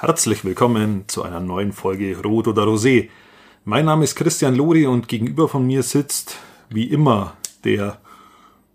Herzlich 0.00 0.46
willkommen 0.46 1.04
zu 1.08 1.24
einer 1.24 1.40
neuen 1.40 1.74
Folge 1.74 2.16
Rot 2.22 2.48
oder 2.48 2.62
Rosé. 2.62 3.10
Mein 3.66 3.84
Name 3.84 4.04
ist 4.04 4.16
Christian 4.16 4.54
Lori 4.54 4.86
und 4.86 5.08
gegenüber 5.08 5.46
von 5.46 5.66
mir 5.66 5.82
sitzt, 5.82 6.38
wie 6.70 6.84
immer, 6.84 7.34
der 7.64 7.98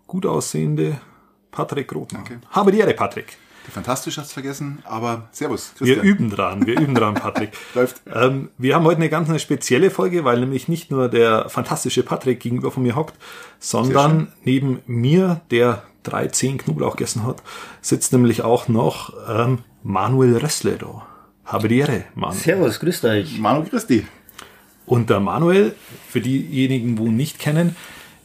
gut 0.06 0.24
aussehende 0.24 1.00
Patrick 1.50 1.92
Rothmann. 1.92 2.22
Danke. 2.22 2.46
Habe 2.52 2.70
die 2.70 2.78
Ehre, 2.78 2.94
Patrick. 2.94 3.38
Die 3.66 3.72
Fantastisch 3.72 4.18
hast 4.18 4.34
vergessen, 4.34 4.84
aber 4.84 5.28
Servus. 5.32 5.72
Wir 5.80 6.00
üben 6.00 6.30
dran, 6.30 6.64
wir 6.64 6.78
üben 6.78 6.94
dran, 6.94 7.14
Patrick. 7.14 7.50
Läuft. 7.74 8.02
Ähm, 8.14 8.50
wir 8.56 8.76
haben 8.76 8.84
heute 8.84 8.98
eine 8.98 9.08
ganz 9.08 9.28
eine 9.28 9.40
spezielle 9.40 9.90
Folge, 9.90 10.24
weil 10.24 10.38
nämlich 10.38 10.68
nicht 10.68 10.92
nur 10.92 11.08
der 11.08 11.48
fantastische 11.48 12.04
Patrick 12.04 12.38
gegenüber 12.38 12.70
von 12.70 12.84
mir 12.84 12.94
hockt, 12.94 13.16
sondern 13.58 14.32
neben 14.44 14.78
mir, 14.86 15.40
der 15.50 15.82
13 16.04 16.58
Knoblauch 16.58 16.94
gegessen 16.94 17.26
hat, 17.26 17.42
sitzt 17.80 18.12
nämlich 18.12 18.42
auch 18.42 18.68
noch 18.68 19.12
ähm, 19.28 19.64
Manuel 19.82 20.36
Rössle 20.36 20.78
da. 20.78 21.04
Habe 21.46 21.68
die 21.68 21.78
Ehre, 21.78 22.04
Manuel. 22.16 22.40
Servus, 22.40 22.80
grüßt 22.80 23.04
euch. 23.04 23.38
Manu 23.38 23.62
Christi. 23.62 24.04
Und 24.84 25.10
der 25.10 25.20
Manuel, 25.20 25.76
für 26.08 26.20
diejenigen, 26.20 26.98
wo 26.98 27.06
ihn 27.06 27.16
nicht 27.16 27.38
kennen, 27.38 27.76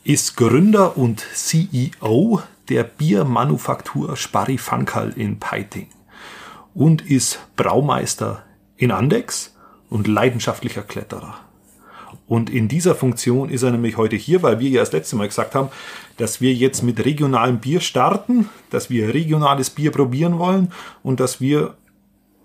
ist 0.04 0.36
Gründer 0.38 0.98
und 0.98 1.24
CEO 1.34 2.42
der 2.70 2.84
Biermanufaktur 2.84 4.18
Sparri 4.18 4.58
Fankal 4.58 5.14
in 5.16 5.38
Peiting 5.38 5.88
und 6.74 7.04
ist 7.04 7.40
Braumeister 7.56 8.44
in 8.78 8.92
Andex 8.92 9.56
und 9.92 10.08
leidenschaftlicher 10.08 10.82
Kletterer. 10.82 11.36
Und 12.28 12.50
in 12.50 12.68
dieser 12.68 12.96
Funktion 12.96 13.50
ist 13.50 13.62
er 13.62 13.72
nämlich 13.72 13.98
heute 13.98 14.16
hier, 14.16 14.42
weil 14.42 14.60
wir 14.60 14.70
ja 14.70 14.80
das 14.80 14.94
letzte 14.94 15.16
Mal 15.16 15.28
gesagt 15.28 15.54
haben, 15.54 15.70
dass 16.18 16.42
wir 16.42 16.54
jetzt 16.54 16.82
mit 16.82 17.04
regionalem 17.06 17.60
Bier 17.60 17.82
starten, 17.82 18.50
dass 18.72 18.90
wir 18.90 19.14
regionales 19.14 19.70
Bier 19.70 19.92
probieren 19.92 20.40
wollen 20.40 20.72
und 21.04 21.20
dass 21.20 21.40
wir 21.40 21.76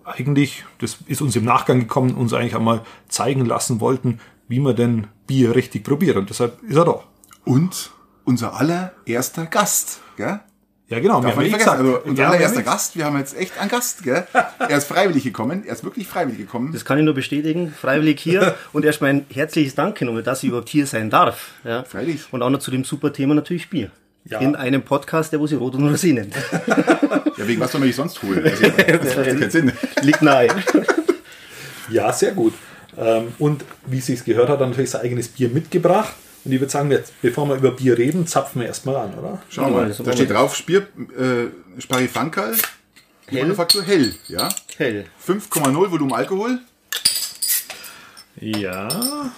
eigentlich, 0.07 0.65
das 0.79 0.99
ist 1.07 1.21
uns 1.21 1.37
im 1.37 1.45
Nachgang 1.45 1.81
gekommen, 1.81 2.15
uns 2.15 2.33
eigentlich 2.33 2.55
einmal 2.55 2.83
zeigen 3.09 3.45
lassen 3.45 3.81
wollten, 3.81 4.21
wie 4.49 4.61
man 4.61 4.77
denn 4.77 5.07
Bier 5.27 5.55
richtig 5.55 5.85
probiert. 5.85 6.17
Und 6.17 6.31
deshalb 6.31 6.63
ist 6.63 6.77
er 6.77 6.85
da. 6.85 7.03
Und 7.45 7.91
unser 8.25 8.55
allererster 8.55 9.47
Gast, 9.47 10.01
gell? 10.17 10.41
Ja, 10.89 11.01
genau. 11.01 11.21
Darf 11.21 11.37
eh 11.37 11.41
nicht 11.41 11.51
vergessen. 11.51 11.71
Also 11.71 12.01
unser 12.05 12.23
ja, 12.23 12.29
allererster 12.29 12.59
wir 12.59 12.67
haben 12.67 12.73
Gast, 12.73 12.97
wir 12.97 13.05
haben 13.05 13.19
jetzt 13.19 13.37
echt 13.37 13.59
einen 13.59 13.71
Gast, 13.71 14.05
gell? 14.05 14.27
Er 14.59 14.79
ist 14.79 14.87
freiwillig 14.87 15.25
gekommen, 15.25 15.65
er 15.65 15.73
ist 15.73 15.83
wirklich 15.83 16.07
freiwillig 16.07 16.39
gekommen. 16.39 16.73
Das 16.73 16.85
kann 16.85 16.99
ich 16.99 17.05
nur 17.05 17.15
bestätigen, 17.15 17.73
freiwillig 17.73 18.21
hier. 18.21 18.55
und 18.73 18.85
erst 18.85 19.01
mein 19.01 19.27
herzliches 19.33 19.75
Dank 19.75 19.99
genommen, 19.99 20.23
dass 20.23 20.43
ich 20.43 20.49
überhaupt 20.49 20.69
hier 20.69 20.87
sein 20.87 21.11
darf. 21.11 21.55
Ja. 21.65 21.83
Freilich. 21.83 22.33
Und 22.33 22.43
auch 22.43 22.51
noch 22.51 22.61
zu 22.61 22.71
dem 22.71 22.85
super 22.85 23.13
Thema 23.13 23.35
natürlich 23.35 23.69
Bier. 23.69 23.91
Ja. 24.29 24.41
In 24.41 24.57
einem 24.57 24.83
Podcast, 24.83 25.33
der 25.33 25.41
wo 25.41 25.47
sie 25.47 25.55
Rot 25.55 25.75
und 25.75 25.85
nennt. 25.85 26.35
Ja, 27.37 27.47
wegen 27.47 27.61
was 27.61 27.71
soll 27.71 27.81
man 27.81 27.89
dich 27.89 27.97
sonst 27.97 28.23
holen? 28.23 28.43
Also, 28.45 28.63
das 28.71 29.17
macht 29.17 29.27
ja 29.27 29.35
keinen 29.35 29.51
Sinn. 29.51 29.73
Liegt 30.01 30.23
nahe. 30.23 30.49
Ja, 31.91 32.11
sehr 32.13 32.33
gut. 32.33 32.55
Ähm, 32.97 33.35
Und 33.39 33.63
wie 33.85 34.01
sie 34.01 34.15
es 34.15 34.25
gehört 34.25 34.49
hat, 34.49 34.55
hat 34.55 34.63
er 34.63 34.69
natürlich 34.69 34.91
sein 34.91 35.03
eigenes 35.03 35.29
Bier 35.29 35.51
mitgebracht. 35.51 36.15
Und 36.45 36.53
ich 36.53 36.61
würde 36.61 36.71
sagen, 36.73 36.91
jetzt, 36.91 37.13
bevor 37.21 37.47
wir 37.47 37.57
über 37.57 37.73
Bier 37.73 37.99
reden, 37.99 38.27
zapfen 38.27 38.63
wir 38.63 38.69
erstmal 38.69 38.97
an, 38.97 39.15
oder? 39.19 39.43
Schauen 39.51 39.75
wir 39.75 39.83
mal. 39.83 39.95
Da 40.05 40.13
steht 40.13 40.31
drauf, 40.31 40.57
Spier, 40.57 40.87
äh, 41.19 41.81
Sparifankal, 41.81 42.55
Hell. 43.29 43.43
Manufaktur 43.43 43.83
hell, 43.83 44.15
ja? 44.29 44.49
Hell. 44.77 45.07
5,0 45.27 45.91
Volumen 45.91 46.13
Alkohol. 46.13 46.61
Ja. 48.41 49.33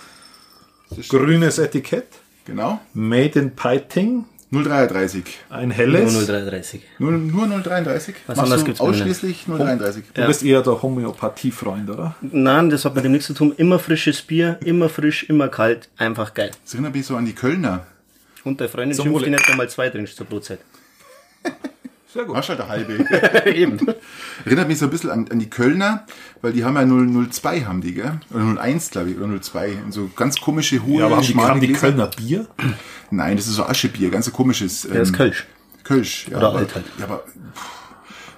Grünes 1.09 1.59
Etikett. 1.59 2.07
Genau. 2.45 2.81
Made 2.93 3.39
in 3.39 3.57
Peiting. 3.57 4.27
0,33. 4.51 5.25
Ein 5.51 5.69
Nur 5.69 5.77
helles. 5.77 6.27
033. 6.27 6.81
Nur, 6.99 7.13
nur 7.13 7.45
0,33? 7.45 8.15
Was 8.27 8.37
Machst 8.39 8.53
anderes 8.53 8.81
ausschließlich 8.81 9.45
0,33? 9.47 10.03
Du 10.15 10.27
bist 10.27 10.43
eher 10.43 10.63
der 10.63 10.81
Homöopathiefreund, 10.81 11.91
oder? 11.91 12.15
Nein, 12.23 12.71
das 12.71 12.85
hat 12.87 12.95
mit 12.95 13.05
dem 13.05 13.13
nichts 13.13 13.27
zu 13.27 13.35
tun. 13.35 13.53
Immer 13.59 13.79
frisches 13.79 14.23
Bier, 14.23 14.59
immer 14.65 14.89
frisch, 14.89 15.25
immer 15.25 15.49
kalt. 15.49 15.89
Einfach 15.99 16.33
geil. 16.33 16.51
Das 16.65 16.73
erinnert 16.73 16.95
mich 16.95 17.05
so 17.05 17.17
an 17.17 17.27
die 17.27 17.35
Kölner. 17.35 17.87
Und 18.45 18.61
der 18.61 18.71
Freundin 18.71 18.97
Zum 18.97 19.09
schimpft 19.09 19.27
die 19.27 19.31
nicht, 19.31 19.49
wenn 19.49 19.57
mal 19.59 19.69
zwei 19.69 19.91
trinkst 19.91 20.17
zur 20.17 20.27
Brotzeit. 20.27 20.61
Sehr 22.13 22.25
gut. 22.25 22.35
Machst 22.35 22.49
halt 22.49 22.61
eine 22.61 22.69
halbe. 22.71 23.05
Eben. 23.55 23.79
Erinnert 24.47 24.69
mich 24.69 24.79
so 24.79 24.87
ein 24.87 24.91
bisschen 24.91 25.11
an, 25.11 25.29
an 25.31 25.39
die 25.39 25.51
Kölner, 25.51 26.07
weil 26.41 26.53
die 26.53 26.65
haben 26.65 26.75
ja 26.77 26.85
002 27.31 27.63
haben 27.63 27.83
die, 27.83 27.93
gell? 27.95 28.19
Oder 28.33 28.61
01, 28.63 28.91
glaube 28.91 29.11
ich, 29.11 29.19
oder 29.19 29.41
02. 29.41 29.77
Und 29.85 29.93
so 29.93 30.11
ganz 30.17 30.41
komische, 30.41 30.83
hohe, 30.83 31.01
Ja, 31.01 31.07
aber 31.07 31.17
haben 31.17 31.27
die, 31.27 31.35
haben 31.35 31.61
die. 31.61 31.73
Kölner 31.75 32.07
Bier? 32.07 32.47
Nein, 33.11 33.37
das 33.37 33.47
ist 33.47 33.57
so 33.57 33.65
Aschebier, 33.65 34.11
ganz 34.11 34.25
so 34.25 34.31
komisches. 34.31 34.83
Der 34.91 35.03
ist 35.03 35.11
ähm, 35.11 35.17
Kölsch. 35.17 35.47
Kölsch, 35.85 36.29
ja. 36.31 36.39
Oder 36.39 36.49
aber, 36.49 36.59
alt 36.59 36.75
halt. 36.75 36.87
Ja, 36.99 37.05
aber 37.05 37.19
pff, 37.19 37.63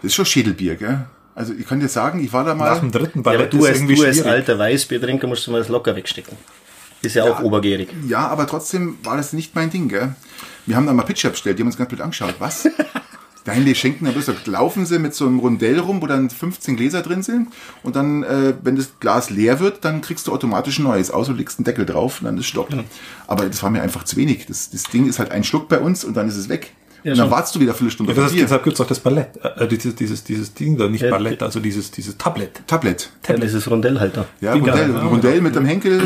das 0.03 0.05
ist 0.07 0.15
schon 0.15 0.27
Schädelbier, 0.27 0.75
gell? 0.75 1.07
Also 1.37 1.53
ich 1.53 1.67
kann 1.67 1.79
dir 1.79 1.89
sagen, 1.89 2.23
ich 2.23 2.33
war 2.33 2.45
da 2.45 2.55
mal. 2.57 2.71
Nach 2.71 2.81
dem 2.81 2.91
dritten 2.91 3.21
Ja, 3.21 3.27
aber 3.27 3.39
Ballett 3.39 3.53
du 3.53 3.59
ist 3.59 3.67
als, 3.67 3.79
irgendwie 3.79 3.95
du 3.95 4.05
als 4.05 4.17
schwierig. 4.17 4.33
alter 4.33 4.59
Weißbiertrinker 4.59 5.27
musst 5.29 5.47
du 5.47 5.53
mal 5.53 5.59
das 5.59 5.69
locker 5.69 5.95
wegstecken. 5.95 6.37
Ist 7.03 7.15
ja, 7.15 7.25
auch 7.25 7.41
obergärig. 7.41 7.89
Ja, 8.09 8.27
aber 8.29 8.47
trotzdem 8.47 8.99
war 9.05 9.17
das 9.17 9.33
nicht 9.33 9.55
mein 9.55 9.71
Ding, 9.71 9.89
gell? 9.89 10.15
Wir 10.67 10.77
haben 10.77 10.87
da 10.87 10.93
mal 10.93 11.05
Pitcher 11.05 11.31
bestellt, 11.31 11.59
die 11.59 11.63
haben 11.63 11.69
uns 11.69 11.79
ganz 11.79 11.89
blöd 11.89 12.01
angeschaut. 12.01 12.35
Was? 12.41 12.69
Nein, 13.47 13.65
die 13.65 13.75
schenken 13.75 14.05
dann 14.05 14.15
bloß, 14.15 14.27
da 14.27 14.34
laufen 14.47 14.84
sie 14.87 14.99
mit 14.99 15.15
so 15.15 15.27
einem 15.27 15.39
Rundell 15.39 15.78
rum, 15.78 16.03
wo 16.03 16.06
dann 16.06 16.28
15 16.31 16.77
Gläser 16.77 17.03
drin 17.03 17.23
sind. 17.23 17.49
Und 17.83 17.97
dann, 17.97 18.23
äh, 18.23 18.55
wenn 18.62 18.77
das 18.77 18.99
Glas 19.01 19.31
leer 19.31 19.61
wird, 19.61 19.84
dann 19.84 20.03
kriegst 20.03 20.27
du 20.27 20.33
automatisch 20.33 20.78
ein 20.78 20.84
neues. 20.84 21.11
Außer 21.11 21.33
du 21.33 21.39
legst 21.39 21.59
einen 21.59 21.65
Deckel 21.65 21.87
drauf 21.87 22.21
und 22.21 22.27
dann 22.27 22.37
ist 22.39 22.47
Stopp. 22.47 22.69
Aber 23.27 23.47
das 23.47 23.62
war 23.62 23.71
mir 23.71 23.83
einfach 23.83 24.05
zu 24.05 24.17
wenig. 24.17 24.47
Das, 24.47 24.71
das 24.71 24.84
Ding 24.84 25.09
ist 25.09 25.19
halt 25.19 25.31
ein 25.31 25.45
Schluck 25.45 25.69
bei 25.69 25.81
uns 25.81 26.05
und 26.05 26.17
dann 26.17 26.28
ist 26.28 26.37
es 26.37 26.49
weg. 26.49 26.73
und 27.03 27.11
dann 27.11 27.17
schon. 27.17 27.31
wartest 27.31 27.55
du 27.55 27.61
wieder 27.61 27.71
eine 27.73 27.78
Viertelstunde 27.78 28.12
Ja, 28.12 28.17
das 28.17 28.27
ist, 28.27 28.33
Bier. 28.34 28.43
deshalb 28.45 28.62
gibt 28.65 28.75
es 28.75 28.81
auch 28.81 28.87
das 28.87 29.01
Ballett. 29.01 29.28
Äh, 29.43 29.67
dieses, 29.69 29.95
dieses, 29.95 30.22
dieses 30.25 30.53
Ding 30.53 30.77
da, 30.77 30.89
nicht 30.89 31.03
Ja, 31.03 31.11
Ballett, 31.11 31.43
also 31.43 31.61
dieses, 31.61 31.91
dieses 31.91 32.19
Tablet. 32.19 32.61
Tablet. 32.67 33.11
Ja, 33.27 33.37
dieses 33.37 33.71
Rondellhalter. 33.71 34.27
Ja, 34.43 34.53
Dinger, 34.53 34.72
Rundell, 34.72 34.91
ja, 34.95 35.03
Rundell 35.03 35.41
mit 35.41 35.57
dem 35.57 35.65
Henkel 35.65 36.03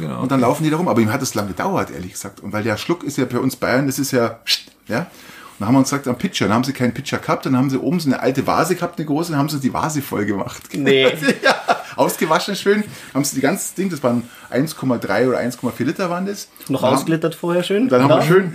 genau. 0.00 0.20
und 0.20 0.30
dann 0.30 0.40
laufen 0.40 0.64
die 0.64 0.70
da 0.70 0.76
rum. 0.76 0.88
Aber 0.88 1.00
ihm 1.00 1.10
hat 1.10 1.22
es 1.22 1.34
lange 1.34 1.48
gedauert, 1.48 1.90
ehrlich 1.90 2.12
gesagt. 2.12 2.40
Und 2.40 2.52
weil 2.52 2.62
der 2.62 2.76
Schluck 2.76 3.04
ist 3.04 3.16
ja 3.16 3.24
bei 3.24 3.38
uns 3.38 3.56
Bayern, 3.56 3.86
das 3.86 3.98
ist 3.98 4.10
ja, 4.12 4.40
ja. 4.86 5.06
Und 5.54 5.60
dann 5.60 5.68
haben 5.68 5.74
wir 5.74 5.78
uns 5.80 5.90
gesagt, 5.90 6.08
am 6.08 6.18
Pitcher, 6.18 6.46
dann 6.46 6.54
haben 6.54 6.64
sie 6.64 6.72
keinen 6.72 6.92
Pitcher 6.94 7.18
gehabt, 7.18 7.46
dann 7.46 7.56
haben 7.56 7.70
sie 7.70 7.78
oben 7.78 8.00
so 8.00 8.08
eine 8.08 8.18
alte 8.20 8.44
Vase 8.46 8.74
gehabt, 8.74 8.98
eine 8.98 9.06
große, 9.06 9.30
dann 9.30 9.38
haben 9.38 9.48
sie 9.48 9.60
die 9.60 9.72
Vase 9.72 10.02
voll 10.02 10.24
gemacht. 10.26 10.62
Nee. 10.72 11.04
ja, 11.44 11.54
ausgewaschen 11.94 12.56
schön, 12.56 12.82
haben 13.14 13.22
sie 13.24 13.36
die 13.36 13.40
ganze 13.40 13.74
Ding, 13.76 13.88
das 13.88 14.02
waren 14.02 14.28
1,3 14.52 15.28
oder 15.28 15.38
1,4 15.38 15.84
Liter 15.84 16.10
waren 16.10 16.26
das. 16.26 16.48
Noch 16.68 16.82
dann 16.82 16.94
ausglittert 16.94 17.36
vorher 17.36 17.62
schön. 17.62 17.82
Haben, 17.82 17.88
dann 17.90 18.02
haben 18.02 18.10
Ja. 18.10 18.16
wir 18.18 18.24
schön, 18.24 18.52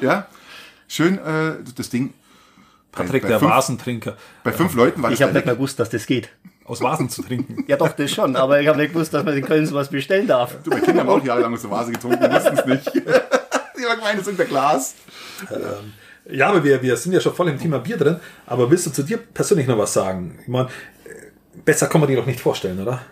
ja, 0.00 0.26
schön 0.86 1.18
äh, 1.18 1.54
das 1.76 1.90
Ding. 1.90 2.14
Patrick, 2.92 3.22
bei 3.22 3.28
der 3.28 3.38
fünf- 3.40 3.50
Vasentrinker. 3.50 4.16
Bei 4.44 4.52
fünf 4.52 4.74
Leuten 4.74 5.02
war 5.02 5.10
das 5.10 5.18
Ich 5.18 5.22
habe 5.24 5.32
nicht 5.32 5.46
mehr 5.46 5.54
gewusst, 5.56 5.80
dass 5.80 5.88
das 5.90 6.06
geht. 6.06 6.28
Aus 6.64 6.80
Vasen 6.82 7.08
zu 7.08 7.22
trinken. 7.22 7.64
Ja, 7.66 7.76
doch, 7.76 7.90
das 7.92 8.10
schon. 8.12 8.36
Aber 8.36 8.60
ich 8.60 8.68
habe 8.68 8.78
nicht 8.78 8.92
gewusst, 8.92 9.12
dass 9.14 9.24
man 9.24 9.36
in 9.36 9.44
Köln 9.44 9.66
sowas 9.66 9.88
bestellen 9.88 10.26
darf. 10.28 10.56
Du, 10.62 10.70
meine 10.70 10.82
Kinder 10.82 11.00
haben 11.00 11.08
auch 11.08 11.24
jahrelang 11.24 11.52
aus 11.54 11.62
der 11.62 11.70
Vase 11.70 11.90
getrunken, 11.90 12.20
die 12.22 12.32
wussten 12.32 12.56
es 12.58 12.66
nicht. 12.66 12.92
Die 12.94 13.86
haben 13.88 13.96
gemeint, 13.98 14.20
das 14.20 14.26
ist 14.26 14.28
unter 14.28 14.44
Glas. 14.44 14.94
Ja, 16.30 16.48
aber 16.48 16.62
wir, 16.62 16.82
wir 16.82 16.96
sind 16.96 17.12
ja 17.12 17.20
schon 17.20 17.34
voll 17.34 17.48
im 17.48 17.58
Thema 17.58 17.78
Bier 17.78 17.96
drin. 17.96 18.20
Aber 18.46 18.70
willst 18.70 18.86
du 18.86 18.90
zu 18.90 19.02
dir 19.02 19.18
persönlich 19.18 19.66
noch 19.66 19.78
was 19.78 19.92
sagen? 19.92 20.38
Ich 20.42 20.48
meine, 20.48 20.68
äh, 21.04 21.10
besser 21.64 21.88
kann 21.88 22.00
man 22.00 22.08
dir 22.08 22.16
doch 22.16 22.26
nicht 22.26 22.40
vorstellen, 22.40 22.80
oder? 22.80 23.02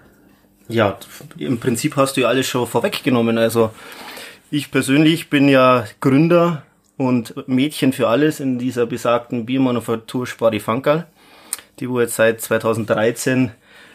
Ja, 0.69 0.99
im 1.37 1.59
Prinzip 1.59 1.97
hast 1.97 2.17
du 2.17 2.21
ja 2.21 2.29
alles 2.29 2.47
schon 2.47 2.67
vorweggenommen. 2.67 3.39
Also 3.39 3.73
ich 4.51 4.71
persönlich 4.71 5.29
bin 5.29 5.49
ja 5.49 5.85
Gründer 6.01 6.63
und 6.97 7.49
Mädchen 7.49 7.93
für 7.93 8.09
alles 8.09 8.41
in 8.41 8.59
dieser 8.59 8.87
besagten 8.87 9.47
Biermanufaktur 9.47 10.27
Spari 10.27 10.61
Fankal, 10.61 11.07
die 11.81 11.91
wo 11.91 12.01
jetzt 12.01 12.15
seit 12.15 12.41
2013 12.41 13.51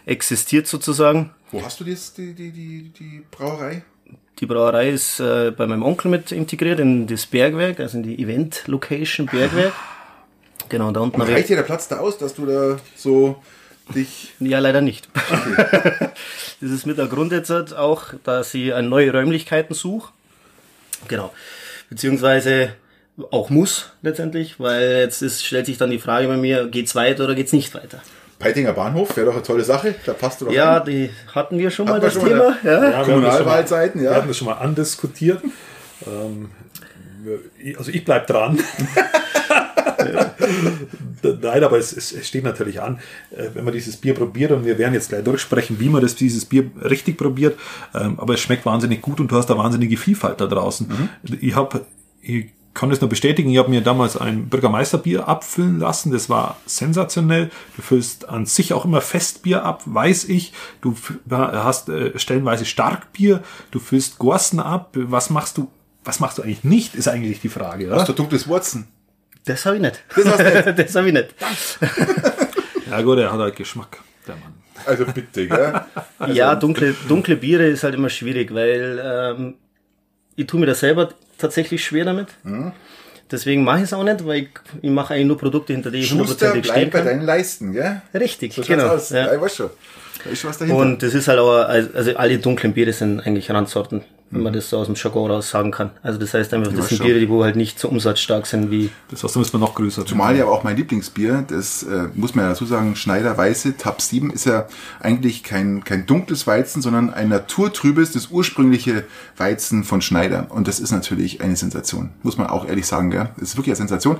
existiert 0.05 0.67
sozusagen. 0.67 1.31
Wo 1.51 1.63
hast 1.63 1.79
du 1.79 1.85
das, 1.85 2.13
die, 2.13 2.33
die, 2.33 2.51
die, 2.51 2.89
die 2.89 3.23
Brauerei? 3.31 3.83
Die 4.39 4.45
Brauerei 4.45 4.89
ist 4.89 5.19
äh, 5.19 5.51
bei 5.51 5.65
meinem 5.65 5.83
Onkel 5.83 6.11
mit 6.11 6.31
integriert 6.31 6.79
in 6.79 7.07
das 7.07 7.25
Bergwerk, 7.25 7.79
also 7.79 7.97
in 7.97 8.03
die 8.03 8.21
Event-Location 8.21 9.27
Bergwerk. 9.27 9.73
Genau, 10.67 10.91
da 10.91 10.99
unten 10.99 11.21
ich 11.21 11.29
Reicht 11.29 11.49
dir 11.49 11.55
der 11.55 11.63
Platz 11.63 11.87
da 11.87 11.99
aus, 11.99 12.17
dass 12.17 12.33
du 12.33 12.45
da 12.45 12.77
so 12.95 13.41
dich. 13.93 14.33
Ja, 14.39 14.59
leider 14.59 14.81
nicht. 14.81 15.07
das 16.61 16.71
ist 16.71 16.85
mit 16.85 16.97
der 16.97 17.07
Grund 17.07 17.31
jetzt 17.31 17.51
auch, 17.51 18.13
dass 18.23 18.53
ich 18.53 18.73
neue 18.81 19.11
Räumlichkeiten 19.11 19.73
suche. 19.73 20.11
Genau. 21.07 21.33
Beziehungsweise 21.89 22.73
auch 23.31 23.49
muss 23.49 23.91
letztendlich, 24.01 24.59
weil 24.59 24.97
jetzt 24.97 25.21
ist, 25.21 25.45
stellt 25.45 25.67
sich 25.67 25.77
dann 25.77 25.91
die 25.91 25.99
Frage 25.99 26.27
bei 26.27 26.37
mir, 26.37 26.67
geht's 26.67 26.95
weiter 26.95 27.23
oder 27.23 27.35
geht's 27.35 27.53
nicht 27.53 27.73
weiter? 27.73 28.01
Peitinger 28.39 28.73
Bahnhof 28.73 29.15
wäre 29.15 29.27
doch 29.27 29.33
eine 29.33 29.43
tolle 29.43 29.63
Sache. 29.63 29.95
Da 30.05 30.13
passt 30.13 30.41
du 30.41 30.45
doch 30.45 30.51
Ja, 30.51 30.77
rein. 30.77 30.85
die 30.85 31.09
hatten 31.33 31.57
wir 31.57 31.69
schon 31.71 31.85
mal 31.85 31.93
Hatten 31.93 32.01
wir 32.03 32.09
das 32.09 32.13
schon 32.13 32.23
mal, 32.37 32.57
Thema. 32.57 32.57
Ja. 32.63 32.71
Ja, 32.73 32.81
wir 32.81 32.87
haben 32.97 32.97
mal- 32.97 33.05
Kommunalwahlzeiten, 33.05 34.01
Wir 34.01 34.09
ja. 34.11 34.15
hatten 34.17 34.27
das 34.27 34.37
schon 34.37 34.47
mal 34.47 34.53
andiskutiert. 34.53 35.41
Ähm, 36.05 36.49
wir- 37.23 37.77
also 37.77 37.91
ich 37.91 38.03
bleib 38.05 38.27
dran. 38.27 38.59
Nein, 41.41 41.63
aber 41.63 41.77
es, 41.77 41.91
es, 41.95 42.11
es 42.11 42.27
steht 42.27 42.43
natürlich 42.43 42.81
an, 42.81 42.99
äh, 43.31 43.47
wenn 43.53 43.63
man 43.63 43.73
dieses 43.73 43.97
Bier 43.97 44.13
probiert 44.13 44.51
und 44.51 44.65
wir 44.65 44.77
werden 44.77 44.93
jetzt 44.93 45.09
gleich 45.09 45.23
durchsprechen, 45.23 45.79
wie 45.79 45.89
man 45.89 46.01
das, 46.01 46.15
dieses 46.15 46.45
Bier 46.45 46.69
richtig 46.83 47.17
probiert. 47.17 47.57
Ähm, 47.93 48.19
aber 48.19 48.33
es 48.35 48.41
schmeckt 48.41 48.65
wahnsinnig 48.65 49.01
gut 49.01 49.19
und 49.19 49.31
du 49.31 49.35
hast 49.35 49.49
da 49.49 49.57
wahnsinnige 49.57 49.97
Vielfalt 49.97 50.39
da 50.41 50.45
draußen. 50.47 51.09
Ich 51.41 51.55
habe, 51.55 51.85
kann 52.75 52.89
das 52.91 53.01
nur 53.01 53.09
bestätigen. 53.09 53.49
Ich 53.49 53.57
habe 53.57 53.69
mir 53.69 53.81
damals 53.81 54.17
ein 54.17 54.49
Bürgermeisterbier 54.49 55.27
abfüllen 55.27 55.79
lassen. 55.79 56.11
Das 56.11 56.29
war 56.29 56.57
sensationell. 56.67 57.49
Du 57.75 57.81
füllst 57.81 58.29
an 58.29 58.45
sich 58.45 58.73
auch 58.73 58.85
immer 58.85 59.01
Festbier 59.01 59.63
ab, 59.63 59.81
weiß 59.85 60.25
ich. 60.25 60.53
Du 60.81 60.95
hast 61.31 61.89
äh, 61.89 62.19
stellenweise 62.19 62.65
Starkbier. 62.65 63.41
Du 63.71 63.79
füllst 63.79 64.19
Gorsten 64.19 64.59
ab. 64.59 64.91
Was 64.93 65.31
machst 65.31 65.57
du? 65.57 65.71
Was 66.03 66.19
machst 66.19 66.37
du 66.37 66.43
eigentlich 66.43 66.63
nicht? 66.63 66.93
Ist 66.93 67.07
eigentlich 67.07 67.39
die 67.39 67.49
Frage. 67.49 67.89
Hast 67.89 67.95
Oder? 67.95 68.05
du 68.07 68.13
dunkles 68.13 68.47
Watson? 68.47 68.85
Das 69.45 69.65
habe 69.65 69.77
ich 69.77 69.81
nicht. 69.81 70.03
Das 70.15 70.25
hast 70.25 70.65
nicht. 70.65 70.79
das 70.87 70.95
habe 70.95 71.07
ich 71.07 71.13
nicht. 71.13 71.35
Ja 72.87 73.01
gut, 73.01 73.17
er 73.17 73.31
hat 73.33 73.39
halt 73.39 73.55
Geschmack, 73.55 73.97
der 74.27 74.35
Mann. 74.35 74.53
Also 74.85 75.05
bitte, 75.05 75.47
gell? 75.47 75.81
ja, 76.33 76.53
dunkle, 76.53 76.95
dunkle 77.07 77.35
Biere 77.35 77.65
ist 77.65 77.83
halt 77.83 77.95
immer 77.95 78.09
schwierig, 78.09 78.53
weil 78.53 79.01
ähm, 79.03 79.55
ich 80.35 80.47
tue 80.47 80.59
mir 80.59 80.65
das 80.65 80.79
selber 80.79 81.09
tatsächlich 81.37 81.83
schwer 81.83 82.05
damit. 82.05 82.27
Mhm. 82.43 82.71
Deswegen 83.31 83.63
mache 83.63 83.77
ich 83.79 83.83
es 83.85 83.93
auch 83.93 84.03
nicht, 84.03 84.25
weil 84.25 84.43
ich, 84.43 84.49
ich 84.81 84.89
mache 84.91 85.13
eigentlich 85.15 85.27
nur 85.27 85.37
Produkte, 85.37 85.73
hinter 85.73 85.89
denen 85.89 86.03
ich 86.03 86.11
hundertprozentig 86.11 86.71
bleib 86.71 86.91
bei 86.91 87.01
deinen 87.01 87.23
Leisten, 87.23 87.73
gell? 87.73 88.01
Richtig, 88.13 88.53
So 88.53 88.61
genau. 88.61 88.89
aus. 88.89 89.09
Ja. 89.09 89.25
Ja. 89.25 89.33
ich 89.33 89.41
weiß 89.41 89.55
schon. 89.55 89.69
Da 90.23 90.29
ist 90.29 90.39
schon 90.41 90.49
was 90.51 90.57
dahinter. 90.59 90.79
Und 90.79 91.01
das 91.01 91.13
ist 91.13 91.27
halt 91.27 91.39
auch, 91.39 91.51
also 91.67 92.15
alle 92.15 92.37
dunklen 92.37 92.73
Biere 92.73 92.93
sind 92.93 93.21
eigentlich 93.21 93.49
Randsorten, 93.49 94.03
wenn 94.35 94.43
man 94.43 94.53
das 94.53 94.69
so 94.69 94.77
aus 94.77 94.87
dem 94.87 94.95
Jargon 94.95 95.31
raus 95.31 95.49
sagen 95.49 95.71
kann. 95.71 95.91
Also 96.03 96.19
das 96.19 96.33
heißt 96.33 96.53
einfach, 96.53 96.71
das 96.73 96.89
sind 96.89 96.97
schon. 96.97 97.07
Biere, 97.07 97.19
die 97.19 97.29
wo 97.29 97.43
halt 97.43 97.55
nicht 97.55 97.79
so 97.79 97.89
umsatzstark 97.89 98.45
sind 98.45 98.71
wie 98.71 98.89
Das 99.09 99.23
heißt, 99.23 99.35
da 99.35 99.39
müssen 99.39 99.53
wir 99.53 99.59
noch 99.59 99.75
größer. 99.75 100.05
Zumal 100.05 100.35
ja 100.35 100.45
auch 100.45 100.63
mein 100.63 100.75
Lieblingsbier, 100.75 101.45
das 101.47 101.83
äh, 101.83 102.09
muss 102.13 102.35
man 102.35 102.45
ja 102.45 102.49
dazu 102.49 102.65
sagen, 102.65 102.95
Schneider 102.95 103.37
Weiße 103.37 103.77
Tab 103.77 104.01
7 104.01 104.29
ist 104.31 104.45
ja 104.45 104.67
eigentlich 104.99 105.43
kein, 105.43 105.83
kein 105.83 106.05
dunkles 106.05 106.47
Weizen, 106.47 106.81
sondern 106.81 107.13
ein 107.13 107.29
naturtrübes, 107.29 108.11
das 108.11 108.27
ursprüngliche 108.27 109.05
Weizen 109.37 109.83
von 109.83 110.01
Schneider. 110.01 110.47
Und 110.49 110.67
das 110.67 110.79
ist 110.79 110.91
natürlich 110.91 111.41
eine 111.41 111.55
Sensation. 111.55 112.11
Muss 112.23 112.37
man 112.37 112.47
auch 112.47 112.67
ehrlich 112.67 112.87
sagen, 112.87 113.11
gell? 113.11 113.29
Das 113.37 113.49
ist 113.49 113.57
wirklich 113.57 113.71
eine 113.71 113.87
Sensation. 113.87 114.17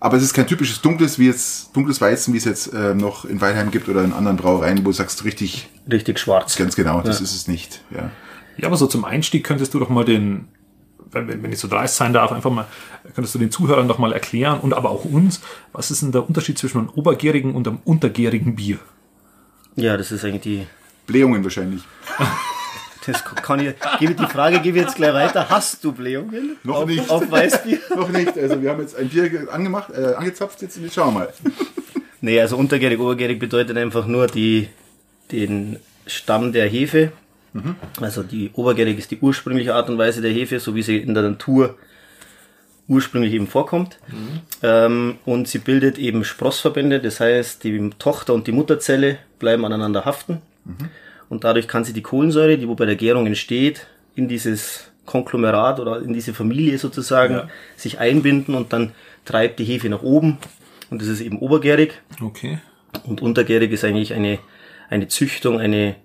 Aber 0.00 0.16
es 0.16 0.22
ist 0.22 0.34
kein 0.34 0.46
typisches 0.46 0.80
dunkles, 0.80 1.18
wie 1.18 1.26
jetzt, 1.26 1.74
dunkles 1.74 2.00
Weizen, 2.00 2.32
wie 2.32 2.38
es 2.38 2.44
jetzt 2.44 2.72
äh, 2.72 2.94
noch 2.94 3.24
in 3.24 3.40
Weilheim 3.40 3.70
gibt 3.70 3.88
oder 3.88 4.04
in 4.04 4.12
anderen 4.12 4.36
Brauereien, 4.36 4.78
wo 4.78 4.84
du 4.84 4.92
sagst, 4.92 5.24
richtig, 5.24 5.68
richtig 5.90 6.18
schwarz. 6.18 6.56
ganz 6.56 6.76
genau, 6.76 7.00
das 7.00 7.20
ist 7.20 7.34
es 7.34 7.48
nicht. 7.48 7.82
Ja. 7.90 8.10
Ja, 8.58 8.66
aber 8.68 8.76
so 8.76 8.86
zum 8.86 9.04
Einstieg 9.04 9.44
könntest 9.44 9.72
du 9.74 9.78
doch 9.78 9.88
mal 9.88 10.04
den, 10.04 10.48
wenn, 11.10 11.42
wenn 11.42 11.52
ich 11.52 11.58
so 11.58 11.68
dreist 11.68 11.96
sein 11.96 12.12
darf, 12.12 12.32
einfach 12.32 12.50
mal, 12.50 12.66
könntest 13.14 13.34
du 13.34 13.38
den 13.38 13.50
Zuhörern 13.50 13.88
doch 13.88 13.98
mal 13.98 14.12
erklären 14.12 14.60
und 14.60 14.74
aber 14.74 14.90
auch 14.90 15.04
uns, 15.04 15.40
was 15.72 15.90
ist 15.90 16.02
denn 16.02 16.12
der 16.12 16.26
Unterschied 16.26 16.58
zwischen 16.58 16.78
einem 16.78 16.88
obergärigen 16.90 17.54
und 17.54 17.66
einem 17.68 17.78
untergärigen 17.84 18.56
Bier? 18.56 18.78
Ja, 19.76 19.96
das 19.96 20.10
ist 20.12 20.24
eigentlich 20.24 20.42
die, 20.42 20.66
Blähungen 21.08 21.42
wahrscheinlich. 21.42 21.82
das 23.06 23.24
kann 23.24 23.58
ich, 23.60 23.74
gebe 23.98 24.14
die 24.14 24.26
Frage 24.26 24.60
gebe 24.60 24.78
ich 24.78 24.84
jetzt 24.84 24.96
gleich 24.96 25.14
weiter. 25.14 25.48
Hast 25.48 25.82
du 25.82 25.92
Blähungen? 25.92 26.56
Noch 26.62 26.76
auf, 26.82 26.86
nicht. 26.86 27.10
Auf 27.10 27.28
Weißbier? 27.28 27.78
Noch 27.96 28.10
nicht. 28.10 28.38
Also 28.38 28.62
wir 28.62 28.70
haben 28.70 28.80
jetzt 28.80 28.94
ein 28.96 29.08
Bier 29.08 29.28
ge- 29.28 29.48
angemacht, 29.48 29.90
äh, 29.90 30.14
angezapft, 30.14 30.62
jetzt 30.62 30.78
schauen 30.94 31.14
wir 31.14 31.20
mal. 31.20 31.32
Nee, 32.20 32.40
also 32.40 32.56
untergärig, 32.56 33.00
obergärig 33.00 33.38
bedeutet 33.38 33.76
einfach 33.76 34.06
nur 34.06 34.26
die, 34.26 34.68
den 35.32 35.78
Stamm 36.06 36.52
der 36.52 36.68
Hefe. 36.68 37.12
Also 38.00 38.22
die 38.22 38.50
obergärig 38.54 38.98
ist 38.98 39.10
die 39.10 39.18
ursprüngliche 39.18 39.74
Art 39.74 39.88
und 39.90 39.98
Weise 39.98 40.20
der 40.22 40.30
Hefe, 40.32 40.60
so 40.60 40.74
wie 40.74 40.82
sie 40.82 40.98
in 40.98 41.14
der 41.14 41.22
Natur 41.24 41.76
ursprünglich 42.86 43.32
eben 43.34 43.46
vorkommt. 43.46 43.98
Ähm, 44.62 45.16
und 45.24 45.48
sie 45.48 45.58
bildet 45.58 45.98
eben 45.98 46.24
Sprossverbände, 46.24 47.00
das 47.00 47.20
heißt, 47.20 47.62
die 47.64 47.90
Tochter 47.98 48.32
und 48.34 48.46
die 48.46 48.52
Mutterzelle 48.52 49.18
bleiben 49.38 49.64
aneinander 49.64 50.04
haften. 50.04 50.40
Und 51.28 51.44
dadurch 51.44 51.68
kann 51.68 51.84
sie 51.84 51.92
die 51.92 52.02
Kohlensäure, 52.02 52.56
die 52.58 52.68
wo 52.68 52.74
bei 52.74 52.86
der 52.86 52.96
Gärung 52.96 53.26
entsteht, 53.26 53.86
in 54.14 54.28
dieses 54.28 54.90
Konglomerat 55.04 55.80
oder 55.80 56.00
in 56.02 56.12
diese 56.12 56.34
Familie 56.34 56.78
sozusagen 56.78 57.34
Ja. 57.34 57.48
sich 57.76 57.98
einbinden 57.98 58.54
und 58.54 58.72
dann 58.72 58.92
treibt 59.24 59.58
die 59.58 59.64
Hefe 59.64 59.88
nach 59.88 60.02
oben. 60.02 60.38
Und 60.90 61.00
das 61.02 61.08
ist 61.08 61.20
eben 61.20 61.38
obergärig. 61.38 62.00
Okay. 62.22 62.58
Und 63.04 63.20
untergärig 63.20 63.72
ist 63.72 63.84
eigentlich 63.84 64.14
eine, 64.14 64.38
eine 64.88 65.08
Züchtung, 65.08 65.60
eine, 65.60 65.96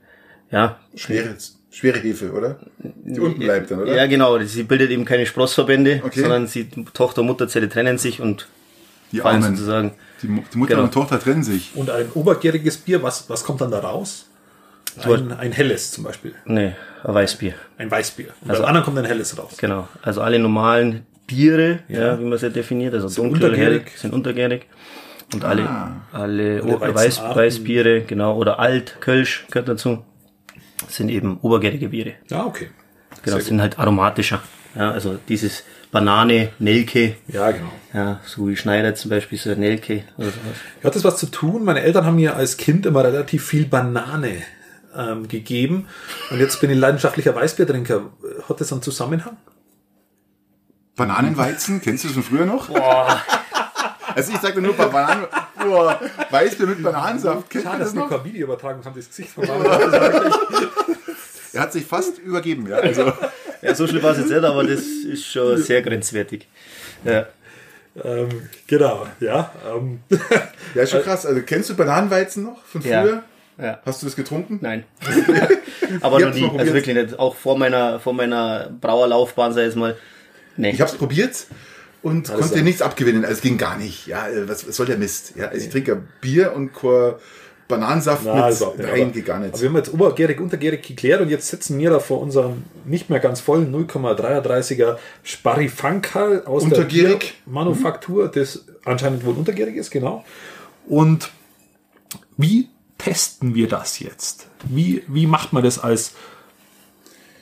ja, 0.53 0.77
Schwere, 0.95 1.35
schwere 1.71 1.99
Hefe, 1.99 2.31
oder? 2.31 2.59
Die 2.77 3.19
unten 3.19 3.39
bleibt 3.39 3.71
dann, 3.71 3.81
oder? 3.81 3.95
ja 3.95 4.05
genau, 4.07 4.39
sie 4.39 4.63
bildet 4.63 4.91
eben 4.91 5.03
keine 5.05 5.25
Sprossverbände, 5.25 6.01
Okay. 6.05 6.21
sondern 6.21 6.47
sie, 6.47 6.69
Tochter 6.93 7.21
und 7.21 7.27
Mutterzelle 7.27 7.67
trennen 7.67 7.97
sich 7.97 8.21
und 8.21 8.47
Die 9.11 9.19
fallen 9.19 9.43
Armen. 9.43 9.55
sozusagen. 9.55 9.91
Die, 10.21 10.27
die 10.27 10.57
Mutter 10.57 10.75
Genau. 10.75 10.83
und 10.85 10.93
Tochter 10.93 11.19
trennen 11.19 11.43
sich. 11.43 11.71
Und 11.75 11.89
ein 11.89 12.05
obergäriges 12.13 12.77
Bier, 12.77 13.01
was, 13.03 13.29
was 13.29 13.43
kommt 13.43 13.59
dann 13.61 13.71
da 13.71 13.79
raus? 13.79 14.27
Ein, 15.03 15.31
ein 15.31 15.51
helles 15.51 15.91
zum 15.91 16.03
Beispiel. 16.03 16.35
Nee, 16.45 16.73
ein 17.03 17.13
Weißbier. 17.13 17.53
Ein 17.79 17.89
Weißbier. 17.89 18.27
Und 18.41 18.49
Also- 18.51 18.61
beim 18.61 18.69
anderen 18.69 18.85
kommt 18.85 18.97
ein 18.99 19.05
helles 19.05 19.35
raus. 19.37 19.55
Genau. 19.57 19.87
Also 20.03 20.21
alle 20.21 20.37
normalen 20.37 21.05
Biere, 21.25 21.79
ja, 21.87 22.19
wie 22.19 22.23
man 22.25 22.37
sie 22.37 22.51
definiert, 22.51 22.93
also 22.93 23.09
dunkel, 23.09 23.43
untergärig. 23.45 23.85
hell, 23.85 23.91
sind 23.99 24.13
untergärig. 24.13 24.67
Und 25.33 25.43
alle, 25.45 25.67
alle 26.11 26.61
Alle 26.61 26.93
Weiß. 26.93 27.19
Weißbiere, 27.23 28.01
genau, 28.01 28.35
oder 28.37 28.59
Alt, 28.59 28.97
Kölsch 28.99 29.45
gehört 29.49 29.67
dazu, 29.67 30.03
sind 30.89 31.09
eben 31.09 31.37
obergärige 31.41 31.89
Biere. 31.89 32.13
Ja, 32.29 32.45
okay. 32.45 32.69
Genau, 33.23 33.39
sind 33.39 33.61
halt 33.61 33.79
aromatischer. 33.79 34.41
Ja, 34.75 34.91
also 34.91 35.17
dieses 35.27 35.63
Banane, 35.91 36.49
Nelke, 36.57 37.15
Ja, 37.27 37.51
genau. 37.51 37.71
ja, 37.93 38.19
so 38.25 38.47
wie 38.47 38.55
Schneider 38.55 38.95
zum 38.95 39.09
Beispiel, 39.11 39.37
so 39.37 39.53
Nelke 39.53 40.03
oder 40.17 40.27
sowas. 40.27 40.57
Hat 40.83 40.95
das 40.95 41.03
was 41.03 41.17
zu 41.17 41.27
tun? 41.27 41.63
Meine 41.63 41.81
Eltern 41.81 42.05
haben 42.05 42.15
mir 42.15 42.35
als 42.35 42.57
Kind 42.57 42.87
immer 42.87 43.03
relativ 43.03 43.45
viel 43.45 43.65
Banane 43.65 44.41
ähm, 44.97 45.27
gegeben. 45.27 45.87
Und 46.31 46.39
jetzt 46.39 46.59
bin 46.61 46.71
ich 46.71 46.77
leidenschaftlicher 46.77 47.35
Weißbiertrinker. 47.35 48.09
Hat 48.49 48.59
das 48.59 48.71
einen 48.71 48.81
Zusammenhang? 48.81 49.37
Bananenweizen, 50.95 51.81
kennst 51.81 52.03
du 52.03 52.07
das 52.07 52.15
von 52.15 52.23
früher 52.23 52.45
noch? 52.45 52.69
Boah. 52.69 53.21
Also 54.15 54.33
ich 54.33 54.39
sage 54.39 54.61
nur 54.61 54.73
Bananen, 54.75 55.25
boah, 55.63 55.99
Weißbier 56.29 56.67
mit 56.67 56.83
Bananensaft, 56.83 57.49
kennt 57.49 57.63
Schade, 57.63 57.79
das 57.79 57.87
dass 57.89 57.95
wir 57.95 58.01
noch? 58.01 58.09
kein 58.09 58.23
Video 58.25 58.43
übertragen 58.47 58.83
haben, 58.83 58.95
das 58.95 59.07
Gesicht 59.07 59.29
von. 59.31 59.43
Er 61.55 61.61
hat 61.61 61.71
sich 61.73 61.85
fast 61.85 62.17
übergeben, 62.17 62.67
ja. 62.67 62.77
Also, 62.77 63.13
Ja, 63.61 63.75
so 63.75 63.85
schlimm 63.87 64.01
war 64.01 64.11
es 64.13 64.17
jetzt 64.17 64.29
nicht, 64.31 64.43
aber 64.43 64.63
das 64.63 64.79
ist 64.81 65.25
schon 65.25 65.55
sehr 65.61 65.83
grenzwertig. 65.83 66.47
Ja. 67.03 67.27
ähm, 68.03 68.49
genau, 68.65 69.05
ja. 69.19 69.51
Ähm, 69.71 69.99
ja, 70.73 70.81
ist 70.81 70.89
schon 70.91 71.03
krass. 71.03 71.25
Also 71.27 71.41
kennst 71.43 71.69
du 71.69 71.75
Bananenweizen 71.75 72.43
noch 72.43 72.63
von 72.65 72.81
Ja. 72.81 73.03
früher? 73.03 73.23
ja. 73.59 73.79
Hast 73.85 74.01
du 74.01 74.07
das 74.07 74.15
getrunken? 74.15 74.57
Nein. 74.61 74.83
aber 76.01 76.19
noch 76.19 76.27
hab's 76.27 76.37
nie. 76.37 76.49
Also 76.57 76.73
wirklich 76.73 76.95
nicht. 76.95 77.19
Auch 77.19 77.35
vor 77.35 77.55
meiner, 77.55 77.99
vor 77.99 78.13
meiner 78.13 78.71
Brauerlaufbahn, 78.81 79.53
sei 79.53 79.65
es 79.65 79.75
mal. 79.75 79.95
Nee. 80.57 80.71
Ich 80.71 80.81
habe 80.81 80.89
es 80.91 80.97
probiert 80.97 81.45
und 82.03 82.27
konnte 82.27 82.49
klar. 82.49 82.63
nichts 82.63 82.81
abgewinnen. 82.81 83.23
Also 83.23 83.37
es 83.37 83.41
ging 83.41 83.57
gar 83.57 83.77
nicht. 83.77 84.07
Ja, 84.07 84.27
äh, 84.27 84.47
was, 84.47 84.67
was 84.67 84.75
soll 84.75 84.85
der 84.85 84.97
Mist? 84.97 85.33
Ja, 85.35 85.47
also 85.47 85.65
ich 85.65 85.71
trinke 85.71 86.03
Bier 86.21 86.53
und 86.53 86.73
kein 86.73 87.13
Bananensaft 87.67 88.23
Na, 88.25 88.49
mit 88.49 88.87
rein 88.87 89.11
geht 89.13 89.25
gar 89.25 89.37
Aber 89.37 89.61
wir 89.61 89.69
haben 89.69 89.77
jetzt 89.77 89.93
obergärig, 89.93 90.39
untergärig 90.39 90.85
geklärt 90.85 91.21
und 91.21 91.29
jetzt 91.29 91.47
sitzen 91.47 91.79
wir 91.79 91.89
da 91.89 91.99
vor 91.99 92.19
unserem 92.19 92.63
nicht 92.85 93.09
mehr 93.09 93.19
ganz 93.19 93.39
vollen 93.39 93.73
0,33er 93.73 94.97
Sparrifankal 95.23 96.45
aus 96.45 96.63
Untergärig. 96.63 97.19
der 97.45 97.53
Manufaktur, 97.53 98.27
das 98.27 98.65
anscheinend 98.83 99.25
wohl 99.25 99.35
untergärig 99.35 99.77
ist, 99.77 99.91
genau. 99.91 100.25
Und 100.87 101.31
wie 102.35 102.67
testen 102.97 103.55
wir 103.55 103.67
das 103.67 103.99
jetzt? 103.99 104.47
Wie, 104.65 105.03
wie 105.07 105.25
macht 105.25 105.53
man 105.53 105.63
das 105.63 105.79
als, 105.79 106.13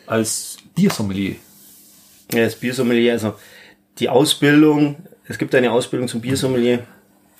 als 0.06 0.58
Biersommelier? 0.76 1.36
Ja, 2.32 2.46
das 2.46 2.56
Biersommelier, 2.56 3.14
also 3.14 3.34
die 4.00 4.10
Ausbildung, 4.10 4.98
es 5.28 5.38
gibt 5.38 5.54
eine 5.56 5.72
Ausbildung 5.72 6.08
zum 6.08 6.22
Biersommelier, 6.22 6.80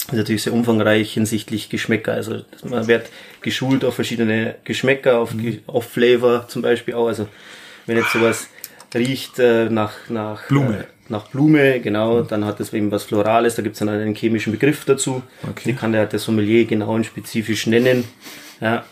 ist 0.08 0.14
natürlich 0.14 0.44
sehr 0.44 0.54
umfangreich 0.54 1.14
hinsichtlich 1.14 1.70
Geschmäcker. 1.70 2.14
Also 2.14 2.42
man 2.64 2.88
wird 2.88 3.10
geschult 3.42 3.86
auf 3.86 3.96
verschiedene 3.96 4.56
Geschmäcker, 4.64 5.20
auf, 5.20 5.36
Ge- 5.38 5.60
auf 5.68 5.86
Flavor 5.86 6.48
zum 6.48 6.62
Beispiel 6.62 6.96
auch. 6.96 7.08
Also 7.08 7.28
wenn 7.86 7.98
jetzt 7.98 8.12
sowas 8.12 8.48
riecht 8.94 9.40
äh, 9.40 9.70
nach, 9.70 9.94
nach 10.10 10.48
Blume. 10.48 10.80
Äh, 10.80 10.84
nach 11.08 11.28
Blume, 11.28 11.82
genau, 11.82 12.22
dann 12.22 12.46
hat 12.46 12.60
das 12.60 12.74
eben 12.74 12.90
was 12.92 13.04
Florales, 13.04 13.56
da 13.56 13.62
gibt 13.62 13.74
es 13.76 13.80
dann 13.80 13.90
einen 13.90 14.16
chemischen 14.16 14.54
Begriff 14.54 14.86
dazu. 14.86 15.22
Okay. 15.44 15.72
Die 15.72 15.74
kann 15.74 15.92
der, 15.92 16.06
der 16.06 16.20
Sommelier 16.20 16.66
genau 16.66 16.96
und 16.96 17.06
spezifisch 17.06 17.68
nennen. 17.68 18.06
Ja. 18.62 18.86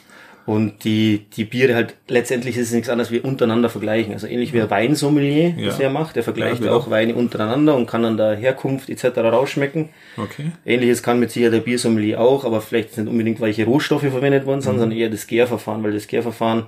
Und 0.50 0.84
die, 0.84 1.27
die 1.36 1.44
Biere 1.46 1.75
halt, 1.75 1.94
letztendlich 2.08 2.58
ist 2.58 2.70
es 2.70 2.74
nichts 2.74 2.89
anderes 2.89 3.12
wie 3.12 3.20
untereinander 3.20 3.70
vergleichen. 3.70 4.13
Also 4.13 4.25
ähnlich 4.25 4.51
wie 4.51 4.60
ein 4.62 4.70
Weinsommelier, 4.72 5.50
Ja. 5.56 5.65
das 5.68 5.79
er 5.79 5.91
macht. 5.91 6.15
Der 6.15 6.24
vergleicht 6.24 6.56
Ja, 6.62 6.68
genau. 6.72 6.77
auch 6.77 6.89
Weine 6.89 7.13
untereinander 7.13 7.75
und 7.75 7.86
kann 7.86 8.01
dann 8.01 8.18
der 8.18 8.36
Herkunft 8.36 8.89
etc. 8.89 9.20
rausschmecken. 9.20 9.89
Okay. 10.18 10.51
Ähnliches 10.65 11.03
kann 11.03 11.20
mit 11.20 11.29
Sicherheit 11.29 11.53
der 11.53 11.60
Biersommelier 11.60 12.20
auch, 12.20 12.46
aber 12.46 12.62
vielleicht 12.62 12.98
nicht 12.98 13.08
unbedingt, 13.08 13.39
welche 13.41 13.65
Rohstoffe 13.65 14.01
verwendet 14.10 14.48
worden 14.48 14.58
Mhm. 14.58 14.63
sind, 14.63 14.79
sondern 14.79 14.98
eher 14.98 15.10
das 15.12 15.27
Gärverfahren, 15.27 15.84
weil 15.84 15.91
das 15.94 16.08
Gärverfahren, 16.08 16.65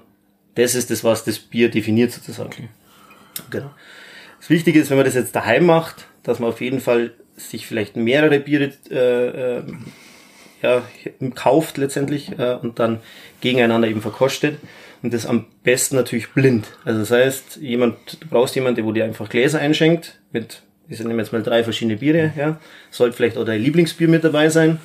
das 0.53 0.75
ist 0.75 0.91
das, 0.91 1.03
was 1.03 1.23
das 1.23 1.39
Bier 1.39 1.71
definiert 1.71 2.11
sozusagen. 2.11 2.69
Genau. 3.50 3.71
Das 4.39 4.51
Wichtige 4.51 4.79
ist, 4.79 4.91
wenn 4.91 4.97
man 4.97 5.07
das 5.07 5.15
jetzt 5.15 5.35
daheim 5.35 5.65
macht, 5.65 6.05
dass 6.21 6.38
man 6.39 6.50
auf 6.50 6.61
jeden 6.61 6.81
Fall 6.81 7.13
sich 7.35 7.65
vielleicht 7.65 7.95
mehrere 7.95 8.39
Biere 8.39 8.73
äh, 8.91 9.57
äh, 9.57 9.63
ja, 10.61 10.83
kauft 11.35 11.77
letztendlich 11.77 12.37
äh, 12.37 12.55
und 12.61 12.79
dann 12.79 12.99
gegeneinander 13.41 13.87
eben 13.87 14.01
verkostet. 14.01 14.57
Und 15.03 15.13
das 15.13 15.25
am 15.25 15.45
besten 15.63 15.95
natürlich 15.95 16.29
blind. 16.29 16.67
Also 16.85 16.99
das 16.99 17.11
heißt, 17.11 17.57
jemand, 17.57 17.97
du 18.21 18.27
brauchst 18.27 18.55
jemanden, 18.55 18.75
der 18.75 18.85
wo 18.85 18.91
dir 18.91 19.03
einfach 19.05 19.29
Gläser 19.29 19.59
einschenkt 19.59 20.19
mit 20.31 20.61
wir 20.99 21.07
nehmen 21.07 21.19
jetzt 21.19 21.31
mal 21.31 21.41
drei 21.41 21.63
verschiedene 21.63 21.97
Biere, 21.97 22.33
ja. 22.35 22.59
Sollte 22.89 23.15
vielleicht 23.15 23.37
auch 23.37 23.45
dein 23.45 23.61
Lieblingsbier 23.61 24.07
mit 24.07 24.23
dabei 24.23 24.49
sein. 24.49 24.79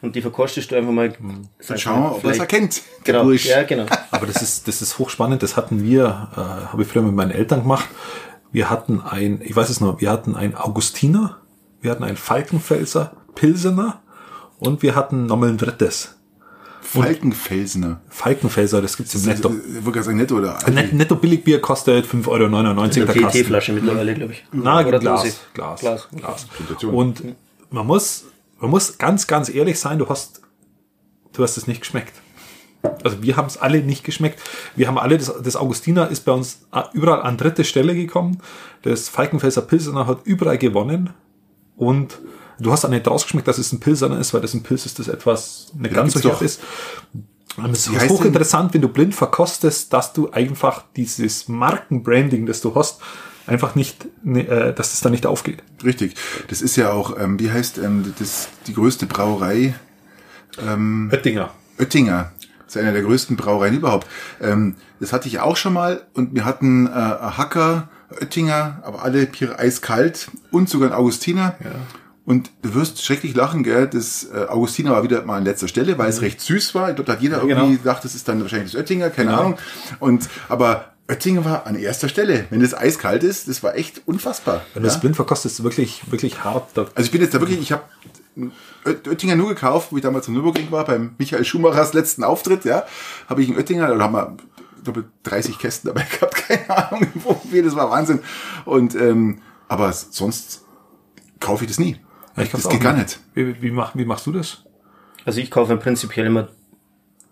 Und 0.00 0.16
die 0.16 0.20
verkostest 0.20 0.72
du 0.72 0.76
einfach 0.76 0.90
mal. 0.90 1.10
Dann 1.10 1.48
sag 1.60 1.78
schauen 1.78 2.02
wir, 2.02 2.08
mal, 2.08 2.16
ob 2.16 2.24
er 2.24 2.30
es 2.30 2.38
erkennt. 2.38 2.82
Genau, 3.04 3.24
Bursch. 3.24 3.46
ja, 3.46 3.62
genau. 3.62 3.86
Aber 4.10 4.26
das 4.26 4.42
ist, 4.42 4.66
das 4.66 4.82
ist 4.82 4.98
hochspannend. 4.98 5.42
Das 5.42 5.56
hatten 5.56 5.84
wir, 5.84 6.30
äh, 6.32 6.36
habe 6.36 6.82
ich 6.82 6.88
früher 6.88 7.02
mit 7.02 7.14
meinen 7.14 7.30
Eltern 7.30 7.62
gemacht. 7.62 7.88
Wir 8.50 8.68
hatten 8.68 9.00
ein, 9.00 9.40
ich 9.42 9.54
weiß 9.54 9.70
es 9.70 9.80
noch, 9.80 10.00
wir 10.00 10.10
hatten 10.10 10.34
ein 10.34 10.56
Augustiner, 10.56 11.38
wir 11.80 11.92
hatten 11.92 12.04
ein 12.04 12.16
Falkenfelser, 12.16 13.16
Pilsener 13.34 14.01
und 14.62 14.82
wir 14.82 14.94
hatten 14.94 15.26
nochmal 15.26 15.48
ein 15.48 15.58
drittes. 15.58 16.14
Falkenfelsener. 16.80 18.00
Falkenfelser, 18.08 18.82
das 18.82 18.96
gibt's 18.96 19.14
im 19.14 19.22
Netto. 19.22 19.50
Ich 19.50 19.84
wollte 19.84 20.02
sagen, 20.02 20.18
netto 20.18 20.36
oder 20.36 20.58
Net, 20.70 20.92
Netto 20.92 21.16
Billigbier 21.16 21.60
kostet 21.60 22.06
5,99 22.06 22.28
Euro 22.28 22.46
der 22.88 23.06
Kasten. 23.06 23.38
PET-Flasche 23.38 23.72
mittlerweile, 23.72 24.14
glaube 24.14 24.32
ich. 24.34 24.44
Na, 24.52 24.86
Oder 24.86 24.98
Glas. 24.98 25.40
Glas, 25.54 25.80
Glas. 25.80 26.08
Glas. 26.14 26.46
Und 26.84 27.22
man 27.70 27.86
muss, 27.86 28.24
man 28.60 28.70
muss 28.70 28.98
ganz, 28.98 29.26
ganz 29.26 29.48
ehrlich 29.48 29.80
sein, 29.80 29.98
du 29.98 30.08
hast, 30.08 30.42
du 31.32 31.42
hast 31.42 31.56
es 31.56 31.66
nicht 31.66 31.80
geschmeckt. 31.80 32.14
Also 33.04 33.22
wir 33.22 33.36
haben 33.36 33.46
es 33.46 33.56
alle 33.56 33.80
nicht 33.80 34.04
geschmeckt. 34.04 34.40
Wir 34.76 34.86
haben 34.88 34.98
alle, 34.98 35.16
das, 35.16 35.32
das 35.42 35.56
Augustiner 35.56 36.08
ist 36.08 36.24
bei 36.24 36.32
uns 36.32 36.62
überall 36.92 37.22
an 37.22 37.36
dritte 37.36 37.64
Stelle 37.64 37.94
gekommen. 37.94 38.38
Das 38.82 39.08
Falkenfelser 39.08 39.62
Pilsener 39.62 40.06
hat 40.06 40.20
überall 40.24 40.58
gewonnen. 40.58 41.10
Und 41.76 42.18
du 42.62 42.72
hast 42.72 42.84
auch 42.84 42.90
nicht 42.90 43.06
rausgeschmeckt, 43.06 43.46
dass 43.46 43.58
es 43.58 43.72
ein 43.72 43.80
Pilsener 43.80 44.18
ist, 44.18 44.32
weil 44.32 44.40
das 44.40 44.54
ein 44.54 44.62
Pilz 44.62 44.86
ist, 44.86 44.98
das 44.98 45.08
etwas 45.08 45.72
ganz 45.92 46.14
so 46.14 46.20
gibt's 46.20 46.24
hart 46.24 46.36
doch. 46.36 46.42
ist. 46.42 46.60
Und 47.56 47.70
es 47.72 47.86
ist 47.86 48.08
hochinteressant, 48.08 48.72
wenn 48.72 48.80
du 48.80 48.88
blind 48.88 49.14
verkostest, 49.14 49.92
dass 49.92 50.12
du 50.12 50.30
einfach 50.30 50.84
dieses 50.96 51.48
Markenbranding, 51.48 52.46
das 52.46 52.62
du 52.62 52.74
hast, 52.74 53.00
einfach 53.46 53.74
nicht, 53.74 54.06
ne, 54.24 54.46
äh, 54.46 54.74
dass 54.74 54.94
es 54.94 55.00
da 55.00 55.10
nicht 55.10 55.26
aufgeht. 55.26 55.62
Richtig. 55.84 56.14
Das 56.48 56.62
ist 56.62 56.76
ja 56.76 56.92
auch, 56.92 57.18
ähm, 57.18 57.38
wie 57.38 57.50
heißt 57.50 57.78
ähm, 57.78 58.14
das, 58.18 58.48
die 58.66 58.74
größte 58.74 59.06
Brauerei? 59.06 59.74
Oettinger. 61.12 61.50
Oettinger. 61.78 62.32
Das 62.64 62.76
ist 62.76 62.82
einer 62.82 62.92
der 62.92 63.02
größten 63.02 63.36
Brauereien 63.36 63.74
überhaupt. 63.74 64.06
Ähm, 64.40 64.76
das 65.00 65.12
hatte 65.12 65.28
ich 65.28 65.40
auch 65.40 65.56
schon 65.56 65.74
mal 65.74 66.06
und 66.14 66.34
wir 66.34 66.44
hatten 66.44 66.86
äh, 66.86 66.90
Hacker, 66.90 67.90
Oettinger, 68.18 68.82
aber 68.84 69.02
alle 69.02 69.26
Biere 69.26 69.58
eiskalt 69.58 70.30
und 70.50 70.68
sogar 70.68 70.90
ein 70.90 70.94
Augustiner. 70.94 71.56
Und 72.24 72.50
du 72.62 72.74
wirst 72.74 73.04
schrecklich 73.04 73.34
lachen, 73.34 73.64
gell? 73.64 73.88
Das 73.88 74.28
äh, 74.32 74.46
Augustiner 74.48 74.92
war 74.92 75.02
wieder 75.02 75.24
mal 75.24 75.38
an 75.38 75.44
letzter 75.44 75.66
Stelle, 75.66 75.98
weil 75.98 76.08
es 76.08 76.20
recht 76.20 76.40
süß 76.40 76.74
war. 76.74 76.90
Ich 76.90 76.94
glaube, 76.94 77.06
da 77.06 77.14
hat 77.14 77.22
jeder 77.22 77.38
irgendwie 77.38 77.54
genau. 77.54 77.78
gedacht, 77.78 78.04
das 78.04 78.14
ist 78.14 78.28
dann 78.28 78.40
wahrscheinlich 78.40 78.72
das 78.72 78.80
Oettinger, 78.80 79.10
keine 79.10 79.36
Ahnung. 79.36 79.58
Und 79.98 80.28
aber 80.48 80.92
Oettinger 81.08 81.44
war 81.44 81.66
an 81.66 81.74
erster 81.74 82.08
Stelle. 82.08 82.46
Wenn 82.50 82.62
es 82.62 82.74
eiskalt 82.74 83.24
ist, 83.24 83.48
das 83.48 83.62
war 83.64 83.74
echt 83.74 84.02
unfassbar. 84.06 84.62
Wenn 84.74 84.84
du 84.84 84.88
ja? 84.88 84.94
es 84.94 85.00
blind 85.00 85.16
verkostest, 85.16 85.64
wirklich, 85.64 86.02
wirklich 86.10 86.44
hart. 86.44 86.68
Da, 86.74 86.82
Also 86.94 87.06
ich 87.06 87.10
bin 87.10 87.20
jetzt 87.20 87.34
da 87.34 87.40
wirklich, 87.40 87.60
ich 87.60 87.72
habe 87.72 87.82
Oettinger 88.84 89.34
nur 89.34 89.48
gekauft, 89.48 89.88
wo 89.90 89.96
ich 89.96 90.02
damals 90.02 90.28
im 90.28 90.34
Nürburgring 90.34 90.70
war, 90.70 90.84
beim 90.84 91.14
Michael 91.18 91.44
Schumachers 91.44 91.92
letzten 91.92 92.22
Auftritt, 92.22 92.64
ja, 92.64 92.84
habe 93.28 93.42
ich 93.42 93.48
einen 93.48 93.58
Oettinger, 93.58 93.94
da 93.94 93.98
haben 93.98 94.14
wir 94.14 94.36
ich 94.78 94.84
glaube 94.84 95.04
30 95.22 95.58
Kästen 95.58 95.88
dabei 95.88 96.06
gehabt, 96.10 96.34
keine 96.34 96.70
Ahnung, 96.70 97.08
wo 97.14 97.34
viel, 97.34 97.62
das 97.62 97.76
war 97.76 97.90
Wahnsinn. 97.90 98.20
Und 98.64 98.94
ähm, 98.94 99.40
aber 99.68 99.92
sonst 99.92 100.62
kaufe 101.40 101.64
ich 101.64 101.70
das 101.70 101.78
nie. 101.78 101.98
Ja, 102.36 102.42
ich 102.42 102.50
das 102.50 102.66
auch 102.66 102.70
geht 102.70 102.80
gar 102.80 102.94
nicht. 102.94 103.20
Wie, 103.34 103.60
wie, 103.62 103.70
mach, 103.70 103.94
wie 103.94 104.04
machst 104.04 104.26
du 104.26 104.32
das? 104.32 104.62
Also 105.24 105.40
ich 105.40 105.50
kaufe 105.50 105.76
prinzipiell 105.76 106.26
immer 106.26 106.48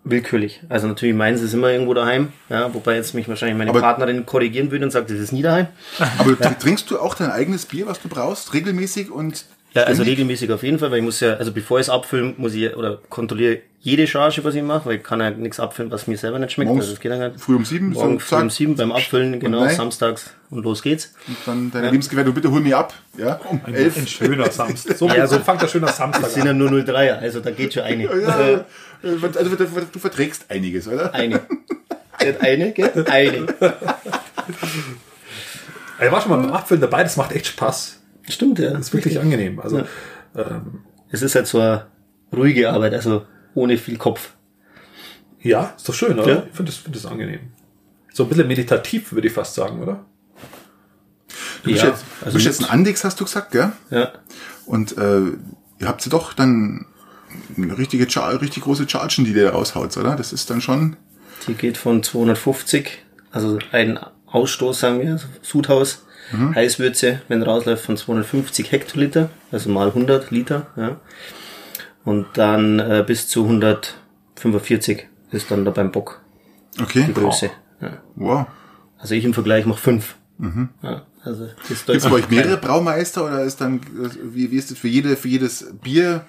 willkürlich. 0.04 0.62
Also 0.68 0.86
natürlich 0.86 1.14
meins 1.14 1.42
ist 1.42 1.52
immer 1.52 1.70
irgendwo 1.70 1.92
daheim, 1.94 2.32
ja, 2.48 2.72
wobei 2.72 2.96
jetzt 2.96 3.14
mich 3.14 3.28
wahrscheinlich 3.28 3.58
meine 3.58 3.70
Aber- 3.70 3.80
Partnerin 3.80 4.24
korrigieren 4.24 4.70
würde 4.70 4.84
und 4.86 4.90
sagt, 4.90 5.10
das 5.10 5.18
ist 5.18 5.32
nie 5.32 5.42
daheim. 5.42 5.66
Aber 6.18 6.30
tr- 6.32 6.58
trinkst 6.58 6.90
du 6.90 6.98
auch 6.98 7.14
dein 7.14 7.30
eigenes 7.30 7.66
Bier, 7.66 7.86
was 7.86 8.00
du 8.00 8.08
brauchst, 8.08 8.54
regelmäßig 8.54 9.10
und 9.10 9.44
Ja, 9.72 9.82
also 9.82 9.94
ständig? 10.02 10.12
regelmäßig 10.18 10.50
auf 10.50 10.62
jeden 10.64 10.78
Fall, 10.80 10.90
weil 10.90 10.98
ich 10.98 11.04
muss 11.04 11.20
ja, 11.20 11.34
also 11.34 11.52
bevor 11.52 11.78
ich 11.78 11.86
es 11.86 11.90
abfüllen, 11.90 12.34
muss 12.38 12.54
ich 12.54 12.74
oder 12.76 12.98
kontrolliere 13.08 13.58
jede 13.82 14.06
Charge, 14.06 14.42
was 14.44 14.54
ich 14.56 14.62
mache, 14.62 14.86
weil 14.86 14.96
ich 14.96 15.02
kann 15.04 15.20
ja 15.20 15.30
nichts 15.30 15.60
abfüllen, 15.60 15.90
was 15.92 16.06
mir 16.08 16.18
selber 16.18 16.38
nicht 16.40 16.52
schmeckt. 16.52 16.68
Morgens 16.68 16.84
also 16.86 16.94
das 16.94 17.00
geht 17.00 17.12
ja 17.12 17.28
nicht. 17.28 17.40
früh 17.40 17.54
um 17.54 17.64
sieben, 17.64 17.90
Morgen 17.92 18.18
so, 18.18 18.26
früh 18.26 18.36
um 18.36 18.48
zack. 18.50 18.56
sieben 18.56 18.74
beim 18.76 18.90
Abfüllen, 18.92 19.38
genau, 19.38 19.60
nein. 19.64 19.74
samstags 19.76 20.34
und 20.50 20.64
los 20.64 20.82
geht's. 20.82 21.14
Und 21.28 21.36
dann 21.46 21.70
deine 21.70 21.90
Lebensgefährtin, 21.90 22.34
bitte 22.34 22.50
hol 22.50 22.60
mich 22.60 22.74
ab, 22.74 22.92
ja, 23.16 23.40
um 23.48 23.60
Ein, 23.64 23.74
elf. 23.74 23.96
ein 23.96 24.06
schöner 24.08 24.50
Samstag. 24.50 24.96
So, 24.98 25.08
Ja, 25.08 25.26
so 25.28 25.36
gut. 25.36 25.44
fängt 25.46 25.62
der 25.62 25.68
schöner 25.68 25.88
Samstag 25.88 26.22
Das 26.24 26.34
sind 26.34 26.44
ja 26.46 26.50
an. 26.50 26.58
nur 26.58 26.68
03er, 26.70 27.18
also 27.20 27.38
da 27.40 27.50
geht 27.52 27.72
schon 27.72 27.84
eine. 27.84 28.04
Ja, 28.22 28.40
Äh, 28.40 28.52
äh, 28.54 29.16
also 29.38 29.56
du, 29.56 29.98
verträgst 29.98 30.46
einiges, 30.50 30.86
oder? 30.88 31.14
eine. 31.14 31.40
Nicht 32.22 32.40
eine, 32.42 32.72
gell? 32.72 33.04
Eine. 33.08 33.46
Ich 36.02 36.10
war 36.10 36.20
schon 36.20 36.30
mal 36.30 36.36
beim 36.38 36.52
Abfüllen 36.52 36.80
dabei, 36.80 37.02
das 37.02 37.16
macht 37.16 37.32
echt 37.32 37.46
Spaß. 37.46 37.99
Stimmt, 38.30 38.58
ja. 38.58 38.70
Das 38.70 38.80
ist 38.86 38.92
wirklich 38.94 39.18
angenehm. 39.20 39.60
Also, 39.60 39.82
Es 41.10 41.22
ist 41.22 41.34
halt 41.34 41.46
so 41.46 41.60
eine 41.60 41.86
ruhige 42.34 42.70
Arbeit, 42.70 42.94
also 42.94 43.26
ohne 43.54 43.76
viel 43.78 43.96
Kopf. 43.98 44.34
ja, 45.42 45.74
ist 45.76 45.88
doch 45.88 45.94
schön, 45.94 46.18
oder? 46.18 46.28
Ja. 46.28 46.42
Ich 46.48 46.56
finde 46.56 46.70
das, 46.70 46.76
find 46.80 46.94
das 46.94 47.06
angenehm. 47.06 47.40
So 48.12 48.24
ein 48.24 48.28
bisschen 48.28 48.46
meditativ, 48.48 49.12
würde 49.12 49.28
ich 49.28 49.34
fast 49.34 49.54
sagen, 49.54 49.82
oder? 49.82 50.04
Du 51.62 51.70
bist 51.70 51.82
Ja, 51.82 51.90
jetzt, 51.90 52.04
also 52.24 52.34
bist 52.34 52.46
jetzt 52.46 52.60
ein 52.64 52.70
Andix, 52.70 53.04
hast 53.04 53.20
du 53.20 53.24
gesagt, 53.24 53.52
gell? 53.52 53.72
Ja. 53.90 54.12
Und 54.66 54.96
äh, 54.96 55.20
ihr 55.78 55.88
habt 55.88 56.02
sie 56.02 56.10
doch 56.10 56.32
dann 56.32 56.86
eine 57.56 57.76
richtige, 57.78 58.08
Char 58.08 58.40
richtig 58.40 58.64
große 58.64 58.88
Chargen, 58.88 59.24
die 59.24 59.32
ihr 59.32 59.50
raushaut, 59.50 59.96
oder? 59.96 60.16
Das 60.16 60.32
ist 60.32 60.50
dann 60.50 60.60
schon. 60.60 60.96
Die 61.46 61.54
geht 61.54 61.76
von 61.76 62.02
250, 62.02 63.02
also 63.30 63.58
ein 63.72 63.98
Ausstoß, 64.26 64.78
sagen 64.80 65.00
wir, 65.00 65.18
Sudhaus, 65.42 66.04
Heißwürze, 66.32 67.22
wenn 67.28 67.42
rausläuft, 67.42 67.84
von 67.84 67.96
250 67.96 68.72
Hektoliter, 68.72 69.30
also 69.50 69.70
mal 69.70 69.88
100 69.88 70.30
Liter, 70.30 70.66
ja. 70.76 71.00
Und 72.04 72.26
dann 72.34 72.78
äh, 72.78 73.04
bis 73.06 73.28
zu 73.28 73.42
145 73.44 75.06
ist 75.32 75.50
dann 75.50 75.64
da 75.64 75.70
beim 75.70 75.92
Bock 75.92 76.20
Okay. 76.80 77.04
die 77.06 77.14
Größe. 77.14 77.50
Ja. 77.80 77.98
Wow. 78.14 78.46
Also 78.98 79.14
ich 79.14 79.24
im 79.24 79.34
Vergleich 79.34 79.66
mache 79.66 79.80
fünf. 79.80 80.16
Ja, 80.82 81.02
also 81.22 81.46
das 81.46 81.70
ist 81.70 81.86
Gibt 81.86 81.98
es 81.98 82.04
bei 82.04 82.12
euch 82.12 82.30
mehrere 82.30 82.56
Braumeister 82.56 83.26
oder 83.26 83.42
ist 83.44 83.60
dann, 83.60 83.80
wie, 84.22 84.50
wie 84.50 84.56
ist 84.56 84.70
das 84.70 84.78
für 84.78 84.88
jede, 84.88 85.16
für 85.16 85.28
jedes 85.28 85.66
Bier? 85.82 86.24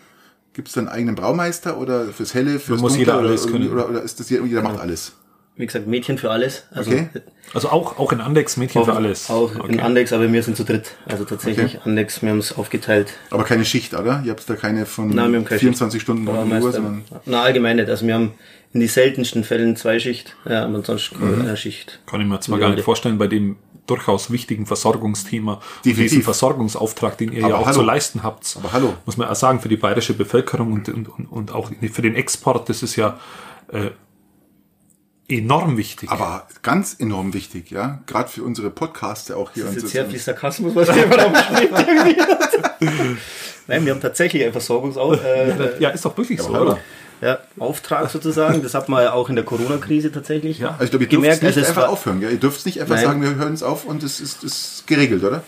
Gibt 0.52 0.68
es 0.68 0.74
dann 0.74 0.90
einen 0.90 0.96
eigenen 0.98 1.16
Braumeister 1.16 1.78
oder 1.78 2.08
fürs 2.08 2.34
Helle, 2.34 2.60
fürs 2.60 2.82
muss 2.82 2.94
Dunkle 2.94 3.00
jeder 3.00 3.20
oder, 3.20 3.30
alles 3.30 3.44
oder, 3.46 3.52
können. 3.54 3.70
oder, 3.72 3.90
oder 3.90 4.02
ist 4.02 4.20
das 4.20 4.30
jeder, 4.30 4.44
jeder 4.44 4.62
macht 4.64 4.80
alles? 4.82 5.14
Wie 5.62 5.68
gesagt, 5.68 5.86
Mädchen 5.88 6.18
für 6.18 6.32
alles. 6.32 6.66
Also 6.72 6.92
Okay. 6.92 7.08
Also 7.54 7.70
auch, 7.70 8.00
auch 8.00 8.12
in 8.12 8.20
Andex 8.22 8.58
Mädchen 8.58 8.82
auch, 8.82 8.86
für 8.86 8.94
alles. 8.94 9.30
Auch 9.30 9.54
in 9.56 9.62
Okay. 9.62 9.80
Andex, 9.82 10.12
aber 10.12 10.32
wir 10.32 10.42
sind 10.42 10.58
zu 10.58 10.64
dritt. 10.64 10.96
Also 11.06 11.24
tatsächlich 11.24 11.76
Okay. 11.76 11.82
Andex, 11.86 12.22
wir 12.24 12.30
haben 12.32 12.40
es 12.40 12.58
aufgeteilt. 12.58 13.14
Aber 13.30 13.44
keine 13.44 13.64
Schicht, 13.64 13.94
oder? 13.94 14.22
Ihr 14.26 14.32
habt 14.32 14.50
da 14.50 14.56
keine 14.56 14.86
von 14.86 15.10
Nein, 15.10 15.32
wir 15.32 15.40
haben 15.40 15.46
keine 15.46 15.60
24 15.60 16.02
Stunden 16.02 16.28
rund 16.28 16.40
um 16.40 16.50
die 16.50 16.56
Uhr, 16.56 16.72
sondern 16.72 17.04
Na, 17.26 17.42
allgemein 17.44 17.76
nicht. 17.76 17.90
Also 17.90 18.08
wir 18.08 18.16
haben 18.16 18.32
in 18.74 18.80
die 18.80 18.88
seltensten 18.88 19.44
Fällen 19.44 19.76
Zweischicht, 19.76 20.36
ja, 20.50 20.64
aber 20.66 20.82
sonst 20.84 21.14
Mhm. 21.20 21.42
eine 21.42 21.58
Schicht. 21.58 22.00
Kann 22.08 22.22
ich 22.22 22.28
mir 22.28 22.40
zwar 22.40 22.58
gar 22.58 22.70
nicht 22.72 22.84
vorstellen, 22.84 23.18
bei 23.18 23.28
dem 23.28 23.58
durchaus 23.86 24.32
wichtigen 24.32 24.66
Versorgungsthema, 24.66 25.60
Definitiv. 25.84 26.04
diesen 26.04 26.22
Versorgungsauftrag, 26.24 27.18
den 27.18 27.34
ihr 27.34 27.44
Aber 27.44 27.50
ja 27.54 27.60
auch 27.60 27.66
hallo. 27.66 27.80
zu 27.80 27.82
leisten 27.84 28.24
habt. 28.24 28.56
Aber 28.58 28.72
hallo. 28.72 28.94
Muss 29.06 29.18
man 29.18 29.28
auch 29.28 29.36
sagen, 29.36 29.60
für 29.60 29.68
die 29.70 29.76
bayerische 29.78 30.14
Bevölkerung 30.14 30.72
und, 30.74 30.88
und, 30.90 31.10
und, 31.10 31.26
und 31.26 31.52
auch 31.54 31.70
für 31.92 32.02
den 32.02 32.16
Export, 32.16 32.70
das 32.70 32.82
ist 32.82 32.96
ja 32.96 33.20
äh, 33.74 33.90
enorm 35.32 35.78
wichtig. 35.78 36.10
aber 36.10 36.48
ganz 36.62 36.96
enorm 37.00 37.34
wichtig, 37.34 37.72
ja. 37.72 38.00
Gerade 38.08 38.30
für 38.30 38.44
unsere 38.44 38.70
Podcaster 38.70 39.38
auch 39.38 39.52
hier. 39.54 39.66
Das 39.66 39.76
ist 39.76 39.94
jetzt 39.94 40.10
viel 40.12 40.20
Sarkasmus, 40.20 40.76
was 40.76 40.92
hier 40.92 41.06
immer 41.06 41.24
rumschwebt. 41.24 41.88
irgendwie. 41.88 42.18
Nein, 43.68 43.86
wir 43.86 43.94
haben 43.94 44.02
tatsächlich 44.02 44.44
einen 44.44 44.52
Versorgungsau 44.52 45.14
äh, 45.14 45.80
ja, 45.80 45.90
ist 45.90 46.04
doch 46.04 46.18
wirklich 46.18 46.42
so, 46.42 46.50
oder? 46.50 46.80
ja, 47.22 47.40
Auftrag 47.60 48.10
sozusagen. 48.10 48.64
Das 48.64 48.74
hat 48.74 48.90
man 48.90 49.04
ja 49.04 49.14
auch 49.14 49.30
in 49.30 49.36
der 49.36 49.46
Corona-Krise 49.46 50.12
tatsächlich 50.12 50.60
Ja. 50.60 50.72
Also 50.72 50.86
ich 50.86 50.90
glaube, 50.90 51.06
ihr 51.06 51.10
dürft 51.10 51.22
gemerkt. 51.24 51.44
nicht 51.44 51.50
Also 51.50 51.62
es 51.62 51.70
einfach 51.70 51.84
war, 51.84 51.90
aufhören, 51.90 52.20
gell? 52.20 52.32
Ihr 52.32 52.40
dürft 52.40 52.66
nicht 52.66 52.82
einfach 52.82 52.96
Nein. 52.96 53.06
sagen, 53.06 53.22
wir 53.22 53.36
hören 53.36 53.54
es 53.54 53.64
auf 53.64 53.86
und 53.86 54.04
es 54.04 54.20
ist, 54.20 54.44
ist 54.44 54.88
geregelt, 54.88 55.24
oder? 55.24 55.44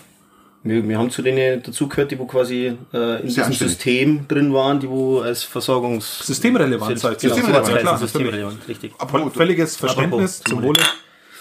Wir, 0.64 0.88
wir 0.88 0.98
haben 0.98 1.10
zu 1.10 1.20
denen 1.20 1.62
dazugehört, 1.62 2.10
die 2.10 2.18
wo 2.18 2.24
quasi 2.24 2.76
äh, 2.92 3.20
in 3.20 3.28
diesem. 3.28 3.52
System 3.52 4.26
drin 4.26 4.52
waren, 4.54 4.80
die 4.80 4.88
wo 4.88 5.20
als 5.20 5.42
Versorgungs... 5.42 6.26
Systemrelevant. 6.26 7.00
Genau, 7.00 7.12
Systemrelevant, 7.12 7.68
hat's 7.68 7.80
klar, 7.80 7.98
systemrelevant, 7.98 8.68
richtig. 8.68 8.92
Apropos, 8.98 9.34
Völliges 9.34 9.76
Verständnis 9.76 10.40
Apropos, 10.40 10.62
zum 10.62 10.62
Wohle. 10.62 10.80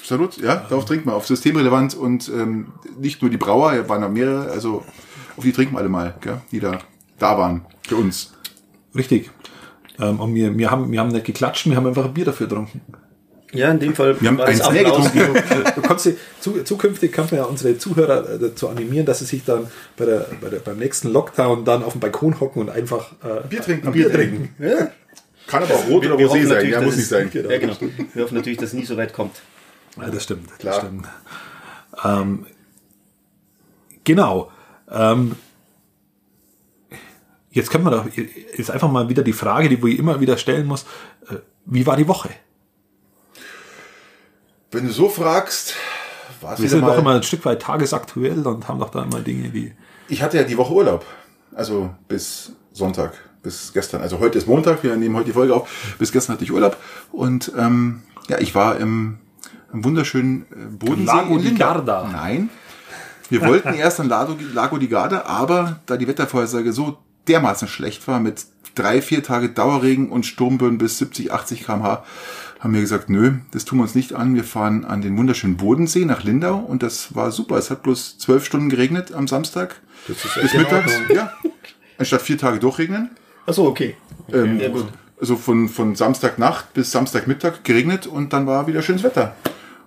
Absolut, 0.01 0.37
ja, 0.37 0.65
darauf 0.69 0.83
trinken 0.83 1.07
wir, 1.07 1.15
auf 1.15 1.25
systemrelevant 1.25 1.95
und 1.95 2.27
ähm, 2.27 2.73
nicht 2.99 3.21
nur 3.21 3.31
die 3.31 3.37
Brauer, 3.37 3.87
waren 3.87 4.01
noch 4.01 4.09
mehrere, 4.09 4.51
also 4.51 4.83
auf 5.37 5.43
die 5.43 5.53
trinken 5.53 5.75
wir 5.75 5.79
alle 5.79 5.89
mal, 5.89 6.13
gell? 6.19 6.41
die 6.51 6.59
da, 6.59 6.79
da 7.17 7.37
waren, 7.37 7.65
für 7.87 7.95
uns. 7.95 8.33
Richtig. 8.93 9.31
Ähm, 9.99 10.19
und 10.19 10.35
wir, 10.35 10.57
wir, 10.57 10.69
haben, 10.69 10.91
wir 10.91 10.99
haben 10.99 11.09
nicht 11.09 11.25
geklatscht, 11.25 11.65
wir 11.65 11.77
haben 11.77 11.87
einfach 11.87 12.03
ein 12.03 12.13
Bier 12.13 12.25
dafür 12.25 12.47
getrunken. 12.47 12.81
Ja, 13.53 13.71
in 13.71 13.79
dem 13.79 13.95
Fall 13.95 14.19
Wir 14.19 14.29
haben 14.29 14.41
eins 14.41 14.69
mehr 14.71 14.83
getrunken. 14.83 15.19
Du 15.75 15.81
kannst 15.81 16.03
sie, 16.05 16.17
zu, 16.39 16.63
zukünftig 16.63 17.11
kann 17.11 17.25
man 17.29 17.35
ja 17.35 17.43
unsere 17.45 17.77
Zuhörer 17.77 18.29
äh, 18.29 18.39
dazu 18.39 18.67
animieren, 18.67 19.05
dass 19.05 19.19
sie 19.19 19.25
sich 19.25 19.45
dann 19.45 19.67
bei 19.95 20.05
der, 20.05 20.27
bei 20.41 20.49
der, 20.49 20.59
beim 20.59 20.77
nächsten 20.77 21.09
Lockdown 21.09 21.63
dann 21.63 21.83
auf 21.83 21.93
dem 21.93 22.01
Balkon 22.01 22.39
hocken 22.39 22.63
und 22.63 22.69
einfach 22.69 23.11
äh, 23.23 23.47
Bier 23.47 23.61
trinken. 23.61 23.91
Bier 23.91 24.11
trinken. 24.11 24.55
Kann 25.47 25.63
aber 25.63 25.75
auch 25.75 25.87
rot 25.87 26.03
Wir, 26.03 26.13
oder 26.13 26.19
wir 26.19 26.29
rosé 26.29 26.47
sein, 26.47 26.69
ja, 26.69 26.81
muss 26.81 26.95
nicht 26.95 27.07
sein. 27.07 27.29
Ja, 27.33 27.57
genau. 27.57 27.75
Wir 28.13 28.23
hoffen 28.23 28.35
natürlich, 28.35 28.57
dass 28.57 28.69
es 28.69 28.73
nie 28.73 28.85
so 28.85 28.97
weit 28.97 29.13
kommt. 29.13 29.41
Ja, 29.97 30.09
das 30.09 30.23
stimmt. 30.23 30.57
Klar. 30.57 30.75
Das 30.75 30.83
stimmt. 30.83 31.07
Ähm, 32.03 32.45
genau. 34.03 34.51
Ähm, 34.89 35.35
jetzt 37.51 37.69
können 37.69 37.83
wir 37.83 37.91
doch, 37.91 38.07
ist 38.07 38.71
einfach 38.71 38.89
mal 38.89 39.09
wieder 39.09 39.23
die 39.23 39.33
Frage, 39.33 39.69
die 39.69 39.75
ich 39.89 39.99
immer 39.99 40.19
wieder 40.19 40.37
stellen 40.37 40.65
muss. 40.65 40.83
Äh, 41.29 41.35
wie 41.65 41.85
war 41.85 41.97
die 41.97 42.07
Woche? 42.07 42.29
Wenn 44.73 44.87
du 44.87 44.91
so 44.91 45.07
fragst, 45.07 45.75
war 46.41 46.53
es 46.53 46.61
Wir 46.61 46.67
sind 46.67 46.81
doch 46.81 46.97
immer 46.97 47.13
ein 47.13 47.23
Stück 47.23 47.45
weit 47.45 47.61
tagesaktuell 47.61 48.45
und 48.45 48.67
haben 48.67 48.79
doch 48.79 48.89
da 48.89 49.03
immer 49.03 49.19
Dinge, 49.19 49.49
die. 49.49 49.73
Ich 50.09 50.23
hatte 50.23 50.37
ja 50.37 50.43
die 50.43 50.57
Woche 50.57 50.73
Urlaub. 50.73 51.05
Also 51.53 51.91
bis 52.07 52.53
Sonntag, 52.71 53.13
bis 53.43 53.71
gestern. 53.71 54.01
Also 54.01 54.19
heute 54.19 54.39
ist 54.39 54.47
Montag, 54.47 54.83
wir 54.83 54.95
nehmen 54.95 55.15
heute 55.15 55.27
die 55.27 55.33
Folge 55.33 55.53
auf. 55.53 55.95
Bis 55.99 56.11
gestern 56.11 56.33
hatte 56.33 56.43
ich 56.43 56.51
Urlaub. 56.51 56.77
Und 57.11 57.51
ähm, 57.55 58.01
ja, 58.27 58.39
ich 58.39 58.55
war 58.55 58.77
im, 58.77 59.19
im 59.71 59.85
wunderschönen 59.85 60.47
äh, 60.51 60.65
Bodensee. 60.71 61.05
Lago 61.05 61.37
di. 61.37 61.53
Garda. 61.53 62.09
Nein. 62.11 62.49
Wir 63.29 63.41
wollten 63.41 63.73
erst 63.75 63.99
an 63.99 64.09
Lago, 64.09 64.35
Lago 64.53 64.77
di 64.79 64.87
Garda, 64.87 65.25
aber 65.25 65.81
da 65.85 65.97
die 65.97 66.07
Wettervorhersage 66.07 66.73
so 66.73 66.97
dermaßen 67.27 67.67
schlecht 67.67 68.07
war 68.07 68.19
mit 68.19 68.45
drei, 68.75 69.01
vier 69.03 69.23
Tage 69.23 69.49
Dauerregen 69.49 70.09
und 70.09 70.25
Sturmböen 70.25 70.79
bis 70.79 70.97
70, 70.97 71.31
80 71.31 71.63
kmh, 71.63 72.03
haben 72.63 72.73
wir 72.73 72.79
gesagt, 72.79 73.09
nö, 73.09 73.33
das 73.51 73.65
tun 73.65 73.79
wir 73.79 73.83
uns 73.83 73.93
nicht 73.93 74.13
an. 74.13 74.35
Wir 74.35 74.45
fahren 74.45 74.85
an 74.85 75.01
den 75.01 75.17
wunderschönen 75.17 75.57
Bodensee 75.57 76.05
nach 76.05 76.23
Lindau 76.23 76.55
und 76.55 76.81
das 76.81 77.13
war 77.13 77.29
super. 77.31 77.57
Es 77.57 77.69
hat 77.69 77.83
bloß 77.83 78.17
zwölf 78.17 78.45
Stunden 78.45 78.69
geregnet 78.69 79.13
am 79.13 79.27
Samstag. 79.27 79.81
Das 80.07 80.23
ist 80.23 80.41
Bis 80.41 80.53
mittags, 80.53 80.93
ja. 81.13 81.33
Anstatt 81.97 82.21
vier 82.21 82.37
Tage 82.37 82.59
durchregnen. 82.59 83.09
Achso, 83.45 83.67
okay. 83.67 83.97
Ähm, 84.31 84.61
Ja, 84.61 84.69
gut. 84.69 84.87
Also 85.19 85.35
von, 85.35 85.67
von 85.67 85.95
Samstagnacht 85.95 86.73
bis 86.73 86.91
Samstagmittag 86.91 87.63
geregnet 87.65 88.07
und 88.07 88.31
dann 88.31 88.47
war 88.47 88.65
wieder 88.67 88.81
schönes 88.81 89.03
Wetter. 89.03 89.35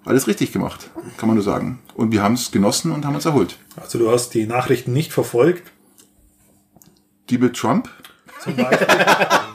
Alles 0.04 0.26
richtig 0.26 0.52
gemacht, 0.52 0.90
kann 1.16 1.28
man 1.28 1.36
nur 1.36 1.44
sagen. 1.44 1.78
Und 1.94 2.12
wir 2.12 2.22
haben 2.22 2.34
es 2.34 2.52
genossen 2.52 2.92
und 2.92 3.06
haben 3.06 3.14
uns 3.14 3.24
erholt. 3.24 3.56
Also 3.76 3.98
du 3.98 4.10
hast 4.10 4.34
die 4.34 4.46
Nachrichten 4.46 4.92
nicht 4.92 5.12
verfolgt. 5.14 5.72
Die 7.30 7.38
mit 7.38 7.56
Trump? 7.56 7.88
Zum 8.42 8.54
Beispiel. 8.54 8.86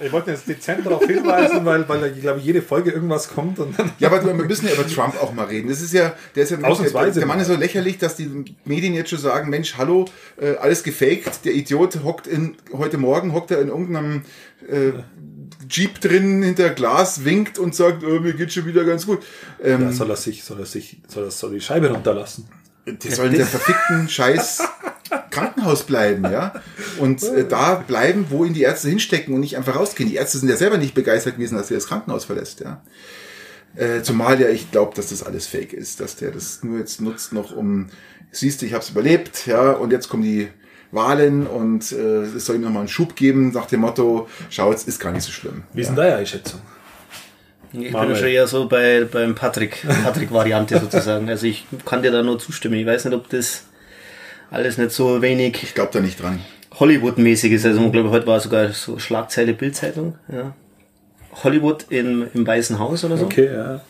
ich 0.00 0.12
wollte 0.12 0.30
jetzt 0.30 0.48
dezent 0.48 0.84
darauf 0.84 1.04
hinweisen, 1.04 1.64
weil, 1.64 1.88
weil 1.88 2.12
ich 2.14 2.20
glaube, 2.20 2.40
jede 2.40 2.62
Folge 2.62 2.90
irgendwas 2.90 3.28
kommt 3.28 3.58
und 3.58 3.78
dann. 3.78 3.92
Ja, 3.98 4.10
aber 4.10 4.24
wir 4.24 4.34
müssen 4.34 4.66
ja 4.66 4.74
über 4.74 4.86
Trump 4.86 5.20
auch 5.22 5.32
mal 5.32 5.46
reden. 5.46 5.68
Das 5.68 5.80
ist 5.80 5.92
ja, 5.92 6.14
der 6.34 6.44
ist 6.44 6.50
ja 6.50 6.56
der, 6.56 7.10
der 7.10 7.26
Mann 7.26 7.40
ist 7.40 7.46
so 7.48 7.54
lächerlich, 7.54 7.98
dass 7.98 8.16
die 8.16 8.44
Medien 8.64 8.94
jetzt 8.94 9.10
schon 9.10 9.18
sagen, 9.18 9.50
Mensch, 9.50 9.76
hallo, 9.76 10.06
äh, 10.40 10.56
alles 10.56 10.82
gefaked. 10.82 11.44
Der 11.44 11.54
Idiot 11.54 12.02
hockt 12.04 12.26
in, 12.26 12.56
heute 12.72 12.98
Morgen 12.98 13.32
hockt 13.32 13.50
er 13.50 13.60
in 13.60 13.68
irgendeinem 13.68 14.22
äh, 14.68 14.92
Jeep 15.68 16.00
drin 16.00 16.42
hinter 16.42 16.70
Glas, 16.70 17.24
winkt 17.24 17.58
und 17.58 17.74
sagt, 17.74 18.02
äh, 18.02 18.20
mir 18.20 18.34
geht 18.34 18.52
schon 18.52 18.66
wieder 18.66 18.84
ganz 18.84 19.06
gut. 19.06 19.20
Ähm, 19.62 19.82
Ja, 19.82 19.92
soll 19.92 20.10
er 20.10 20.16
sich, 20.16 20.44
soll 20.44 20.60
er 20.60 20.66
sich, 20.66 20.98
soll 21.08 21.24
er 21.24 21.30
soll 21.30 21.52
die 21.52 21.60
Scheibe 21.60 21.90
runterlassen. 21.90 22.48
Die 22.86 23.10
sollen 23.10 23.32
in 23.32 23.38
der 23.38 23.46
verfickten 23.46 24.08
Scheiß 24.08 24.62
Krankenhaus 25.30 25.84
bleiben, 25.84 26.24
ja. 26.24 26.54
Und 26.98 27.22
äh, 27.22 27.46
da 27.46 27.74
bleiben, 27.74 28.26
wo 28.30 28.44
ihn 28.44 28.54
die 28.54 28.62
Ärzte 28.62 28.88
hinstecken 28.88 29.34
und 29.34 29.40
nicht 29.40 29.56
einfach 29.56 29.76
rausgehen. 29.76 30.08
Die 30.08 30.16
Ärzte 30.16 30.38
sind 30.38 30.48
ja 30.48 30.56
selber 30.56 30.78
nicht 30.78 30.94
begeistert 30.94 31.36
gewesen, 31.36 31.56
dass 31.56 31.70
er 31.70 31.76
das 31.76 31.86
Krankenhaus 31.86 32.24
verlässt, 32.24 32.60
ja. 32.60 32.82
Äh, 33.74 34.02
zumal 34.02 34.40
ja 34.40 34.48
ich 34.48 34.70
glaube, 34.70 34.94
dass 34.94 35.10
das 35.10 35.22
alles 35.22 35.46
fake 35.46 35.74
ist, 35.74 36.00
dass 36.00 36.16
der 36.16 36.30
das 36.30 36.62
nur 36.62 36.78
jetzt 36.78 37.00
nutzt 37.00 37.34
noch 37.34 37.54
um, 37.54 37.88
siehst 38.30 38.62
du, 38.62 38.66
ich 38.66 38.72
habe 38.72 38.82
es 38.82 38.90
überlebt, 38.90 39.46
ja, 39.46 39.72
und 39.72 39.92
jetzt 39.92 40.08
kommen 40.08 40.22
die 40.22 40.48
Wahlen 40.92 41.46
und 41.46 41.92
äh, 41.92 42.22
es 42.22 42.46
soll 42.46 42.56
ihm 42.56 42.62
nochmal 42.62 42.80
einen 42.80 42.88
Schub 42.88 43.16
geben 43.16 43.52
nach 43.52 43.66
dem 43.66 43.80
Motto, 43.80 44.28
schau, 44.48 44.72
es 44.72 44.84
ist 44.84 44.98
gar 44.98 45.12
nicht 45.12 45.24
so 45.24 45.32
schlimm. 45.32 45.64
Wie 45.74 45.82
ist 45.82 45.88
denn 45.88 45.96
deine 45.96 46.16
Einschätzung? 46.16 46.60
Ich 47.82 47.92
Manuel. 47.92 48.12
bin 48.14 48.16
schon 48.16 48.28
eher 48.28 48.46
so 48.46 48.68
bei, 48.68 49.04
beim 49.10 49.34
Patrick, 49.34 49.84
Patrick-Variante 50.04 50.78
sozusagen. 50.80 51.28
Also 51.28 51.46
ich 51.46 51.66
kann 51.84 52.02
dir 52.02 52.10
da 52.10 52.22
nur 52.22 52.38
zustimmen. 52.38 52.74
Ich 52.76 52.86
weiß 52.86 53.04
nicht, 53.04 53.14
ob 53.14 53.28
das 53.28 53.64
alles 54.50 54.78
nicht 54.78 54.92
so 54.92 55.20
wenig 55.22 55.62
Ich 55.62 55.74
glaube 55.74 55.90
da 55.92 56.00
nicht 56.00 56.20
dran. 56.22 56.40
Hollywood-mäßig 56.78 57.52
ist. 57.52 57.64
Also 57.66 57.84
ich 57.84 57.92
glaube, 57.92 58.10
heute 58.10 58.26
war 58.26 58.40
sogar 58.40 58.72
so 58.72 58.98
Schlagzeile 58.98 59.54
Bildzeitung. 59.54 60.16
Ja. 60.32 60.54
Hollywood 61.44 61.86
im, 61.90 62.26
im 62.32 62.46
Weißen 62.46 62.78
Haus 62.78 63.04
oder 63.04 63.16
so. 63.16 63.24
Okay, 63.26 63.50
ja. 63.52 63.80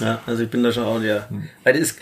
Ja, 0.00 0.20
also 0.26 0.42
ich 0.42 0.50
bin 0.50 0.62
da 0.62 0.72
schon 0.72 0.84
auch, 0.84 1.00
ja. 1.00 1.28
Weil 1.64 1.74
das 1.74 1.82
ist, 1.82 1.98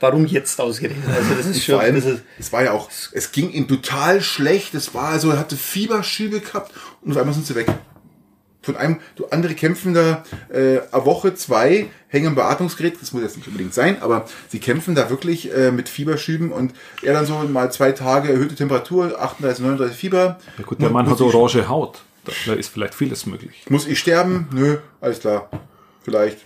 warum 0.00 0.26
jetzt 0.26 0.60
ausgerechnet? 0.60 1.04
Also 1.08 1.34
das 1.34 1.46
ist 1.46 1.64
schon, 1.64 1.74
Vor 1.76 1.82
allem, 1.82 1.94
das 1.96 2.04
ist, 2.04 2.22
es 2.38 2.52
war 2.52 2.64
ja 2.64 2.72
auch, 2.72 2.90
es 3.12 3.32
ging 3.32 3.50
ihm 3.50 3.66
total 3.68 4.20
schlecht. 4.20 4.74
Es 4.74 4.94
war 4.94 5.10
also, 5.10 5.30
er 5.30 5.38
hatte 5.38 5.56
Fieberschübe 5.56 6.40
gehabt 6.40 6.72
und 7.02 7.12
auf 7.12 7.18
einmal 7.18 7.34
sind 7.34 7.46
sie 7.46 7.54
weg. 7.54 7.66
Von 8.60 8.76
einem, 8.76 8.98
du 9.16 9.26
andere 9.26 9.54
kämpfen 9.54 9.94
da 9.94 10.24
äh, 10.50 10.80
eine 10.90 11.04
Woche, 11.04 11.34
zwei, 11.34 11.88
hängen 12.08 12.26
am 12.26 12.34
Beatmungsgerät, 12.34 13.00
das 13.00 13.12
muss 13.12 13.22
jetzt 13.22 13.36
nicht 13.36 13.46
unbedingt 13.46 13.72
sein, 13.72 14.02
aber 14.02 14.26
sie 14.48 14.58
kämpfen 14.58 14.94
da 14.94 15.10
wirklich 15.10 15.54
äh, 15.54 15.70
mit 15.70 15.88
Fieberschüben 15.88 16.50
und 16.50 16.74
er 17.02 17.12
dann 17.12 17.24
so 17.24 17.34
mal 17.34 17.70
zwei 17.70 17.92
Tage 17.92 18.30
erhöhte 18.30 18.56
Temperatur, 18.56 19.20
38, 19.20 19.62
39 19.62 19.96
Fieber. 19.96 20.38
ja 20.58 20.64
gut, 20.64 20.82
der 20.82 20.90
Mann 20.90 21.08
hat 21.08 21.20
orange 21.20 21.68
Haut. 21.68 22.02
Da, 22.46 22.52
ist 22.52 22.68
vielleicht 22.68 22.94
vieles 22.94 23.26
möglich. 23.26 23.64
Muss 23.68 23.86
ich 23.86 23.98
sterben? 23.98 24.48
Nö, 24.52 24.78
alles 25.00 25.20
klar. 25.20 25.48
Vielleicht. 26.02 26.38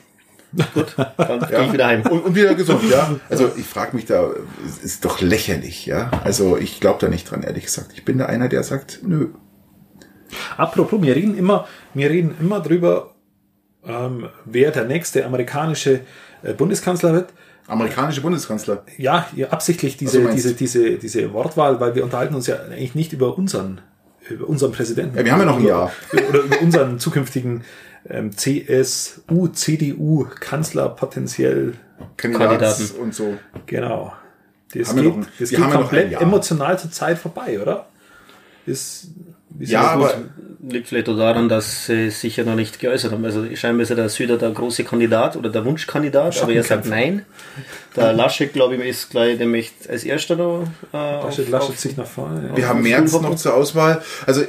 dann 0.52 1.40
gehe 1.48 1.66
ich 1.66 1.72
wieder 1.72 1.86
heim. 1.86 2.02
Und, 2.02 2.24
und 2.24 2.34
wieder 2.34 2.54
gesund, 2.54 2.82
ja. 2.88 3.16
Also 3.30 3.50
ich 3.56 3.66
frage 3.66 3.96
mich 3.96 4.04
da, 4.04 4.30
es 4.66 4.78
ist 4.78 5.04
doch 5.04 5.20
lächerlich, 5.20 5.86
ja. 5.86 6.10
Also 6.24 6.56
ich 6.56 6.78
glaube 6.78 6.98
da 7.00 7.08
nicht 7.08 7.30
dran, 7.30 7.42
ehrlich 7.42 7.64
gesagt. 7.64 7.92
Ich 7.94 8.04
bin 8.04 8.18
da 8.18 8.26
einer, 8.26 8.48
der 8.48 8.62
sagt, 8.62 9.00
nö. 9.02 9.28
Apropos, 10.56 11.00
wir 11.02 11.14
reden 11.14 11.36
immer, 11.36 11.66
wir 11.94 12.10
reden 12.10 12.34
immer 12.40 12.60
drüber, 12.60 13.14
ähm, 13.86 14.28
wer 14.44 14.70
der 14.70 14.84
nächste 14.84 15.24
amerikanische 15.24 16.00
äh, 16.42 16.52
Bundeskanzler 16.54 17.12
wird. 17.12 17.30
Amerikanische 17.66 18.20
Bundeskanzler. 18.20 18.84
Ja, 18.98 19.28
ja 19.34 19.48
absichtlich 19.48 19.96
diese, 19.96 20.28
diese, 20.30 20.54
diese, 20.54 20.98
diese 20.98 21.32
Wortwahl, 21.32 21.80
weil 21.80 21.94
wir 21.94 22.04
unterhalten 22.04 22.34
uns 22.34 22.46
ja 22.46 22.56
eigentlich 22.56 22.94
nicht 22.94 23.12
über 23.12 23.36
unseren, 23.38 23.80
über 24.28 24.48
unseren 24.48 24.72
Präsidenten. 24.72 25.16
Ja, 25.16 25.24
wir 25.24 25.32
haben 25.32 25.40
ja 25.40 25.46
noch 25.46 25.58
ein 25.58 25.64
Jahr. 25.64 25.92
Oder 26.28 26.40
über 26.40 26.60
unseren 26.60 26.98
zukünftigen 26.98 27.64
ähm, 28.08 28.36
CSU, 28.36 29.48
CDU, 29.48 30.26
Kanzler 30.40 30.88
potenziell. 30.90 31.74
Kandidaten 32.16 32.90
und 33.00 33.14
so. 33.14 33.34
Genau. 33.66 34.12
Das 34.74 34.88
Haben 34.88 34.96
wir 34.96 35.02
geht, 35.04 35.16
noch 35.16 35.26
das 35.38 35.38
wir 35.38 35.46
geht 35.46 35.58
haben 35.58 35.70
ja 35.70 35.74
noch 35.74 35.80
komplett 35.82 36.20
emotional 36.20 36.78
zur 36.78 36.90
Zeit 36.90 37.18
vorbei, 37.18 37.60
oder? 37.60 37.86
Ist, 38.66 39.08
wie 39.62 39.70
Ja, 39.70 39.92
aber? 39.92 40.14
Liegt 40.68 40.88
vielleicht 40.88 41.08
auch 41.08 41.16
daran, 41.16 41.48
dass 41.48 41.86
sie 41.86 42.10
sich 42.10 42.36
ja 42.36 42.44
noch 42.44 42.54
nicht 42.54 42.78
geäußert 42.78 43.12
haben. 43.12 43.24
Also 43.24 43.44
scheinbar 43.54 43.82
ist 43.82 43.88
ja 43.88 43.96
der 43.96 44.08
Süder 44.08 44.38
der 44.38 44.50
große 44.50 44.84
Kandidat 44.84 45.36
oder 45.36 45.50
der 45.50 45.64
Wunschkandidat, 45.64 46.40
aber 46.42 46.52
er 46.52 46.62
sagt 46.62 46.86
nein. 46.86 47.24
Der 47.96 48.12
Laschet, 48.12 48.52
glaube 48.52 48.76
ich, 48.76 48.88
ist 48.88 49.10
gleich 49.10 49.38
nämlich 49.38 49.72
als 49.88 50.04
erster 50.04 50.36
da. 50.36 50.64
Äh, 50.92 51.24
Laschet, 51.24 51.48
Laschet 51.48 51.78
sich 51.78 51.96
nach 51.96 52.06
vorne. 52.06 52.48
Ja. 52.48 52.56
wir 52.56 52.68
haben 52.68 52.78
auf 52.78 52.84
März 52.84 53.12
noch 53.12 53.34
zur 53.36 53.54
Auswahl. 53.54 54.02
Also 54.26 54.42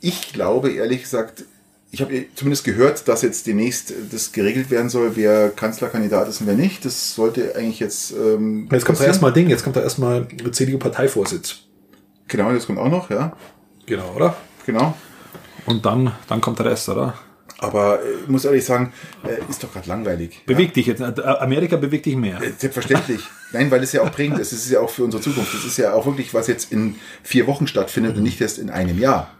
ich 0.00 0.32
glaube, 0.32 0.72
ehrlich 0.72 1.02
gesagt, 1.02 1.44
ich 1.90 2.00
habe 2.00 2.24
zumindest 2.34 2.64
gehört, 2.64 3.08
dass 3.08 3.22
jetzt 3.22 3.46
demnächst 3.46 3.92
das 4.12 4.32
geregelt 4.32 4.70
werden 4.70 4.88
soll, 4.88 5.12
wer 5.16 5.50
Kanzlerkandidat 5.50 6.28
ist 6.28 6.40
und 6.40 6.46
wer 6.46 6.54
nicht. 6.54 6.84
Das 6.84 7.14
sollte 7.14 7.54
eigentlich 7.56 7.80
jetzt. 7.80 8.12
Ähm, 8.12 8.68
Jetzt 8.70 8.84
kommt 8.84 9.00
da 9.00 9.04
erstmal 9.04 9.32
Ding, 9.32 9.48
jetzt 9.48 9.64
kommt 9.64 9.76
da 9.76 9.82
erstmal 9.82 10.26
CDU-Parteivorsitz. 10.52 11.56
Genau, 12.28 12.52
das 12.52 12.66
kommt 12.66 12.78
auch 12.78 12.90
noch, 12.90 13.10
ja. 13.10 13.36
Genau, 13.86 14.12
oder? 14.14 14.36
Genau. 14.72 14.94
Und 15.66 15.84
dann, 15.84 16.12
dann 16.28 16.40
kommt 16.40 16.58
der 16.58 16.66
Rest, 16.66 16.88
oder? 16.88 17.14
Aber 17.58 18.00
äh, 18.02 18.22
ich 18.22 18.28
muss 18.28 18.44
ehrlich 18.44 18.64
sagen, 18.64 18.92
äh, 19.24 19.50
ist 19.50 19.62
doch 19.62 19.72
gerade 19.72 19.88
langweilig. 19.88 20.42
Bewegt 20.46 20.76
dich 20.76 20.86
jetzt. 20.86 21.00
äh, 21.00 21.20
Amerika 21.22 21.76
bewegt 21.76 22.06
dich 22.06 22.16
mehr. 22.16 22.40
Selbstverständlich. 22.58 23.20
Nein, 23.52 23.70
weil 23.70 23.82
es 23.82 23.92
ja 23.92 24.02
auch 24.02 24.10
prägend 24.10 24.38
ist. 24.38 24.52
Es 24.52 24.64
ist 24.64 24.70
ja 24.70 24.80
auch 24.80 24.90
für 24.90 25.04
unsere 25.04 25.22
Zukunft. 25.22 25.52
Es 25.54 25.64
ist 25.64 25.76
ja 25.76 25.92
auch 25.92 26.06
wirklich, 26.06 26.32
was 26.32 26.46
jetzt 26.46 26.72
in 26.72 26.96
vier 27.22 27.46
Wochen 27.46 27.66
stattfindet 27.66 28.16
und 28.16 28.22
nicht 28.22 28.40
erst 28.40 28.58
in 28.58 28.70
einem 28.70 28.98
Jahr. 28.98 29.30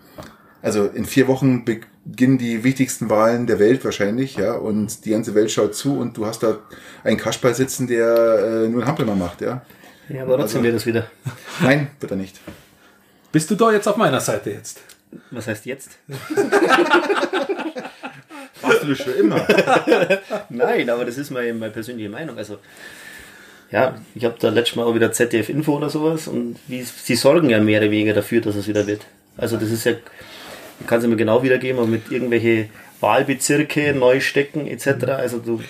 Also 0.63 0.85
in 0.87 1.07
vier 1.07 1.27
Wochen 1.27 1.65
beginnen 1.65 2.37
die 2.37 2.65
wichtigsten 2.65 3.09
Wahlen 3.09 3.47
der 3.47 3.59
Welt 3.59 3.83
wahrscheinlich, 3.85 4.37
ja, 4.37 4.53
und 4.53 5.07
die 5.07 5.11
ganze 5.11 5.35
Welt 5.35 5.51
schaut 5.51 5.75
zu 5.75 5.97
und 5.99 6.19
du 6.19 6.27
hast 6.27 6.43
da 6.43 6.59
einen 7.03 7.17
Kasperl 7.17 7.55
sitzen, 7.55 7.87
der 7.87 8.15
äh, 8.65 8.69
nur 8.69 8.83
einen 8.83 8.87
Hampelmann 8.87 9.19
macht, 9.19 9.41
ja. 9.41 9.63
Ja, 10.11 10.25
aber 10.25 10.37
trotzdem 10.37 10.63
wird 10.63 10.75
das 10.75 10.85
wieder. 10.85 11.07
Nein, 11.63 11.89
wird 11.99 12.13
er 12.13 12.19
nicht. 12.19 12.41
Bist 13.33 13.51
du 13.51 13.55
da 13.55 13.73
jetzt 13.73 13.87
auf 13.87 13.97
meiner 13.97 14.21
Seite 14.21 14.51
jetzt? 14.51 14.81
Was 15.31 15.47
heißt 15.47 15.67
jetzt? 15.67 15.99
Warst 18.63 18.83
du 18.83 18.89
das 18.89 18.99
schon 18.99 19.15
immer? 19.15 19.47
Nein, 20.49 20.91
aber 20.91 21.05
das 21.05 21.19
ist 21.19 21.31
meine, 21.31 21.55
meine 21.55 21.73
persönliche 21.73 22.09
Meinung. 22.09 22.37
Also, 22.39 22.59
ja, 23.71 23.97
ich 24.15 24.25
habe 24.25 24.37
da 24.39 24.49
letztes 24.51 24.77
Mal 24.77 24.85
auch 24.85 24.95
wieder 24.95 25.13
ZDF-Info 25.13 25.77
oder 25.77 25.91
sowas 25.91 26.29
und 26.29 26.57
wie, 26.67 26.83
sie 26.83 27.17
sorgen 27.17 27.51
ja 27.51 27.61
mehr 27.61 27.81
oder 27.81 27.91
weniger 27.91 28.15
dafür, 28.15 28.41
dass 28.41 28.57
es 28.57 28.69
wieder 28.69 28.87
wird. 28.87 29.07
Also, 29.37 29.57
das 29.57 29.71
ist 29.71 29.85
ja, 29.85 29.93
ich 29.93 30.87
kann 30.87 31.01
es 31.01 31.07
mir 31.07 31.17
genau 31.17 31.43
wiedergeben, 31.43 31.79
aber 31.79 31.89
mit 31.89 32.11
irgendwelche 32.11 32.69
Wahlbezirke 33.01 33.95
neu 33.95 34.21
stecken 34.21 34.67
etc. 34.67 35.05
Also, 35.17 35.39
du, 35.39 35.61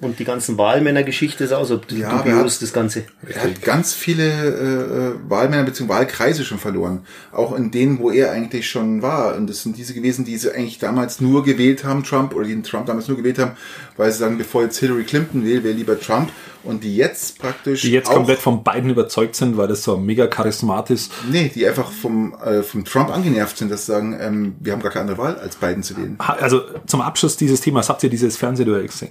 Und 0.00 0.18
die 0.18 0.24
ganzen 0.24 0.58
Wahlmännergeschichte 0.58 1.44
ist 1.44 1.52
auch 1.52 1.64
so 1.64 1.80
Ja, 1.90 2.10
er 2.10 2.18
dubios, 2.18 2.54
hat- 2.56 2.62
das 2.62 2.72
Ganze. 2.72 3.04
Er 3.28 3.42
hat 3.44 3.62
ganz 3.62 3.92
viele 3.94 4.24
äh, 4.24 5.30
Wahlmänner 5.30 5.64
bzw. 5.64 5.88
Wahlkreise 5.88 6.44
schon 6.44 6.58
verloren. 6.58 7.00
Auch 7.30 7.54
in 7.56 7.70
denen, 7.70 7.98
wo 7.98 8.10
er 8.10 8.32
eigentlich 8.32 8.68
schon 8.68 9.02
war. 9.02 9.36
Und 9.36 9.48
das 9.48 9.62
sind 9.62 9.76
diese 9.76 9.94
gewesen, 9.94 10.24
die 10.24 10.36
sie 10.38 10.50
eigentlich 10.52 10.78
damals 10.78 11.20
nur 11.20 11.44
gewählt 11.44 11.84
haben, 11.84 12.02
Trump, 12.04 12.34
oder 12.34 12.46
die 12.46 12.52
den 12.52 12.62
Trump 12.62 12.86
damals 12.86 13.06
nur 13.08 13.16
gewählt 13.16 13.38
haben, 13.38 13.52
weil 13.96 14.10
sie 14.10 14.18
sagen, 14.18 14.38
bevor 14.38 14.62
jetzt 14.62 14.78
Hillary 14.78 15.04
Clinton 15.04 15.44
will, 15.44 15.62
wäre 15.62 15.74
lieber 15.74 15.98
Trump. 16.00 16.30
Und 16.64 16.84
die 16.84 16.96
jetzt 16.96 17.40
praktisch. 17.40 17.82
Die 17.82 17.90
jetzt 17.90 18.08
auch, 18.08 18.14
komplett 18.14 18.38
von 18.38 18.62
beiden 18.62 18.88
überzeugt 18.88 19.34
sind, 19.34 19.56
weil 19.56 19.66
das 19.66 19.82
so 19.82 19.96
mega 19.96 20.28
charismatisch 20.28 21.08
Nee, 21.30 21.50
die 21.52 21.66
einfach 21.66 21.90
vom, 21.90 22.34
äh, 22.44 22.62
vom 22.62 22.84
Trump 22.84 23.10
angenervt 23.10 23.58
sind, 23.58 23.70
dass 23.70 23.86
sie 23.86 23.92
sagen, 23.92 24.16
ähm, 24.20 24.54
wir 24.60 24.72
haben 24.72 24.80
gar 24.80 24.92
keine 24.92 25.10
andere 25.10 25.18
Wahl, 25.18 25.36
als 25.40 25.56
Biden 25.56 25.82
zu 25.82 25.96
wählen. 25.96 26.14
Also 26.18 26.60
zum 26.86 27.00
Abschluss 27.00 27.36
dieses 27.36 27.60
Themas 27.60 27.88
habt 27.88 28.02
ihr 28.04 28.10
dieses 28.10 28.36
Fernsehduell 28.36 28.86
gesehen? 28.86 29.10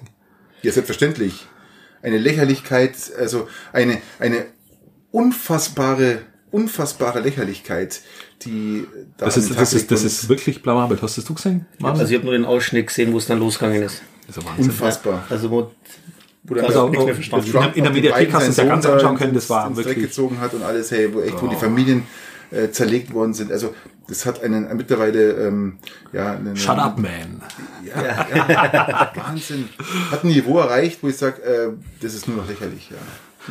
Ja, 0.62 0.72
selbstverständlich. 0.72 1.46
Eine 2.04 2.18
Lächerlichkeit, 2.18 2.96
also 3.18 3.48
eine, 3.74 4.02
eine 4.20 4.46
unfassbare, 5.12 6.20
unfassbare 6.52 7.20
Lächerlichkeit, 7.20 8.02
die 8.44 8.86
da 9.18 9.26
Das 9.26 9.38
an 9.38 9.44
ist, 9.44 9.56
das 9.60 9.74
ist, 9.74 9.92
das 9.92 10.04
ist 10.04 10.30
wirklich 10.30 10.62
blamabel. 10.64 10.98
Hast 11.02 11.18
das 11.18 11.26
du 11.26 11.34
gesehen? 11.34 11.66
Marvin? 11.80 12.00
Also 12.02 12.12
ich 12.12 12.18
habe 12.18 12.26
nur 12.26 12.34
den 12.34 12.46
Ausschnitt 12.46 12.88
gesehen, 12.88 13.14
wo 13.14 13.18
es 13.18 13.28
dann 13.28 13.40
losgegangen 13.40 13.84
ist. 13.84 14.02
das 14.28 14.38
ist 14.38 14.44
unfassbar. 14.58 15.26
Also 15.30 15.50
wo 15.52 15.72
Wo 16.44 16.56
dann 16.56 16.66
Also 16.66 16.82
auch- 16.82 16.90
mehr 16.90 17.14
verstanden. 17.14 17.46
In 17.46 17.54
der- 17.54 17.76
in 17.76 17.94
Mediathek 17.94 18.34
hast 18.34 18.48
du 18.48 18.50
es 18.52 18.58
ja 18.58 18.64
ganz 18.66 18.84
anschauen 18.86 19.16
können, 19.16 19.34
das 19.36 19.48
war 19.50 19.68
ins 19.68 19.76
Dreck 19.78 19.86
wirklich- 19.88 20.06
gezogen 20.08 20.40
hat 20.40 20.54
und 20.56 20.64
alles, 20.64 20.90
hey, 20.90 21.14
wo 21.14 21.22
echt, 21.22 21.40
wo 21.40 21.46
die 21.48 21.56
Familien 21.56 22.04
äh, 22.52 22.70
zerlegt 22.70 23.14
worden 23.14 23.34
sind. 23.34 23.52
Also 23.52 23.74
das 24.08 24.26
hat 24.26 24.44
einen 24.44 24.68
äh, 24.68 24.74
mittlerweile 24.74 25.48
ähm, 25.48 25.80
ja 26.14 26.34
einen, 26.34 26.56
Shut 26.58 26.78
up, 26.78 26.98
man. 26.98 27.42
Ja, 27.84 28.02
ja, 28.04 29.12
Wahnsinn. 29.16 29.70
Hat 30.12 30.24
ein 30.24 30.28
Niveau 30.28 30.60
erreicht, 30.60 31.00
wo 31.02 31.08
ich 31.08 31.18
sage, 31.18 31.42
äh, 31.42 31.70
das 32.02 32.14
ist 32.14 32.28
nur 32.28 32.38
noch 32.38 32.48
lächerlich. 32.48 32.90
Ja. 32.90 32.98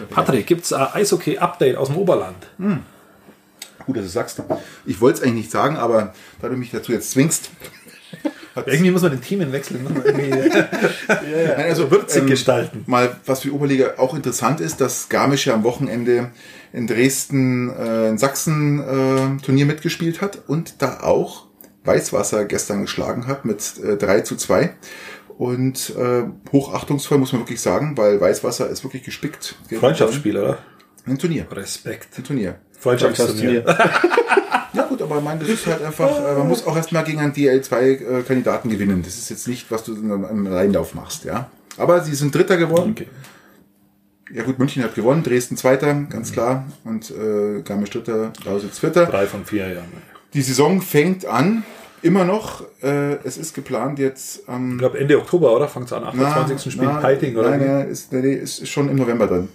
Patrick, 0.08 0.46
gibt's 0.46 0.72
ein 0.72 0.86
Eishockey-Update 0.92 1.76
aus 1.76 1.88
dem 1.88 1.96
Oberland? 1.96 2.46
Gut, 3.86 3.96
dass 3.96 4.04
du 4.04 4.10
sagst. 4.10 4.40
Ich 4.86 5.00
wollte 5.00 5.18
es 5.18 5.22
eigentlich 5.22 5.36
nicht 5.36 5.50
sagen, 5.50 5.76
aber 5.76 6.14
da 6.40 6.48
du 6.48 6.56
mich 6.56 6.70
dazu 6.70 6.92
jetzt 6.92 7.10
zwingst. 7.10 7.50
Irgendwie 8.66 8.90
muss 8.90 9.02
man 9.02 9.12
den 9.12 9.20
Themen 9.20 9.52
wechseln. 9.52 9.84
ne? 9.84 10.02
Irgendwie- 10.04 10.30
Nein, 11.08 11.66
also 11.68 11.90
Würzig 11.90 12.26
gestalten. 12.26 12.82
Mal, 12.86 13.16
was 13.26 13.40
für 13.40 13.48
die 13.48 13.54
Oberliga 13.54 13.94
auch 13.98 14.14
interessant 14.14 14.60
ist, 14.60 14.80
dass 14.80 15.08
Garmisch 15.08 15.46
ja 15.46 15.54
am 15.54 15.62
Wochenende 15.64 16.30
in 16.72 16.86
Dresden 16.86 17.70
äh, 17.76 18.08
in 18.08 18.18
Sachsen 18.18 18.80
äh, 18.80 19.42
Turnier 19.44 19.66
mitgespielt 19.66 20.20
hat 20.20 20.38
und 20.48 20.82
da 20.82 21.00
auch 21.00 21.46
Weißwasser 21.84 22.44
gestern 22.44 22.82
geschlagen 22.82 23.26
hat 23.26 23.44
mit 23.44 23.62
äh, 23.82 23.96
3 23.96 24.20
zu 24.22 24.36
2. 24.36 24.74
Und 25.38 25.94
äh, 25.96 26.24
hochachtungsvoll 26.52 27.18
muss 27.18 27.32
man 27.32 27.42
wirklich 27.42 27.60
sagen, 27.62 27.96
weil 27.96 28.20
Weißwasser 28.20 28.68
ist 28.68 28.84
wirklich 28.84 29.04
gespickt. 29.04 29.54
Freundschaftsspiel, 29.78 30.36
oder? 30.36 30.58
Ein 31.06 31.18
Turnier. 31.18 31.46
Respekt. 31.50 32.08
Ein 32.18 32.24
Turnier. 32.24 32.56
Freundschaftsturnier. 32.78 33.64
Ja 33.66 33.78
aber 35.10 35.20
meine, 35.20 35.40
das 35.40 35.48
ist 35.48 35.66
halt 35.66 35.82
einfach, 35.82 36.10
äh, 36.10 36.38
man 36.38 36.48
muss 36.48 36.66
auch 36.66 36.76
erstmal 36.76 37.04
gegen 37.04 37.18
einen 37.18 37.32
DL2-Kandidaten 37.32 38.68
gewinnen. 38.68 39.02
Das 39.02 39.16
ist 39.16 39.30
jetzt 39.30 39.48
nicht, 39.48 39.70
was 39.70 39.84
du 39.84 39.94
im 39.94 40.46
Reinlauf 40.46 40.94
machst, 40.94 41.24
ja. 41.24 41.50
Aber 41.76 42.02
sie 42.02 42.14
sind 42.14 42.34
Dritter 42.34 42.56
geworden. 42.56 42.92
Okay. 42.92 43.06
Ja 44.32 44.44
gut, 44.44 44.58
München 44.58 44.82
hat 44.84 44.94
gewonnen, 44.94 45.24
Dresden 45.24 45.56
Zweiter, 45.56 45.92
ganz 46.08 46.32
klar. 46.32 46.64
Und 46.84 47.10
äh, 47.10 47.62
Garmisch 47.62 47.90
Dritter, 47.90 48.32
Lausitz 48.44 48.78
Vierter. 48.78 49.06
Drei 49.06 49.26
von 49.26 49.44
vier 49.44 49.68
Jahren. 49.68 49.88
Die 50.34 50.42
Saison 50.42 50.80
fängt 50.80 51.26
an, 51.26 51.64
immer 52.02 52.24
noch. 52.24 52.64
Äh, 52.82 53.14
es 53.24 53.36
ist 53.36 53.54
geplant 53.54 53.98
jetzt 53.98 54.48
am... 54.48 54.72
Ich 54.72 54.78
glaube 54.78 54.98
Ende 54.98 55.18
Oktober, 55.18 55.54
oder? 55.54 55.66
Fängt 55.66 55.92
an. 55.92 56.04
28. 56.04 56.72
spielt 56.72 57.00
Piting, 57.00 57.36
oder? 57.36 57.50
Nein, 57.50 57.66
nein, 57.66 57.88
ist, 57.88 58.12
nee, 58.12 58.34
ist, 58.34 58.68
schon 58.68 58.88
im 58.88 58.96
November 58.96 59.26
drin. 59.26 59.48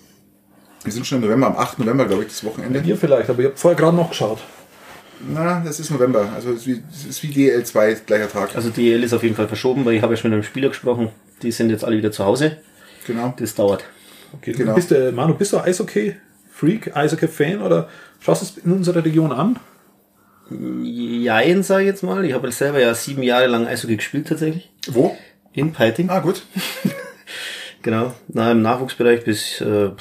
Wir 0.84 0.92
sind 0.92 1.08
schon 1.08 1.20
im 1.20 1.24
November, 1.24 1.48
am 1.48 1.58
8. 1.58 1.80
November, 1.80 2.06
glaube 2.06 2.24
ich, 2.24 2.30
das 2.30 2.44
Wochenende. 2.44 2.80
Ihr 2.82 2.98
vielleicht, 2.98 3.30
aber 3.30 3.40
ich 3.40 3.46
habe 3.46 3.58
vorher 3.58 3.80
gerade 3.80 3.96
noch 3.96 4.10
geschaut. 4.10 4.40
Na, 5.34 5.62
das 5.66 5.80
ist 5.80 5.92
November. 5.92 6.30
Also 6.36 6.52
es 6.52 6.58
ist 6.62 6.68
wie, 6.68 6.84
es 6.92 7.06
ist 7.06 7.24
wie 7.24 7.28
DL2, 7.50 7.98
gleicher 8.06 8.30
Tag. 8.30 8.56
Also 8.56 8.70
die 8.70 8.92
EL 8.92 9.04
ist 9.04 9.14
auf 9.14 9.24
jeden 9.24 9.36
Fall 9.36 9.48
verschoben, 9.48 9.86
weil 9.86 9.94
ich 9.96 10.02
habe 10.02 10.14
ja 10.14 10.18
schon 10.18 10.30
mit 10.32 10.36
einem 10.36 10.44
Spieler 10.44 10.70
gesprochen. 10.70 11.10
Die 11.42 11.52
sind 11.52 11.70
jetzt 11.70 11.84
alle 11.84 11.98
wieder 11.98 12.12
zu 12.12 12.26
Hause. 12.26 12.58
genau. 13.08 13.34
Das 13.38 13.56
dauert. 13.56 13.84
Okay, 14.34 14.52
Genau. 14.54 14.74
bist 14.76 14.92
du, 14.92 15.12
Manu, 15.12 15.34
bist 15.34 15.54
du 15.54 15.60
Eishockey-Freak, 15.60 16.96
Eishockey-Fan 16.96 17.62
oder 17.62 17.90
schaust 18.20 18.42
du 18.42 18.46
es 18.60 18.66
in 18.66 18.72
unserer 18.74 19.04
Region 19.06 19.32
an? 19.32 19.58
Jein, 20.84 21.64
sage 21.64 21.84
ich 21.84 21.88
jetzt 21.88 22.04
mal. 22.04 22.24
Ich 22.26 22.34
habe 22.34 22.52
selber 22.52 22.80
ja 22.80 22.94
sieben 22.94 23.24
Jahre 23.24 23.48
lang 23.48 23.66
Eishockey 23.66 23.96
gespielt 23.96 24.28
tatsächlich. 24.28 24.70
Wo? 24.88 25.18
In 25.54 25.72
Peiting. 25.72 26.10
Ah, 26.10 26.20
gut. 26.20 26.44
Genau. 27.82 28.16
Na, 28.30 28.52
im 28.52 28.64
Nachwuchsbereich 28.64 29.24
bis 29.26 29.62
äh, 29.62 29.92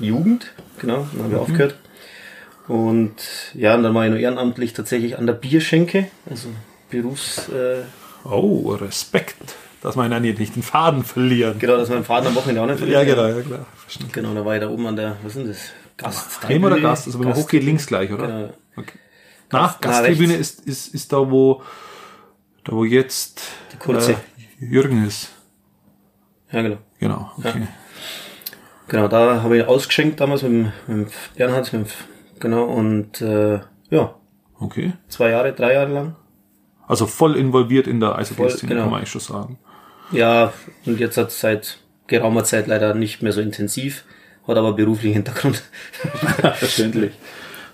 Jugend. 0.00 0.46
Genau. 0.78 1.06
Dann 1.12 1.24
haben 1.24 1.30
wir 1.30 1.40
aufgehört. 1.42 1.74
Und 2.68 3.14
ja, 3.54 3.74
und 3.74 3.82
dann 3.82 3.94
war 3.94 4.04
ich 4.06 4.10
noch 4.12 4.18
ehrenamtlich 4.18 4.72
tatsächlich 4.72 5.18
an 5.18 5.26
der 5.26 5.34
Bierschenke. 5.34 6.08
Also 6.28 6.48
Berufs... 6.90 7.48
Äh, 7.48 7.82
Oh, 8.26 8.70
Respekt. 8.80 9.36
Dass 9.82 9.96
man 9.96 10.10
dann 10.10 10.22
nicht 10.22 10.38
den 10.56 10.62
Faden 10.62 11.04
verlieren. 11.04 11.58
genau, 11.58 11.76
dass 11.76 11.90
man 11.90 11.98
den 11.98 12.04
Faden 12.06 12.28
am 12.28 12.34
Wochenende 12.34 12.62
auch 12.62 12.66
nicht 12.66 12.80
Ja, 12.80 12.86
verliert. 13.00 13.06
genau, 13.16 13.26
ja 13.36 13.42
klar. 13.42 13.66
Verstanden. 13.76 14.12
Genau, 14.14 14.32
da 14.34 14.42
war 14.46 14.54
ich 14.54 14.62
da 14.62 14.70
oben 14.70 14.86
an 14.86 14.96
der, 14.96 15.18
was 15.22 15.36
ist 15.36 15.42
denn 15.42 15.48
das? 15.48 15.58
Gast. 15.98 16.48
Heim 16.48 16.64
oder 16.64 16.80
Gast? 16.80 17.06
Also 17.06 17.18
wenn 17.20 17.28
man 17.28 17.36
hochgeht, 17.36 17.62
links 17.62 17.86
gleich, 17.86 18.10
oder? 18.10 18.26
Genau. 18.26 18.54
Okay. 18.78 18.98
Na, 19.52 19.58
Gast- 19.66 19.78
na, 19.82 19.88
Gasttribüne 19.90 20.38
rechts. 20.38 20.52
ist, 20.54 20.66
ist, 20.66 20.94
ist 20.94 21.12
da, 21.12 21.30
wo, 21.30 21.62
da 22.64 22.72
wo 22.72 22.84
jetzt 22.86 23.42
Die 23.74 23.76
kurze. 23.76 24.12
äh, 24.12 24.16
Jürgen 24.64 25.06
ist. 25.06 25.28
Ja, 26.50 26.62
genau. 26.62 26.78
Genau, 26.98 27.30
okay. 27.36 27.66
Genau, 28.88 29.08
da 29.08 29.42
habe 29.42 29.58
ich 29.58 29.64
ausgeschenkt 29.66 30.18
damals 30.20 30.42
mit 30.42 30.50
dem, 30.52 30.62
mit 30.86 31.08
dem 31.08 31.12
Bernhard, 31.36 31.70
mit 31.74 31.86
dem, 31.86 31.92
genau, 32.44 32.64
und 32.64 33.20
äh, 33.20 33.60
ja, 33.90 34.14
Okay. 34.60 34.92
zwei 35.08 35.30
Jahre, 35.30 35.52
drei 35.52 35.74
Jahre 35.74 35.92
lang. 35.92 36.16
Also 36.86 37.06
voll 37.06 37.36
involviert 37.36 37.86
in 37.86 38.00
der 38.00 38.16
Eishockey-Szene, 38.16 38.70
genau. 38.70 38.82
kann 38.82 38.90
man 38.90 38.98
eigentlich 39.00 39.10
schon 39.10 39.20
sagen. 39.20 39.58
Ja, 40.10 40.52
und 40.86 41.00
jetzt 41.00 41.16
hat 41.16 41.28
es 41.28 41.40
seit 41.40 41.78
geraumer 42.06 42.44
Zeit 42.44 42.66
leider 42.66 42.94
nicht 42.94 43.22
mehr 43.22 43.32
so 43.32 43.40
intensiv, 43.40 44.04
hat 44.46 44.56
aber 44.56 44.74
beruflichen 44.74 45.14
Hintergrund. 45.14 45.62
Verständlich. 46.56 47.12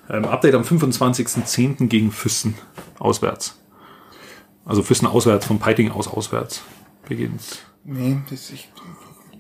Ähm, 0.08 0.24
Update 0.24 0.54
am 0.54 0.62
25.10. 0.62 1.88
gegen 1.88 2.12
Füssen 2.12 2.54
auswärts. 2.98 3.60
Also 4.64 4.82
Füssen 4.82 5.06
auswärts, 5.06 5.46
von 5.46 5.58
Peiting 5.58 5.90
aus 5.90 6.06
auswärts 6.08 6.62
beginnt's. 7.08 7.58
Nee, 7.84 8.18
das, 8.30 8.50
ich 8.50 8.68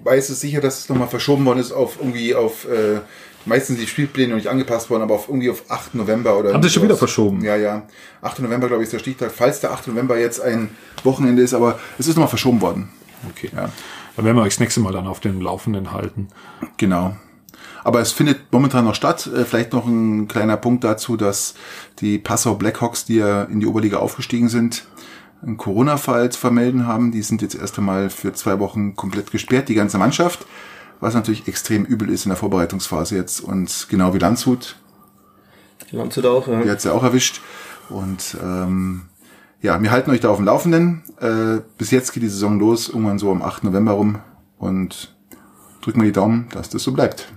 weiß 0.02 0.30
es 0.30 0.40
sicher, 0.40 0.60
dass 0.60 0.80
es 0.80 0.88
nochmal 0.88 1.08
verschoben 1.08 1.44
worden 1.44 1.58
ist 1.58 1.72
auf 1.72 1.98
irgendwie 2.00 2.34
auf 2.34 2.66
äh, 2.68 3.00
meistens 3.46 3.78
die 3.78 3.86
Spielpläne 3.86 4.30
noch 4.30 4.36
nicht 4.36 4.48
angepasst 4.48 4.90
worden, 4.90 5.02
aber 5.02 5.14
auf 5.14 5.28
irgendwie 5.28 5.50
auf 5.50 5.64
8. 5.68 5.94
November 5.94 6.38
oder 6.38 6.52
Haben 6.52 6.62
sie 6.62 6.70
schon 6.70 6.82
wieder 6.82 6.96
verschoben? 6.96 7.42
Ja, 7.42 7.56
ja. 7.56 7.82
8. 8.22 8.40
November, 8.40 8.68
glaube 8.68 8.82
ich, 8.82 8.86
ist 8.86 8.92
der 8.92 8.98
Stichtag. 8.98 9.32
Falls 9.32 9.60
der 9.60 9.72
8. 9.72 9.88
November 9.88 10.18
jetzt 10.18 10.40
ein 10.40 10.70
Wochenende 11.04 11.42
ist, 11.42 11.54
aber 11.54 11.78
es 11.98 12.06
ist 12.06 12.16
nochmal 12.16 12.28
verschoben 12.28 12.60
worden. 12.60 12.90
Okay. 13.30 13.50
Ja. 13.54 13.70
Dann 14.16 14.24
werden 14.24 14.36
wir 14.36 14.42
euch 14.42 14.54
das 14.54 14.60
nächste 14.60 14.80
Mal 14.80 14.92
dann 14.92 15.06
auf 15.06 15.20
dem 15.20 15.40
Laufenden 15.40 15.92
halten. 15.92 16.28
Genau. 16.76 17.16
Aber 17.84 18.00
es 18.00 18.12
findet 18.12 18.52
momentan 18.52 18.84
noch 18.84 18.94
statt. 18.94 19.26
Äh, 19.34 19.44
Vielleicht 19.44 19.72
noch 19.72 19.86
ein 19.86 20.28
kleiner 20.28 20.56
Punkt 20.56 20.84
dazu, 20.84 21.16
dass 21.16 21.54
die 22.00 22.18
Passau 22.18 22.54
Blackhawks, 22.54 23.04
die 23.04 23.16
ja 23.16 23.44
in 23.44 23.60
die 23.60 23.66
Oberliga 23.66 23.98
aufgestiegen 23.98 24.48
sind, 24.48 24.84
einen 25.42 25.56
Corona-Fall 25.56 26.30
zu 26.30 26.38
vermelden 26.38 26.86
haben. 26.86 27.12
Die 27.12 27.22
sind 27.22 27.40
jetzt 27.40 27.54
erst 27.54 27.78
einmal 27.78 28.10
für 28.10 28.32
zwei 28.34 28.58
Wochen 28.58 28.96
komplett 28.96 29.30
gesperrt, 29.30 29.68
die 29.68 29.74
ganze 29.74 29.96
Mannschaft. 29.96 30.44
Was 31.00 31.14
natürlich 31.14 31.48
extrem 31.48 31.84
übel 31.84 32.10
ist 32.10 32.26
in 32.26 32.30
der 32.30 32.36
Vorbereitungsphase 32.36 33.16
jetzt. 33.16 33.40
Und 33.40 33.86
genau 33.88 34.14
wie 34.14 34.18
Landshut, 34.18 34.76
Landshut 35.90 36.26
auch, 36.26 36.46
ja. 36.46 36.62
die 36.62 36.70
hat's 36.70 36.84
ja 36.84 36.92
auch 36.92 37.02
erwischt. 37.02 37.40
Und 37.88 38.36
ähm, 38.42 39.02
ja, 39.62 39.80
wir 39.82 39.90
halten 39.90 40.10
euch 40.10 40.20
da 40.20 40.28
auf 40.30 40.36
dem 40.36 40.46
Laufenden. 40.46 41.02
Äh, 41.20 41.60
bis 41.78 41.90
jetzt 41.90 42.12
geht 42.12 42.22
die 42.22 42.28
Saison 42.28 42.58
los, 42.58 42.88
irgendwann 42.88 43.18
so 43.18 43.30
am 43.30 43.42
8. 43.42 43.64
November 43.64 43.92
rum. 43.92 44.18
Und 44.58 45.16
drücken 45.80 46.00
wir 46.00 46.06
die 46.06 46.12
Daumen, 46.12 46.48
dass 46.52 46.68
das 46.68 46.82
so 46.82 46.92
bleibt. 46.92 47.32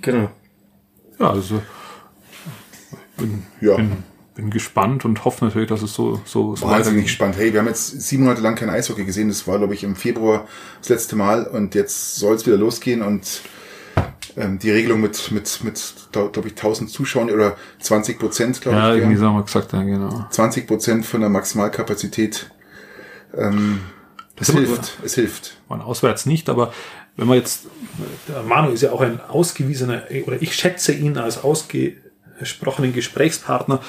Genau. 0.00 0.30
Ja, 1.18 1.30
also 1.30 1.62
bin, 3.16 3.44
Ja. 3.60 3.76
bin, 3.76 3.92
bin 4.34 4.50
gespannt 4.50 5.04
und 5.04 5.24
hoffe 5.24 5.44
natürlich, 5.44 5.68
dass 5.68 5.82
es 5.82 5.92
so, 5.94 6.20
so, 6.24 6.56
so 6.56 6.66
Wahnsinnig 6.66 7.10
spannend. 7.10 7.36
Hey, 7.36 7.52
wir 7.52 7.60
haben 7.60 7.66
jetzt 7.68 8.00
sieben 8.00 8.24
Monate 8.24 8.40
lang 8.40 8.54
kein 8.54 8.70
Eishockey 8.70 9.04
gesehen. 9.04 9.28
Das 9.28 9.46
war, 9.46 9.58
glaube 9.58 9.74
ich, 9.74 9.84
im 9.84 9.94
Februar 9.96 10.46
das 10.80 10.88
letzte 10.88 11.16
Mal. 11.16 11.46
Und 11.46 11.74
jetzt 11.74 12.16
soll 12.16 12.34
es 12.36 12.46
wieder 12.46 12.56
losgehen. 12.56 13.02
Und 13.02 13.42
ähm, 14.36 14.58
die 14.58 14.70
Regelung 14.70 15.00
mit, 15.02 15.30
mit, 15.32 15.62
mit 15.64 15.94
glaube 16.12 16.48
ich, 16.48 16.54
1000 16.54 16.88
Zuschauern 16.90 17.30
oder 17.30 17.56
20 17.80 18.18
Prozent, 18.18 18.60
glaube 18.62 18.78
Ja, 18.78 18.90
ich. 18.92 18.98
irgendwie 19.00 19.14
Ja. 19.16 19.20
sagen 19.20 19.36
wir 19.36 19.42
gesagt, 19.42 19.72
ja, 19.74 19.82
genau. 19.82 20.26
20 20.30 20.66
Prozent 20.66 21.04
von 21.04 21.20
der 21.20 21.28
Maximalkapazität. 21.28 22.50
Ähm, 23.36 23.80
es 24.36 24.48
aber- 24.50 24.60
hilft. 24.60 24.98
Es 25.04 25.14
hilft. 25.14 25.58
Man 25.68 25.82
auswärts 25.82 26.24
nicht, 26.24 26.48
aber 26.48 26.72
wenn 27.16 27.28
man 27.28 27.36
jetzt, 27.36 27.66
der 28.28 28.42
Manu 28.42 28.70
ist 28.70 28.80
ja 28.80 28.92
auch 28.92 29.02
ein 29.02 29.20
ausgewiesener, 29.20 30.04
oder 30.26 30.40
ich 30.40 30.54
schätze 30.54 30.92
ihn 30.92 31.18
als 31.18 31.44
ausgesprochenen 32.34 32.92
Gesprächspartner, 32.92 33.80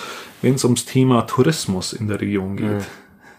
wenn 0.41 0.55
es 0.55 0.63
ums 0.63 0.85
Thema 0.85 1.23
Tourismus 1.23 1.93
in 1.93 2.07
der 2.07 2.21
Region 2.21 2.57
geht. 2.57 2.83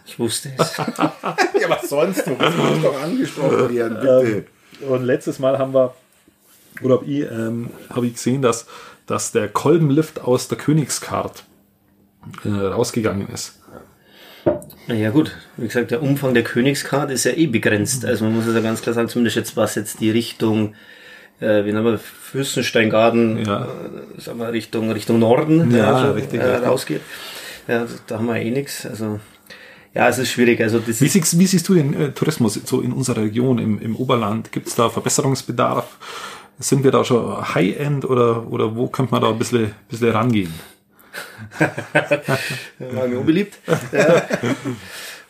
Ich 0.06 0.18
wusste 0.18 0.52
es. 0.58 0.76
Ja, 1.60 1.70
was 1.70 1.88
sonst? 1.88 2.26
Du 2.26 2.32
musst 2.32 2.84
doch 2.84 3.02
angesprochen 3.02 3.74
werden, 3.74 4.00
bitte. 4.00 4.46
Und 4.86 5.04
letztes 5.04 5.38
Mal 5.38 5.58
haben 5.58 5.72
wir, 5.72 5.94
oder 6.82 6.96
hab 6.96 7.06
ich, 7.06 7.20
ähm, 7.20 7.70
habe 7.88 8.06
ich 8.06 8.14
gesehen, 8.14 8.42
dass, 8.42 8.66
dass 9.06 9.32
der 9.32 9.48
Kolbenlift 9.48 10.20
aus 10.20 10.48
der 10.48 10.58
Königskart 10.58 11.44
äh, 12.44 12.48
rausgegangen 12.48 13.28
ist. 13.28 13.60
Ja 14.88 15.10
gut, 15.10 15.34
wie 15.56 15.68
gesagt, 15.68 15.90
der 15.90 16.02
Umfang 16.02 16.34
der 16.34 16.44
Königskarte 16.44 17.14
ist 17.14 17.24
ja 17.24 17.32
eh 17.32 17.46
begrenzt. 17.46 18.04
Also 18.04 18.24
man 18.24 18.34
muss 18.34 18.46
es 18.46 18.54
ja 18.54 18.60
ganz 18.60 18.82
klar 18.82 18.94
sagen, 18.94 19.08
zumindest 19.08 19.36
jetzt 19.36 19.56
was 19.56 19.74
jetzt 19.74 20.00
die 20.00 20.10
Richtung, 20.10 20.74
äh, 21.40 21.64
wie 21.64 21.72
nennen 21.72 21.84
wir, 21.84 21.98
Fürstensteingarten, 21.98 23.44
Ja. 23.44 23.64
äh, 23.64 24.20
sagen 24.20 24.38
wir 24.38 24.52
Richtung 24.52 24.90
Richtung 24.90 25.18
Norden 25.18 25.70
Ja, 25.74 26.00
schon, 26.00 26.12
richtig, 26.12 26.40
äh, 26.40 26.56
rausgeht. 26.56 27.00
Ja, 27.68 27.86
da 28.06 28.18
haben 28.18 28.26
wir 28.26 28.36
eh 28.36 28.50
nichts. 28.50 28.86
Also 28.86 29.20
ja, 29.94 30.08
es 30.08 30.18
ist 30.18 30.30
schwierig. 30.30 30.60
Also 30.60 30.80
das 30.80 31.00
Wie 31.00 31.08
siehst, 31.08 31.38
wie 31.38 31.46
siehst 31.46 31.68
du 31.68 31.74
den 31.74 31.94
äh, 31.94 32.10
Tourismus 32.12 32.54
so 32.64 32.80
in 32.80 32.92
unserer 32.92 33.22
Region, 33.22 33.58
im, 33.58 33.80
im 33.80 33.96
Oberland? 33.96 34.50
Gibt 34.52 34.66
es 34.68 34.74
da 34.74 34.90
Verbesserungsbedarf? 34.90 35.86
Sind 36.58 36.84
wir 36.84 36.90
da 36.90 37.04
schon 37.04 37.54
High-End 37.54 38.04
oder, 38.04 38.46
oder 38.50 38.76
wo 38.76 38.86
könnte 38.88 39.12
man 39.12 39.22
da 39.22 39.30
ein 39.30 39.38
bisschen, 39.38 39.72
bisschen 39.88 40.10
rangehen? 40.10 40.52
war 42.78 43.06
mir 43.08 43.18
unbeliebt. 43.18 43.58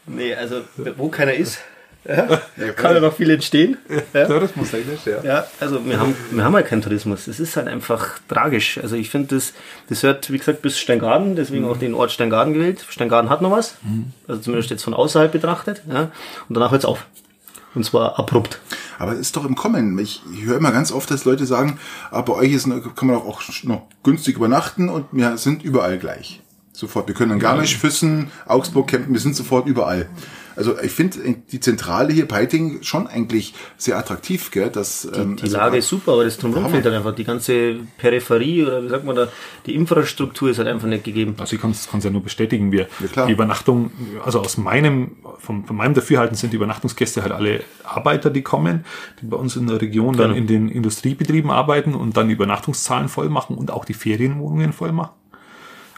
Nee, 0.07 0.35
also 0.35 0.63
wo 0.97 1.09
keiner 1.09 1.35
ist, 1.35 1.59
ja, 2.07 2.73
kann 2.73 2.95
ja 2.95 3.01
noch 3.01 3.15
viel 3.15 3.31
entstehen. 3.31 3.79
Ja. 4.13 4.27
Tourismustechnisch, 4.27 5.07
ja. 5.07 5.23
Ja, 5.23 5.47
also 5.61 5.85
wir 5.85 5.99
haben, 5.99 6.15
wir 6.31 6.45
haben 6.45 6.55
halt 6.55 6.67
keinen 6.67 6.83
Tourismus. 6.83 7.27
Es 7.27 7.41
ist 7.41 7.57
halt 7.57 7.67
einfach 7.69 8.19
tragisch. 8.29 8.79
Also 8.79 8.97
ich 8.97 9.11
finde, 9.11 9.35
das, 9.35 9.55
das 9.89 10.03
hört, 10.03 10.31
wie 10.31 10.39
gesagt, 10.39 10.63
bis 10.63 10.79
Steingaden, 10.79 11.37
deswegen 11.37 11.65
auch 11.65 11.77
den 11.77 11.95
Ort 11.95 12.13
Steingaden 12.13 12.55
gewählt. 12.55 12.85
Steingaden 12.89 13.31
hat 13.31 13.43
noch 13.43 13.51
was, 13.51 13.77
also 14.29 14.41
zumindest 14.41 14.71
jetzt 14.71 14.85
von 14.85 14.95
außerhalb 14.95 15.33
betrachtet. 15.33 15.83
Ja, 15.91 16.11
und 16.49 16.55
danach 16.55 16.71
hört's 16.71 16.85
auf. 16.85 17.07
Und 17.75 17.85
zwar 17.85 18.19
abrupt. 18.19 18.61
Aber 18.99 19.13
es 19.13 19.19
ist 19.19 19.37
doch 19.37 19.45
im 19.45 19.57
Kommen. 19.57 19.99
Ich, 19.99 20.23
ich 20.33 20.45
höre 20.45 20.59
immer 20.59 20.71
ganz 20.71 20.93
oft, 20.93 21.11
dass 21.11 21.25
Leute 21.25 21.45
sagen, 21.45 21.81
ah, 22.13 22.21
bei 22.21 22.33
euch 22.35 22.53
ist, 22.53 22.69
kann 22.95 23.09
man 23.09 23.17
auch, 23.17 23.27
auch 23.27 23.43
noch 23.65 23.83
günstig 24.05 24.37
übernachten 24.37 24.89
und 24.89 25.07
wir 25.11 25.37
sind 25.39 25.65
überall 25.65 25.99
gleich. 25.99 26.41
Sofort. 26.73 27.09
Wir 27.09 27.15
können 27.15 27.33
in 27.33 27.39
Garmisch, 27.39 27.77
Füssen, 27.77 28.31
Augsburg 28.47 28.89
campen, 28.89 29.13
wir 29.13 29.21
sind 29.21 29.35
sofort 29.37 29.67
überall. 29.67 30.09
Also 30.57 30.79
ich 30.81 30.93
finde 30.93 31.19
die 31.51 31.61
Zentrale 31.61 32.13
hier, 32.13 32.27
Peiting, 32.27 32.83
schon 32.83 33.07
eigentlich 33.07 33.55
sehr 33.77 33.99
attraktiv, 33.99 34.51
gell? 34.51 34.71
Dass, 34.71 35.05
ähm, 35.15 35.37
Die 35.37 35.43
also 35.45 35.57
Lage 35.57 35.77
ist 35.79 35.89
super, 35.89 36.13
aber 36.13 36.25
das 36.25 36.39
drumherum 36.39 36.71
fehlt 36.71 36.85
halt 36.85 36.95
einfach. 36.95 37.15
Die 37.15 37.25
ganze 37.25 37.77
Peripherie 37.99 38.63
oder 38.65 38.83
wie 38.85 38.89
sagt 38.89 39.05
man 39.05 39.17
da, 39.17 39.29
die 39.67 39.75
Infrastruktur 39.75 40.51
ist 40.51 40.59
halt 40.59 40.69
einfach 40.69 40.87
nicht 40.89 41.05
gegeben. 41.05 41.35
Also 41.39 41.57
ich 41.57 41.63
kann 41.63 41.71
es 41.73 41.89
ja 42.05 42.11
nur 42.11 42.23
bestätigen. 42.23 42.71
Wir, 42.73 42.89
Ja, 43.01 43.07
klar. 43.13 43.27
die 43.27 43.33
Übernachtung, 43.33 43.91
also 44.25 44.41
aus 44.41 44.57
meinem, 44.57 45.17
von, 45.39 45.65
von 45.65 45.77
meinem 45.77 45.95
Dafürhalten 45.95 46.37
sind 46.37 46.53
die 46.53 46.57
Übernachtungsgäste 46.57 47.23
halt 47.23 47.33
alle 47.33 47.63
Arbeiter, 47.83 48.31
die 48.31 48.43
kommen, 48.43 48.85
die 49.21 49.27
bei 49.27 49.37
uns 49.37 49.57
in 49.57 49.67
der 49.67 49.81
Region 49.81 50.17
dann 50.17 50.29
Genau. 50.29 50.37
in 50.39 50.47
den 50.47 50.69
Industriebetrieben 50.69 51.51
arbeiten 51.51 51.95
und 51.95 52.17
dann 52.17 52.29
die 52.29 52.35
Übernachtungszahlen 52.35 53.09
voll 53.09 53.29
machen 53.29 53.57
und 53.57 53.71
auch 53.71 53.85
die 53.85 53.95
Ferienwohnungen 53.95 54.73
voll 54.73 54.93
machen. 54.93 55.11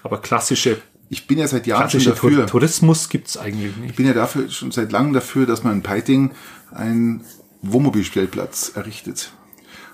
Aber 0.03 0.19
klassische, 0.21 0.79
ich 1.09 1.27
bin 1.27 1.39
ja 1.39 1.47
seit 1.49 1.67
Jahren 1.67 1.89
schon 1.91 2.05
dafür. 2.05 2.47
Tourismus 2.47 3.09
gibt's 3.09 3.37
eigentlich 3.37 3.71
Ich 3.73 3.77
nicht. 3.77 3.97
bin 3.97 4.07
ja 4.07 4.13
dafür 4.13 4.49
schon 4.51 4.71
seit 4.73 4.91
langem 4.93 5.13
dafür, 5.13 5.47
dass 5.47 5.63
man 5.65 5.75
in 5.75 5.83
Peiting 5.83 6.33
einen 6.73 7.25
Wohnmobilstellplatz 7.63 8.73
errichtet. 8.75 9.31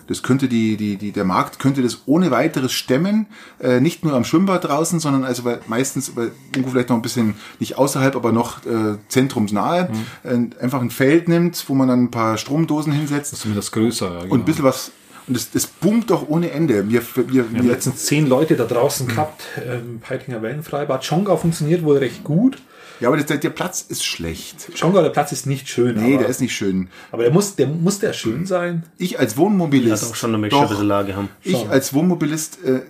Das 0.09 0.22
könnte 0.25 0.48
die, 0.48 0.77
die, 0.77 0.96
die, 0.96 1.12
der 1.12 1.25
Markt 1.25 1.59
könnte 1.61 1.81
das 1.81 2.03
ohne 2.07 2.31
weiteres 2.33 2.72
stemmen, 2.72 3.27
äh, 3.61 3.81
nicht 3.81 4.05
nur 4.05 4.14
am 4.14 4.25
Schwimmbad 4.25 4.64
draußen, 4.64 4.98
sondern 4.98 5.25
also 5.25 5.44
weil 5.44 5.61
meistens 5.68 6.16
weil 6.16 6.33
irgendwo 6.51 6.70
vielleicht 6.70 6.88
noch 6.88 6.96
ein 6.96 7.03
bisschen 7.03 7.35
nicht 7.61 7.79
außerhalb, 7.79 8.16
aber 8.16 8.33
noch 8.33 8.66
äh, 8.66 8.98
zentrumsnahe, 9.09 9.90
Mhm. 10.25 10.53
äh, 10.59 10.62
einfach 10.62 10.81
ein 10.83 10.90
Feld 10.90 11.29
nimmt, 11.29 11.64
wo 11.68 11.75
man 11.75 11.87
dann 11.88 12.05
ein 12.05 12.11
paar 12.11 12.37
Stromdosen 12.37 12.92
hinsetzt 12.92 13.37
Zumindest 13.37 13.70
größer. 13.72 14.12
Ja, 14.12 14.20
genau. 14.22 14.35
und 14.35 14.40
ein 14.40 14.44
bisschen 14.44 14.64
was. 14.64 14.90
Und 15.27 15.37
das, 15.37 15.51
das 15.51 15.67
boomt 15.67 16.11
doch 16.11 16.29
ohne 16.29 16.51
Ende. 16.51 16.89
Wir, 16.89 17.03
wir, 17.15 17.53
Wir 17.53 17.59
haben 17.59 17.69
letztens 17.69 18.07
zehn 18.07 18.27
Leute 18.27 18.57
da 18.57 18.65
draußen 18.65 19.07
gehabt. 19.07 19.43
Ähm, 19.65 20.01
Peitinger 20.01 20.43
Wellenfreibad. 20.43 21.07
Chonga 21.07 21.37
funktioniert 21.37 21.85
wohl 21.85 21.99
recht 21.99 22.25
gut. 22.25 22.59
ja, 23.01 23.09
aber 23.09 23.17
das, 23.17 23.41
der 23.41 23.51
Platz 23.51 23.85
ist 23.89 24.05
schlecht. 24.05 24.69
Chonga, 24.79 25.03
der 25.03 25.11
Platz 25.11 25.33
ist 25.33 25.47
nicht 25.47 25.69
schön. 25.69 25.97
Nee, 25.97 26.15
aber, 26.15 26.23
der 26.23 26.29
ist 26.29 26.41
nicht 26.41 26.55
schön. 26.55 26.89
aber 27.13 27.23
der 27.23 27.33
muss, 27.33 27.55
der 27.55 27.69
muss 27.69 28.01
der 28.01 28.13
schön 28.13 28.47
sein. 28.47 28.83
Ich 28.99 29.19
als 29.19 29.37
Wohnmobilist. 29.37 30.03
Hat 30.03 30.11
auch 30.11 30.15
schon 30.17 30.35
eine 30.35 30.51
schon 30.51 30.61
ein 30.63 30.69
bisschen 30.69 30.87
Lage 30.89 31.15
haben. 31.15 31.29
Ich 31.43 31.69
als 31.69 31.95
Wohnmobilist 31.95 32.65
äh, 32.65 32.81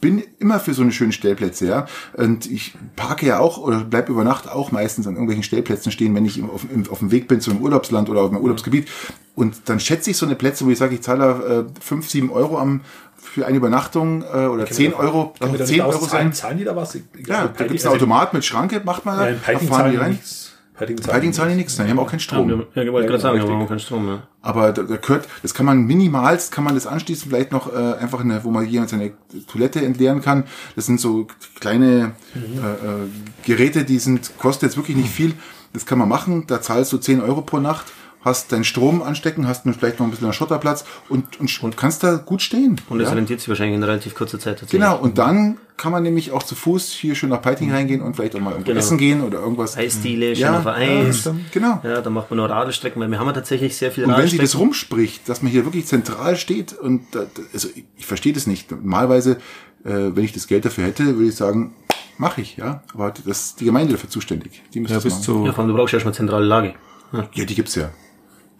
bin 0.00 0.22
immer 0.38 0.60
für 0.60 0.74
so 0.74 0.82
eine 0.82 0.92
schönen 0.92 1.12
Stellplätze, 1.12 1.66
ja. 1.66 1.86
Und 2.14 2.46
ich 2.50 2.74
parke 2.96 3.26
ja 3.26 3.38
auch 3.40 3.58
oder 3.58 3.80
bleib 3.80 4.08
über 4.08 4.22
Nacht 4.24 4.48
auch 4.48 4.70
meistens 4.70 5.06
an 5.06 5.14
irgendwelchen 5.14 5.42
Stellplätzen 5.42 5.90
stehen, 5.90 6.14
wenn 6.14 6.24
ich 6.24 6.38
im- 6.38 6.50
auf, 6.50 6.66
auf 6.90 6.98
dem 7.00 7.10
Weg 7.10 7.26
bin 7.28 7.40
zu 7.40 7.50
einem 7.50 7.60
Urlaubsland 7.62 8.08
oder 8.08 8.20
auf 8.22 8.30
einem 8.30 8.40
Urlaubsgebiet. 8.40 8.88
Und 9.34 9.56
dann 9.66 9.80
schätze 9.80 10.10
ich 10.10 10.16
so 10.16 10.26
eine 10.26 10.34
Plätze, 10.36 10.64
wo 10.66 10.70
ich 10.70 10.78
sage, 10.78 10.94
ich 10.94 11.02
zahle 11.02 11.66
äh, 11.76 11.80
5, 11.82 12.08
7 12.08 12.30
Euro 12.30 12.58
am, 12.58 12.82
für 13.16 13.44
eine 13.46 13.56
Übernachtung 13.56 14.22
äh, 14.22 14.46
oder 14.46 14.66
10 14.66 14.94
Euro, 14.94 15.34
da 15.40 15.46
10 15.52 15.66
nicht 15.76 15.82
Euro 15.84 16.04
sein. 16.06 16.32
Zahlen 16.32 16.58
die 16.58 16.64
da 16.64 16.74
was? 16.76 16.94
Ich, 16.94 17.02
Ja, 17.26 17.48
da 17.48 17.64
gibt's 17.66 17.84
also 17.84 17.88
einen 17.88 17.96
Automat 17.96 18.32
mit 18.34 18.44
Schranke, 18.44 18.80
macht 18.84 19.04
man 19.04 19.18
da, 19.18 19.52
da 19.52 19.58
fahren 19.58 19.90
die 19.90 19.96
rein. 19.96 20.12
nichts. 20.12 20.47
Peiting 20.78 21.32
zahlen 21.32 21.50
die 21.50 21.56
nichts, 21.56 21.76
nein, 21.76 21.88
die 21.88 21.90
haben 21.90 21.98
auch 21.98 22.10
keinen 22.10 22.20
Strom. 22.20 22.48
Ja, 22.74 22.82
ich 22.82 22.92
wollte 22.92 23.08
gerade 23.08 23.20
sagen, 23.20 23.34
wir 23.34 23.42
richtig. 23.42 23.54
haben 23.54 23.64
auch 23.64 23.68
keinen 23.68 23.80
Strom 23.80 24.06
mehr. 24.06 24.22
Aber 24.42 24.72
da, 24.72 24.82
da 24.82 24.96
gehört, 24.96 25.26
das 25.42 25.52
kann 25.52 25.66
man 25.66 25.82
minimalst, 25.82 26.52
kann 26.52 26.64
man 26.64 26.74
das 26.74 26.86
anschließen, 26.86 27.28
vielleicht 27.28 27.50
noch 27.50 27.72
äh, 27.72 27.94
einfach 27.94 28.20
eine, 28.20 28.44
wo 28.44 28.50
man 28.50 28.66
jemand 28.66 28.90
seine 28.90 29.12
Toilette 29.50 29.84
entleeren 29.84 30.22
kann. 30.22 30.44
Das 30.76 30.86
sind 30.86 31.00
so 31.00 31.26
kleine 31.58 32.12
äh, 32.34 32.38
äh, 32.38 33.08
Geräte, 33.44 33.84
die 33.84 33.98
sind, 33.98 34.38
kostet 34.38 34.70
jetzt 34.70 34.76
wirklich 34.76 34.96
nicht 34.96 35.10
viel. 35.10 35.34
Das 35.72 35.84
kann 35.84 35.98
man 35.98 36.08
machen. 36.08 36.44
Da 36.46 36.62
zahlst 36.62 36.92
du 36.92 36.98
10 36.98 37.20
Euro 37.20 37.42
pro 37.42 37.58
Nacht, 37.58 37.86
hast 38.20 38.52
deinen 38.52 38.64
Strom 38.64 39.02
anstecken, 39.02 39.46
hast 39.46 39.62
vielleicht 39.62 39.98
noch 40.00 40.06
ein 40.06 40.10
bisschen 40.10 40.26
einen 40.26 40.32
Schotterplatz 40.32 40.84
und, 41.08 41.38
und, 41.40 41.62
und 41.62 41.76
kannst 41.76 42.02
da 42.02 42.16
gut 42.16 42.42
stehen. 42.42 42.80
Und 42.88 42.98
das 42.98 43.08
ja? 43.08 43.14
rentiert 43.14 43.40
sich 43.40 43.48
wahrscheinlich 43.48 43.76
in 43.76 43.82
relativ 43.82 44.14
kurzer 44.14 44.38
Zeit 44.38 44.58
tatsächlich. 44.58 44.80
Genau, 44.80 44.98
und 44.98 45.18
dann 45.18 45.58
kann 45.76 45.92
man 45.92 46.02
nämlich 46.02 46.32
auch 46.32 46.42
zu 46.42 46.56
Fuß 46.56 46.90
hier 46.92 47.14
schön 47.14 47.30
nach 47.30 47.40
Peiting 47.40 47.70
reingehen 47.72 48.02
und 48.02 48.16
vielleicht 48.16 48.34
auch 48.34 48.40
mal 48.40 48.50
irgendwo 48.50 48.68
Genau. 48.70 48.80
essen 48.80 48.98
gehen 48.98 49.22
oder 49.22 49.38
irgendwas. 49.38 49.76
Eisdiele, 49.76 50.34
schön 50.34 50.42
Ja, 50.44 50.58
auf 50.58 50.66
Eis. 50.66 51.24
ja, 51.24 51.36
genau. 51.52 51.80
Ja, 51.84 52.00
da 52.00 52.10
macht 52.10 52.30
man 52.30 52.38
nur 52.38 52.50
Radelstrecken, 52.50 53.00
weil 53.00 53.08
wir 53.10 53.18
haben 53.20 53.28
ja 53.28 53.32
tatsächlich 53.32 53.76
sehr 53.76 53.92
viele 53.92 54.08
Und 54.08 54.16
wenn 54.16 54.26
sich 54.28 54.40
das 54.40 54.58
rumspricht, 54.58 55.28
dass 55.28 55.42
man 55.42 55.52
hier 55.52 55.64
wirklich 55.64 55.86
zentral 55.86 56.36
steht 56.36 56.72
und 56.72 57.02
da, 57.12 57.26
also 57.52 57.68
ich, 57.74 57.84
ich 57.96 58.06
verstehe 58.06 58.32
das 58.32 58.46
nicht. 58.48 58.70
Normalerweise, 58.72 59.38
äh, 59.84 59.90
wenn 60.14 60.24
ich 60.24 60.32
das 60.32 60.48
Geld 60.48 60.64
dafür 60.64 60.84
hätte, 60.84 61.16
würde 61.16 61.28
ich 61.28 61.36
sagen, 61.36 61.74
mache 62.18 62.40
ich, 62.40 62.56
ja. 62.56 62.82
Aber 62.92 63.12
das 63.12 63.40
ist 63.40 63.60
die 63.60 63.64
Gemeinde 63.64 63.92
dafür 63.92 64.10
zuständig. 64.10 64.62
Die 64.74 64.80
müssen 64.80 64.94
Ja, 64.94 65.00
das 65.00 65.12
machen. 65.12 65.22
zu, 65.22 65.46
ja, 65.46 65.52
vor 65.52 65.62
allem, 65.62 65.70
du 65.72 65.76
brauchst 65.78 65.92
ja 65.92 65.98
erstmal 65.98 66.14
zentrale 66.14 66.44
Lage. 66.44 66.74
Ja. 67.12 67.28
ja, 67.32 67.44
die 67.44 67.54
gibt's 67.54 67.76
ja. 67.76 67.90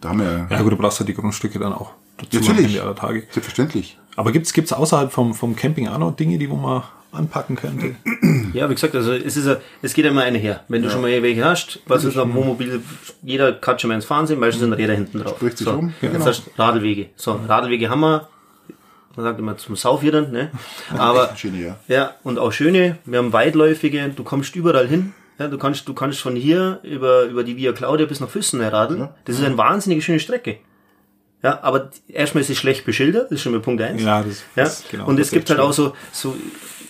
Da 0.01 0.09
haben 0.09 0.19
wir 0.19 0.47
ja 0.49 0.61
gut, 0.61 0.71
du 0.71 0.77
brauchst 0.77 0.99
ja 0.99 1.05
die 1.05 1.13
Grundstücke 1.13 1.59
dann 1.59 1.73
auch. 1.73 1.91
Dazu 2.17 2.37
am 2.37 2.43
Natürlich. 2.43 2.71
Ende 2.71 2.83
aller 2.83 2.95
Tage. 2.95 3.23
selbstverständlich. 3.31 3.97
Aber 4.15 4.31
gibt's 4.31 4.53
gibt's 4.53 4.73
außerhalb 4.73 5.11
vom, 5.11 5.33
vom 5.33 5.55
Camping 5.55 5.87
auch 5.87 5.97
noch 5.97 6.15
Dinge, 6.15 6.37
die 6.37 6.49
wo 6.49 6.55
man 6.55 6.83
anpacken 7.11 7.55
könnte? 7.55 7.95
Ja, 8.53 8.67
wie 8.67 8.73
gesagt, 8.73 8.95
also 8.95 9.13
es 9.13 9.37
ist 9.37 9.45
ja, 9.45 9.57
es 9.83 9.93
geht 9.93 10.05
ja 10.05 10.11
immer 10.11 10.23
eine 10.23 10.39
her. 10.39 10.63
Wenn 10.69 10.81
du 10.81 10.89
schon 10.89 11.01
mal 11.01 11.21
welche 11.21 11.45
hast, 11.45 11.79
was 11.85 12.03
ist 12.03 12.17
am 12.17 12.33
Wohnmobil, 12.33 12.81
jeder 13.21 13.53
kann 13.53 13.77
schon 13.77 13.89
mal 13.89 13.95
ins 13.95 14.05
Fahren 14.05 14.25
sehen, 14.25 14.39
meistens 14.39 14.61
sind 14.61 14.73
Räder 14.73 14.95
hinten 14.95 15.19
drauf. 15.19 15.35
Spricht 15.37 15.59
sich 15.59 15.67
so. 15.67 15.75
rum, 15.75 15.93
ja, 16.01 16.07
Jetzt 16.07 16.13
genau. 16.13 16.25
hast 16.25 16.47
du 16.47 16.51
Radlwege. 16.57 17.09
So, 17.15 17.39
Radlwege 17.47 17.89
haben 17.91 17.99
wir, 17.99 18.27
man 19.15 19.23
sagt 19.23 19.37
immer 19.37 19.55
zum 19.57 19.75
Saufjädern, 19.75 20.31
ne? 20.31 20.49
Aber, 20.97 21.35
schöne, 21.35 21.61
ja. 21.61 21.75
ja, 21.87 22.15
und 22.23 22.39
auch 22.39 22.51
schöne, 22.51 22.97
wir 23.05 23.19
haben 23.19 23.33
weitläufige, 23.33 24.09
du 24.09 24.23
kommst 24.23 24.55
überall 24.55 24.87
hin. 24.87 25.13
Ja, 25.39 25.47
du 25.47 25.57
kannst, 25.57 25.87
du 25.87 25.93
kannst 25.93 26.19
von 26.19 26.35
hier 26.35 26.79
über, 26.83 27.23
über 27.23 27.43
die 27.43 27.55
Via 27.57 27.71
Claudia 27.71 28.05
bis 28.05 28.19
nach 28.19 28.29
Füssen 28.29 28.61
radeln. 28.61 29.07
Das 29.25 29.37
ist 29.39 29.45
eine 29.45 29.57
wahnsinnige 29.57 30.01
schöne 30.01 30.19
Strecke. 30.19 30.57
Ja, 31.41 31.59
aber 31.63 31.89
erstmal 32.09 32.41
ist 32.41 32.49
es 32.49 32.57
schlecht 32.57 32.85
beschildert, 32.85 33.25
das 33.31 33.37
ist 33.37 33.41
schon 33.43 33.53
mal 33.53 33.61
Punkt 33.61 33.81
eins. 33.81 34.03
Ja, 34.03 34.21
das- 34.21 34.43
ja. 34.57 34.63
das- 34.65 34.83
genau, 34.91 35.07
Und 35.07 35.17
es 35.19 35.31
gibt 35.31 35.49
halt 35.49 35.61
auch 35.61 35.71
so, 35.71 35.93
so, 36.11 36.35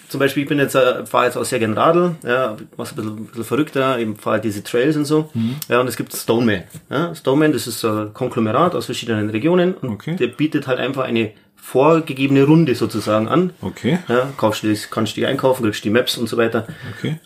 zum 0.08 0.20
Beispiel, 0.20 0.42
ich 0.42 0.50
bin 0.50 0.58
jetzt, 0.58 0.74
äh, 0.74 1.06
fahre 1.06 1.26
jetzt 1.26 1.38
auch 1.38 1.46
sehr 1.46 1.60
gern 1.60 1.74
Radl, 1.74 2.16
ja, 2.26 2.58
was 2.76 2.90
ein 2.92 2.96
bisschen, 2.96 3.16
ein 3.18 3.26
bisschen 3.28 3.44
verrückter, 3.44 4.00
eben 4.00 4.16
fahre 4.16 4.42
diese 4.42 4.64
Trails 4.64 4.96
und 4.98 5.06
so. 5.06 5.30
Mhm. 5.36 5.58
Ja, 5.70 5.80
und 5.82 5.88
es 5.88 5.96
gibt 5.96 6.12
Stoneman. 6.16 6.64
Ja, 6.90 7.14
Stoneman, 7.14 7.52
das 7.54 7.68
ist 7.68 7.86
ein 7.86 8.12
Konglomerat 8.16 8.74
aus 8.74 8.86
verschiedenen 8.88 9.30
Regionen 9.30 9.76
und 9.76 9.90
Okay. 9.92 10.16
der 10.16 10.28
bietet 10.30 10.66
halt 10.66 10.80
einfach 10.80 11.04
eine 11.04 11.32
vorgegebene 11.56 12.46
Runde 12.46 12.74
sozusagen 12.74 13.28
an. 13.28 13.52
Okay, 13.62 14.00
Ja, 14.08 14.30
kaufst 14.38 14.64
du 14.64 14.70
das, 14.70 14.90
kannst 14.90 15.16
du 15.16 15.22
die 15.22 15.28
einkaufen, 15.28 15.62
kriegst 15.64 15.84
die 15.84 15.92
Maps 15.92 16.18
und 16.18 16.28
so 16.28 16.38
weiter. 16.38 16.66
okay. 16.98 17.20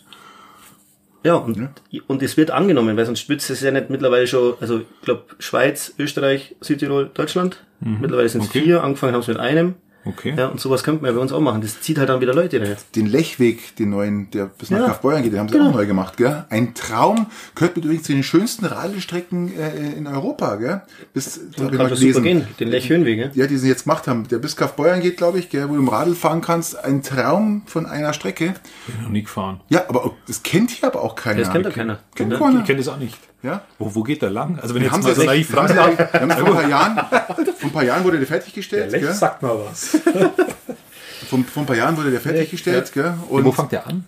Ja, 1.24 1.36
und, 1.36 1.70
und 2.06 2.22
es 2.22 2.36
wird 2.36 2.50
angenommen, 2.50 2.96
weil 2.96 3.06
sonst 3.06 3.28
wird 3.28 3.40
es 3.48 3.60
ja 3.60 3.70
nicht 3.70 3.88
mittlerweile 3.90 4.26
schon, 4.26 4.54
also 4.60 4.80
ich 4.80 4.86
glaube 5.02 5.24
Schweiz, 5.38 5.94
Österreich, 5.98 6.54
Südtirol, 6.60 7.10
Deutschland. 7.12 7.64
Mittlerweile 7.80 8.28
sind 8.28 8.42
es 8.42 8.46
Mhm. 8.48 8.50
Okay. 8.50 8.62
vier, 8.62 8.82
angefangen 8.84 9.14
haben 9.14 9.22
sie 9.22 9.32
mit 9.32 9.40
einem. 9.40 9.74
Okay. 10.06 10.34
Ja, 10.36 10.48
und 10.48 10.60
sowas 10.60 10.82
könnte 10.84 11.02
man 11.02 11.10
ja 11.10 11.16
bei 11.16 11.22
uns 11.22 11.32
auch 11.32 11.40
machen. 11.40 11.60
Das 11.62 11.80
zieht 11.80 11.98
halt 11.98 12.08
dann 12.10 12.20
wieder 12.20 12.34
Leute 12.34 12.60
rein. 12.60 12.76
Den 12.94 13.06
Lechweg, 13.06 13.74
den 13.76 13.90
neuen, 13.90 14.30
der 14.32 14.46
bis 14.46 14.70
nach 14.70 14.80
Ja. 14.80 14.86
Kaufbeuern 14.88 15.22
geht, 15.22 15.32
den 15.32 15.40
haben 15.40 15.48
sie 15.48 15.58
auch 15.58 15.72
neu 15.72 15.86
gemacht, 15.86 16.16
gell? 16.18 16.44
Ein 16.50 16.74
Traum, 16.74 17.26
gehört 17.54 17.76
mit 17.76 17.84
übrigens 17.86 18.04
zu 18.06 18.12
den 18.12 18.22
schönsten 18.22 18.66
Radelstrecken 18.66 19.56
äh, 19.58 19.92
in 19.96 20.06
Europa, 20.06 20.56
gell? 20.56 20.82
Bis, 21.14 21.40
da 21.56 21.66
Kann 21.68 21.76
mal 21.76 21.88
das 21.88 22.00
super 22.00 22.20
gehen, 22.20 22.46
den 22.60 22.68
Lech-Höhenweg. 22.68 23.18
Ja? 23.18 23.30
Ja, 23.34 23.46
die 23.46 23.56
sie 23.56 23.68
jetzt 23.68 23.84
gemacht 23.84 24.06
haben. 24.06 24.28
Der 24.28 24.38
bis 24.38 24.56
Kaufbeuern 24.56 25.00
geht, 25.00 25.16
glaube 25.16 25.38
ich, 25.38 25.48
gell, 25.48 25.68
wo 25.68 25.74
du 25.74 25.78
im 25.80 25.88
Radl 25.88 26.14
fahren 26.14 26.40
kannst. 26.42 26.84
Ein 26.84 27.02
Traum 27.02 27.62
von 27.66 27.86
einer 27.86 28.12
Strecke. 28.12 28.54
Bin 28.86 29.02
noch 29.02 29.08
nie 29.10 29.22
gefahren. 29.22 29.60
Ja, 29.70 29.84
aber 29.88 30.04
auch- 30.04 30.14
das 30.26 30.42
kennt 30.42 30.70
hier 30.70 30.88
aber 30.88 31.02
auch 31.02 31.14
keiner. 31.14 31.40
Das 31.40 31.50
kennt 31.50 31.64
doch 31.66 31.72
keiner. 31.72 31.98
Kennt 32.14 32.32
Ja. 32.32 32.38
keiner. 32.38 32.60
Ich 32.60 32.66
kenne 32.66 32.78
das 32.78 32.88
auch 32.88 32.98
nicht. 32.98 33.16
Ja? 33.44 33.62
Wo, 33.78 33.94
wo 33.94 34.02
geht 34.02 34.22
der 34.22 34.30
lang? 34.30 34.58
Also 34.60 34.74
wenn 34.74 34.82
Wir 34.82 34.88
ich 34.88 34.92
haben 34.92 35.02
jetzt 35.02 35.16
sie 35.20 35.26
mal 35.26 35.26
so 35.26 35.32
jetzt, 35.32 35.48
naiv 35.48 35.56
haben 35.56 35.68
sie, 35.68 35.74
fragen 35.74 35.98
wir 35.98 36.20
haben 36.20 36.30
sie 36.30 36.36
vor 36.36 36.48
ein 36.48 36.54
paar 36.54 36.68
Jahren, 36.70 36.96
vor 36.96 37.68
ein 37.68 37.72
paar 37.72 37.84
Jahren 37.84 38.04
wurde 38.04 38.18
der 38.18 38.26
fertiggestellt. 38.26 38.90
Lech 38.90 39.02
gell? 39.02 39.12
sagt 39.12 39.42
mal 39.42 39.56
was. 39.66 39.98
Vor, 41.28 41.38
vor 41.44 41.62
ein 41.62 41.66
paar 41.66 41.76
Jahren 41.76 41.96
wurde 41.96 42.10
der 42.10 42.20
fertiggestellt. 42.20 42.92
Gell? 42.92 43.14
Und 43.30 43.44
Wo 43.44 43.52
fängt 43.52 43.72
der 43.72 43.86
an? 43.86 44.04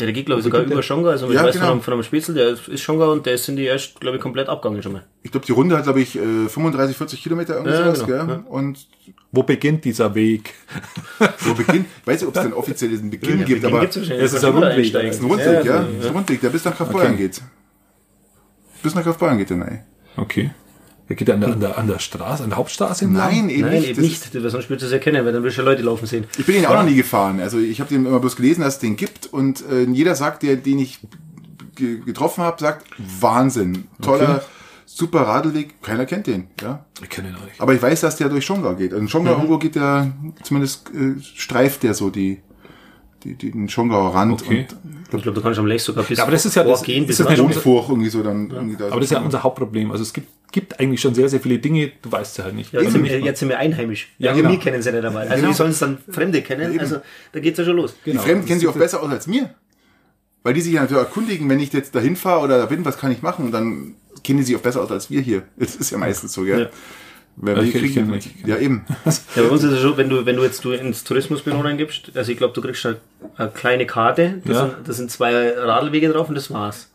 Ja, 0.00 0.06
der 0.06 0.12
geht, 0.12 0.26
glaube 0.26 0.40
ich, 0.40 0.44
sogar 0.44 0.62
über 0.62 0.82
Schonga. 0.82 1.10
Also, 1.10 1.28
ich 1.28 1.34
Ja, 1.34 1.44
weiß 1.44 1.52
genau. 1.52 1.66
von, 1.66 1.72
einem, 1.74 1.82
von 1.82 1.92
einem 1.94 2.02
Spätzle, 2.02 2.34
der 2.34 2.48
ist 2.50 2.80
Schonga 2.80 3.06
und 3.06 3.24
der 3.26 3.38
sind 3.38 3.54
die 3.56 3.64
erst, 3.64 4.00
glaube 4.00 4.16
ich, 4.16 4.22
komplett 4.22 4.48
abgegangen 4.48 4.82
schon 4.82 4.92
mal. 4.94 5.04
ich 5.22 5.30
glaube, 5.30 5.46
die 5.46 5.52
Runde 5.52 5.76
hat, 5.76 5.84
glaube 5.84 6.00
ich, 6.00 6.16
äh, 6.16 6.48
35, 6.48 6.96
40 6.96 7.22
Kilometer 7.22 7.54
irgendwie 7.54 7.72
Ja, 7.74 7.94
sowas. 7.94 8.06
genau, 8.06 8.26
Gell? 8.26 8.36
ja. 8.44 8.50
Und 8.50 8.88
Wo 9.30 9.44
beginnt 9.44 9.84
dieser 9.84 10.12
Weg? 10.16 10.54
wo 11.40 11.54
Beginn, 11.54 11.84
ich 12.00 12.06
weiß 12.08 12.20
nicht, 12.22 12.28
ob 12.28 12.34
es 12.36 12.42
denn 12.42 12.52
offiziell 12.52 12.90
diesen 12.90 13.10
Beginn 13.10 13.44
gibt, 13.44 13.64
aber 13.64 13.80
gibt's 13.82 13.98
wahrscheinlich. 13.98 14.24
es 14.24 14.32
ist 14.32 14.44
ein 14.44 14.52
Rundweg, 14.52 14.94
es 14.94 15.14
ist 15.16 15.22
ein 15.22 15.26
Rundweg, 15.30 15.64
ja. 15.64 15.76
Ja, 15.76 15.86
Es 15.98 16.04
ist 16.04 16.10
ein 16.10 16.16
Rundweg, 16.16 16.40
der 16.40 16.48
bis 16.48 16.64
nach 16.64 16.76
Kaufbeuern 16.76 17.06
Okay. 17.14 17.16
geht. 17.18 17.40
Bis 18.82 18.94
nach 18.94 19.04
Kaufbeuern 19.04 19.38
geht 19.38 19.50
der, 19.50 19.56
nein. 19.58 19.84
Okay. 20.16 20.50
Der 21.08 21.16
geht 21.16 21.30
an 21.30 21.40
der, 21.40 21.50
an 21.52 21.60
der, 21.60 21.78
an 21.78 21.86
der 21.88 21.98
Straße, 21.98 22.42
an 22.44 22.50
der 22.50 22.58
Hauptstraße 22.58 23.04
entlang? 23.04 23.30
Nein, 23.30 23.48
eben 23.50 23.62
Nein, 23.62 23.72
nicht. 23.80 23.88
eben 23.90 23.96
Das 24.02 24.04
nicht. 24.32 24.34
Weil 24.42 24.50
sonst 24.50 24.70
würdest 24.70 24.82
du 24.82 24.86
es 24.86 24.92
erkennen, 24.92 25.24
weil 25.24 25.32
dann 25.32 25.42
wirst 25.42 25.58
du 25.58 25.62
ja 25.62 25.68
Leute 25.68 25.82
laufen 25.82 26.06
sehen. 26.06 26.24
Ich 26.38 26.46
bin 26.46 26.56
ihn 26.56 26.66
auch 26.66 26.74
noch 26.74 26.84
nie 26.84 26.94
gefahren. 26.94 27.40
Also 27.40 27.58
ich 27.58 27.80
habe 27.80 27.88
den 27.92 28.06
immer 28.06 28.20
bloß 28.20 28.36
gelesen, 28.36 28.62
dass 28.62 28.74
es 28.74 28.80
den 28.80 28.96
gibt 28.96 29.26
und 29.26 29.62
äh, 29.70 29.82
jeder 29.84 30.14
sagt, 30.14 30.42
der, 30.42 30.56
den 30.56 30.78
ich 30.78 31.00
ge 31.74 32.00
getroffen 32.00 32.44
habe, 32.44 32.60
sagt 32.60 32.86
Wahnsinn, 33.20 33.88
toller, 34.00 34.36
Okay. 34.36 34.44
super 34.86 35.22
Radlweg. 35.22 35.82
Keiner 35.82 36.06
kennt 36.06 36.26
den, 36.28 36.48
ja. 36.60 36.84
Ich 37.02 37.08
kenne 37.10 37.30
ihn 37.30 37.34
auch 37.36 37.44
nicht. 37.44 37.60
Aber 37.60 37.74
ich 37.74 37.82
weiß, 37.82 38.00
dass 38.02 38.16
der 38.16 38.28
durch 38.28 38.44
Schongau 38.46 38.74
geht. 38.74 38.92
Also 38.92 39.02
in 39.02 39.08
Schongau 39.08 39.32
irgendwo 39.32 39.58
geht 39.58 39.74
der, 39.74 40.12
zumindest 40.44 40.88
äh, 40.94 41.20
streift 41.20 41.82
der 41.82 41.94
so 41.94 42.10
die, 42.10 42.40
die, 43.24 43.34
die 43.34 43.50
den 43.50 43.68
Schongauer 43.68 44.14
Rand 44.14 44.42
Okay. 44.42 44.66
und 44.82 45.04
Ich 45.04 45.22
glaube, 45.22 45.32
du 45.32 45.40
kannst 45.42 45.58
am 45.58 45.66
Lech 45.66 45.82
sogar 45.82 46.04
bis 46.04 46.18
Ja, 46.18 46.24
aber 46.24 46.32
das 46.32 46.44
ist 46.46 46.54
ja- 46.54 46.64
das- 46.64 46.82
gehen, 46.82 47.02
ist 47.04 47.06
bis 47.08 47.16
das 47.18 47.24
nach 47.24 47.30
nicht 47.46 47.64
irgendwie 47.66 48.08
so 48.08 48.22
dann 48.22 48.50
irgendwie 48.50 48.76
da. 48.76 48.86
Aber 48.86 48.96
das 48.96 49.04
ist 49.04 49.10
ja 49.12 49.20
unser 49.20 49.42
Hauptproblem. 49.42 49.90
Also 49.92 50.02
es 50.02 50.12
gibt, 50.12 50.28
gibt 50.52 50.78
eigentlich 50.80 51.00
schon 51.00 51.14
sehr, 51.14 51.28
sehr 51.28 51.40
viele 51.40 51.58
Dinge, 51.58 51.92
du 52.02 52.10
weißt 52.12 52.34
sie 52.34 52.42
halt 52.44 52.54
nicht. 52.54 52.72
Ja, 52.72 52.80
jetzt, 52.80 52.92
sind 52.92 53.02
nicht 53.02 53.12
wir, 53.12 53.20
jetzt 53.20 53.40
sind 53.40 53.48
wir 53.48 53.58
einheimisch. 53.58 54.08
Ja, 54.18 54.30
Ja, 54.30 54.36
genau. 54.36 54.50
Wir 54.50 54.58
kennen 54.58 54.82
sie 54.82 54.90
nicht 54.92 55.04
einmal. 55.04 55.22
Also 55.28 55.36
Genau. 55.36 55.48
wie 55.48 55.54
sollen 55.54 55.70
es 55.70 55.78
dann 55.78 55.98
Fremde 56.10 56.42
kennen? 56.42 56.78
Also 56.80 56.96
da 57.32 57.40
geht's 57.40 57.58
ja 57.58 57.64
schon 57.64 57.76
los. 57.76 57.94
die 58.06 58.12
Fremden 58.12 58.46
kennen 58.46 58.60
sich 58.60 58.68
auch 58.68 58.76
besser 58.76 59.02
aus 59.02 59.10
als 59.10 59.26
mir. 59.26 59.50
Weil 60.44 60.54
die 60.54 60.60
sich 60.60 60.72
ja 60.72 60.80
natürlich 60.82 61.02
erkundigen, 61.04 61.48
wenn 61.48 61.60
ich 61.60 61.72
jetzt 61.72 61.94
dahin 61.94 62.16
fahre 62.16 62.40
oder 62.42 62.58
da 62.58 62.66
bin, 62.66 62.84
was 62.84 62.98
kann 62.98 63.12
ich 63.12 63.22
machen? 63.22 63.44
Und 63.46 63.52
dann 63.52 63.94
kennen 64.24 64.38
die 64.40 64.44
sich 64.44 64.56
auch 64.56 64.60
besser 64.60 64.82
aus 64.82 64.90
als 64.90 65.08
wir 65.08 65.20
hier. 65.20 65.42
Das 65.56 65.76
ist 65.76 65.90
ja 65.90 65.98
meistens 65.98 66.32
so, 66.32 66.42
gell? 66.42 66.62
Ja. 66.62 66.68
Weil 67.36 67.56
Ja, 67.56 67.62
wir 67.62 67.68
ich 67.68 67.74
kriegen, 67.74 67.94
kenn 67.94 68.10
nicht. 68.10 68.30
ja, 68.46 68.58
eben. 68.58 68.84
Ja, 69.06 69.12
bei 69.42 69.48
uns 69.48 69.62
ist 69.64 69.72
es 69.72 69.80
so, 69.80 69.96
wenn 69.96 70.08
du, 70.08 70.26
wenn 70.26 70.36
du 70.36 70.42
jetzt 70.42 70.64
du 70.64 70.72
ins 70.72 71.02
Tourismusbüro 71.04 71.60
reingibst, 71.60 72.12
also 72.14 72.30
ich 72.30 72.38
glaube, 72.38 72.52
du 72.54 72.60
kriegst 72.60 72.84
eine, 72.84 72.96
eine 73.36 73.50
kleine 73.50 73.86
Karte, 73.86 74.40
da, 74.44 74.52
Ja. 74.52 74.70
sind, 74.84 74.94
sind 74.94 75.10
zwei 75.10 75.50
Radlwege 75.58 76.08
drauf 76.10 76.28
und 76.28 76.34
das 76.34 76.52
war's. 76.52 76.88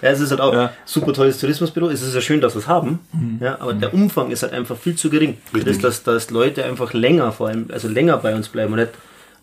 Ja, 0.00 0.10
es 0.10 0.20
ist 0.20 0.30
halt 0.30 0.40
auch 0.40 0.52
Ja. 0.52 0.72
super 0.84 1.12
tolles 1.12 1.38
Tourismusbüro. 1.38 1.88
Es 1.88 2.02
ist 2.02 2.14
ja 2.14 2.20
schön, 2.20 2.40
dass 2.40 2.54
wir 2.54 2.60
es 2.60 2.68
haben, 2.68 3.00
ja, 3.40 3.60
aber 3.60 3.72
der 3.74 3.92
Umfang 3.94 4.30
ist 4.30 4.42
halt 4.42 4.52
einfach 4.52 4.76
viel 4.76 4.94
zu 4.96 5.10
gering. 5.10 5.38
Das, 5.64 5.78
dass, 5.78 6.02
dass 6.02 6.30
Leute 6.30 6.64
einfach 6.64 6.92
länger, 6.92 7.32
vor 7.32 7.48
allem, 7.48 7.66
also 7.72 7.88
länger 7.88 8.16
bei 8.18 8.34
uns 8.34 8.48
bleiben 8.48 8.72
und 8.74 8.78
nicht 8.80 8.92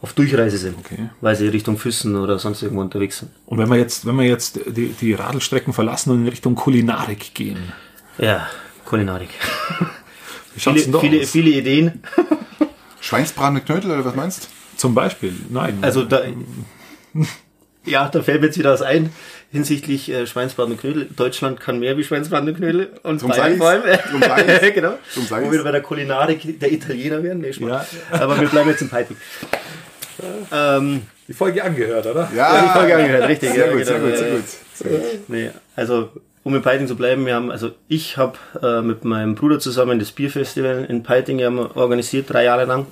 auf 0.01 0.13
Durchreise 0.13 0.57
sind, 0.57 0.77
Okay. 0.79 1.09
weil 1.19 1.35
sie 1.35 1.47
Richtung 1.47 1.77
Füssen 1.77 2.15
oder 2.15 2.39
sonst 2.39 2.61
irgendwo 2.63 2.81
unterwegs 2.81 3.19
sind. 3.19 3.31
Und 3.45 3.57
wenn 3.59 3.69
wir 3.69 3.77
jetzt, 3.77 4.05
wenn 4.05 4.15
wir 4.17 4.25
jetzt 4.25 4.59
die, 4.65 4.93
die 4.99 5.13
Radlstrecken 5.13 5.73
verlassen 5.73 6.11
und 6.11 6.21
in 6.23 6.27
Richtung 6.27 6.55
Kulinarik 6.55 7.33
gehen, 7.33 7.57
Ja, 8.17 8.47
Kulinarik. 8.85 9.29
Viele, 10.55 10.99
viele, 10.99 11.25
viele 11.25 11.49
Ideen. 11.49 12.03
Schweinsbraten 13.01 13.55
mit 13.55 13.65
Knödel 13.65 13.91
oder 13.91 14.05
was 14.05 14.15
meinst 14.15 14.49
Zum 14.77 14.93
Beispiel, 14.93 15.33
nein. 15.49 15.79
Also 15.81 16.03
da, 16.03 16.21
ja, 17.85 18.09
da 18.09 18.21
fällt 18.21 18.41
mir 18.41 18.47
jetzt 18.47 18.59
wieder 18.59 18.71
was 18.71 18.81
ein 18.81 19.11
hinsichtlich 19.51 20.09
äh, 20.09 20.27
Schweinsbraten 20.27 20.73
und 20.73 20.79
Knödel. 20.79 21.09
Deutschland 21.15 21.59
kann 21.59 21.79
mehr 21.79 21.97
wie 21.97 22.03
Schweinsbraten 22.03 22.47
und 22.47 22.55
Knödel 22.55 22.89
und 23.03 23.21
Drum 23.21 23.31
Bayern 23.31 23.57
vor 23.57 23.69
allem. 23.69 23.83
genau. 24.73 24.93
Drum 25.13 25.25
sag 25.25 25.43
Wo 25.43 25.51
wir 25.51 25.63
bei 25.63 25.71
der 25.71 25.81
Kulinarik 25.81 26.59
der 26.59 26.71
Italiener 26.71 27.21
werden. 27.23 27.41
Nee. 27.41 27.51
Ja. 27.67 27.85
Aber 28.11 28.39
wir 28.39 28.47
bleiben 28.47 28.69
jetzt 28.69 28.81
im 28.81 28.89
Piping. 28.89 29.17
Ähm, 30.51 31.01
die 31.27 31.33
Folge 31.33 31.63
angehört, 31.63 32.05
oder? 32.05 32.31
Ja, 32.35 32.55
ja, 32.55 32.61
die 32.61 32.79
Folge 32.79 32.95
angehört, 32.95 33.27
richtig. 33.27 33.49
Sehr 33.51 33.65
ja, 33.65 33.73
gut, 33.73 33.85
sehr 33.85 33.99
genau, 33.99 34.09
gut, 34.09 34.17
sehr 34.17 34.31
gut. 34.31 34.43
Sehr 34.73 34.91
gut. 34.91 35.29
Nee, 35.29 35.49
also 35.75 36.11
um 36.43 36.55
in 36.55 36.61
Peiting 36.61 36.87
zu 36.87 36.95
bleiben, 36.95 37.25
wir 37.25 37.35
haben, 37.35 37.51
also 37.51 37.71
ich 37.87 38.17
habe 38.17 38.37
äh, 38.61 38.81
mit 38.81 39.05
meinem 39.05 39.35
Bruder 39.35 39.59
zusammen 39.59 39.99
das 39.99 40.11
Bierfestival 40.11 40.85
in 40.89 41.03
Peiting 41.03 41.41
organisiert, 41.75 42.29
drei 42.29 42.45
Jahre 42.45 42.65
lang. 42.65 42.87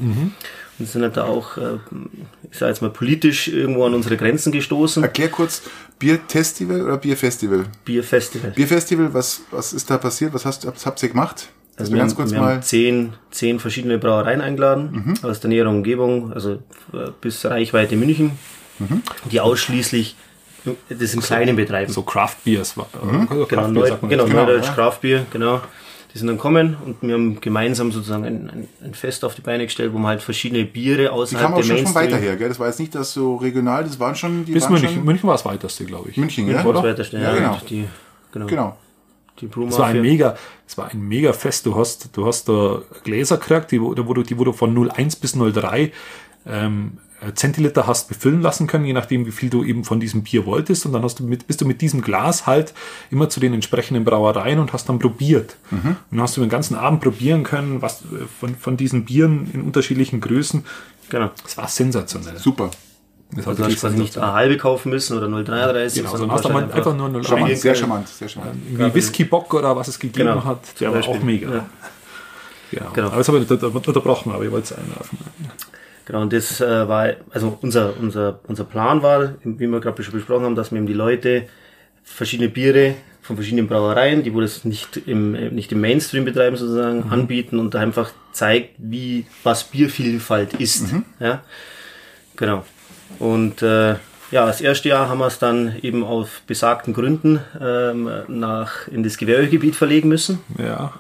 Und 0.80 0.88
sind 0.88 1.02
halt 1.02 1.18
da 1.18 1.26
auch, 1.26 1.58
äh, 1.58 1.78
ich 2.50 2.58
sage 2.58 2.72
jetzt 2.72 2.82
mal, 2.82 2.90
politisch 2.90 3.48
irgendwo 3.50 3.86
an 3.86 3.94
unsere 3.94 4.16
Grenzen 4.16 4.52
gestoßen. 4.52 5.04
Erklär 5.04 5.30
kurz, 5.30 5.64
Bierfestival 5.98 6.82
oder 6.82 6.98
Bierfestival? 6.98 7.66
Bierfestival. 7.84 8.52
Bierfestival, 8.52 9.14
was, 9.14 9.42
was 9.52 9.74
ist 9.74 9.90
da 9.90 9.98
passiert? 9.98 10.34
Was 10.34 10.46
hast, 10.46 10.66
was 10.66 10.86
habt 10.86 11.04
ihr 11.04 11.10
gemacht? 11.10 11.50
Also 11.76 11.92
wir, 11.92 12.00
ganz 12.00 12.12
haben, 12.12 12.18
kurz 12.18 12.32
wir 12.32 12.40
mal. 12.40 12.54
haben 12.56 12.62
zehn, 12.62 13.14
zehn 13.32 13.60
verschiedene 13.60 13.98
Brauereien 13.98 14.42
eingeladen 14.42 15.18
aus 15.22 15.40
der 15.40 15.50
näheren 15.50 15.76
Umgebung, 15.76 16.34
also 16.34 16.62
äh, 16.94 17.12
bis 17.22 17.46
Reichweite 17.46 17.96
München, 17.96 18.32
die 19.32 19.40
ausschließlich 19.40 20.16
das 20.90 21.14
in 21.14 21.22
kleinen 21.22 21.56
betreiben. 21.56 21.92
So 21.92 22.02
Craft 22.04 22.36
Beers. 22.44 22.76
war- 22.78 22.88
Mhm. 23.04 23.28
Also 23.30 23.46
Genau, 23.46 23.62
Craft 23.62 23.72
Neu, 23.72 23.82
Beer 23.82 23.98
genau, 24.10 24.24
jetzt. 24.26 24.34
Neudeutsch 24.34 24.66
ja. 24.68 24.74
Craftbier, 24.74 25.26
genau. 25.32 25.62
Die 26.14 26.18
sind 26.18 26.26
dann 26.28 26.40
kommen 26.40 26.76
und 26.84 26.98
wir 27.04 27.14
haben 27.14 27.40
gemeinsam 27.40 27.92
sozusagen 27.92 28.26
ein, 28.26 28.50
ein, 28.50 28.68
ein 28.84 28.94
Fest 28.96 29.24
auf 29.24 29.36
die 29.36 29.42
Beine 29.42 29.66
gestellt, 29.66 29.94
wo 29.94 30.00
man 30.00 30.08
halt 30.08 30.24
verschiedene 30.24 30.66
Biere 30.66 31.04
Die 31.04 31.08
außerhalb 31.10 31.42
kamen 31.44 31.54
auch 31.54 31.58
der 31.60 31.64
schon 31.68 31.76
von 31.78 31.84
Mainstream 31.94 32.12
weiter 32.14 32.18
her, 32.18 32.36
gell? 32.36 32.50
Das 32.50 32.60
war 32.60 32.66
jetzt 32.68 32.80
nicht 32.80 32.96
das 32.96 33.14
so 33.14 33.36
regional, 33.36 33.84
das 33.84 34.00
waren 34.00 34.16
schon, 34.16 34.44
die 34.44 34.54
Bis 34.54 34.64
waren 34.64 34.74
München. 34.74 34.90
schon, 34.96 35.06
München 35.06 35.28
war 35.28 35.36
das 35.36 35.46
weiteste, 35.46 35.86
glaube 35.86 36.10
ich. 36.10 36.18
München, 36.18 36.48
ja? 36.50 36.64
und 36.64 36.76
so 36.76 36.84
weiter 36.84 37.04
stellen. 37.04 37.22
Ja, 37.24 37.36
genau. 37.36 37.58
Die, 37.70 37.86
genau. 38.32 38.46
Genau. 38.48 38.78
Die 39.40 39.46
Es 39.68 39.78
war 39.80 39.86
ein 39.88 40.02
mega, 40.02 40.36
es 40.68 40.78
war 40.78 40.90
ein 40.90 41.00
mega 41.00 41.32
Fest. 41.32 41.66
Du 41.66 41.76
hast, 41.76 42.10
du 42.18 42.26
hast 42.26 42.50
da 42.50 42.82
Gläser 43.04 43.38
gekriegt, 43.38 43.72
die, 43.72 43.80
wo 43.82 43.96
wo 43.96 44.14
du, 44.14 44.24
die, 44.24 44.38
wo 44.38 44.44
du 44.44 44.52
von 44.52 44.76
01 44.90 45.16
bis 45.16 45.34
03 45.34 45.92
ähm, 46.46 46.98
Zentiliter 47.34 47.86
hast 47.86 48.08
befüllen 48.08 48.42
lassen 48.42 48.68
können, 48.68 48.86
je 48.86 48.94
nachdem, 48.94 49.26
wie 49.26 49.32
viel 49.32 49.50
du 49.50 49.64
eben 49.64 49.84
von 49.84 50.00
diesem 50.00 50.24
Bier 50.24 50.46
wolltest. 50.46 50.86
Und 50.86 50.94
dann 50.94 51.04
hast 51.04 51.20
du 51.20 51.24
mit, 51.24 51.48
bist 51.48 51.60
du 51.62 51.66
mit 51.66 51.82
diesem 51.82 52.02
Glas 52.02 52.48
halt 52.48 52.74
immer 53.12 53.30
zu 53.30 53.40
den 53.40 53.54
entsprechenden 53.54 54.06
Brauereien 54.06 54.60
und 54.60 54.72
hast 54.74 54.88
dann 54.88 55.00
probiert. 55.00 55.58
Und 55.72 55.98
dann 56.12 56.22
hast 56.22 56.38
du 56.38 56.42
den 56.42 56.50
ganzen 56.50 56.76
Abend 56.76 57.02
probieren 57.02 57.44
können, 57.44 57.82
was 57.82 58.02
äh, 58.02 58.26
von, 58.40 58.56
von 58.56 58.78
diesen 58.78 59.06
Bieren 59.06 59.50
in 59.54 59.62
unterschiedlichen 59.62 60.22
Größen. 60.22 60.66
Genau. 61.10 61.32
Das 61.44 61.58
war 61.58 61.68
sensationell. 61.68 62.38
Super. 62.38 62.72
Das 63.32 63.46
Also 63.46 63.64
hast 63.64 63.76
du 63.76 63.80
quasi 63.80 63.98
nicht 63.98 64.18
eine 64.18 64.34
halbe 64.34 64.58
kaufen 64.58 64.90
müssen 64.90 65.18
oder 65.18 65.28
0,33. 65.28 65.96
Genau, 65.96 66.12
sondern 66.12 66.32
hast 66.32 66.46
du 66.46 66.54
halt 66.54 66.72
einfach 66.72 66.96
nur 66.96 67.10
01. 67.10 67.28
Charmant, 67.28 67.58
sehr 67.58 67.76
charmant, 67.76 68.08
sehr 68.08 68.28
charmant. 68.28 68.56
Irgendwie 68.72 68.96
Whisky-Bock 68.96 69.54
oder 69.54 69.76
was 69.76 69.88
es 69.88 70.00
gegeben 70.00 70.30
Genau, 70.30 70.44
hat, 70.46 70.62
der 70.80 70.94
war 70.94 71.08
auch 71.08 71.22
mega. 71.22 71.48
Ja. 71.52 71.66
Genau. 72.72 72.92
Genau. 72.92 73.08
Aber 73.08 73.18
das 73.18 73.28
habe 73.28 73.40
ich 73.40 73.50
nicht 73.50 73.64
unterbrochen, 73.64 74.32
aber 74.32 74.44
ich 74.46 74.52
wollte 74.52 74.74
es 74.74 74.80
einwerfen. 74.80 75.18
Genau, 76.10 76.24
und 76.24 76.34
das 76.34 76.60
äh, 76.60 76.88
war, 76.88 77.14
also 77.30 77.60
unser, 77.62 77.94
unser, 78.00 78.40
unser 78.48 78.64
Plan 78.64 79.04
war, 79.04 79.36
wie 79.44 79.68
wir 79.68 79.80
gerade 79.80 80.02
schon 80.02 80.16
besprochen 80.16 80.44
haben, 80.44 80.56
dass 80.56 80.72
wir 80.72 80.80
eben 80.80 80.88
die 80.88 80.94
Leute 80.94 81.44
verschiedene 82.04 82.50
Biere 82.50 82.96
von 83.22 83.36
verschiedenen 83.36 83.68
Brauereien, 83.68 84.24
die 84.24 84.34
wo 84.34 84.42
das 84.42 84.66
nicht 84.66 84.98
im, 85.06 85.36
äh, 85.36 85.52
nicht 85.52 85.72
im 85.72 85.82
Mainstream 85.82 86.26
betreiben 86.26 86.58
sozusagen, 86.58 87.12
anbieten 87.12 87.60
und 87.60 87.76
einfach 87.76 88.10
zeigt, 88.32 88.72
wie, 88.80 89.28
was 89.44 89.66
Biervielfalt 89.66 90.56
ist. 90.56 90.88
Ja, 91.20 91.44
genau. 92.36 92.66
Und 93.20 93.62
äh, 93.62 93.90
ja, 94.32 94.48
das 94.48 94.62
erste 94.62 94.90
Jahr 94.90 95.10
haben 95.10 95.20
wir 95.20 95.28
es 95.28 95.38
dann 95.38 95.76
eben 95.84 96.04
aus 96.04 96.30
besagten 96.48 96.96
Gründen 96.96 97.40
ähm, 97.62 98.10
nach 98.28 98.88
in 98.88 99.04
das 99.04 99.16
Gewerbegebiet 99.20 99.76
verlegen 99.76 100.10
müssen. 100.10 100.40
Ja. 100.58 100.92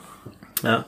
Ja. 0.61 0.85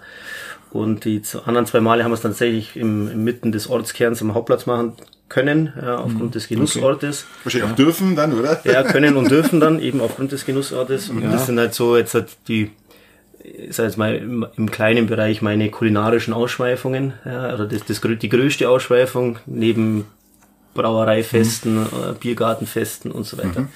Und 0.71 1.05
die 1.05 1.21
anderen 1.45 1.65
zwei 1.65 1.81
Male 1.81 2.03
haben 2.03 2.11
wir 2.11 2.15
es 2.15 2.21
dann 2.21 2.31
tatsächlich 2.31 2.75
im, 2.75 3.23
Mitten 3.23 3.51
des 3.51 3.69
Ortskerns 3.69 4.21
am 4.21 4.33
Hauptplatz 4.33 4.65
machen 4.65 4.93
können, 5.27 5.73
ja, 5.81 5.97
aufgrund 5.97 6.35
des 6.35 6.47
Genussortes. 6.47 7.25
Wahrscheinlich 7.43 7.71
auch 7.71 7.75
dürfen 7.75 8.15
dann, 8.15 8.37
oder? 8.37 8.61
Ja, 8.65 8.83
können 8.83 9.15
und 9.17 9.29
dürfen 9.31 9.59
dann 9.59 9.79
eben 9.81 10.01
aufgrund 10.01 10.31
des 10.31 10.45
Genussortes. 10.45 11.09
Und 11.09 11.23
das 11.23 11.45
sind 11.45 11.59
halt 11.59 11.73
so 11.73 11.97
jetzt 11.97 12.13
halt 12.13 12.29
die, 12.47 12.71
ich 13.43 13.75
sag 13.75 13.85
jetzt 13.85 13.97
mal, 13.97 14.15
im, 14.15 14.45
im 14.57 14.71
kleinen 14.71 15.07
Bereich 15.07 15.41
meine 15.41 15.69
kulinarischen 15.69 16.33
Ausschweifungen. 16.33 17.13
Ja, 17.25 17.53
oder 17.53 17.65
das, 17.65 17.85
das, 17.85 18.01
die 18.01 18.29
größte 18.29 18.69
Ausschweifung 18.69 19.39
neben 19.45 20.05
Brauereifesten, 20.73 21.83
äh, 21.85 22.13
Biergartenfesten 22.19 23.11
und 23.11 23.25
so 23.25 23.37
weiter. 23.37 23.67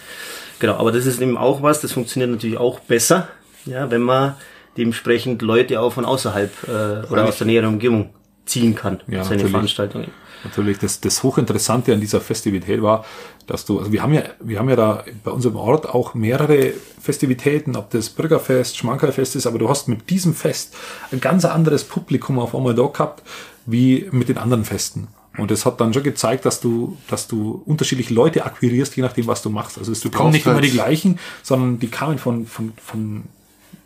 Genau, 0.59 0.75
aber 0.75 0.91
das 0.91 1.05
ist 1.05 1.21
eben 1.21 1.37
auch 1.37 1.61
was, 1.61 1.81
das 1.81 1.91
funktioniert 1.91 2.31
natürlich 2.31 2.57
auch 2.57 2.79
besser, 2.79 3.27
ja, 3.65 3.91
wenn 3.91 4.01
man 4.01 4.35
dementsprechend 4.77 5.41
Leute 5.41 5.79
auch 5.79 5.93
von 5.93 6.05
außerhalb 6.05 6.51
äh, 6.67 7.11
oder 7.11 7.25
aus 7.27 7.37
der 7.37 7.47
näheren 7.47 7.69
Umgebung 7.69 8.09
ziehen 8.45 8.75
kann, 8.75 8.99
Ja, 9.07 9.23
seine 9.23 9.37
natürlich. 9.37 9.51
Veranstaltungen. 9.51 10.07
Natürlich, 10.43 10.77
das, 10.77 11.01
das 11.01 11.23
Hochinteressante 11.23 11.91
an 11.91 11.99
dieser 11.99 12.21
Festivität 12.21 12.81
war, 12.83 13.03
dass 13.47 13.65
du, 13.65 13.79
also 13.79 13.91
wir 13.91 14.03
haben 14.03 14.13
ja, 14.13 14.23
wir 14.39 14.59
haben 14.59 14.69
ja 14.69 14.75
da 14.75 15.03
bei 15.23 15.31
unserem 15.31 15.55
Ort 15.55 15.89
auch 15.89 16.13
mehrere 16.13 16.73
Festivitäten, 17.01 17.75
ob 17.75 17.89
das 17.89 18.09
Bürgerfest, 18.09 18.77
Schmankerlfest 18.77 19.35
ist, 19.35 19.47
aber 19.47 19.57
du 19.57 19.67
hast 19.69 19.87
mit 19.87 20.09
diesem 20.11 20.35
Fest 20.35 20.75
ein 21.11 21.19
ganz 21.19 21.45
anderes 21.45 21.83
Publikum 21.83 22.37
auf 22.37 22.53
einmal 22.53 22.75
da 22.75 22.85
gehabt, 22.85 23.23
wie 23.65 24.07
mit 24.11 24.29
den 24.29 24.37
anderen 24.37 24.65
Festen. 24.65 25.07
Und 25.37 25.49
das 25.51 25.65
hat 25.65 25.81
dann 25.81 25.93
schon 25.93 26.03
gezeigt, 26.03 26.45
dass 26.45 26.61
du, 26.61 26.97
dass 27.09 27.27
du 27.27 27.63
unterschiedliche 27.65 28.13
Leute 28.13 28.45
akquirierst, 28.45 28.95
je 28.95 29.01
nachdem, 29.03 29.27
was 29.27 29.41
du 29.41 29.49
machst. 29.49 29.77
Also 29.79 29.91
es 29.91 30.01
kommen 30.01 30.11
brauchst 30.13 30.33
nicht 30.33 30.45
immer 30.45 30.55
halt- 30.55 30.65
die 30.65 30.71
gleichen, 30.71 31.19
sondern 31.43 31.79
die 31.79 31.87
kamen 31.87 32.19
von, 32.19 32.45
von, 32.45 32.73
von 32.77 33.23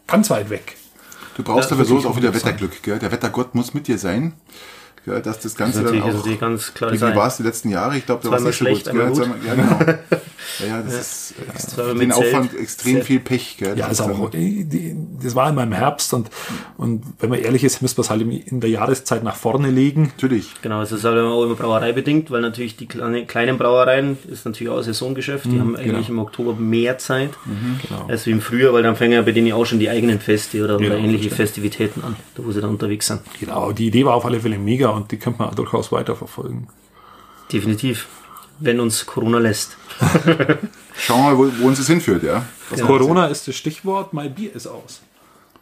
ganz 0.09 0.29
weit 0.29 0.49
weg. 0.49 0.75
Du 1.35 1.43
brauchst 1.43 1.71
Ja, 1.71 1.77
dafür 1.77 2.01
so 2.01 2.09
auch 2.09 2.17
wieder. 2.17 2.33
Wetterglück. 2.33 2.83
Gell? 2.83 2.99
Der 2.99 3.11
Wettergott 3.11 3.55
muss 3.55 3.73
mit 3.73 3.87
dir 3.87 3.97
sein. 3.97 4.33
Gell? 5.09 5.21
Dass 5.21 5.39
das 5.39 5.55
Ganze 5.55 5.81
natürlich- 5.81 6.01
dann 6.01 6.07
das 6.11 6.15
auch. 6.15 6.19
ist 6.19 6.25
natürlich 6.25 6.39
ganz 6.39 6.73
klar 6.73 6.91
Wie 6.93 7.01
war 7.01 7.27
es 7.27 7.37
die 7.37 7.43
letzten 7.43 7.69
Jahre? 7.69 7.97
Ich 7.97 8.05
glaube, 8.05 8.21
da 8.23 8.29
war 8.29 8.37
es 8.37 8.43
so 8.43 8.47
gut. 8.49 8.55
schlecht, 8.55 8.91
gell? 8.91 9.07
gut. 9.07 9.15
Zweimal- 9.17 9.37
Ja, 9.45 9.55
genau. 9.55 9.79
Ja, 10.61 10.65
ja, 10.67 10.81
das 10.81 11.31
ist 11.31 11.77
äh, 11.77 11.95
den 11.95 12.11
Aufwand 12.11 12.49
Zelt. 12.51 12.61
extrem 12.63 12.93
Zelt. 12.95 13.05
viel 13.05 13.19
Pech. 13.19 13.57
Gell? 13.59 13.77
Ja, 13.77 13.87
Das 13.87 14.01
also 14.01 14.23
auch, 14.23 14.31
das 15.21 15.35
war 15.35 15.49
immer 15.49 15.63
im 15.63 15.71
Herbst 15.71 16.13
und, 16.13 16.29
und 16.75 17.03
wenn 17.19 17.29
man 17.29 17.39
ehrlich 17.39 17.63
ist, 17.63 17.81
müsste 17.81 17.99
man 17.99 18.03
es 18.05 18.09
halt 18.09 18.21
in 18.47 18.59
der 18.59 18.69
Jahreszeit 18.69 19.23
nach 19.23 19.35
vorne 19.35 19.69
legen. 19.69 20.11
Natürlich. 20.17 20.49
Genau, 20.61 20.81
es 20.81 20.91
ist 20.91 21.03
halt 21.03 21.17
auch 21.19 21.43
immer 21.43 21.55
brauereibedingt, 21.55 22.31
weil 22.31 22.41
natürlich 22.41 22.75
die 22.77 22.87
kleine, 22.87 23.25
kleinen 23.25 23.57
Brauereien 23.57 24.17
ist 24.27 24.45
natürlich 24.45 24.71
auch 24.73 24.77
ein 24.77 24.83
Saisongeschäft. 24.83 25.45
Die 25.45 25.59
haben 25.59 25.75
eigentlich 25.75 26.09
im 26.09 26.19
Oktober 26.19 26.55
mehr 26.55 26.97
Zeit 26.97 27.31
Genau. 27.87 28.07
als 28.07 28.25
wie 28.25 28.31
im 28.31 28.41
Frühjahr, 28.41 28.73
weil 28.73 28.83
dann 28.83 28.95
fangen 28.95 29.11
ja 29.13 29.21
bei 29.21 29.31
denen 29.31 29.51
auch 29.53 29.65
schon 29.65 29.79
die 29.79 29.89
eigenen 29.89 30.19
Feste 30.19 30.63
oder, 30.63 30.77
Genau, 30.77 30.95
oder 30.95 30.97
ähnliche. 31.03 31.29
Festivitäten 31.29 32.03
an, 32.03 32.15
da 32.35 32.43
wo 32.43 32.51
sie 32.51 32.59
dann 32.59 32.71
unterwegs 32.71 33.07
sind. 33.07 33.21
Genau, 33.39 33.71
die 33.71 33.87
Idee 33.87 34.03
war 34.05 34.15
auf 34.15 34.25
alle 34.25 34.39
Fälle 34.39 34.57
mega 34.57 34.89
und 35.01 35.11
die 35.11 35.17
könnte 35.17 35.41
man 35.41 35.55
durchaus 35.55 35.91
weiterverfolgen. 35.91 36.67
Definitiv. 37.51 38.07
Wenn 38.59 38.79
uns 38.79 39.05
Corona 39.05 39.39
lässt. 39.39 39.77
Schauen 40.97 41.21
wir 41.21 41.23
mal, 41.31 41.37
wo, 41.37 41.49
wo 41.61 41.67
uns 41.67 41.77
das 41.79 41.87
hinführt. 41.87 42.23
Ja? 42.23 42.45
Was 42.69 42.81
Corona 42.81 43.27
ist 43.27 43.47
das 43.47 43.55
Stichwort, 43.55 44.11
mein 44.13 44.33
Bier 44.33 44.53
ist 44.55 44.67
aus. 44.67 45.01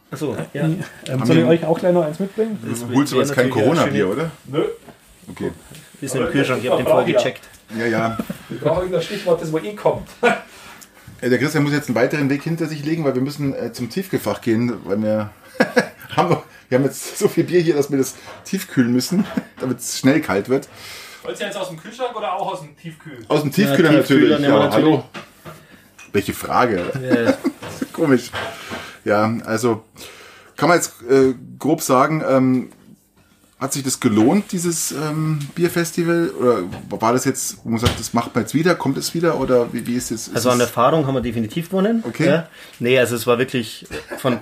Achso, 0.09 0.35
ja. 0.53 0.63
Ähm, 0.63 0.83
soll 1.25 1.38
ich 1.38 1.43
wir- 1.43 1.47
euch 1.47 1.65
auch 1.65 1.77
gleich 1.77 1.93
noch 1.93 2.03
eins 2.03 2.19
mitbringen? 2.19 2.57
Holst 2.93 3.11
du 3.13 3.19
jetzt 3.19 3.33
kein 3.33 3.49
Corona-Bier, 3.49 4.09
oder? 4.09 4.31
Nö. 4.45 4.63
Okay. 5.29 5.51
Ist 6.01 6.15
im 6.15 6.27
Kühlschrank, 6.27 6.63
ich 6.63 6.69
habe 6.69 6.81
den 6.83 6.88
vorgecheckt. 6.89 7.41
Ja, 7.77 7.85
ja. 7.85 8.17
Wir 8.49 8.59
brauchen 8.59 8.91
das 8.91 9.05
Stichwort, 9.05 9.41
das 9.41 9.51
wo 9.51 9.57
eh 9.59 9.75
kommt. 9.75 10.07
Äh, 11.19 11.29
Der 11.31 11.39
Christian 11.39 11.63
muss 11.63 11.73
jetzt 11.73 11.89
einen 11.89 11.95
weiteren 11.95 12.29
Weg 12.29 12.43
hinter 12.43 12.67
sich 12.67 12.85
legen, 12.85 13.03
weil 13.03 13.15
wir 13.15 13.23
müssen 13.23 13.51
äh, 13.55 13.73
zum 13.73 13.89
Tiefkühlfach 13.89 14.39
gehen, 14.39 14.71
weil 14.85 15.01
wir 15.01 15.31
haben, 16.16 16.30
noch, 16.30 16.43
wir 16.70 16.78
haben 16.78 16.86
jetzt 16.86 17.18
so 17.18 17.28
viel 17.28 17.43
Bier 17.43 17.62
hier, 17.62 17.76
dass 17.76 17.91
wir 17.91 17.97
das 17.97 18.16
tiefkühlen 18.45 18.91
müssen, 18.91 19.26
damit 19.60 19.80
es 19.80 19.99
schnell 19.99 20.22
kalt 20.22 20.49
wird. 20.49 20.68
Wollt 21.24 21.39
ihr 21.39 21.45
jetzt 21.47 21.58
aus 21.58 21.70
dem 21.70 21.78
Kühlschrank 21.82 22.16
oder 22.16 22.34
auch 22.34 22.53
aus 22.53 22.62
dem 22.62 22.76
Tiefkühl? 22.78 23.26
Aus 23.28 23.41
dem 23.41 23.51
Tiefkühler 23.51 23.91
Ja, 23.91 23.97
natürlich. 23.97 24.30
Tiefkühler 24.30 24.39
wir 24.39 24.47
Ja, 24.47 24.60
natürlich. 24.66 24.86
hallo. 24.86 25.03
Welche 26.14 26.34
Frage? 26.34 26.84
Ja, 27.01 27.38
Komisch. 27.93 28.32
Ja, 29.03 29.34
also 29.45 29.84
kann 30.55 30.70
man 30.70 30.78
jetzt 30.78 30.93
äh, 31.10 31.34
grob 31.60 31.82
sagen, 31.82 32.24
ähm, 32.28 32.70
hat 33.60 33.74
sich 33.74 33.84
das 33.84 33.99
gelohnt, 33.99 34.51
dieses 34.51 34.91
ähm, 34.91 35.39
Bierfestival? 35.55 36.30
Oder 36.30 36.64
war 36.89 37.14
das 37.14 37.26
jetzt, 37.26 37.58
wo 37.64 37.70
man 37.70 37.80
sagt, 37.80 37.99
das 37.99 38.14
macht 38.14 38.36
man 38.36 38.43
jetzt 38.43 38.53
wieder, 38.53 38.76
kommt 38.76 38.97
es 38.97 39.14
wieder? 39.14 39.39
Oder 39.39 39.74
wie, 39.74 39.86
wie 39.88 39.95
ist 39.95 40.12
es? 40.12 40.34
Also 40.34 40.51
an 40.51 40.60
Erfahrung 40.60 41.08
haben 41.08 41.16
wir 41.16 41.22
definitiv 41.22 41.70
gewonnen. 41.70 42.03
Okay. 42.05 42.28
Ja. 42.28 42.47
Nee, 42.80 42.99
also 42.99 43.16
es 43.16 43.26
war 43.26 43.39
wirklich 43.39 43.88
von, 44.20 44.39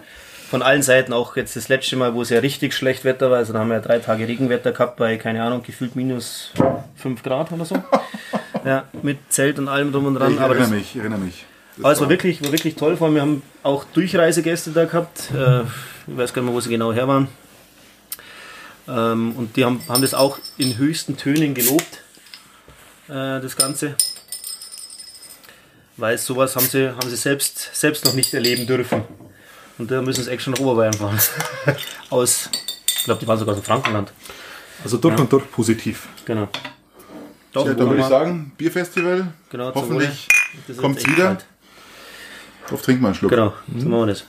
von 0.50 0.62
allen 0.62 0.84
Seiten, 0.84 1.14
auch 1.14 1.36
jetzt 1.36 1.56
das 1.56 1.70
letzte 1.70 1.96
Mal, 1.96 2.14
wo 2.14 2.22
es 2.22 2.30
ja 2.30 2.40
richtig 2.40 2.74
schlecht 2.74 3.04
Wetter 3.04 3.32
war, 3.32 3.38
also 3.38 3.54
da 3.54 3.60
haben 3.60 3.70
wir 3.70 3.76
ja 3.76 3.82
drei 3.82 4.00
Tage 4.00 4.28
Regenwetter 4.28 4.72
gehabt 4.72 4.98
bei, 4.98 5.18
keine 5.18 5.44
Ahnung, 5.44 5.64
gefühlt 5.64 5.96
minus 5.96 6.52
5 6.98 7.24
Grad 7.24 7.52
oder 7.52 7.66
so. 7.66 7.76
ja, 8.66 8.86
mit 9.02 9.18
Zelt 9.30 9.60
und 9.60 9.68
allem 9.68 9.92
drum 9.92 10.06
und 10.06 10.16
dran. 10.16 10.34
ich 10.34 10.40
Aber 10.40 10.56
erinnere 10.56 10.70
das, 10.70 10.78
mich, 10.78 10.96
ich 10.96 11.02
erinnere 11.02 11.20
mich. 11.20 11.46
Das 11.78 11.84
aber 11.84 11.94
es 11.94 12.02
war 12.02 12.10
wirklich, 12.10 12.44
war 12.44 12.52
wirklich 12.52 12.76
toll. 12.76 12.96
Vor 12.96 13.08
allem, 13.08 13.16
wir 13.16 13.22
haben 13.22 13.42
auch 13.64 13.84
Durchreisegäste 13.86 14.72
da 14.72 14.86
gehabt. 14.86 15.32
Äh, 15.32 15.62
ich 15.62 16.18
weiß 16.18 16.34
gar 16.34 16.42
nicht 16.42 16.50
mehr, 16.50 16.56
wo 16.56 16.62
sie 16.62 16.70
genau 16.70 16.94
her 16.94 17.08
waren. 17.08 17.28
Ähm, 18.88 19.34
und 19.36 19.56
die 19.56 19.66
haben, 19.66 19.82
haben 19.90 20.02
das 20.02 20.14
auch 20.14 20.38
in 20.58 20.78
höchsten 20.78 21.18
Tönen 21.18 21.54
gelobt, 21.54 22.04
äh, 23.08 23.42
das 23.42 23.56
Ganze. 23.56 23.96
Weil 25.98 26.18
sowas 26.18 26.56
haben 26.56 26.66
sie, 26.66 26.90
haben 26.90 27.10
sie 27.10 27.16
selbst, 27.16 27.72
selbst 27.74 28.06
noch 28.06 28.14
nicht 28.14 28.34
erleben 28.34 28.68
dürfen. 28.68 29.04
Und 29.78 29.92
da 29.92 30.02
müssen 30.02 30.24
sie 30.24 30.32
extra 30.32 30.52
nach 30.52 30.60
Oberbayern 30.60 30.94
fahren. 30.94 31.20
Aus, 32.10 32.50
ich 32.88 33.04
glaube, 33.04 33.20
die 33.20 33.28
waren 33.28 33.38
sogar 33.38 33.54
aus 33.56 33.62
dem 33.62 33.66
Frankenland. 33.66 34.14
Also 34.84 34.98
durch 34.98 35.20
und 35.20 35.32
durch 35.32 35.50
positiv. 35.52 36.08
Genau. 36.26 36.48
Doch, 37.52 37.66
Ja, 37.66 37.74
dann 37.74 37.90
würde 37.90 38.02
ich 38.02 38.08
sagen, 38.08 38.52
Bierfestival. 38.58 39.34
Genau, 39.50 39.74
hoffentlich 39.74 40.28
jetzt 40.68 40.84
echt 40.84 41.08
wieder. 41.10 41.26
kalt. 41.26 41.46
Drauf 42.68 42.82
trinken 42.82 43.02
wir 43.04 43.08
einen 43.08 43.16
Schluck. 43.16 43.32
Genau, 43.32 43.54
so 43.78 43.88
machen 43.88 44.02
wir 44.02 44.06
das. 44.08 44.26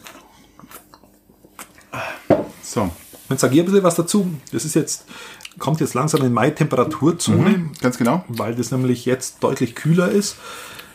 So, 2.63 2.91
Jetzt 3.29 3.41
sage 3.41 3.55
ich 3.55 3.61
ein 3.61 3.67
bisschen 3.67 3.83
was 3.83 3.95
dazu. 3.97 4.31
Das 4.53 4.65
ist 4.65 4.75
jetzt, 4.75 5.07
kommt 5.59 5.81
jetzt 5.81 5.95
langsam 5.95 6.23
in 6.23 6.33
meine 6.33 6.55
Temperaturzone, 6.55 7.71
ganz 7.81 7.99
genau. 7.99 8.25
weil 8.29 8.55
das 8.55 8.71
nämlich 8.71 9.05
jetzt 9.05 9.43
deutlich 9.43 9.75
kühler 9.75 10.11
ist. 10.11 10.37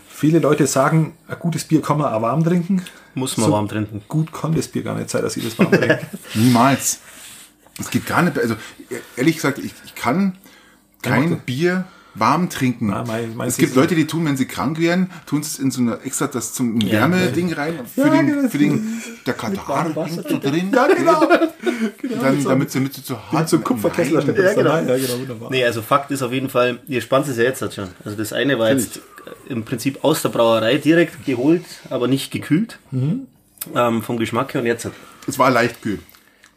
Viele 0.08 0.40
Leute 0.40 0.68
sagen, 0.68 1.18
ein 1.28 1.40
gutes 1.40 1.66
Bier 1.66 1.82
kann 1.82 1.98
man 1.98 2.14
auch 2.14 2.22
warm 2.22 2.44
trinken. 2.44 2.84
Muss 3.14 3.38
man 3.38 3.48
So 3.48 3.52
warm 3.54 3.68
trinken. 3.68 4.02
Gut 4.08 4.32
kann 4.32 4.54
das 4.54 4.68
Bier 4.68 4.84
gar 4.84 4.96
nicht 4.96 5.10
sein, 5.10 5.22
dass 5.22 5.38
ich 5.38 5.44
das 5.44 5.58
warm 5.60 5.72
trinke. 5.72 6.00
Niemals. 6.34 7.00
Es 7.80 7.90
geht 7.90 8.06
gar 8.06 8.22
nicht. 8.22 8.38
Also 8.38 8.56
ehrlich 9.16 9.36
gesagt, 9.36 9.58
ich, 9.58 9.74
ich 9.86 9.96
kann 9.96 10.38
kein 11.02 11.40
Bier 11.42 11.86
warm 12.14 12.50
trinken. 12.50 12.88
Na, 12.88 13.04
mein- 13.06 13.36
mein- 13.36 13.48
es 13.48 13.58
gibt 13.58 13.76
Leute, 13.76 13.96
die 13.96 14.06
tun, 14.06 14.26
wenn 14.26 14.36
sie 14.36 14.46
krank 14.46 14.80
werden, 14.80 15.10
tun 15.26 15.40
es 15.42 15.58
in 15.60 15.72
so 15.72 15.82
eine 15.82 16.00
extra 16.04 16.28
das 16.28 16.54
zum 16.54 16.82
Wärmeding 16.82 17.54
rein 17.54 17.80
für 17.94 18.02
Ja, 18.02 18.10
den, 18.10 18.28
genau. 18.28 18.50
für 18.50 18.58
den 18.58 19.02
der 19.26 19.34
Katar 19.34 19.90
da 19.96 20.06
drin. 20.38 20.72
Ja, 20.74 20.88
genau. 20.88 21.22
dann, 22.22 22.44
damit 22.44 22.72
sie 22.72 22.80
mit 22.82 22.94
so 22.94 23.18
hart 23.32 23.48
so 23.50 23.60
Kupferkessel 23.60 24.16
das 24.16 24.56
genau. 24.56 24.76
Ja, 24.76 24.98
genau, 24.98 25.20
wunderbar. 25.20 25.50
Nee, 25.52 25.64
also 25.64 25.82
Fakt 25.82 26.12
ist 26.12 26.22
auf 26.22 26.32
jeden 26.34 26.50
Fall, 26.50 26.80
ihr 26.88 27.02
spannt 27.02 27.28
es 27.28 27.38
ja 27.38 27.44
jetzt 27.44 27.62
halt 27.62 27.74
schon. 27.74 27.88
Also 28.04 28.18
das 28.18 28.34
eine 28.34 28.60
war 28.60 28.72
jetzt 28.72 29.00
im 29.48 29.64
Prinzip 29.64 30.04
aus 30.04 30.22
der 30.22 30.30
Brauerei 30.30 30.78
direkt 30.78 31.26
geholt, 31.26 31.64
aber 31.90 32.08
nicht 32.08 32.32
gekühlt 32.32 32.80
ähm, 32.92 34.02
vom 34.02 34.18
Geschmack 34.18 34.54
her 34.54 34.62
und 34.62 34.68
jetzt. 34.68 34.88
Es 35.28 35.40
war 35.40 35.50
leicht 35.52 35.82
kühl. 35.82 36.00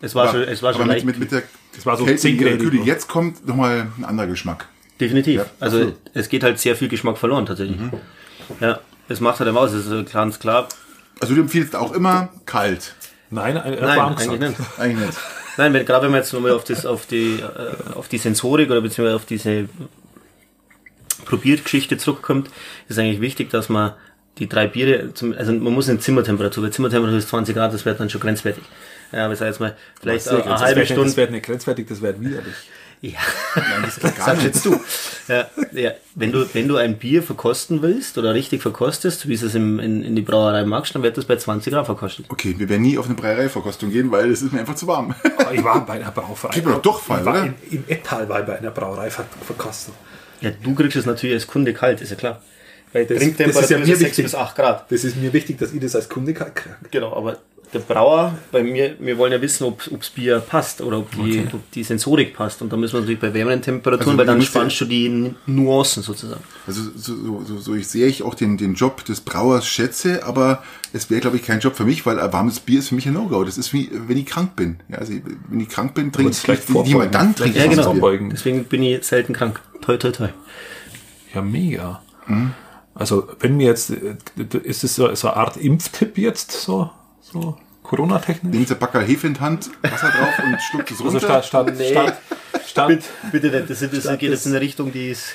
Es 0.01 0.15
war 0.15 0.25
Aber- 0.29 0.33
schon, 0.33 0.49
es 0.49 0.63
war 0.63 0.71
aber 0.71 0.79
schon 0.79 0.87
mit, 0.89 0.95
leicht. 0.97 1.07
mit, 1.07 1.19
mit 1.21 1.33
der 1.33 1.43
Das 1.77 1.87
war 1.87 1.97
so 1.97 2.05
Kälte 2.05 2.29
in 2.29 2.39
der 2.39 2.49
10 2.49 2.59
Grad. 2.59 2.71
Kühle. 2.71 2.83
Jetzt 2.85 3.09
kommt 3.09 3.47
nochmal 3.47 3.87
ein 3.99 4.05
anderer 4.05 4.27
Geschmack. 4.27 4.67
Definitiv. 5.01 5.41
Ja, 5.41 5.47
also 5.61 5.77
absolut. 5.79 5.97
es 6.15 6.29
geht 6.29 6.43
halt 6.45 6.59
sehr 6.59 6.77
viel 6.77 6.89
Geschmack 6.89 7.19
verloren 7.19 7.47
tatsächlich. 7.47 7.79
Ja, 8.61 8.81
es 9.09 9.21
macht 9.21 9.41
halt 9.41 9.49
immer 9.51 9.61
aus. 9.61 9.73
Es 9.73 9.87
ist 9.87 10.13
ganz 10.13 10.39
klar. 10.39 10.69
Also 11.21 11.35
du 11.35 11.41
empfiehlst 11.43 11.75
auch 11.77 11.93
immer 11.93 12.29
kalt. 12.47 12.95
Nein, 13.31 13.57
ein, 13.57 13.75
Nein, 13.81 13.97
warm 13.99 14.17
eigentlich 14.17 14.41
nicht. 14.41 14.57
Eigentlich 14.79 15.07
nicht. 15.07 15.19
Nein, 15.57 15.73
wenn, 15.73 15.85
gerade 15.87 16.05
wenn 16.05 16.11
man 16.13 16.21
jetzt 16.21 16.33
nochmal 16.33 16.53
auf, 16.53 16.65
das, 16.65 16.85
auf, 16.87 17.07
die, 17.07 17.41
äh, 17.41 17.95
auf 17.95 18.09
die 18.09 18.19
Sensorik 18.19 18.71
oder 18.71 18.81
beziehungsweise 18.81 19.17
auf 19.17 19.25
diese 19.25 19.69
Probiergeschichte 21.25 21.97
zurückkommt, 21.97 22.51
ist 22.89 22.99
eigentlich 22.99 23.21
wichtig, 23.21 23.51
dass 23.51 23.69
man 23.69 23.93
die 24.39 24.49
drei 24.49 24.67
Biere, 24.67 25.15
zum, 25.15 25.33
also 25.33 25.53
man 25.53 25.73
muss 25.73 25.89
in 25.89 26.01
Zimmertemperatur, 26.01 26.65
weil 26.65 26.73
Zimmertemperatur 26.73 27.19
ist 27.19 27.29
20 27.29 27.55
Grad, 27.55 27.73
das 27.73 27.85
wird 27.85 28.01
dann 28.01 28.11
schon 28.11 28.21
grenzwertig. 28.21 28.65
Ja, 29.13 29.25
aber 29.27 29.33
ich 29.35 29.39
sag 29.39 29.47
jetzt 29.47 29.61
mal, 29.61 29.77
vielleicht 30.01 30.27
eine, 30.29 30.43
eine 30.43 30.51
Das 30.51 30.61
halbe 30.63 30.81
nicht- 30.81 30.91
Das 30.91 30.97
Stunde. 30.97 31.17
wird 31.17 31.31
nicht 31.31 31.45
grenzwertig, 31.47 31.87
das 31.89 32.03
wird 32.03 32.21
widerlich. 32.21 32.55
Ja, 33.01 33.19
Nein, 33.55 33.83
das 33.85 33.97
geht 34.01 34.03
gar 34.17 34.27
sagst 34.27 34.43
nicht. 34.45 34.55
jetzt 34.55 34.65
du. 34.65 34.81
Ja, 35.29 35.47
ja, 35.73 35.93
wenn 36.15 36.33
du. 36.33 36.47
Wenn 36.55 36.69
du 36.69 36.77
ein 36.77 36.97
Bier 36.99 37.23
verkosten 37.23 37.83
willst 37.83 38.17
oder 38.19 38.33
richtig 38.35 38.63
verkostest, 38.63 39.29
wie 39.29 39.35
es 39.35 39.43
es 39.43 39.55
im, 39.55 39.79
in, 39.79 40.03
in 40.03 40.17
die 40.17 40.23
Brauerei 40.23 40.65
magst, 40.65 40.95
dann 40.95 41.03
wird 41.03 41.17
das 41.19 41.25
bei 41.27 41.37
20 41.37 41.73
Grad 41.73 41.87
verkostet. 41.87 42.27
Okay, 42.31 42.55
wir 42.59 42.69
werden 42.69 42.83
nie 42.83 42.97
auf 42.99 43.07
eine 43.07 43.15
Breiereiverkostung 43.15 43.91
gehen, 43.91 44.11
weil 44.11 44.31
es 44.31 44.43
ist 44.43 44.53
mir 44.53 44.61
einfach 44.61 44.75
zu 44.75 44.87
warm. 44.87 45.15
Ich 45.53 45.63
war 45.63 45.85
bei 45.85 45.95
einer 45.95 46.11
Brauerei. 46.11 46.49
Gib 46.53 46.67
mir 46.67 46.79
doch 46.79 47.03
ich 47.03 47.09
war 47.09 47.21
oder? 47.23 47.45
In, 47.45 47.55
in 47.71 47.85
Ettal 47.89 48.29
war 48.29 48.41
ich 48.41 48.47
bei 48.47 48.59
einer 48.59 48.71
Brauerei 48.71 49.11
ver 49.11 49.25
verkostet. 49.45 49.95
Ja, 50.41 50.51
du 50.63 50.75
kriegst 50.75 50.97
es 50.97 51.07
natürlich 51.07 51.35
als 51.35 51.47
Kunde 51.47 51.73
kalt, 51.75 52.01
ist 52.01 52.11
ja 52.11 52.17
klar. 52.17 52.43
Weil 52.93 53.07
Das- 53.07 53.19
Trinktemperatur 53.19 53.61
das 53.63 53.65
ist 53.65 53.71
ja 53.71 53.79
mir 53.79 53.87
6 53.87 54.01
wichtig. 54.01 54.25
bis 54.25 54.35
8 54.35 54.57
Grad. 54.57 54.91
Das 54.93 55.05
ist 55.05 55.17
mir 55.17 55.33
wichtig, 55.33 55.59
dass 55.59 55.73
ich 55.73 55.81
das 55.81 55.95
als 55.97 56.09
Kunde 56.09 56.33
kalt 56.33 56.55
kriege. 56.55 56.77
Genau, 56.91 57.15
aber 57.17 57.39
der 57.75 57.81
Brauer, 57.81 58.39
bei 58.53 58.63
mir, 58.63 58.97
wir 58.99 59.19
wollen 59.19 59.33
ja 59.33 59.41
wissen, 59.41 59.65
ob 59.65 59.83
das 59.91 60.11
Bier 60.11 60.39
passt 60.39 60.81
oder 60.81 60.99
ob 60.99 61.11
die, 61.11 61.45
ob 61.53 61.71
die 61.73 61.83
Sensorik 61.83 62.35
passt. 62.35 62.63
Und 62.63 62.73
da 62.73 62.77
müssen 62.77 62.95
wir 62.95 63.01
natürlich 63.01 63.21
bei 63.21 63.35
wärmeren 63.35 63.61
Temperaturen, 63.61 64.11
Also 64.11 64.19
weil 64.19 64.27
dann 64.27 64.43
spannst 64.43 64.81
du 64.81 64.85
die 64.85 65.35
Nuancen 65.47 66.03
sozusagen. 66.03 66.43
Also 66.67 66.83
so, 66.97 67.15
so, 67.17 67.45
so, 67.45 67.59
so 67.59 67.75
ich 67.75 67.89
sehe 67.89 68.07
ich 68.07 68.23
auch 68.23 68.35
den, 68.35 68.57
den 68.57 68.75
Job 68.75 69.05
des 69.05 69.21
Brauers 69.21 69.67
schätze, 69.67 70.25
aber 70.25 70.63
es 70.93 71.11
wäre, 71.11 71.21
glaube 71.21 71.37
ich, 71.37 71.43
kein 71.43 71.61
Job 71.61 71.77
für 71.77 71.85
mich, 71.85 72.07
weil 72.07 72.19
ein 72.19 72.33
warmes 72.33 72.61
Bier 72.61 72.79
ist 72.79 72.89
für 72.89 72.95
mich 72.95 73.07
ein 73.07 73.15
No-Go. 73.15 73.45
Das 73.45 73.59
ist 73.59 73.73
wie, 73.73 73.91
wenn 73.93 74.17
ich 74.17 74.27
krank 74.27 74.57
bin. 74.57 74.79
Ja, 74.89 74.99
also 74.99 75.13
wenn 75.49 75.61
ich 75.61 75.69
krank 75.69 75.95
bin, 75.95 76.13
trinke 76.13 76.31
es 76.31 76.47
ich 76.49 76.87
jemand 76.87 77.15
dann 77.15 77.35
trinke 77.35 77.59
ich 77.59 77.65
Ja, 77.65 77.71
genau. 77.71 77.93
Bier. 77.93 78.01
Vorbeugen. 78.01 78.31
Deswegen 78.31 78.65
bin 78.65 78.83
ich 78.83 79.05
selten 79.05 79.33
krank. 79.33 79.61
Toi, 79.81 79.97
toi, 79.97 80.13
toi. 80.13 80.29
Ja, 81.35 81.43
mega. 81.43 82.03
Also, 82.95 83.27
wenn 83.41 83.57
mir 83.57 83.67
jetzt, 83.67 83.91
äh, 83.91 84.17
ist 84.63 84.85
es 84.85 84.95
so, 84.95 85.13
so 85.15 85.29
eine 85.29 85.37
Art 85.37 85.57
Impftipp 85.57 86.17
jetzt, 86.17 86.53
so, 86.53 86.91
so 87.21 87.59
Corona-technisch? 87.85 88.53
Nimmt 88.53 88.69
der 88.71 88.75
Backer 88.75 89.01
Hefe 89.03 89.29
in 89.29 89.35
die 89.35 89.41
Hand, 89.41 89.71
Wasser 89.83 90.09
drauf 90.09 90.35
und 90.45 90.61
schluckt 90.61 90.91
es 90.91 90.99
Also 91.01 91.11
runter. 91.19 91.43
statt, 91.43 91.69
statt, 91.69 91.79
Nee. 91.79 91.91
statt, 91.93 92.19
statt 92.67 93.03
Bitte 93.31 93.49
nicht, 93.51 93.71
das, 93.71 93.79
das 93.79 94.19
geht 94.19 94.31
jetzt 94.31 94.47
in 94.47 94.53
eine 94.53 94.61
Richtung, 94.61 94.91
die 94.91 95.11
ist 95.11 95.27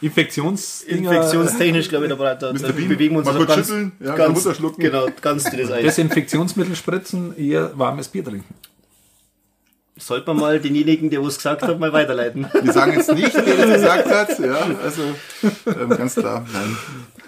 Infektionsdinger, 0.00 1.10
infektionstechnisch, 1.12 1.88
glaube 1.88 2.06
ich, 2.06 2.12
da, 2.12 2.34
da, 2.34 2.52
da 2.52 2.68
bewegen 2.72 3.14
wir 3.14 3.18
uns 3.18 3.28
kurz 3.28 3.46
ganz, 3.48 3.66
schütteln, 3.68 3.92
ja, 4.00 4.14
ganz, 4.16 4.44
genau, 4.76 5.06
ganz 5.20 5.44
dünnes 5.44 5.70
Eis. 5.70 5.82
Desinfektionsmittel 5.82 6.76
spritzen, 6.76 7.36
eher 7.36 7.70
warmes 7.78 8.08
Bier 8.08 8.24
trinken. 8.24 8.54
sollte 9.96 10.26
man 10.26 10.36
mal 10.38 10.60
denjenigen, 10.60 11.08
der 11.08 11.22
was 11.24 11.36
gesagt 11.36 11.62
hat, 11.62 11.78
mal 11.78 11.92
weiterleiten. 11.92 12.46
Wir 12.62 12.72
sagen 12.72 12.92
jetzt 12.94 13.12
nicht, 13.14 13.32
wer 13.34 13.56
das 13.56 13.74
gesagt 13.74 14.06
hat. 14.10 14.38
Ja, 14.40 14.66
also 14.82 15.02
ähm, 15.66 15.88
ganz 15.96 16.14
klar. 16.16 16.44
Nein. 16.52 16.76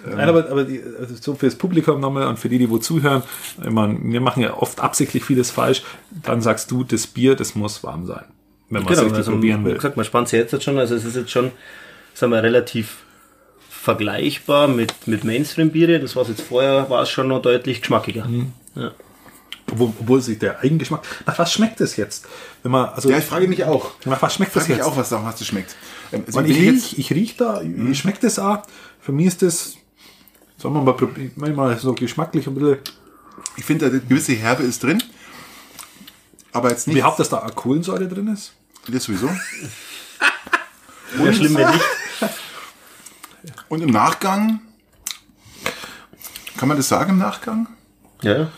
Nein, 0.05 0.29
aber, 0.29 0.49
aber 0.49 0.63
die, 0.63 0.81
also 0.99 1.15
so 1.19 1.35
fürs 1.35 1.55
Publikum 1.55 1.99
nochmal 1.99 2.27
und 2.27 2.37
für 2.39 2.49
die, 2.49 2.57
die 2.59 2.69
wo 2.69 2.77
zuhören, 2.77 3.23
ich 3.63 3.69
meine, 3.71 3.97
wir 4.01 4.21
machen 4.21 4.41
ja 4.43 4.53
oft 4.55 4.79
absichtlich 4.79 5.23
vieles 5.23 5.51
falsch, 5.51 5.83
dann 6.23 6.41
sagst 6.41 6.69
du, 6.71 6.83
das 6.83 7.07
Bier, 7.07 7.35
das 7.35 7.55
muss 7.55 7.83
warm 7.83 8.05
sein, 8.05 8.25
wenn 8.69 8.83
man 8.83 8.93
es 8.93 8.99
richtig 8.99 9.17
also, 9.17 9.31
probieren 9.31 9.61
wie 9.61 9.69
will. 9.69 9.75
gesagt, 9.75 9.95
man 9.97 10.05
spannt 10.05 10.29
sich 10.29 10.39
jetzt 10.39 10.63
schon, 10.63 10.77
also 10.77 10.95
es 10.95 11.05
ist 11.05 11.15
jetzt 11.15 11.31
schon, 11.31 11.51
sagen 12.13 12.31
wir, 12.31 12.43
relativ 12.43 12.97
vergleichbar 13.69 14.67
mit, 14.67 14.93
mit 15.07 15.23
Mainstream-Biere. 15.23 15.99
Das 15.99 16.15
was 16.15 16.27
jetzt 16.29 16.41
vorher, 16.41 16.89
war 16.89 17.03
es 17.03 17.09
schon 17.09 17.27
noch 17.27 17.41
deutlich 17.41 17.81
geschmackiger. 17.81 18.25
Mhm. 18.25 18.51
Ja. 18.75 18.91
Obwohl, 19.71 19.93
obwohl 19.99 20.21
sich 20.21 20.39
der 20.39 20.59
Eigengeschmack. 20.59 21.01
Nach 21.25 21.37
was 21.39 21.51
schmeckt 21.53 21.81
es 21.81 21.95
jetzt? 21.95 22.27
Wenn 22.63 22.71
man, 22.71 22.89
also, 22.89 23.09
Ja, 23.09 23.17
ich 23.19 23.23
frage 23.23 23.47
mich 23.47 23.63
auch. 23.63 23.91
nach 24.05 24.21
was 24.21 24.33
schmeckt 24.35 24.49
Ich 24.49 24.53
das 24.55 24.63
frage 24.63 24.73
mich 24.73 24.85
jetzt? 24.85 24.87
auch, 24.91 24.97
was, 24.97 25.11
was 25.11 25.35
das 25.37 25.47
schmeckt. 25.47 25.75
Ähm, 26.11 26.23
also 26.27 26.41
ich 26.41 26.51
ich 26.51 26.57
riech, 26.59 26.99
ich 26.99 27.11
riech 27.11 27.37
da, 27.37 27.61
ich 27.61 27.99
schmeckt 27.99 28.23
das 28.23 28.39
auch. 28.39 28.59
Für 28.99 29.11
mich 29.11 29.27
ist 29.27 29.41
das, 29.41 29.75
sagen 30.65 30.75
wir 30.75 30.81
mal, 30.81 30.93
prob- 30.95 31.31
manchmal 31.35 31.77
so 31.77 31.93
geschmacklich 31.93 32.47
ein 32.47 32.55
bisschen, 32.55 32.77
ich 33.57 33.65
finde, 33.65 33.85
eine 33.87 33.99
gewisse 33.99 34.33
Herbe 34.33 34.63
ist 34.63 34.81
drin. 34.83 35.01
Aber 36.51 36.69
jetzt 36.69 36.87
nicht. 36.87 36.95
wie 36.95 37.03
habt 37.03 37.19
dass 37.19 37.29
da 37.29 37.45
auch 37.45 37.53
Kohlensäure 37.55 38.07
drin 38.07 38.27
ist? 38.33 38.53
Das 38.87 39.03
sowieso. 39.03 39.29
Wäre 41.17 41.33
schlimm, 41.33 41.55
wenn 41.55 41.69
nicht. 41.71 41.83
Und 43.69 43.81
im 43.81 43.89
Nachgang, 43.89 44.59
kann 46.57 46.67
man 46.67 46.77
das 46.77 46.87
sagen 46.87 47.11
im 47.11 47.17
Nachgang? 47.19 47.67
Ja, 48.21 48.49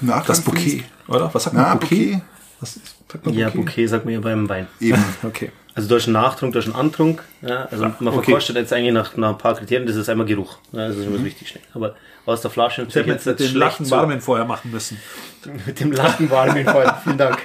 Im 0.00 0.06
Nachgang 0.06 0.26
Das 0.26 0.40
Bouquet, 0.40 0.84
oder? 1.08 1.32
Was 1.34 1.44
sagt 1.44 1.56
Na, 1.56 1.62
man? 1.68 1.78
Bouquet? 1.78 2.12
Bouquet. 2.12 2.22
Was 2.60 2.78
sagt 3.08 3.26
man 3.26 3.34
ja 3.34 3.50
Bouquet 3.50 3.86
sagt 3.88 4.04
man 4.04 4.14
ja 4.14 4.20
beim 4.20 4.48
Wein. 4.48 4.66
Eben. 4.80 5.02
Okay. 5.22 5.50
Also 5.80 5.88
durch 5.88 6.06
einen 6.06 6.12
Nachtrunk, 6.12 6.52
durch 6.52 6.66
einen 6.66 6.74
Antrunk. 6.74 7.22
Ja, 7.40 7.64
also 7.70 7.84
man 7.84 8.08
okay. 8.08 8.24
verkostet 8.24 8.56
jetzt 8.56 8.70
eigentlich 8.70 8.92
nach, 8.92 9.16
nach 9.16 9.30
ein 9.30 9.38
paar 9.38 9.54
Kriterien, 9.54 9.86
das 9.86 9.96
ist 9.96 10.10
einmal 10.10 10.26
Geruch. 10.26 10.58
Ja, 10.72 10.88
das 10.88 10.96
ist 10.96 11.04
schon 11.04 11.14
das 11.14 11.24
Wichtigste. 11.24 11.58
Aber 11.72 11.94
aus 12.26 12.42
der 12.42 12.50
Flasche 12.50 12.84
Ich 12.86 12.94
hätte 12.94 13.08
jetzt 13.08 13.24
jetzt 13.24 13.40
den 13.40 13.48
schlecht 13.48 13.80
Lachen 13.80 13.90
warmen 13.90 14.20
vorher 14.20 14.44
machen 14.44 14.70
müssen. 14.70 14.98
Mit 15.66 15.80
dem 15.80 15.92
Lachen 15.92 16.28
warm 16.30 16.64
Fall. 16.66 17.00
Vielen 17.02 17.16
Dank. 17.16 17.38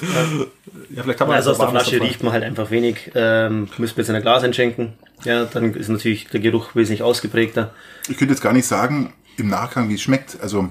Ja, 0.00 1.02
vielleicht 1.02 1.18
kann 1.18 1.28
man 1.28 1.36
Also 1.36 1.50
aus 1.50 1.58
der 1.58 1.68
Flasche 1.68 2.00
riecht 2.00 2.22
man 2.22 2.32
halt 2.32 2.42
einfach 2.42 2.70
wenig. 2.70 3.10
Ähm, 3.14 3.68
müssen 3.76 3.96
wir 3.96 4.02
jetzt 4.02 4.08
in 4.08 4.16
ein 4.16 4.22
Glas 4.22 4.42
einschenken. 4.42 4.94
Ja, 5.24 5.44
dann 5.44 5.74
ist 5.74 5.90
natürlich 5.90 6.28
der 6.28 6.40
Geruch 6.40 6.74
wesentlich 6.74 7.02
ausgeprägter. 7.02 7.74
Ich 8.08 8.16
könnte 8.16 8.32
jetzt 8.32 8.40
gar 8.40 8.54
nicht 8.54 8.66
sagen, 8.66 9.12
im 9.36 9.48
Nachgang, 9.48 9.90
wie 9.90 9.94
es 9.96 10.00
schmeckt. 10.00 10.38
Also, 10.40 10.70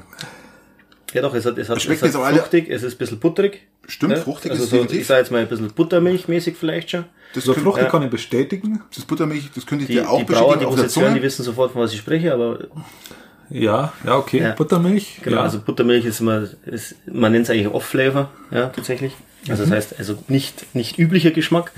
Ja 1.14 1.22
doch, 1.22 1.34
es 1.34 1.46
hat, 1.46 1.58
es 1.58 1.68
hat, 1.70 1.78
Es 1.78 1.84
schmeckt 1.84 2.02
es 2.02 2.08
jetzt 2.08 2.16
hat 2.16 2.22
auch 2.22 2.26
alle- 2.26 2.38
fruchtig, 2.40 2.70
es 2.70 2.84
ist 2.84 2.94
ein 2.96 2.98
bisschen 2.98 3.20
butterig. 3.20 3.62
stimmt, 3.88 4.14
Ja, 4.14 4.20
fruchtig 4.22 4.52
also 4.52 4.64
ist 4.64 4.70
so, 4.70 4.76
ich 4.78 4.82
definitiv. 4.84 5.08
sage 5.08 5.20
jetzt 5.22 5.32
mal 5.32 5.40
ein 5.42 5.48
bisschen 5.48 5.68
Buttermilchmäßig 5.72 6.56
vielleicht 6.58 6.92
schon. 6.92 7.06
Das, 7.34 7.44
So 7.46 7.54
Fruchtig 7.54 7.84
Ja. 7.86 7.90
kann 7.90 8.04
ich 8.04 8.10
bestätigen. 8.10 8.82
das 8.96 9.04
Buttermilch, 9.06 9.50
das 9.54 9.66
könnte 9.66 9.84
ich 9.84 9.88
Die, 9.88 9.94
dir 9.96 10.10
auch 10.10 10.18
die 10.20 10.24
Brauer, 10.26 10.58
die 10.58 10.66
bestätigen 10.66 10.66
auf 10.70 10.76
der 10.76 10.84
jetzt 10.86 10.98
hören, 10.98 11.14
die 11.16 11.22
wissen 11.22 11.44
sofort, 11.44 11.72
von 11.74 11.82
was 11.82 11.94
ich 11.94 12.00
spreche, 12.00 12.34
aber 12.34 12.60
Ja, 13.50 13.92
ja, 14.06 14.16
okay. 14.18 14.40
Ja. 14.40 14.52
Buttermilch. 14.52 15.20
genau, 15.24 15.38
ja. 15.38 15.44
also 15.44 15.60
Buttermilch 15.60 16.06
ist 16.06 16.22
immer, 16.22 16.48
ist, 16.66 16.96
man 17.06 17.32
nennt 17.34 17.46
es 17.46 17.50
eigentlich 17.50 17.68
Off-Flavor, 17.68 18.30
ja, 18.52 18.68
tatsächlich. 18.68 19.14
Also 19.50 19.66
Mhm. 19.66 19.70
das 19.70 19.76
heißt, 19.78 20.00
also 20.00 20.18
nicht, 20.30 20.74
nicht 20.76 20.98
üblicher 21.00 21.32
Geschmack, 21.32 21.72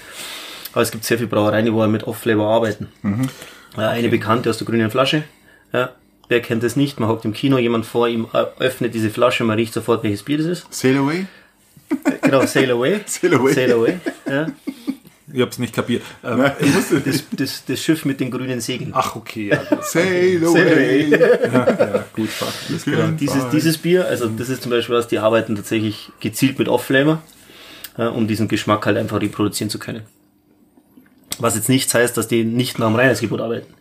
aber 0.73 0.81
es 0.81 0.91
gibt 0.91 1.03
sehr 1.05 1.17
viele 1.17 1.29
Brauereien, 1.29 1.65
die 1.65 1.73
wollen 1.73 1.91
mit 1.91 2.03
Off-Flavor 2.03 2.47
arbeiten. 2.47 2.89
Mhm. 3.01 3.29
Ja, 3.77 3.89
eine 3.89 4.09
bekannte 4.09 4.49
aus 4.51 4.57
der 4.59 4.67
grünen 4.67 4.91
Flasche, 4.91 5.23
ja, 5.71 5.91
wer 6.29 6.41
kennt 6.41 6.63
das 6.63 6.75
nicht? 6.75 6.99
Man 6.99 7.09
hockt 7.09 7.25
im 7.25 7.33
Kino, 7.33 7.57
jemand 7.57 7.85
vor 7.85 8.07
ihm 8.07 8.27
äh, 8.33 8.45
öffnet 8.59 8.93
diese 8.93 9.09
Flasche, 9.09 9.43
man 9.43 9.57
riecht 9.57 9.73
sofort, 9.73 10.03
welches 10.03 10.23
Bier 10.23 10.37
das 10.37 10.47
ist. 10.47 10.73
Sail 10.73 10.97
away. 10.97 11.25
Genau, 12.21 12.45
Sail 12.45 12.71
Away. 12.71 13.01
Sail 13.05 13.33
away. 13.35 13.53
Sail 13.53 13.71
Away, 13.73 13.99
ja. 14.27 14.47
Ich 15.31 15.41
hab's 15.41 15.57
nicht 15.59 15.73
kapiert. 15.73 16.03
Ähm, 16.23 16.43
Das, 17.05 17.23
das, 17.31 17.65
das 17.65 17.79
Schiff 17.79 18.05
mit 18.05 18.19
den 18.19 18.29
grünen 18.31 18.61
Segeln. 18.61 18.91
ach, 18.93 19.15
okay. 19.15 19.49
Ja. 19.49 19.81
Sail 19.81 20.43
away. 20.43 21.09
ja, 21.53 22.05
gut. 22.13 22.29
Das 22.69 22.85
Genau, 22.85 23.07
dieses, 23.19 23.49
dieses 23.49 23.77
Bier, 23.77 24.05
also 24.07 24.27
das 24.27 24.49
ist 24.49 24.61
zum 24.63 24.71
Beispiel 24.71 24.95
was, 24.95 25.07
die 25.07 25.19
arbeiten 25.19 25.55
tatsächlich 25.55 26.11
gezielt 26.19 26.59
mit 26.59 26.67
Off-Flavor, 26.67 27.21
ja, 27.97 28.09
um 28.09 28.27
diesen 28.27 28.47
Geschmack 28.47 28.85
halt 28.85 28.97
einfach 28.97 29.21
reproduzieren 29.21 29.69
zu 29.69 29.79
können. 29.79 30.01
Was 31.39 31.55
jetzt 31.55 31.69
nichts 31.69 31.93
heißt, 31.93 32.15
dass 32.15 32.27
die 32.27 32.43
nicht 32.43 32.77
nach 32.79 32.87
dem 32.87 32.95
Reinheitsgebot 32.95 33.41
arbeiten. 33.41 33.73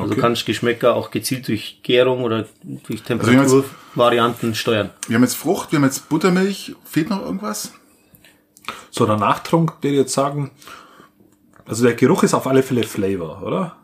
Also 0.00 0.16
kannst 0.16 0.46
Geschmäcker 0.46 0.94
auch 0.94 1.10
gezielt 1.10 1.46
durch 1.48 1.80
Gärung 1.82 2.22
oder 2.24 2.46
durch 2.64 2.98
jetzt- 3.00 3.06
Temperaturvarianten 3.06 4.54
steuern. 4.54 4.90
Wir 5.06 5.14
haben 5.16 5.22
jetzt 5.22 5.36
Frucht, 5.36 5.70
wir 5.70 5.78
haben 5.78 5.84
jetzt 5.84 6.08
Buttermilch. 6.08 6.74
Fehlt 6.84 7.10
noch 7.10 7.22
irgendwas? 7.22 7.72
So, 8.90 9.06
der 9.06 9.16
Nachtrunk, 9.16 9.80
der 9.82 9.92
jetzt 9.92 10.12
sagen, 10.14 10.50
also 11.66 11.84
der 11.84 11.94
Geruch 11.94 12.22
ist 12.24 12.34
auf 12.34 12.46
alle 12.46 12.62
Fälle 12.62 12.82
Flavor, 12.84 13.42
oder? 13.42 13.76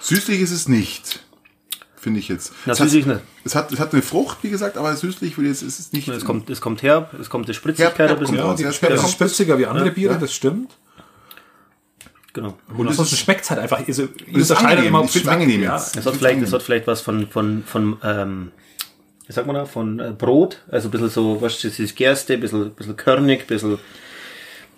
Süßlich 0.00 0.40
ist 0.40 0.52
es 0.52 0.68
nicht. 0.68 1.20
Finde 1.96 2.18
ich 2.20 2.28
jetzt. 2.28 2.52
Na, 2.64 2.72
es, 2.72 2.80
hat, 2.80 2.86
süßlich 2.88 3.04
nicht. 3.04 3.20
es, 3.44 3.54
hat, 3.54 3.70
es 3.72 3.78
hat 3.78 3.92
eine 3.92 4.00
Frucht, 4.00 4.38
wie 4.42 4.48
gesagt, 4.48 4.78
aber 4.78 4.96
süßlich 4.96 5.36
würde 5.36 5.50
ich 5.50 5.60
jetzt 5.60 5.62
ist 5.68 5.78
es 5.80 5.92
nicht. 5.92 6.08
Es 6.08 6.24
kommt, 6.24 6.48
es 6.48 6.62
kommt 6.62 6.82
herb, 6.82 7.12
es 7.20 7.28
kommt 7.28 7.46
die 7.46 7.52
Spritzigkeit 7.52 7.98
Herb, 8.08 8.12
ein 8.12 8.18
bisschen 8.20 8.36
herb, 8.36 8.46
raus. 8.48 8.60
ja, 8.60 8.66
Das 8.68 8.76
später 8.76 8.94
ist 8.94 9.00
kommt 9.02 9.12
spritziger 9.12 9.58
wie 9.58 9.66
andere 9.66 9.88
Ja, 9.88 9.92
Biere, 9.92 10.12
ja. 10.14 10.18
das 10.18 10.32
stimmt. 10.32 10.70
Genau. 12.32 12.56
Und 12.68 12.86
es 12.86 12.90
ansonsten 12.92 13.14
ist- 13.16 13.20
schmeckt's 13.22 13.50
halt 13.50 13.60
einfach. 13.60 13.78
Also, 13.86 14.04
ich 14.04 14.28
ist 14.36 14.50
unterscheide 14.50 14.68
angenehm. 14.68 14.88
immer, 14.88 14.98
ob 15.00 15.04
Ich 15.06 15.10
find's 15.12 15.24
schmeckt, 15.26 15.40
angenehm 15.42 15.62
ja. 15.62 15.76
jetzt. 15.76 15.96
Es 15.96 16.06
hat 16.06 16.16
vielleicht, 16.16 16.42
es 16.42 16.52
hat 16.52 16.62
vielleicht 16.62 16.86
was 16.86 17.00
von, 17.00 17.26
von, 17.28 17.64
von, 17.66 17.96
ähm, 18.04 18.52
wie 19.26 19.32
sagt 19.32 19.46
man 19.46 19.56
da, 19.56 19.64
von 19.64 19.98
äh, 20.00 20.12
Brot, 20.16 20.58
also 20.70 20.88
ein 20.88 20.90
bisschen 20.92 21.10
so, 21.10 21.40
was 21.42 21.64
ist 21.64 21.78
das, 21.78 21.94
Gerste, 21.94 22.34
ein 22.34 22.40
bisschen, 22.40 22.70
bisschen 22.70 22.96
körnig, 22.96 23.40
ein 23.42 23.46
bisschen, 23.46 23.78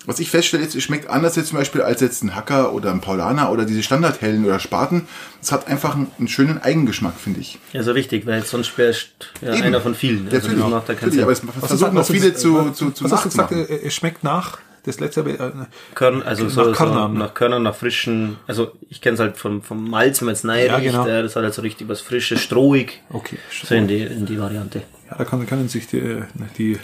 Was 0.06 0.18
ich 0.18 0.30
feststelle, 0.30 0.62
jetzt, 0.62 0.74
es 0.74 0.82
schmeckt 0.82 1.08
anders 1.08 1.36
jetzt 1.36 1.48
zum 1.48 1.58
Beispiel 1.58 1.80
als 1.82 2.00
jetzt 2.00 2.22
ein 2.24 2.34
Hacker 2.34 2.72
oder 2.72 2.90
ein 2.90 3.00
Paulaner 3.00 3.52
oder 3.52 3.64
diese 3.66 3.82
Standardhellen 3.82 4.44
oder 4.44 4.58
Spaten. 4.58 5.06
Es 5.40 5.52
hat 5.52 5.68
einfach 5.68 5.94
einen, 5.94 6.10
einen 6.18 6.28
schönen 6.28 6.58
Eigengeschmack, 6.60 7.14
finde 7.18 7.40
ich. 7.40 7.58
ja, 7.72 7.82
so 7.82 7.94
wichtig, 7.94 8.26
weil 8.26 8.42
sonst 8.44 8.76
wärst 8.78 9.10
ja, 9.42 9.52
Eben. 9.54 9.62
einer 9.64 9.80
von 9.80 9.94
vielen. 9.94 10.26
Ja, 10.26 10.32
Also 10.38 10.48
natürlich, 10.48 10.66
macht 10.70 10.88
da 10.88 10.92
natürlich 10.94 11.22
aber 11.22 11.32
es 11.32 11.40
versuchen 11.40 11.88
ist- 11.88 11.92
noch 11.94 12.06
viele 12.06 12.34
zu, 12.34 12.70
zu, 12.70 12.90
zu 12.90 13.04
Was 13.04 13.12
hast 13.12 13.24
du 13.24 13.28
gesagt? 13.28 13.52
Es 13.52 13.94
schmeckt 13.94 14.24
nach, 14.24 14.58
das 14.84 14.98
letzte, 15.00 15.20
äh, 15.20 15.50
Körn, 15.94 16.22
also 16.22 16.44
nach 16.44 16.50
so, 16.50 16.64
so 16.64 16.72
Körnern. 16.72 17.14
nach 17.14 17.34
Körnern, 17.34 17.62
nach 17.62 17.74
frischen, 17.74 18.36
also 18.46 18.72
ich 18.88 19.00
kenne 19.00 19.14
es 19.14 19.20
halt 19.20 19.36
vom, 19.36 19.62
vom 19.62 19.88
Malz, 19.88 20.20
wenn 20.22 20.28
es 20.30 20.42
Ja, 20.42 20.52
riecht, 20.52 20.90
genau. 20.92 21.06
äh, 21.06 21.22
das 21.22 21.36
hat 21.36 21.44
halt 21.44 21.54
so 21.54 21.62
richtig 21.62 21.88
was 21.88 22.00
Frisches, 22.00 22.40
strohig, 22.40 23.00
okay. 23.10 23.38
so 23.64 23.74
in 23.74 23.86
die, 23.86 24.00
in 24.02 24.26
die 24.26 24.38
Variante. 24.40 24.82
Ja, 25.10 25.16
da 25.18 25.24
kann, 25.24 25.46
können 25.46 25.68
sich 25.68 25.86
die, 25.86 26.22
die 26.58 26.78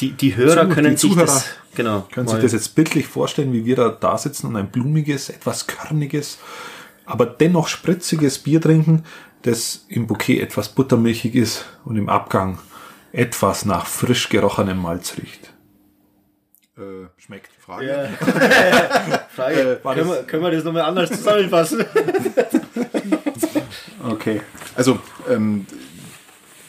Die, 0.00 0.12
die 0.12 0.36
Hörer 0.36 0.68
Zu- 0.68 0.74
können 0.74 0.90
die 0.92 0.96
sich 0.96 1.10
Zuhörer 1.10 1.26
das, 1.26 1.46
genau, 1.74 2.06
können 2.12 2.28
sich 2.28 2.40
das 2.40 2.52
jetzt 2.52 2.74
bildlich 2.74 3.06
vorstellen, 3.06 3.52
wie 3.52 3.64
wir 3.64 3.76
da, 3.76 3.88
da 3.88 4.16
sitzen 4.18 4.46
und 4.48 4.56
ein 4.56 4.68
blumiges, 4.70 5.28
etwas 5.28 5.66
körniges, 5.66 6.38
aber 7.06 7.26
dennoch 7.26 7.68
spritziges 7.68 8.38
Bier 8.38 8.60
trinken, 8.60 9.04
das 9.42 9.84
im 9.88 10.06
Bouquet 10.08 10.40
etwas 10.40 10.68
buttermilchig 10.70 11.34
ist 11.36 11.66
und 11.84 11.96
im 11.96 12.08
Abgang 12.08 12.58
etwas 13.12 13.64
nach 13.64 13.86
frisch 13.86 14.28
gerochenem 14.28 14.82
Malz 14.82 15.14
riecht. 15.16 15.52
Äh, 16.78 17.08
schmeckt. 17.20 17.50
Frage. 17.58 17.86
Ja. 17.86 18.08
Frage, 19.34 19.80
war 19.82 19.94
können, 19.94 20.08
das- 20.08 20.18
wir, 20.18 20.24
können 20.24 20.42
wir 20.44 20.50
das 20.52 20.64
nochmal 20.64 20.82
anders 20.82 21.10
zusammenfassen? 21.10 21.84
Okay. 24.08 24.40
Also, 24.76 24.98
ähm, 25.28 25.66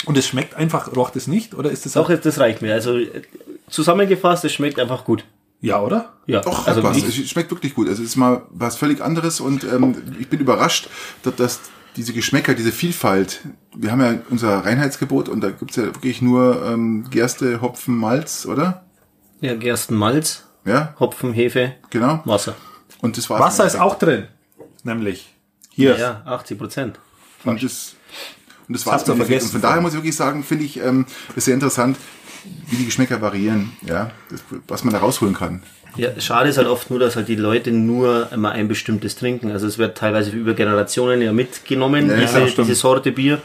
Und 0.05 0.17
es 0.17 0.27
schmeckt 0.27 0.55
einfach, 0.55 0.95
roch 0.95 1.11
es 1.15 1.27
nicht, 1.27 1.53
oder 1.53 1.69
ist 1.71 1.85
es 1.85 1.93
Doch, 1.93 2.09
das 2.09 2.39
reicht 2.39 2.61
mir. 2.61 2.73
Also 2.73 2.97
äh, 2.97 3.21
zusammengefasst, 3.69 4.43
es 4.45 4.53
schmeckt 4.53 4.79
einfach 4.79 5.05
gut. 5.05 5.23
Ja, 5.61 5.81
oder? 5.81 6.13
Ja, 6.25 6.39
doch, 6.41 6.67
also 6.67 6.83
was. 6.83 6.97
Es 6.97 7.15
schmeckt 7.29 7.51
wirklich 7.51 7.75
gut. 7.75 7.87
Also, 7.89 8.01
es 8.01 8.09
ist 8.09 8.15
mal 8.15 8.43
was 8.49 8.77
völlig 8.77 9.01
anderes 9.01 9.39
und 9.41 9.63
ähm, 9.65 9.95
ich 10.19 10.29
bin 10.29 10.39
überrascht, 10.39 10.89
dass, 11.23 11.35
dass 11.35 11.59
diese 11.97 12.13
Geschmäcker, 12.13 12.53
diese 12.53 12.71
Vielfalt, 12.71 13.41
wir 13.75 13.91
haben 13.91 14.01
ja 14.01 14.15
unser 14.29 14.65
Reinheitsgebot 14.65 15.27
und 15.27 15.41
da 15.41 15.49
gibt's 15.51 15.75
ja 15.75 15.83
wirklich 15.85 16.21
nur 16.21 16.65
ähm, 16.65 17.05
Gerste, 17.11 17.61
Hopfen, 17.61 17.97
Malz, 17.97 18.45
oder? 18.45 18.85
Ja, 19.41 19.55
Gerstenmalz, 19.55 20.45
Ja, 20.65 20.95
Hopfen, 20.99 21.33
Hefe, 21.33 21.75
genau. 21.89 22.21
Wasser. 22.25 22.55
Und 23.01 23.17
das 23.17 23.29
war's. 23.29 23.41
Wasser 23.41 23.65
ist 23.65 23.79
auch 23.79 23.97
drin. 23.97 24.27
Nämlich. 24.83 25.33
Hier. 25.71 25.97
Ja, 25.97 26.21
80 26.25 26.57
Prozent. 26.57 26.99
Und 27.45 27.63
das, 27.63 27.95
und 28.67 28.73
das 28.75 28.83
Das 28.83 28.91
war's 28.91 29.03
vergessen. 29.03 29.45
Und 29.45 29.51
von 29.51 29.61
daher 29.61 29.81
muss 29.81 29.91
ich 29.93 29.97
wirklich 29.97 30.15
sagen, 30.15 30.43
finde 30.43 30.65
ich, 30.65 30.79
ähm, 30.79 31.05
ist 31.35 31.45
sehr 31.45 31.53
interessant, 31.53 31.97
wie 32.69 32.75
die 32.75 32.85
Geschmäcker 32.85 33.21
variieren, 33.21 33.71
ja, 33.85 34.11
das, 34.29 34.41
was 34.67 34.83
man 34.83 34.93
da 34.93 34.99
rausholen 34.99 35.35
kann. 35.35 35.63
Ja, 35.95 36.19
schade 36.19 36.49
ist 36.49 36.57
halt 36.57 36.67
oft 36.67 36.89
nur, 36.89 36.99
dass 36.99 37.15
halt 37.15 37.27
die 37.27 37.35
Leute 37.35 37.71
nur 37.71 38.31
immer 38.31 38.51
ein 38.51 38.67
bestimmtes 38.67 39.15
trinken. 39.15 39.51
Also 39.51 39.67
es 39.67 39.77
wird 39.77 39.97
teilweise 39.97 40.31
über 40.31 40.53
Generationen 40.53 41.21
ja 41.21 41.33
mitgenommen, 41.33 42.09
Ja, 42.09 42.17
diese, 42.17 42.45
diese 42.45 42.75
Sorte 42.75 43.11
Bier. 43.11 43.41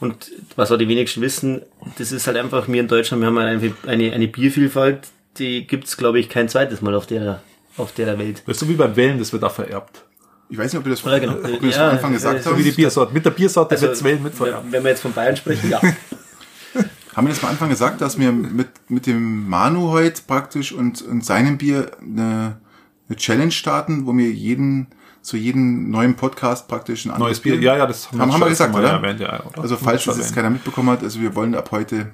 Und 0.00 0.32
was 0.56 0.72
auch 0.72 0.76
die 0.76 0.88
wenigsten 0.88 1.20
wissen, 1.22 1.62
das 1.98 2.10
ist 2.12 2.26
halt 2.26 2.36
einfach, 2.36 2.66
wir 2.68 2.80
in 2.80 2.88
Deutschland, 2.88 3.22
wir 3.22 3.28
haben 3.28 3.38
halt 3.38 3.62
eine, 3.62 3.74
eine, 3.86 4.12
eine 4.12 4.28
Biervielfalt, 4.28 5.06
die 5.38 5.66
gibt's 5.66 5.96
glaube 5.96 6.18
ich, 6.18 6.28
kein 6.28 6.48
zweites 6.48 6.80
Mal 6.82 6.94
auf 6.94 7.06
der, 7.06 7.40
auf 7.76 7.92
der 7.92 8.18
Welt. 8.18 8.42
Das 8.46 8.56
ist 8.56 8.60
so 8.60 8.68
wie 8.68 8.74
beim 8.74 8.94
Wählen, 8.96 9.18
das 9.18 9.32
wird 9.32 9.44
auch 9.44 9.52
vererbt. 9.52 10.04
Ich 10.50 10.58
weiß 10.58 10.72
nicht, 10.72 10.78
ob 10.78 10.84
wir 10.84 10.90
das, 10.90 11.02
Ja, 11.02 11.18
genau. 11.18 11.34
ob 11.34 11.42
wir 11.44 11.60
das 11.70 11.76
Ja, 11.76 11.88
am 11.88 11.94
Anfang 11.94 12.12
gesagt 12.12 12.38
äh, 12.40 12.42
So 12.42 12.50
haben. 12.50 12.58
wie 12.58 12.62
die 12.64 12.70
Biersorte. 12.72 13.12
Mit 13.14 13.24
der 13.24 13.30
Biersorte 13.30 13.74
Also, 13.74 13.86
wird's 13.86 14.04
Wählen 14.04 14.22
mit 14.22 14.34
vererbt. 14.34 14.66
wenn, 14.70 14.82
wir 14.84 14.90
jetzt 14.90 15.00
von 15.00 15.12
Bayern 15.12 15.36
sprechen, 15.36 15.70
ja. 15.70 15.80
Haben 17.16 17.28
wir 17.28 17.32
das 17.34 17.42
am 17.44 17.50
Anfang 17.50 17.68
gesagt, 17.68 18.00
dass 18.00 18.18
wir 18.18 18.32
mit, 18.32 18.68
mit 18.88 19.06
dem 19.06 19.48
Manu 19.48 19.90
heute 19.92 20.20
praktisch 20.26 20.72
und, 20.72 21.00
und 21.02 21.24
seinem 21.24 21.58
Bier 21.58 21.92
eine, 22.00 22.56
eine 23.08 23.16
Challenge 23.16 23.52
starten, 23.52 24.04
wo 24.06 24.16
wir 24.16 24.30
jeden 24.30 24.88
zu 25.22 25.36
jedem 25.38 25.90
neuen 25.90 26.16
Podcast 26.16 26.68
praktisch 26.68 27.06
ein 27.06 27.12
anderes 27.12 27.38
Neues 27.38 27.40
Bier, 27.40 27.54
ja, 27.60 27.76
ja, 27.78 27.86
das 27.86 28.10
haben, 28.12 28.20
haben 28.32 28.40
wir 28.40 28.48
gesagt, 28.48 28.72
mal 28.72 28.80
oder? 28.80 28.92
erwähnt, 28.94 29.20
ja, 29.20 29.42
oder? 29.46 29.62
Also 29.62 29.76
falls 29.76 30.02
Schon 30.02 30.14
das 30.16 30.26
jetzt 30.26 30.34
keiner 30.34 30.50
mitbekommen 30.50 30.90
hat, 30.90 31.02
also 31.02 31.20
wir 31.20 31.34
wollen 31.34 31.54
ab 31.54 31.70
heute 31.70 32.10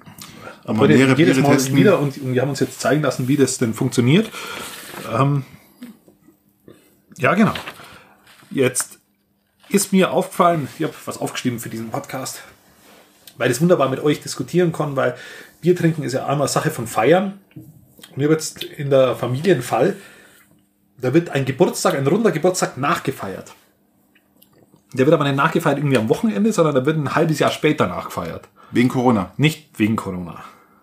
Aber 0.65 0.81
heute 0.81 0.95
mehrere 0.95 1.17
jedes 1.17 1.37
Biere 1.37 1.49
Mal 1.49 1.57
testen. 1.57 1.77
wieder 1.77 1.99
und, 1.99 2.19
und 2.19 2.35
wir 2.35 2.43
haben 2.43 2.51
uns 2.51 2.61
jetzt 2.61 2.81
zeigen 2.81 3.03
lassen, 3.03 3.29
wie 3.29 3.37
das 3.37 3.59
denn 3.59 3.75
funktioniert. 3.75 4.31
Ähm, 5.13 5.45
ja, 7.17 7.35
genau. 7.35 7.55
Jetzt 8.51 8.99
ist 9.69 9.93
mir 9.93 10.11
aufgefallen, 10.11 10.69
ich 10.79 10.85
habe 10.85 10.95
was 11.05 11.19
aufgeschrieben 11.19 11.59
für 11.59 11.69
diesen 11.69 11.91
Podcast, 11.91 12.43
weil 13.37 13.51
ich 13.51 13.57
es 13.57 13.61
wunderbar 13.63 13.89
mit 13.89 14.01
euch 14.01 14.21
diskutieren 14.21 14.73
kann, 14.73 14.97
weil 14.97 15.17
Bier 15.61 15.77
trinken 15.77 16.03
ist 16.03 16.13
ja 16.13 16.27
einmal 16.27 16.49
Sache 16.49 16.71
von 16.71 16.87
Feiern. 16.87 17.41
Und 17.57 18.17
ich 18.17 18.25
habe 18.25 18.33
jetzt 18.33 18.65
in 18.65 18.91
der 18.91 19.15
Familie 19.15 19.55
einen 19.55 19.63
Fall, 19.63 19.97
da 20.99 21.15
wird 21.15 21.31
ein 21.31 21.45
Geburtstag, 21.45 21.95
ein 21.95 22.07
runder 22.07 22.33
Geburtstag 22.33 22.77
nachgefeiert. 22.77 23.55
Der 24.93 25.07
wird 25.07 25.15
aber 25.15 25.25
nicht 25.25 25.37
nachgefeiert 25.37 25.79
irgendwie 25.79 25.99
am 25.99 26.09
Wochenende, 26.09 26.53
sondern 26.53 26.75
der 26.75 26.85
wird 26.85 26.97
ein 26.97 27.15
halbes 27.15 27.39
Jahr 27.39 27.51
später 27.51 27.87
nachgefeiert. 27.87 28.49
Wegen 28.71 28.89
Corona. 28.89 29.33
Nicht 29.37 29.69
wegen 29.79 29.97
Corona. 29.97 30.37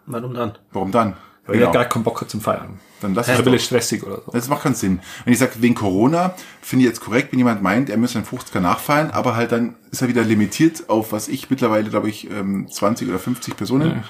Warum 0.06 0.34
dann? 0.34 0.58
Warum 0.72 0.92
dann? 0.92 1.16
Weil 1.46 1.62
er 1.62 1.72
gar 1.72 1.86
keinen 1.86 2.04
Bock 2.04 2.20
hat 2.22 2.30
zum 2.30 2.42
Feiern. 2.42 2.80
Dann 3.00 3.14
lass 3.14 3.28
Er 3.28 3.40
es 3.40 3.44
doch. 3.46 3.54
es 3.54 3.64
stressig 3.64 4.04
oder 4.04 4.22
so. 4.26 4.32
Das 4.32 4.50
macht 4.50 4.64
keinen 4.64 4.76
Sinn. 4.76 5.00
Wenn 5.24 5.34
ich 5.34 5.40
sage, 5.40 5.54
wegen 5.60 5.76
Corona, 5.76 6.34
finde 6.62 6.84
ich 6.84 6.90
jetzt 6.90 7.00
korrekt, 7.00 7.32
wenn 7.32 7.40
jemand 7.40 7.62
meint, 7.62 7.90
er 7.90 7.98
müsse 7.98 8.18
einen 8.18 8.28
50er 8.28 8.60
nachfeiern, 8.60 9.12
aber 9.12 9.36
halt 9.36 9.52
dann 9.52 9.76
ist 9.92 10.02
er 10.02 10.08
wieder 10.10 10.24
limitiert 10.24 10.90
auf, 10.90 11.12
was 11.12 11.28
ich 11.28 11.50
mittlerweile, 11.50 11.90
glaube 11.90 12.10
ich, 12.10 12.30
ähm, 12.32 12.68
20 12.70 13.08
oder 13.08 13.20
50 13.20 13.56
Personen. 13.56 14.04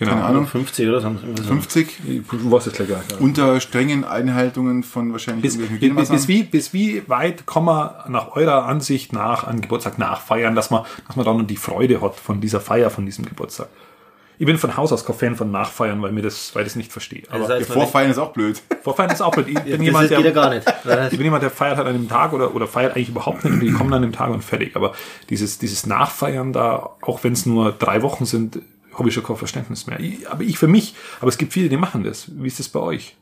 Genau. 0.00 0.12
Keine 0.12 0.24
Ahnung. 0.24 0.46
50 0.46 0.88
oder 0.88 1.00
so. 1.00 1.06
haben 1.06 1.18
sie 1.18 1.26
immer 1.26 1.36
so. 1.36 1.44
50 1.44 1.98
Ich 2.08 2.22
weiß 2.30 2.66
es 2.68 2.72
gleich 2.72 2.88
gar 2.88 2.98
nicht. 2.98 3.20
unter 3.20 3.60
strengen 3.60 4.04
Einhaltungen 4.04 4.82
von 4.82 5.12
wahrscheinlich 5.12 5.42
Bis, 5.42 5.56
irgendwelchen 5.56 5.94
bis, 5.94 6.08
bis, 6.08 6.26
wie, 6.26 6.42
bis 6.42 6.72
wie 6.72 7.02
weit 7.06 7.46
kann 7.46 7.64
man 7.66 7.90
nach 8.08 8.34
eurer 8.34 8.64
Ansicht 8.64 9.12
nach 9.12 9.44
einen 9.44 9.60
Geburtstag 9.60 9.98
nachfeiern, 9.98 10.54
dass 10.54 10.70
man, 10.70 10.84
dass 11.06 11.16
man 11.16 11.26
dann 11.26 11.46
die 11.46 11.56
Freude 11.58 12.00
hat 12.00 12.16
von 12.16 12.40
dieser 12.40 12.60
Feier, 12.60 12.88
von 12.88 13.04
diesem 13.04 13.26
Geburtstag? 13.26 13.68
Ich 14.38 14.46
bin 14.46 14.56
von 14.56 14.74
Haus 14.74 14.90
aus 14.90 15.04
kein 15.04 15.16
Fan 15.16 15.36
von 15.36 15.50
Nachfeiern, 15.50 16.00
weil 16.00 16.12
mir 16.12 16.22
das, 16.22 16.54
weil 16.54 16.62
ich 16.62 16.68
das 16.68 16.76
nicht 16.76 16.90
verstehe. 16.90 17.24
Aber 17.28 17.40
Das 17.40 17.50
heißt, 17.50 17.68
Ja, 17.68 17.74
Vorfeiern 17.74 18.10
ist 18.10 18.16
auch 18.16 18.32
blöd. 18.32 18.58
Vorfeiern 18.82 19.10
ist 19.10 19.20
auch 19.20 19.32
blöd. 19.32 19.48
Ich 19.50 19.54
bin 19.64 19.82
jemand, 19.82 20.08
der, 20.10 20.32
gar 20.32 20.48
nicht. 20.48 20.66
ich 21.10 21.18
bin 21.18 21.24
jemand, 21.24 21.42
der 21.42 21.50
feiert 21.50 21.76
halt 21.76 21.86
an 21.86 21.94
einem 21.94 22.08
Tag 22.08 22.32
oder, 22.32 22.54
oder 22.54 22.66
feiert 22.66 22.96
eigentlich 22.96 23.10
überhaupt 23.10 23.44
nicht 23.44 23.52
und 23.52 23.60
die 23.60 23.70
kommen 23.70 23.92
an 23.92 24.00
dem 24.00 24.12
Tag 24.12 24.30
und 24.30 24.42
fertig. 24.42 24.76
Aber 24.76 24.94
dieses, 25.28 25.58
dieses 25.58 25.84
Nachfeiern 25.84 26.54
da, 26.54 26.88
auch 27.02 27.22
wenn 27.22 27.34
es 27.34 27.44
nur 27.44 27.72
drei 27.72 28.00
Wochen 28.00 28.24
sind, 28.24 28.60
habe 29.00 29.08
ich 29.08 29.14
schon 29.14 29.24
kein 29.24 29.36
Verständnis 29.36 29.86
mehr. 29.88 29.98
Ich, 29.98 30.30
aber 30.30 30.44
ich 30.44 30.56
für 30.56 30.68
mich, 30.68 30.94
aber 31.20 31.28
es 31.28 31.38
gibt 31.38 31.52
viele, 31.52 31.68
die 31.68 31.76
machen 31.76 32.04
das. 32.04 32.26
Wie 32.28 32.46
ist 32.46 32.60
das 32.60 32.68
bei 32.68 32.78
euch? 32.78 33.16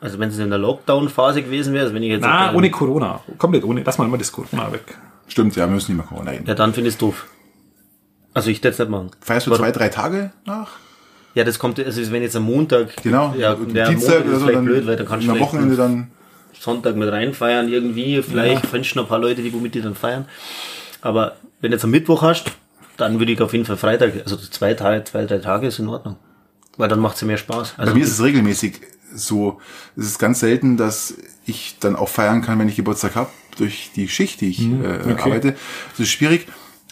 Also 0.00 0.18
wenn 0.18 0.30
es 0.30 0.38
in 0.38 0.50
der 0.50 0.58
Lockdown-Phase 0.58 1.42
gewesen 1.42 1.74
wäre, 1.74 1.84
also 1.84 1.94
wenn 1.94 2.02
ich 2.02 2.08
jetzt... 2.08 2.22
Na, 2.22 2.54
ohne 2.54 2.70
Corona. 2.70 3.20
Komplett 3.38 3.64
ohne. 3.64 3.82
Lass 3.84 3.98
mal 3.98 4.06
immer 4.06 4.18
das 4.18 4.32
Corona 4.32 4.72
weg. 4.72 4.96
Stimmt, 5.28 5.54
ja, 5.56 5.66
wir 5.66 5.74
müssen 5.74 5.92
nicht 5.94 5.98
mehr 5.98 6.06
Corona 6.06 6.30
reden. 6.32 6.46
Ja, 6.46 6.54
dann 6.54 6.72
finde 6.72 6.88
ich 6.88 6.94
es 6.94 6.98
doof. 6.98 7.26
Also 8.32 8.50
ich 8.50 8.64
es 8.64 8.78
nicht 8.78 8.90
machen. 8.90 9.10
Feierst 9.20 9.46
du 9.46 9.50
Warum? 9.50 9.64
zwei, 9.64 9.72
drei 9.72 9.88
Tage 9.90 10.32
nach? 10.46 10.70
Ja, 11.34 11.44
das 11.44 11.58
kommt, 11.58 11.78
also 11.78 12.12
wenn 12.12 12.22
jetzt 12.22 12.34
am 12.34 12.44
Montag... 12.44 12.96
Genau. 13.02 13.34
Ja, 13.36 13.54
der 13.54 13.88
Dienstag 13.88 14.24
Montag 14.24 14.32
ist 14.32 14.38
vielleicht 14.42 14.56
dann 14.56 14.64
blöd, 14.64 14.86
weil 14.86 14.96
da 14.96 15.04
kannst 15.04 15.26
du 15.26 15.30
am 15.30 15.36
vielleicht 15.36 15.52
Wochenende 15.52 15.76
dann. 15.76 16.10
Sonntag 16.58 16.96
mit 16.96 17.10
reinfeiern 17.10 17.68
irgendwie. 17.68 18.22
Vielleicht 18.22 18.66
findest 18.66 18.94
du 18.94 18.98
noch 18.98 19.06
ein 19.06 19.08
paar 19.08 19.18
Leute, 19.18 19.42
die 19.42 19.52
womit 19.52 19.74
die 19.74 19.82
dann 19.82 19.94
feiern. 19.94 20.26
Aber 21.02 21.36
wenn 21.60 21.70
du 21.70 21.76
jetzt 21.76 21.84
am 21.84 21.90
Mittwoch 21.90 22.22
hast, 22.22 22.50
dann 23.00 23.18
würde 23.18 23.32
ich 23.32 23.40
auf 23.40 23.52
jeden 23.52 23.64
Fall 23.64 23.76
Freitag, 23.76 24.14
also 24.22 24.36
zwei 24.36 24.74
Tage, 24.74 25.04
zwei, 25.04 25.24
drei 25.24 25.38
Tage 25.38 25.66
ist 25.66 25.78
in 25.78 25.88
Ordnung. 25.88 26.16
Weil 26.76 26.88
dann 26.88 27.00
macht 27.00 27.16
es 27.16 27.22
mehr 27.22 27.36
Spaß. 27.36 27.74
Also 27.76 27.92
Bei 27.92 27.98
mir 27.98 28.04
ist 28.04 28.12
es 28.12 28.22
regelmäßig 28.22 28.80
so. 29.14 29.60
Es 29.96 30.06
ist 30.06 30.18
ganz 30.18 30.40
selten, 30.40 30.76
dass 30.76 31.14
ich 31.44 31.76
dann 31.80 31.96
auch 31.96 32.08
feiern 32.08 32.42
kann, 32.42 32.58
wenn 32.58 32.68
ich 32.68 32.76
Geburtstag 32.76 33.16
habe, 33.16 33.30
durch 33.56 33.90
die 33.94 34.08
Schicht, 34.08 34.40
die 34.40 34.50
ich 34.50 34.70
äh, 34.70 35.16
arbeite. 35.18 35.56
Das 35.90 36.00
ist 36.00 36.10
schwierig. 36.10 36.46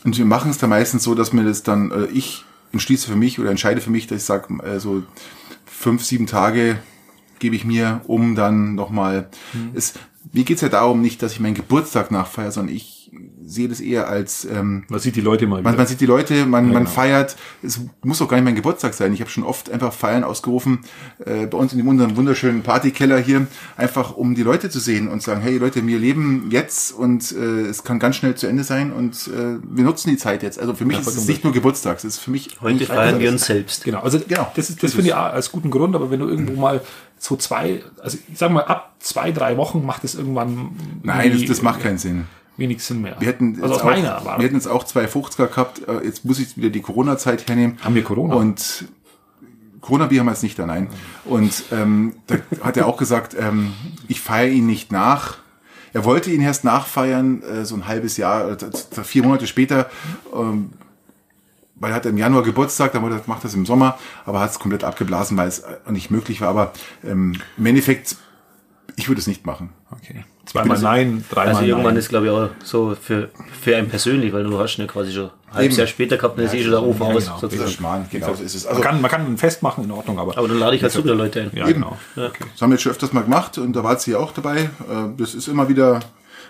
Und 0.04 0.18
wir 0.18 0.24
machen 0.24 0.50
es 0.50 0.58
da 0.58 0.66
meistens 0.66 1.04
so, 1.04 1.14
dass 1.14 1.32
mir 1.32 1.44
das 1.44 1.62
dann, 1.62 1.90
äh, 1.90 2.06
ich 2.06 2.44
entschließe 2.72 3.08
für 3.08 3.16
mich 3.16 3.38
oder 3.38 3.50
entscheide 3.50 3.80
für 3.80 3.90
mich, 3.90 4.06
dass 4.06 4.18
ich 4.18 4.24
sage, 4.24 4.62
äh, 4.62 4.78
so 4.78 5.02
fünf, 5.64 6.04
sieben 6.04 6.26
Tage 6.26 6.78
gebe 7.38 7.56
ich 7.56 7.64
mir, 7.64 8.00
um 8.06 8.34
dann 8.34 8.74
nochmal. 8.74 9.28
Es 9.74 9.94
Mir 10.32 10.44
geht's 10.44 10.60
ja 10.60 10.68
darum, 10.68 11.00
nicht, 11.00 11.22
dass 11.22 11.32
ich 11.32 11.40
meinen 11.40 11.54
Geburtstag 11.54 12.10
nachfeiere, 12.10 12.50
sondern 12.50 12.74
ich 12.74 12.97
sehe 13.48 13.68
das 13.68 13.80
eher 13.80 14.08
als 14.08 14.44
ähm, 14.44 14.84
Man 14.88 15.00
sieht 15.00 15.16
die 15.16 15.20
Leute 15.20 15.46
mal 15.46 15.62
man, 15.62 15.72
wieder. 15.72 15.78
man 15.78 15.86
sieht 15.86 16.00
die 16.00 16.06
Leute, 16.06 16.46
man, 16.46 16.66
man 16.66 16.84
genau. 16.84 16.90
feiert. 16.90 17.36
Es 17.62 17.80
muss 18.04 18.20
auch 18.20 18.28
gar 18.28 18.36
nicht 18.36 18.44
mein 18.44 18.54
Geburtstag 18.54 18.94
sein. 18.94 19.12
Ich 19.14 19.20
habe 19.20 19.30
schon 19.30 19.44
oft 19.44 19.70
einfach 19.70 19.92
Feiern 19.92 20.22
ausgerufen 20.22 20.80
äh, 21.24 21.46
bei 21.46 21.56
uns 21.56 21.72
in 21.72 21.78
dem 21.78 21.88
unserem 21.88 22.16
wunderschönen 22.16 22.62
Partykeller 22.62 23.18
hier, 23.18 23.46
einfach 23.76 24.16
um 24.16 24.34
die 24.34 24.42
Leute 24.42 24.68
zu 24.68 24.80
sehen 24.80 25.08
und 25.08 25.22
sagen, 25.22 25.40
hey 25.40 25.56
Leute, 25.56 25.86
wir 25.86 25.98
leben 25.98 26.48
jetzt 26.50 26.92
und 26.92 27.32
äh, 27.32 27.62
es 27.62 27.84
kann 27.84 27.98
ganz 27.98 28.16
schnell 28.16 28.34
zu 28.34 28.46
Ende 28.46 28.64
sein 28.64 28.92
und 28.92 29.14
äh, 29.28 29.58
wir 29.62 29.84
nutzen 29.84 30.10
die 30.10 30.18
Zeit 30.18 30.42
jetzt. 30.42 30.58
Also 30.58 30.74
für 30.74 30.84
mich 30.84 30.98
ist 30.98 31.06
es 31.06 31.26
nicht 31.26 31.42
nur 31.44 31.52
Geburtstag, 31.52 31.96
es 31.96 32.04
ist 32.04 32.18
für 32.18 32.30
mich 32.30 32.60
heute 32.60 32.84
feiern 32.84 33.18
wir 33.18 33.30
uns 33.30 33.46
selbst. 33.46 33.84
Genau, 33.84 34.00
also 34.00 34.18
Genau. 34.28 34.52
das, 34.54 34.68
ist, 34.68 34.82
das 34.82 34.92
finde 34.92 35.08
ich 35.08 35.14
auch 35.14 35.32
als 35.32 35.50
guten 35.50 35.70
Grund, 35.70 35.94
aber 35.94 36.10
wenn 36.10 36.20
du 36.20 36.28
irgendwo 36.28 36.60
mal 36.60 36.82
so 37.18 37.36
zwei, 37.36 37.82
also 38.02 38.18
ich 38.30 38.38
sag 38.38 38.50
mal, 38.50 38.62
ab 38.62 38.94
zwei, 38.98 39.32
drei 39.32 39.56
Wochen 39.56 39.84
macht 39.84 40.04
es 40.04 40.14
irgendwann 40.14 40.70
Nein, 41.02 41.32
das, 41.32 41.44
das 41.48 41.62
macht 41.62 41.80
keinen 41.80 41.98
Sinn. 41.98 42.26
Wenig 42.58 42.82
Sinn 42.82 43.00
mehr. 43.00 43.16
Wir 43.18 43.28
hätten 43.28 43.54
also 43.62 43.74
jetzt 43.74 43.76
aus 43.76 43.84
meiner 43.84 44.08
auch, 44.12 44.18
Erfahrung. 44.18 44.38
wir 44.40 44.44
hätten 44.44 44.56
jetzt 44.56 44.66
auch 44.68 44.84
zwei 44.84 45.06
50er 45.06 45.46
gehabt. 45.46 45.88
Äh, 45.88 46.04
Jetzt 46.04 46.24
muss 46.24 46.38
ich 46.38 46.56
wieder 46.56 46.70
die 46.70 46.82
Corona-Zeit 46.82 47.48
hernehmen. 47.48 47.78
Haben 47.82 47.94
wir 47.94 48.04
Corona? 48.04 48.34
Und 48.34 48.84
Corona-Bier 49.80 50.20
haben 50.20 50.26
wir 50.26 50.32
jetzt 50.32 50.42
nicht 50.42 50.58
da, 50.58 50.66
nein. 50.66 50.88
Und 51.24 51.62
ähm, 51.72 52.14
da 52.26 52.36
hat 52.62 52.76
er 52.76 52.86
auch 52.86 52.96
gesagt, 52.96 53.34
ähm, 53.38 53.72
ich 54.08 54.20
feiere 54.20 54.50
ihn 54.50 54.66
nicht 54.66 54.92
nach. 54.92 55.38
Er 55.94 56.04
wollte 56.04 56.30
ihn 56.30 56.40
erst 56.42 56.64
nachfeiern, 56.64 57.42
äh, 57.42 57.64
so 57.64 57.74
ein 57.76 57.86
halbes 57.86 58.16
Jahr, 58.16 58.50
äh, 58.50 58.56
vier 59.04 59.22
Monate 59.22 59.46
später, 59.46 59.88
ähm, 60.34 60.70
weil 61.76 61.92
er 61.92 61.94
hat 61.96 62.06
im 62.06 62.18
Januar 62.18 62.42
Geburtstag, 62.42 62.92
dann 62.92 63.02
wollte 63.02 63.16
er- 63.16 63.22
macht 63.26 63.44
das 63.44 63.54
im 63.54 63.64
Sommer, 63.64 63.98
aber 64.26 64.40
hat 64.40 64.50
es 64.50 64.58
komplett 64.58 64.82
abgeblasen, 64.84 65.36
weil 65.36 65.48
es 65.48 65.60
äh, 65.60 65.76
nicht 65.90 66.10
möglich 66.10 66.40
war. 66.40 66.48
Aber 66.48 66.72
ähm, 67.04 67.34
im 67.56 67.66
Endeffekt, 67.66 68.16
ich 68.98 69.08
würde 69.08 69.20
es 69.20 69.26
nicht 69.26 69.46
machen. 69.46 69.70
okay. 69.90 70.24
Zweimal 70.44 70.78
nein, 70.80 71.24
dreimal 71.30 71.54
Also 71.54 71.66
irgendwann 71.66 71.92
nein. 71.92 71.98
ist, 71.98 72.08
glaube 72.08 72.26
ich, 72.26 72.32
auch 72.32 72.48
so 72.64 72.96
für, 73.00 73.28
für 73.60 73.76
einen 73.76 73.88
persönlich, 73.88 74.32
weil 74.32 74.44
du 74.44 74.58
hast 74.58 74.76
ja 74.78 74.86
quasi 74.86 75.12
schon 75.12 75.26
ein 75.50 75.54
halbes. 75.56 75.76
Jahr 75.76 75.86
später 75.86 76.16
gehabt, 76.16 76.38
dann 76.38 76.46
ist 76.46 76.54
eh 76.54 76.62
schon 76.62 76.70
der 76.70 76.82
Ofen 76.82 77.02
ja, 77.02 77.08
aus, 77.14 77.24
genau. 77.26 77.38
Sozusagen. 77.38 77.70
Schmarrn, 77.70 78.06
genau 78.10 78.34
so 78.34 78.42
ist 78.42 78.54
es. 78.54 78.64
man, 78.64 78.70
Also, 78.72 78.82
kann, 78.82 79.00
man 79.02 79.10
kann 79.10 79.26
ein 79.26 79.36
Fest 79.38 79.62
machen, 79.62 79.84
in 79.84 79.90
Ordnung, 79.90 80.18
aber, 80.18 80.36
Aber 80.38 80.48
dann 80.48 80.58
lade 80.58 80.74
ich 80.76 80.82
halt 80.82 80.92
so 80.92 81.04
wieder 81.04 81.14
Leute 81.14 81.42
ein. 81.42 81.50
ja, 81.54 81.68
Eben. 81.68 81.82
genau. 81.82 81.96
Das 82.16 82.32
haben 82.62 82.70
wir 82.70 82.74
jetzt 82.76 82.82
schon 82.82 82.92
öfters 82.92 83.12
mal 83.12 83.22
gemacht 83.24 83.58
und 83.58 83.74
da 83.76 83.84
war 83.84 83.98
sie 83.98 84.14
auch 84.16 84.32
dabei. 84.32 84.62
Äh, 84.62 84.68
Das 85.18 85.34
ist 85.34 85.48
immer 85.48 85.68
wieder 85.68 86.00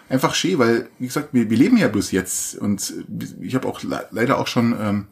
einfach 0.09 0.35
schön, 0.35 0.59
weil, 0.61 0.89
wie 1.01 1.07
gesagt, 1.07 1.31
wir, 1.33 1.51
wir 1.51 1.57
leben 1.57 1.77
ja 1.77 1.89
bloß 1.89 2.13
jetzt. 2.13 2.57
Und 2.57 2.95
ich 3.41 3.55
habe 3.57 3.67
auch 3.69 3.83
le 3.83 4.07
leider 4.13 4.39
auch 4.39 4.47
schon 4.47 4.77
ähm, 4.81 5.07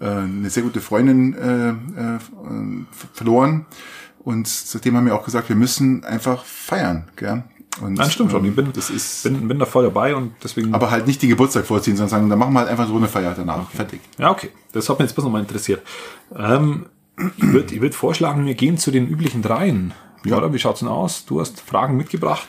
äh, 0.00 0.04
eine 0.06 0.48
sehr 0.48 0.62
gute 0.62 0.80
Freundin 0.80 1.34
äh, 1.34 1.70
äh, 2.00 2.14
äh, 2.16 2.18
verloren. 3.12 3.66
Und 4.24 4.46
seitdem 4.48 4.96
haben 4.96 5.06
wir 5.06 5.14
auch 5.14 5.24
gesagt, 5.24 5.48
wir 5.48 5.56
müssen 5.56 6.04
einfach 6.04 6.44
feiern. 6.44 7.08
Gell? 7.16 7.44
Und, 7.80 7.94
Nein, 7.94 8.10
stimmt 8.10 8.32
schon. 8.32 8.44
Ich 8.44 8.54
bin, 8.54 8.66
ähm, 8.66 8.72
das 8.74 8.90
ist, 8.90 9.22
bin, 9.22 9.46
bin 9.46 9.58
da 9.58 9.66
voll 9.66 9.84
dabei 9.84 10.14
und 10.14 10.32
deswegen. 10.42 10.74
aber 10.74 10.90
halt 10.90 11.06
nicht 11.06 11.22
den 11.22 11.28
Geburtstag 11.28 11.64
vorziehen, 11.64 11.96
sondern 11.96 12.10
sagen, 12.10 12.28
dann 12.28 12.38
machen 12.38 12.52
wir 12.52 12.60
halt 12.60 12.68
einfach 12.68 12.88
so 12.88 12.96
eine 12.96 13.08
Feier 13.08 13.34
danach. 13.36 13.70
Fertig. 13.70 14.00
ja, 14.18 14.30
okay. 14.30 14.50
Das 14.72 14.88
hat 14.88 14.98
mich 14.98 15.06
jetzt 15.06 15.14
bloß 15.14 15.24
nochmal 15.24 15.42
interessiert. 15.42 15.82
Ähm, 16.34 16.86
ich 17.36 17.52
würde 17.52 17.74
ich 17.74 17.80
würd 17.80 17.94
vorschlagen, 17.94 18.46
wir 18.46 18.54
gehen 18.54 18.78
zu 18.78 18.90
den 18.90 19.06
üblichen 19.08 19.42
dreien. 19.42 19.92
Ja. 20.24 20.38
Oder? 20.38 20.52
Wie 20.52 20.58
schaut's 20.58 20.80
denn 20.80 20.88
aus? 20.88 21.24
Du 21.24 21.40
hast 21.40 21.60
Fragen 21.60 21.96
mitgebracht. 21.96 22.48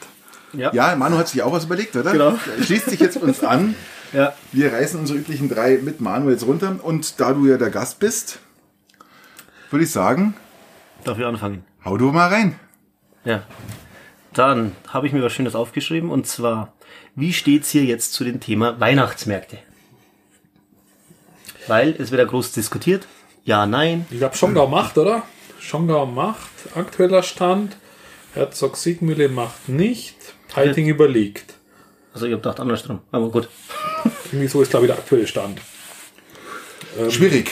Ja, 0.54 0.96
Manu 0.96 1.18
hat 1.18 1.28
sich 1.28 1.44
auch 1.44 1.52
was 1.52 1.66
überlegt, 1.66 1.96
oder? 1.96 2.12
Genau. 2.12 2.34
Schließt 2.64 2.90
sich 2.90 3.00
jetzt 3.00 3.18
uns 3.18 3.44
an. 3.44 3.76
Ja. 4.12 4.34
Wir 4.52 4.74
reißen 4.74 5.00
unsere 5.00 5.20
üblichen 5.20 5.50
drei 5.50 5.78
mit 5.84 6.02
Manu 6.02 6.32
jetzt 6.32 6.44
runter. 6.48 6.80
Und 6.82 7.20
da 7.20 7.34
du 7.34 7.46
ja 7.46 7.58
der 7.58 7.70
Gast 7.70 8.00
bist, 8.00 8.40
würde 9.70 9.86
ich 9.86 9.92
sagen, 9.92 10.34
Darf 11.04 11.18
ich 11.18 11.26
anfangen? 11.26 11.64
hau 11.86 11.98
du 11.98 12.12
mal 12.12 12.28
rein. 12.28 12.60
Ja. 13.26 13.44
Dann 14.34 14.76
habe 14.88 15.08
ich 15.08 15.14
mir 15.14 15.24
was 15.24 15.34
Schönes 15.34 15.56
aufgeschrieben 15.56 16.12
und 16.12 16.28
zwar, 16.28 16.74
wie 17.16 17.34
steht's 17.34 17.70
hier 17.70 17.84
jetzt 17.84 18.14
zu 18.14 18.24
dem 18.24 18.40
Thema 18.40 18.80
Weihnachtsmärkte? 18.80 19.58
Weil 21.68 21.96
es 21.98 22.12
wird 22.12 22.20
ja 22.20 22.26
groß 22.26 22.52
diskutiert. 22.52 23.08
Ja, 23.44 23.66
nein. 23.66 24.06
Ich 24.12 24.18
glaube, 24.18 24.36
Schongau 24.36 24.68
macht, 24.68 24.98
oder? 24.98 25.24
Schongau 25.60 26.06
macht. 26.06 26.50
Aktueller 26.76 27.24
Stand. 27.24 27.78
Herzog 28.34 28.78
Siegmühle 28.78 29.30
macht 29.30 29.70
nicht. 29.70 30.16
Heiting 30.56 30.88
überlegt. 30.88 31.56
Also 32.14 32.26
ich 32.26 32.32
habe 32.32 32.42
gedacht 32.42 32.60
andersrum. 32.60 33.02
Aber 33.12 33.30
gut. 33.30 33.50
Irgendwie 34.32 34.48
so 34.48 34.62
ist, 34.62 34.72
glaube 34.72 34.86
ich, 34.86 34.92
der 34.92 35.00
aktuelle 35.00 35.28
Stand. 35.28 35.60
Schwierig. 37.10 37.52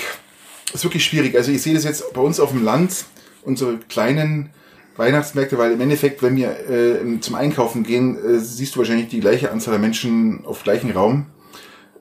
Ist 0.74 0.84
wirklich 0.84 1.06
schwierig. 1.06 1.36
Also 1.36 1.52
ich 1.52 1.62
sehe 1.62 1.74
das 1.74 1.84
jetzt 1.84 2.14
bei 2.14 2.22
uns 2.22 2.40
auf 2.40 2.52
dem 2.52 2.64
Land, 2.64 3.06
unsere 3.48 3.78
kleinen 3.78 4.50
Weihnachtsmärkte, 4.98 5.58
weil 5.58 5.72
im 5.72 5.82
Endeffekt, 5.82 6.22
wenn 6.22 6.36
wir 6.36 6.70
äh, 6.70 7.20
zum 7.22 7.36
Einkaufen 7.36 7.84
gehen, 7.84 8.18
äh, 8.18 8.40
siehst 8.40 8.76
du 8.76 8.80
wahrscheinlich 8.80 9.08
die 9.08 9.20
gleiche 9.20 9.52
Anzahl 9.52 9.72
der 9.72 9.80
Menschen 9.80 10.46
auf 10.46 10.64
gleichen 10.64 10.92
Raum. 10.92 11.28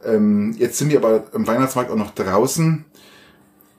Ähm, 0.04 0.54
jetzt 0.58 0.78
sind 0.78 0.90
wir 0.90 0.98
aber 0.98 1.24
am 1.32 1.46
Weihnachtsmarkt 1.46 1.90
auch 1.90 1.96
noch 1.96 2.14
draußen. 2.14 2.84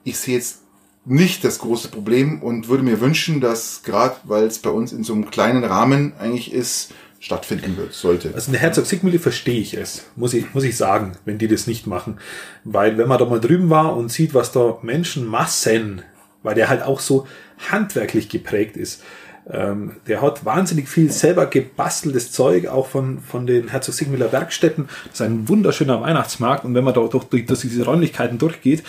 Ich 0.03 0.17
sehe 0.17 0.35
jetzt 0.35 0.61
nicht 1.05 1.43
das 1.43 1.59
große 1.59 1.89
Problem 1.89 2.41
und 2.41 2.67
würde 2.67 2.83
mir 2.83 3.01
wünschen, 3.01 3.41
dass 3.41 3.83
gerade, 3.83 4.15
weil 4.23 4.45
es 4.45 4.59
bei 4.59 4.69
uns 4.69 4.91
in 4.91 5.03
so 5.03 5.13
einem 5.13 5.29
kleinen 5.29 5.63
Rahmen 5.63 6.13
eigentlich 6.19 6.53
ist, 6.53 6.93
stattfinden 7.19 7.77
wird, 7.77 7.93
sollte. 7.93 8.31
Also 8.35 8.47
in 8.47 8.53
der 8.53 8.61
Herzog 8.61 8.85
Sigmühle 8.85 9.17
verstehe 9.17 9.59
ich 9.59 9.73
es, 9.73 10.05
muss 10.15 10.33
ich, 10.33 10.53
muss 10.53 10.63
ich 10.63 10.77
sagen, 10.77 11.13
wenn 11.25 11.37
die 11.37 11.47
das 11.47 11.65
nicht 11.65 11.87
machen. 11.87 12.19
Weil 12.63 12.97
wenn 12.97 13.07
man 13.07 13.17
da 13.17 13.25
mal 13.25 13.39
drüben 13.39 13.69
war 13.69 13.95
und 13.95 14.11
sieht, 14.11 14.33
was 14.33 14.51
da 14.51 14.77
Menschenmassen, 14.83 16.03
weil 16.43 16.55
der 16.55 16.69
halt 16.69 16.83
auch 16.83 16.99
so 16.99 17.27
handwerklich 17.71 18.29
geprägt 18.29 18.77
ist, 18.77 19.03
ähm, 19.49 19.93
der 20.07 20.21
hat 20.21 20.43
wahnsinnig 20.43 20.89
viel 20.89 21.09
selber 21.11 21.45
gebasteltes 21.45 22.31
Zeug, 22.31 22.67
auch 22.67 22.87
von, 22.87 23.19
von 23.19 23.47
den 23.47 23.69
Herzog 23.69 23.95
Sigmüller 23.95 24.31
Werkstätten. 24.31 24.89
Das 25.05 25.15
ist 25.15 25.21
ein 25.21 25.47
wunderschöner 25.47 26.01
Weihnachtsmarkt 26.01 26.65
und 26.65 26.73
wenn 26.75 26.83
man 26.83 26.93
da 26.93 27.01
durch, 27.07 27.23
durch, 27.25 27.45
durch 27.45 27.61
diese 27.61 27.85
Räumlichkeiten 27.85 28.37
durchgeht, 28.37 28.83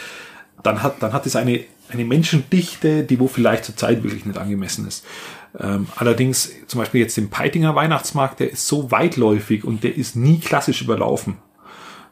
dann 0.62 0.82
hat, 0.82 1.02
dann 1.02 1.12
hat 1.12 1.26
es 1.26 1.36
eine, 1.36 1.60
eine 1.90 2.04
Menschendichte, 2.04 3.04
die 3.04 3.20
wo 3.20 3.28
vielleicht 3.28 3.64
zur 3.64 3.76
Zeit 3.76 4.02
wirklich 4.02 4.26
nicht 4.26 4.38
angemessen 4.38 4.86
ist. 4.88 5.04
Ähm, 5.58 5.86
allerdings 5.96 6.50
zum 6.66 6.80
Beispiel 6.80 7.00
jetzt 7.00 7.16
den 7.16 7.30
Peitinger 7.30 7.74
Weihnachtsmarkt, 7.74 8.40
der 8.40 8.50
ist 8.50 8.66
so 8.66 8.90
weitläufig 8.90 9.64
und 9.64 9.84
der 9.84 9.96
ist 9.96 10.16
nie 10.16 10.40
klassisch 10.40 10.82
überlaufen, 10.82 11.36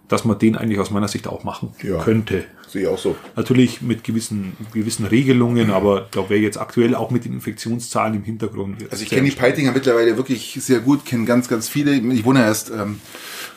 dass 0.08 0.24
man 0.24 0.38
den 0.38 0.56
eigentlich 0.56 0.78
aus 0.78 0.90
meiner 0.90 1.08
Sicht 1.08 1.26
auch 1.26 1.42
machen 1.44 1.74
Ja. 1.82 1.98
könnte. 1.98 2.44
Sehe 2.68 2.82
ich 2.82 2.88
auch 2.88 2.98
so. 2.98 3.16
Natürlich 3.36 3.80
mit 3.80 4.02
gewissen, 4.02 4.56
gewissen 4.72 5.06
Regelungen, 5.06 5.70
aber 5.70 6.08
da 6.10 6.28
wäre 6.28 6.40
jetzt 6.40 6.58
aktuell 6.58 6.94
auch 6.94 7.10
mit 7.10 7.24
den 7.24 7.32
Infektionszahlen 7.32 8.14
im 8.14 8.24
Hintergrund. 8.24 8.84
Also 8.90 9.02
ich 9.04 9.08
kenne 9.08 9.28
die 9.28 9.36
Peitinger 9.36 9.72
mittlerweile 9.72 10.16
wirklich 10.16 10.58
sehr 10.60 10.80
gut, 10.80 11.04
kenne 11.04 11.24
ganz, 11.26 11.48
ganz 11.48 11.68
viele. 11.68 11.94
Ich 11.94 12.24
wohne 12.24 12.40
erst 12.40 12.70
ähm, 12.70 13.00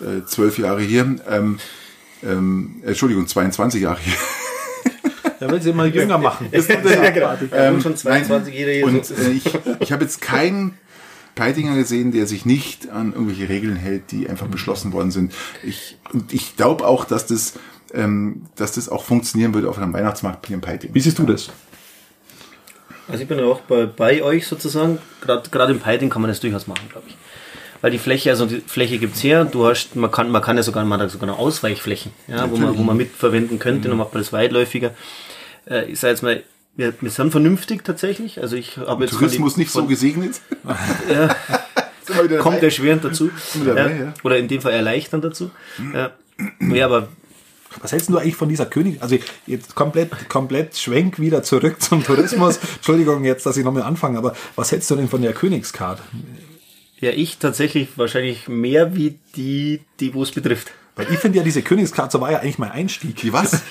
äh, 0.02 0.26
zwölf 0.26 0.58
Jahre 0.60 0.82
hier. 0.82 1.16
Ähm, 1.30 1.60
ähm, 2.22 2.82
Entschuldigung, 2.86 3.28
22 3.28 3.82
Jahre 3.82 4.00
hier. 4.00 4.14
Da 5.40 5.50
will 5.50 5.62
sie 5.62 5.72
mal 5.72 5.94
jünger 5.94 6.18
machen. 6.18 6.48
Das 6.52 6.68
ist 6.68 6.84
Ja, 6.84 7.10
genau. 7.12 7.34
Ähm, 7.54 7.82
schon 7.82 7.96
22 7.96 8.54
jeder 8.54 8.72
hier 8.72 8.86
Und 8.86 9.06
so. 9.06 9.16
äh, 9.16 9.32
ich, 9.32 9.46
ich 9.80 9.92
habe 9.92 10.04
jetzt 10.04 10.22
keinen 10.22 10.78
Peitinger 11.36 11.76
gesehen, 11.76 12.12
der 12.12 12.28
sich 12.28 12.46
nicht 12.46 12.90
an 12.90 13.14
irgendwelche 13.14 13.48
Regeln 13.48 13.78
hält, 13.78 14.12
die 14.12 14.30
einfach 14.30 14.48
beschlossen 14.48 14.92
worden 14.92 15.12
sind. 15.12 15.34
Ich, 15.64 15.98
und 16.12 16.34
ich 16.34 16.58
glaube 16.58 16.86
auch, 16.86 17.06
dass 17.06 17.26
das, 17.26 17.54
ähm, 17.94 18.46
dass 18.56 18.74
das 18.74 18.90
auch 18.90 19.04
funktionieren 19.04 19.54
würde 19.54 19.70
auf 19.70 19.78
einem 19.78 19.94
Weihnachtsmarkt 19.94 20.50
in 20.50 20.62
Peiting. 20.62 20.94
Wie 20.94 21.00
siehst 21.00 21.20
du 21.20 21.24
das? 21.26 21.50
Also 23.08 23.24
ich 23.24 23.28
bin 23.28 23.40
ja 23.40 23.46
auch 23.46 23.62
bei, 23.62 23.86
bei 23.86 24.22
euch 24.22 24.48
sozusagen. 24.48 25.00
Gerade 25.22 25.74
im 25.74 25.80
Peiting 25.80 26.10
kann 26.10 26.22
man 26.22 26.30
das 26.30 26.40
durchaus 26.40 26.68
machen, 26.68 26.88
glaube 26.90 27.08
ich. 27.08 27.18
Weil 27.82 27.92
die 27.92 27.98
Fläche, 27.98 28.30
also 28.30 28.46
die 28.46 28.62
Fläche 28.62 28.98
gibt's 28.98 29.24
her, 29.24 29.46
du 29.46 29.66
hast, 29.66 29.96
man 29.96 30.12
kann, 30.12 30.30
man 30.30 30.42
kann 30.42 30.58
ja 30.58 30.64
sogar, 30.64 30.84
man 30.84 31.00
hat 31.00 31.12
sogar 31.12 31.28
noch 31.28 31.40
Ausweichflächen, 31.40 32.12
ja, 32.28 32.52
wo 32.52 32.58
man, 32.58 32.78
wo 32.78 32.84
man 32.84 32.98
mitverwenden 32.98 33.58
könnte, 33.58 33.88
dann 33.88 33.98
macht 33.98 34.14
man 34.14 34.22
das 34.22 34.34
weitläufiger. 34.34 34.92
Äh, 35.66 35.86
ich 35.86 36.00
sage 36.00 36.12
jetzt 36.12 36.22
mal, 36.22 36.44
wir, 36.76 36.94
wir 37.00 37.10
sind 37.10 37.32
vernünftig 37.32 37.86
tatsächlich. 37.86 38.42
Also 38.42 38.58
ich 38.58 38.78
habe 38.78 39.04
jetzt 39.04 39.12
von 39.12 39.20
Tourismus 39.20 39.54
dem- 39.54 39.60
nicht 39.62 39.72
so 39.72 39.80
von- 39.80 39.88
gesegnet. 39.88 40.42
Wieder 42.24 42.38
kommt 42.40 42.62
erschwerend 42.64 43.04
dazu. 43.04 43.30
Dabei, 43.66 43.82
ja. 43.92 44.04
ja. 44.06 44.14
Oder 44.24 44.38
in 44.38 44.48
dem 44.48 44.62
Fall 44.62 44.74
erleichternd 44.74 45.24
dazu. 45.24 45.52
Ja, 45.94 46.12
ja 46.60 46.86
aber 46.86 47.08
Was 47.82 47.92
hältst 47.92 48.10
du 48.10 48.18
eigentlich 48.18 48.36
von 48.36 48.50
dieser 48.50 48.66
König? 48.66 49.02
Also 49.02 49.18
jetzt 49.46 49.76
komplett, 49.76 50.30
komplett 50.30 50.76
schwenk 50.78 51.20
wieder 51.20 51.44
zurück 51.44 51.82
zum 51.82 52.04
Tourismus. 52.04 52.60
Entschuldigung 52.76 53.24
jetzt, 53.24 53.46
dass 53.46 53.58
ich 53.58 53.64
nochmal 53.64 53.84
anfange, 53.84 54.18
aber 54.18 54.36
was 54.56 54.72
hältst 54.72 54.90
du 54.92 54.96
denn 54.96 55.08
von 55.08 55.22
der 55.22 55.34
Königskarte? 55.34 56.04
ja, 57.00 57.12
ich 57.12 57.38
tatsächlich 57.38 57.90
wahrscheinlich 57.98 58.48
mehr 58.48 58.96
wie 58.96 59.20
die, 59.36 59.82
die 60.00 60.14
wo 60.14 60.24
es 60.24 60.32
betrifft. 60.32 60.72
Weil 60.96 61.08
ich 61.14 61.20
finde 61.20 61.38
ja, 61.38 61.46
diese 61.46 61.62
Königskarte 61.62 62.18
so 62.18 62.22
war 62.22 62.32
ja 62.32 62.40
eigentlich 62.40 62.60
mein 62.60 62.72
Einstieg. 62.72 63.16
Die 63.18 63.32
was? 63.32 63.62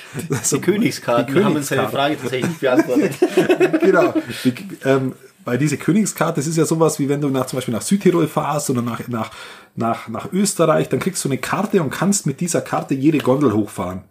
So, 0.43 0.57
Die 0.57 0.63
Königskarten, 0.63 1.27
die 1.27 1.35
wir 1.35 1.45
haben 1.45 1.57
uns 1.57 1.69
seine 1.69 1.83
Königskarte. 1.83 2.17
Frage 2.17 2.23
tatsächlich 2.23 2.59
beantwortet. 2.59 3.81
genau. 3.83 4.15
Die, 4.45 4.55
ähm, 4.85 5.15
weil 5.49 5.57
diese 5.57 5.79
Königskarte, 5.79 6.41
das 6.41 6.47
ist 6.47 6.59
ja 6.59 6.67
sowas, 6.67 6.99
wie 6.99 7.09
wenn 7.09 7.23
du 7.23 7.31
nach, 7.31 7.47
zum 7.47 7.57
Beispiel 7.57 7.73
nach 7.73 7.81
Südtirol 7.81 8.29
fahrst 8.29 8.69
oder 8.69 8.83
nach, 8.83 9.09
nach, 9.09 9.31
nach, 9.77 10.07
nach 10.09 10.31
Österreich, 10.31 10.91
dann 10.91 11.01
kriegst 11.01 11.25
du 11.25 11.29
eine 11.31 11.39
Karte 11.39 11.83
und 11.83 11.89
kannst 11.89 12.27
mit 12.27 12.41
dieser 12.41 12.61
Karte 12.61 12.95
jede 12.95 13.17
Gondel 13.17 13.55
hochfahren. 13.55 14.03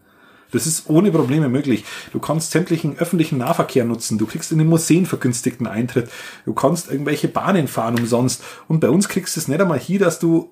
Das 0.52 0.66
ist 0.66 0.90
ohne 0.90 1.12
Probleme 1.12 1.48
möglich. 1.48 1.86
Du 2.12 2.20
kannst 2.20 2.50
sämtlichen 2.50 2.98
öffentlichen 2.98 3.38
Nahverkehr 3.38 3.86
nutzen. 3.86 4.18
Du 4.18 4.26
kriegst 4.26 4.52
in 4.52 4.58
den 4.58 4.68
Museen 4.68 5.06
vergünstigten 5.06 5.68
Eintritt. 5.68 6.10
Du 6.46 6.54
kannst 6.54 6.90
irgendwelche 6.90 7.28
Bahnen 7.28 7.68
fahren 7.68 8.00
umsonst. 8.00 8.42
Und 8.68 8.80
bei 8.80 8.90
uns 8.90 9.08
kriegst 9.08 9.36
du 9.36 9.40
es 9.40 9.48
nicht 9.48 9.62
einmal 9.62 9.78
hier, 9.78 10.00
dass 10.00 10.18
du 10.18 10.50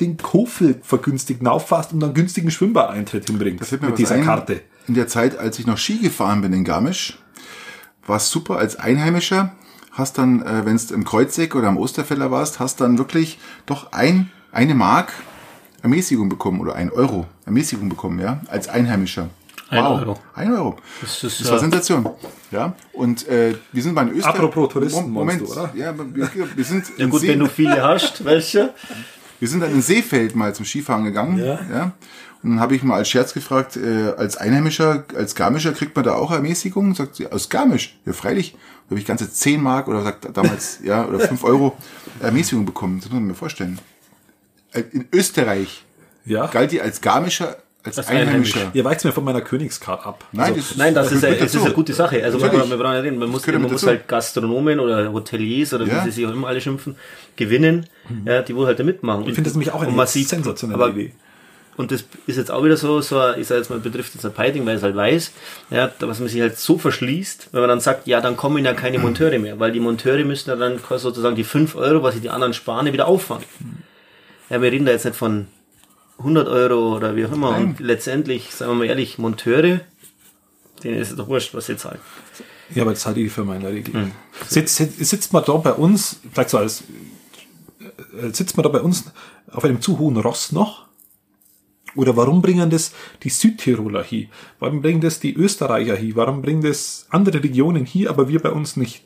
den 0.00 0.18
Kofel 0.18 0.80
vergünstigt 0.82 1.46
auffährst 1.46 1.94
und 1.94 2.00
dann 2.00 2.12
günstigen 2.12 2.50
Schwimmbadeintritt 2.50 3.26
hinbringst 3.26 3.62
Das 3.62 3.80
mir 3.80 3.88
mit 3.88 3.98
dieser 3.98 4.16
ein. 4.16 4.24
Karte. 4.24 4.60
In 4.86 4.94
der 4.94 5.08
Zeit, 5.08 5.38
als 5.38 5.58
ich 5.58 5.66
noch 5.66 5.78
Ski 5.78 5.98
gefahren 5.98 6.42
bin 6.42 6.52
in 6.52 6.64
Garmisch, 6.64 7.18
war 8.08 8.16
es 8.16 8.30
super 8.30 8.56
als 8.58 8.76
Einheimischer. 8.76 9.52
Hast 9.92 10.18
dann, 10.18 10.42
äh, 10.42 10.64
wenn 10.64 10.76
du 10.76 10.94
im 10.94 11.04
Kreuzeck 11.04 11.54
oder 11.54 11.68
am 11.68 11.76
Osterfeller 11.76 12.30
warst, 12.30 12.60
hast 12.60 12.80
dann 12.80 12.98
wirklich 12.98 13.38
doch 13.66 13.92
ein, 13.92 14.30
eine 14.52 14.74
Mark 14.74 15.12
Ermäßigung 15.82 16.28
bekommen 16.28 16.60
oder 16.60 16.74
ein 16.74 16.90
Euro 16.90 17.26
Ermäßigung 17.46 17.88
bekommen, 17.88 18.18
ja, 18.20 18.40
als 18.48 18.68
Einheimischer. 18.68 19.28
Ein 19.70 19.84
Euro. 19.84 20.18
Ein 20.34 20.52
Euro. 20.54 20.76
Das 21.02 21.22
ist, 21.22 21.40
Das 21.40 21.50
war 21.50 21.56
äh, 21.58 21.60
Sensation. 21.60 22.08
Ja. 22.50 22.74
Und 22.92 23.28
äh, 23.28 23.54
wir 23.72 23.82
sind 23.82 23.94
bei 23.94 24.04
den 24.04 24.14
Österreich. 24.14 24.34
Apropos 24.36 24.72
Touristen, 24.72 25.10
Moment, 25.10 25.42
du, 25.42 25.52
oder? 25.52 25.70
Ja, 25.74 25.92
wir, 25.98 26.30
wir 26.56 26.64
sind 26.64 26.86
Ja 26.96 27.06
gut, 27.06 27.20
See- 27.20 27.28
wenn 27.28 27.40
du 27.40 27.46
viele 27.46 27.82
hast, 27.82 28.24
welche? 28.24 28.72
wir 29.40 29.46
sind 29.48 29.60
dann 29.60 29.70
in 29.72 29.82
Seefeld 29.82 30.34
mal 30.34 30.54
zum 30.54 30.64
Skifahren 30.64 31.04
gegangen. 31.04 31.38
Ja. 31.38 31.58
Ja. 31.70 31.92
Und 32.42 32.50
dann 32.50 32.60
habe 32.60 32.76
ich 32.76 32.82
mal 32.84 32.96
als 32.96 33.08
Scherz 33.08 33.34
gefragt, 33.34 33.76
äh, 33.76 34.12
als 34.16 34.36
Einheimischer, 34.36 35.04
als 35.16 35.34
Garmischer 35.34 35.72
kriegt 35.72 35.96
man 35.96 36.04
da 36.04 36.14
auch 36.14 36.30
Ermäßigung? 36.30 36.94
Sagt 36.94 37.16
sie, 37.16 37.26
aus 37.30 37.48
Garmisch? 37.48 37.98
Ja, 38.06 38.12
freilich. 38.12 38.52
Da 38.52 38.90
habe 38.92 39.00
ich 39.00 39.06
ganze 39.06 39.30
10 39.30 39.60
Mark 39.62 39.88
oder 39.88 40.02
sagt 40.02 40.28
damals, 40.36 40.78
ja, 40.84 41.04
oder 41.06 41.18
5 41.20 41.42
Euro 41.44 41.76
Ermäßigung 42.20 42.64
bekommen. 42.64 43.00
Das 43.00 43.08
muss 43.10 43.14
man 43.14 43.26
mir 43.26 43.34
vorstellen. 43.34 43.78
Äh, 44.72 44.82
In 44.92 45.06
Österreich 45.12 45.84
Ja. 46.24 46.46
galt 46.46 46.70
die 46.72 46.80
als 46.80 47.00
Garmischer, 47.00 47.56
als, 47.82 47.98
Als 47.98 48.08
Einheimischer. 48.08 48.56
Einheimisch. 48.56 48.74
Ihr 48.76 48.84
weicht 48.84 49.04
mir 49.04 49.12
von 49.12 49.24
meiner 49.24 49.40
Königskarte 49.40 50.04
ab. 50.06 50.24
Nein, 50.32 50.52
Also, 50.52 50.56
das, 50.56 50.76
Nein, 50.76 50.94
das, 50.94 51.12
ist, 51.12 51.20
gehört 51.20 51.38
eine, 51.38 51.46
es 51.46 51.54
ist 51.54 51.64
eine 51.64 51.74
gute 51.74 51.92
Sache. 51.94 52.22
Also 52.22 52.38
man, 52.38 52.50
brauchen 52.50 52.70
ja 52.70 53.00
reden, 53.00 53.18
man 53.18 53.30
muss, 53.30 53.46
man 53.46 53.62
muss 53.62 53.86
halt 53.86 54.06
Gastronomen 54.08 54.78
oder 54.80 55.12
Hoteliers 55.12 55.74
oder 55.74 55.86
Ja. 55.86 56.00
wie 56.04 56.10
sie 56.10 56.16
sich 56.16 56.26
auch 56.26 56.32
immer 56.32 56.48
alle 56.48 56.60
schimpfen, 56.60 56.96
gewinnen, 57.36 57.86
ja, 58.24 58.42
die 58.42 58.54
wohl 58.54 58.66
halt 58.66 58.78
da 58.78 58.84
mitmachen. 58.84 59.22
ich 59.26 59.34
finde 59.34 59.44
das 59.50 59.54
nämlich 59.54 59.72
auch 59.72 59.82
eine 59.82 59.92
man 59.92 60.06
sensationelle 60.06 60.82
aber, 60.82 60.92
Idee. 60.92 61.12
Und 61.78 61.90
das 61.92 62.04
ist 62.26 62.36
jetzt 62.36 62.50
auch 62.50 62.62
wieder 62.64 62.76
so, 62.76 63.00
so 63.00 63.18
ein- 63.20 63.40
ich 63.40 63.46
sag 63.46 63.56
jetzt 63.56 63.70
mal, 63.70 63.78
betrifft 63.78 64.12
jetzt 64.14 64.26
ein 64.26 64.32
Piting, 64.34 64.66
weil 64.66 64.76
es 64.76 64.82
halt 64.82 64.96
weiß, 64.96 65.30
ja, 65.70 65.90
was 66.00 66.18
man 66.18 66.28
sich 66.28 66.40
halt 66.40 66.58
so 66.58 66.76
verschließt, 66.76 67.48
wenn 67.52 67.60
man 67.60 67.68
dann 67.70 67.80
sagt, 67.80 68.06
ja, 68.06 68.20
dann 68.20 68.36
kommen 68.36 68.64
ja 68.64 68.74
keine 68.74 68.98
Monteure 68.98 69.38
mehr, 69.38 69.58
weil 69.60 69.72
die 69.72 69.80
Monteure 69.80 70.24
müssen 70.24 70.50
ja 70.50 70.56
dann 70.56 70.78
sozusagen 70.96 71.36
die 71.36 71.44
5 71.44 71.76
Euro, 71.76 72.02
was 72.02 72.14
sich 72.14 72.22
die 72.22 72.30
anderen 72.30 72.52
sparen, 72.52 72.92
wieder 72.92 73.06
auffangen. 73.06 73.44
Ja, 74.50 74.60
wir 74.60 74.70
reden 74.72 74.86
da 74.86 74.92
jetzt 74.92 75.04
nicht 75.04 75.16
von 75.16 75.46
100 76.18 76.48
Euro 76.48 76.96
oder 76.96 77.14
wie 77.14 77.24
auch 77.26 77.32
immer. 77.32 77.56
Und 77.56 77.80
letztendlich, 77.80 78.52
sagen 78.52 78.72
wir 78.72 78.76
mal 78.78 78.84
ehrlich, 78.86 79.18
Monteure, 79.18 79.80
denen 80.82 80.98
ist 81.00 81.10
es 81.10 81.16
doch 81.16 81.28
wurscht, 81.28 81.54
was 81.54 81.66
sie 81.66 81.76
zahlen. 81.76 82.00
Ja, 82.74 82.82
aber 82.82 82.90
das 82.90 83.06
halte 83.06 83.20
ich 83.20 83.30
für 83.32 83.44
meine 83.44 83.68
Regel. 83.68 84.10
Sitzt, 84.48 84.74
sitzt, 84.76 84.98
sitzt 85.04 85.32
man 85.32 85.44
da 85.46 85.52
bei 85.54 85.72
uns, 85.72 86.18
vielleicht 86.32 86.50
so 86.50 86.58
als, 86.58 86.82
äh, 88.20 88.30
sitzt 88.32 88.56
man 88.56 88.64
da 88.64 88.68
bei 88.68 88.80
uns 88.80 89.04
auf 89.52 89.64
einem 89.64 89.80
zu 89.80 89.98
hohen 90.00 90.16
Ross 90.16 90.50
noch? 90.50 90.87
Oder 91.98 92.16
warum 92.16 92.40
bringen 92.42 92.70
das 92.70 92.92
die 93.24 93.28
Südtiroler 93.28 94.04
hier? 94.04 94.28
Warum 94.60 94.82
bringen 94.82 95.00
das 95.00 95.18
die 95.18 95.34
Österreicher 95.34 95.96
hier? 95.96 96.14
Warum 96.14 96.42
bringen 96.42 96.62
das 96.62 97.08
andere 97.10 97.42
Regionen 97.42 97.84
hier, 97.84 98.08
aber 98.08 98.28
wir 98.28 98.40
bei 98.40 98.50
uns 98.50 98.76
nicht? 98.76 99.04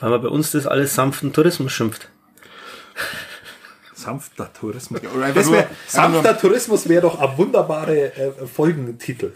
Weil 0.00 0.10
man 0.10 0.20
bei 0.20 0.28
uns 0.28 0.50
das 0.50 0.66
alles 0.66 0.94
sanften 0.94 1.32
Tourismus 1.32 1.72
schimpft. 1.72 2.10
Sanfter 3.94 4.52
Tourismus. 4.52 5.00
Das 5.34 5.50
wär, 5.50 5.70
sanfter 5.86 6.38
Tourismus 6.38 6.86
wäre 6.86 7.02
doch 7.02 7.18
ein 7.18 7.38
wunderbare 7.38 8.14
äh, 8.14 8.46
Folgentitel. 8.46 9.32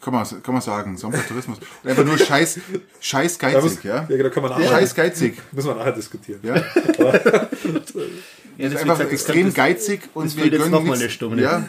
Kann 0.00 0.12
man, 0.12 0.26
kann 0.42 0.54
man 0.54 0.60
sagen. 0.60 0.96
Sommertourismus. 0.96 1.58
Und 1.84 1.90
einfach 1.90 2.04
nur 2.04 2.18
scheiß, 2.18 2.58
scheiß 2.98 3.38
geizig, 3.38 3.84
ja. 3.84 4.06
Ja, 4.08 4.22
da 4.22 4.28
kann 4.28 4.42
man 4.42 4.50
nachher, 4.52 4.68
Scheiß 4.68 4.94
geizig. 4.96 5.40
müssen 5.52 5.68
wir 5.68 5.76
nachher 5.76 5.92
diskutieren. 5.92 6.40
Ja. 6.42 6.54
Ja, 8.62 8.68
ist 8.68 8.74
wie 8.74 8.90
einfach 8.90 8.94
gesagt, 8.98 9.12
extrem 9.12 9.46
das- 9.46 9.54
geizig 9.54 10.00
und 10.14 10.26
das 10.26 10.36
wir 10.36 10.44
jetzt 10.46 10.56
gönnen 10.58 10.70
noch 10.70 10.82
mal 10.84 10.96
eine 10.98 11.10
Stunde. 11.10 11.42
Ja, 11.42 11.68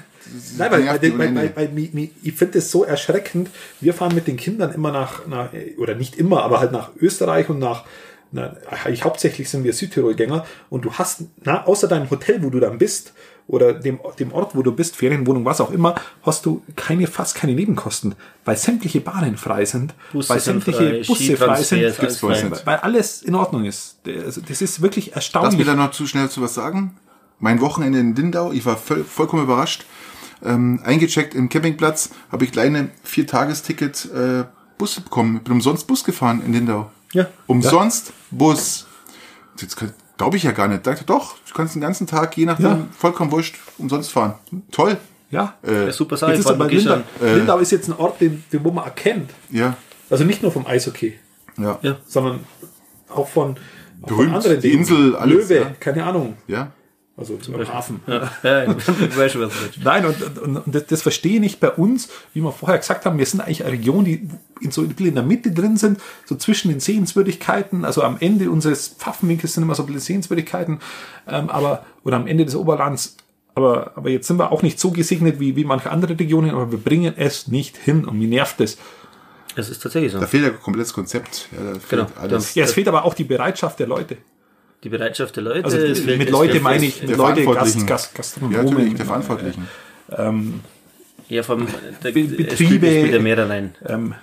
Nein, 0.57 0.71
weil, 0.71 0.87
weil, 0.87 1.17
weil, 1.19 1.35
weil, 1.35 1.51
weil, 1.55 1.67
mi- 1.67 2.09
ich 2.23 2.33
finde 2.33 2.59
es 2.59 2.71
so 2.71 2.85
erschreckend. 2.85 3.49
Wir 3.81 3.93
fahren 3.93 4.15
mit 4.15 4.25
den 4.27 4.37
Kindern 4.37 4.73
immer 4.73 4.91
nach, 4.93 5.27
nach, 5.27 5.49
oder 5.77 5.95
nicht 5.95 6.15
immer, 6.15 6.43
aber 6.43 6.61
halt 6.61 6.71
nach 6.71 6.91
Österreich 6.97 7.49
und 7.49 7.59
nach, 7.59 7.83
na, 8.31 8.55
ich, 8.89 9.03
hauptsächlich 9.03 9.49
sind 9.49 9.63
wir 9.65 9.73
Südtirol-Gänger 9.73 10.45
und 10.69 10.85
du 10.85 10.93
hast, 10.93 11.23
na, 11.43 11.65
außer 11.65 11.87
deinem 11.89 12.09
Hotel, 12.09 12.41
wo 12.41 12.49
du 12.49 12.59
dann 12.61 12.77
bist, 12.77 13.13
oder 13.47 13.73
dem, 13.73 13.99
dem 14.19 14.31
Ort, 14.31 14.55
wo 14.55 14.61
du 14.61 14.71
bist, 14.71 14.95
Ferienwohnung, 14.95 15.45
was 15.45 15.59
auch 15.59 15.71
immer, 15.71 15.95
hast 16.23 16.45
du 16.45 16.61
keine, 16.75 17.07
fast 17.07 17.35
keine 17.35 17.53
Nebenkosten, 17.53 18.15
weil 18.45 18.55
sämtliche 18.55 19.01
Bahnen 19.01 19.37
frei 19.37 19.65
sind, 19.65 19.93
Busse 20.11 20.29
weil 20.29 20.39
sind 20.39 20.63
sämtliche 20.63 20.89
frei, 20.89 21.03
Busse 21.05 21.37
frei 21.37 21.61
sind, 21.61 21.83
alles 21.83 22.65
weil 22.65 22.77
alles 22.77 23.21
in 23.21 23.35
Ordnung 23.35 23.65
ist. 23.65 23.97
Also 24.07 24.41
das 24.41 24.61
ist 24.61 24.81
wirklich 24.81 25.07
Lass 25.07 25.15
erstaunlich. 25.15 25.57
mir 25.57 25.65
da 25.65 25.75
noch 25.75 25.91
zu 25.91 26.07
schnell 26.07 26.29
zu 26.29 26.41
was 26.41 26.53
sagen. 26.53 26.95
Mein 27.39 27.59
Wochenende 27.59 27.99
in 27.99 28.15
Lindau, 28.15 28.51
ich 28.53 28.65
war 28.65 28.77
voll, 28.77 29.03
vollkommen 29.03 29.43
überrascht. 29.43 29.85
Ähm, 30.45 30.81
eingecheckt 30.83 31.35
im 31.35 31.49
Campingplatz, 31.49 32.09
habe 32.31 32.45
ich 32.45 32.51
kleine 32.51 32.89
Vier-Tages-Ticket 33.03 34.09
äh, 34.13 34.43
Busse 34.77 35.01
bekommen. 35.01 35.37
Ich 35.37 35.43
bin 35.43 35.53
umsonst 35.53 35.87
Bus 35.87 36.03
gefahren 36.03 36.41
in 36.45 36.53
Lindau. 36.53 36.91
Ja. 37.13 37.27
Umsonst 37.47 38.11
Bus. 38.31 38.85
Jetzt 39.59 39.77
glaube 40.23 40.37
ich 40.37 40.43
ja 40.43 40.51
gar 40.51 40.67
nicht. 40.67 40.85
Dachte, 40.87 41.03
doch, 41.05 41.35
du 41.47 41.53
kannst 41.53 41.75
den 41.75 41.81
ganzen 41.81 42.07
Tag, 42.07 42.35
je 42.37 42.45
nachdem, 42.45 42.65
Ja. 42.65 42.87
vollkommen 42.97 43.31
wurscht, 43.31 43.57
umsonst 43.77 44.11
fahren. 44.11 44.35
Toll. 44.71 44.97
Ja. 45.31 45.55
Äh, 45.63 45.91
super 45.91 46.15
Sache. 46.17 46.31
Jetzt 46.31 46.41
ist 46.41 46.47
aber 46.47 46.67
Lindau, 46.67 46.97
dann- 47.19 47.35
Lindau 47.35 47.57
ist 47.59 47.71
jetzt 47.71 47.89
ein 47.89 47.95
Ort, 47.97 48.21
den, 48.21 48.43
den 48.51 48.63
wo 48.63 48.71
man 48.71 48.85
erkennt. 48.85 49.31
ja, 49.49 49.75
Also 50.09 50.23
nicht 50.23 50.41
nur 50.43 50.51
vom 50.51 50.65
Eishockey, 50.67 51.13
ja, 51.57 51.79
Ja. 51.81 51.97
sondern 52.05 52.41
auch 53.09 53.27
von, 53.27 53.51
auch 53.51 53.57
von 54.07 54.15
Berühmt, 54.17 54.35
anderen 54.35 54.61
die. 54.61 54.71
Insel, 54.73 55.15
alles, 55.15 55.49
Löwe, 55.49 55.55
ja. 55.61 55.71
keine 55.79 56.03
Ahnung. 56.05 56.37
ja. 56.47 56.71
Also 57.15 57.37
zum 57.37 57.55
Hafen. 57.67 57.99
Ja, 58.07 58.31
ja. 58.43 58.75
Nein, 59.83 60.05
und, 60.05 60.37
und, 60.39 60.57
und 60.57 60.75
das, 60.75 60.87
das 60.87 61.01
verstehe 61.03 61.35
ich 61.35 61.39
nicht 61.41 61.59
bei 61.59 61.69
uns, 61.69 62.09
wie 62.33 62.41
wir 62.41 62.51
vorher 62.51 62.79
gesagt 62.79 63.05
haben, 63.05 63.19
wir 63.19 63.25
sind 63.27 63.39
eigentlich 63.41 63.63
eine 63.63 63.71
Region, 63.73 64.03
die 64.03 64.27
in 64.61 64.71
so 64.71 64.81
in 64.83 65.13
der 65.13 65.23
Mitte 65.23 65.51
drin 65.51 65.77
sind, 65.77 65.99
so 66.25 66.35
zwischen 66.35 66.69
den 66.69 66.79
Sehenswürdigkeiten, 66.79 67.85
also 67.85 68.01
am 68.01 68.17
Ende 68.19 68.49
unseres 68.49 68.87
Pfaffenwinkels 68.87 69.53
sind 69.53 69.63
immer 69.63 69.75
so 69.75 69.83
ein 69.83 69.87
bisschen 69.87 70.01
Sehenswürdigkeiten, 70.01 70.79
ähm, 71.27 71.49
aber, 71.49 71.85
oder 72.03 72.15
am 72.15 72.25
Ende 72.25 72.45
des 72.45 72.55
Oberlands, 72.55 73.17
aber, 73.53 73.91
aber 73.95 74.09
jetzt 74.09 74.27
sind 74.27 74.37
wir 74.39 74.51
auch 74.51 74.63
nicht 74.63 74.79
so 74.79 74.89
gesegnet 74.89 75.39
wie, 75.39 75.55
wie 75.55 75.65
manche 75.65 75.91
andere 75.91 76.17
Regionen, 76.19 76.49
aber 76.49 76.71
wir 76.71 76.79
bringen 76.79 77.13
es 77.15 77.47
nicht 77.47 77.77
hin 77.77 78.05
und 78.05 78.17
mir 78.17 78.27
nervt 78.27 78.59
es. 78.59 78.77
Es 79.55 79.69
ist 79.69 79.83
tatsächlich 79.83 80.11
so. 80.13 80.19
Da 80.19 80.25
fehlt 80.25 80.43
ja 80.45 80.49
ein 80.49 80.59
komplettes 80.59 80.93
Konzept. 80.93 81.47
Ja, 81.51 81.73
da 81.73 81.79
fehlt 81.79 81.89
Genau. 81.89 82.07
alles. 82.19 82.55
Ja, 82.55 82.63
es 82.63 82.73
fehlt 82.73 82.87
aber 82.87 83.05
auch 83.05 83.13
die 83.13 83.23
Bereitschaft 83.23 83.77
der 83.77 83.85
Leute. 83.85 84.17
Die 84.83 84.89
Bereitschaft 84.89 85.35
der 85.37 85.43
Leute. 85.43 85.65
Also 85.65 85.77
fehlt- 85.77 86.17
mit 86.17 86.29
Leute 86.29 86.59
meine 86.59 86.85
ich, 86.85 87.01
mit 87.01 87.15
Leute. 87.17 87.45
Gast, 87.45 87.87
Gast, 87.87 88.09
Ja, 88.11 88.17
Gastronomen, 88.17 88.65
natürlich, 88.65 88.93
der 88.95 89.05
Verantwortlichen. 89.05 89.67
Ja, 91.29 91.41
vom 91.43 91.67
der, 92.03 92.11
Betriebe- 92.11 92.87
es 92.87 93.11
ja 93.11 93.19
mehr 93.19 93.49
rein. 93.49 93.75
ähm, 93.87 94.13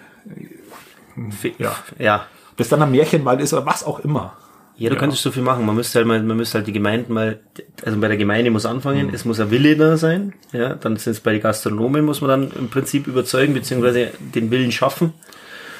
ja. 1.58 1.74
ja. 1.98 2.26
das 2.56 2.68
dann 2.68 2.82
ein 2.82 2.90
Märchenwald 2.90 3.40
ist 3.40 3.52
oder 3.54 3.64
was 3.64 3.84
auch 3.84 4.00
immer. 4.00 4.36
Ja, 4.76 4.88
du 4.90 4.94
Ja. 4.94 5.00
könntest 5.00 5.22
so 5.22 5.30
viel 5.30 5.42
machen. 5.42 5.64
Man 5.66 5.74
müsste 5.76 5.98
halt 5.98 6.06
mal, 6.06 6.22
man 6.22 6.36
müsste 6.36 6.58
halt 6.58 6.66
die 6.66 6.72
Gemeinden 6.72 7.12
mal, 7.12 7.40
also 7.84 7.98
bei 7.98 8.08
der 8.08 8.16
Gemeinde 8.16 8.50
muss 8.50 8.64
anfangen, 8.66 9.10
es 9.12 9.24
muss 9.24 9.40
ein 9.40 9.50
Wille 9.50 9.76
da 9.76 9.96
sein, 9.96 10.34
ja, 10.52 10.74
dann 10.74 10.96
sind 10.96 11.12
es 11.12 11.20
bei 11.20 11.32
den 11.32 11.40
Gastronomen, 11.42 12.04
muss 12.04 12.20
man 12.20 12.28
dann 12.30 12.50
im 12.58 12.68
Prinzip 12.68 13.06
überzeugen, 13.06 13.54
beziehungsweise 13.54 14.10
den 14.34 14.50
Willen 14.50 14.72
schaffen. 14.72 15.12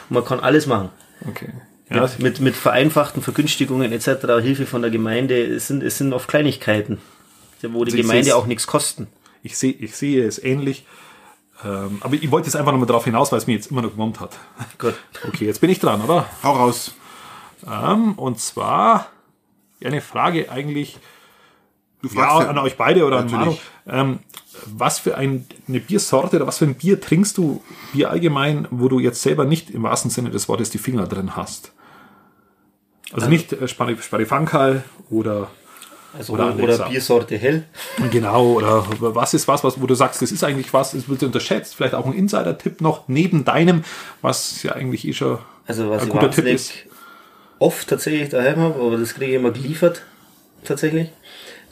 Und 0.09 0.15
man 0.15 0.25
kann 0.25 0.41
alles 0.41 0.67
machen. 0.67 0.89
Okay. 1.29 1.49
Ja, 1.91 2.03
Mit, 2.03 2.21
mit, 2.21 2.41
mit 2.41 2.57
vereinfachten 2.57 3.23
Vergünstigungen 3.23 3.93
etc., 3.93 4.09
Hilfe 4.41 4.67
von 4.67 4.83
der 4.83 4.91
Gemeinde, 4.91 5.43
es 5.43 5.67
sind, 5.67 5.83
es 5.83 5.99
sind 5.99 6.13
oft 6.13 6.29
Kleinigkeiten, 6.29 6.99
wo 7.63 7.85
die 7.85 7.93
Also 7.93 8.03
Gemeinde 8.03 8.37
auch 8.37 8.47
nichts 8.47 8.67
kosten. 8.67 9.09
ich 9.43 9.59
sehe, 9.59 9.73
ich 9.73 9.97
sehe 9.97 10.25
es 10.25 10.43
ähnlich. 10.43 10.87
Ähm, 11.65 11.99
aber 12.01 12.15
ich 12.15 12.31
wollte 12.31 12.47
jetzt 12.47 12.55
einfach 12.57 12.73
nochmal 12.73 12.87
darauf 12.87 13.05
hinaus, 13.05 13.33
weil 13.33 13.39
es 13.39 13.47
mir 13.47 13.55
jetzt 13.55 13.71
immer 13.71 13.83
noch 13.83 13.91
gewurmt 13.91 14.21
hat. 14.21 14.39
Gut. 14.79 14.95
Okay, 15.27 15.47
jetzt 15.47 15.61
bin 15.61 15.69
ich 15.69 15.81
dran, 15.81 16.01
oder? 16.01 16.27
Hau 16.43 16.53
raus. 16.53 16.95
Ähm, 17.67 18.13
und 18.15 18.41
zwar 18.41 19.09
eine 19.85 20.01
Frage 20.01 20.51
eigentlich 20.51 20.99
Du 22.03 22.09
ja, 22.09 22.15
fragst 22.15 22.49
an 22.49 22.59
euch 22.59 22.77
beide 22.77 23.05
oder 23.05 23.19
an 23.19 23.31
Manu. 23.31 23.39
Natürlich. 23.39 23.61
Ähm, 23.87 24.19
was 24.67 24.99
für 24.99 25.17
ein, 25.17 25.47
eine 25.69 25.81
Biersorte 25.81 26.37
oder 26.37 26.47
was 26.47 26.59
für 26.59 26.65
ein 26.65 26.75
Bier 26.75 27.01
trinkst 27.01 27.37
du, 27.39 27.63
Bier 27.93 28.11
allgemein, 28.11 28.67
wo 28.71 28.89
du 28.89 28.99
jetzt 28.99 29.23
selber 29.23 29.45
nicht 29.45 29.71
im 29.71 29.83
wahrsten 29.83 30.11
Sinne 30.11 30.31
des 30.31 30.49
Wortes 30.49 30.71
die 30.71 30.79
Finger 30.79 31.07
drin 31.07 31.37
hast? 31.37 31.73
Also 33.13 33.29
nicht 33.29 33.53
äh, 33.53 33.67
Spari- 33.69 34.01
Sparifankal 34.01 34.83
oder 35.11 35.49
Also, 36.17 36.33
Oder 36.33 36.55
oder, 36.57 36.89
Biersorte 36.89 37.37
hell. 37.37 37.65
Genau, 38.11 38.53
oder 38.55 38.85
was 39.01 39.33
ist 39.35 39.47
was, 39.49 39.63
was, 39.65 39.81
wo 39.81 39.87
du 39.87 39.95
sagst, 39.95 40.21
das 40.23 40.33
ist 40.33 40.43
eigentlich 40.45 40.73
was, 40.73 40.91
das 40.93 41.09
wird 41.09 41.23
unterschätzt, 41.23 41.75
vielleicht 41.77 41.95
auch 41.95 42.07
ein 42.07 42.13
Insider-Tipp 42.13 42.81
noch 42.81 43.07
neben 43.09 43.45
deinem, 43.45 43.85
was 44.23 44.63
ja 44.65 44.73
eigentlich 44.73 45.07
eh 45.07 45.13
schon 45.13 45.39
Also 45.67 45.89
was 45.91 46.03
ein 46.03 46.09
ich 46.09 46.13
guter 46.13 46.31
Tipp 46.31 46.47
ist. 46.47 46.73
oft 47.59 47.89
tatsächlich 47.89 48.29
daheim 48.31 48.57
habe, 48.59 48.81
aber 48.81 48.97
das 48.97 49.15
kriege 49.15 49.31
ich 49.33 49.37
immer 49.37 49.51
geliefert, 49.53 50.03
tatsächlich. 50.65 51.11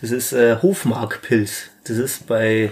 Das 0.01 0.13
ist 0.13 0.33
äh, 0.33 0.57
Hofmarkpilz. 0.63 1.71
Das 1.85 1.97
ist 1.97 2.27
bei, 2.29 2.71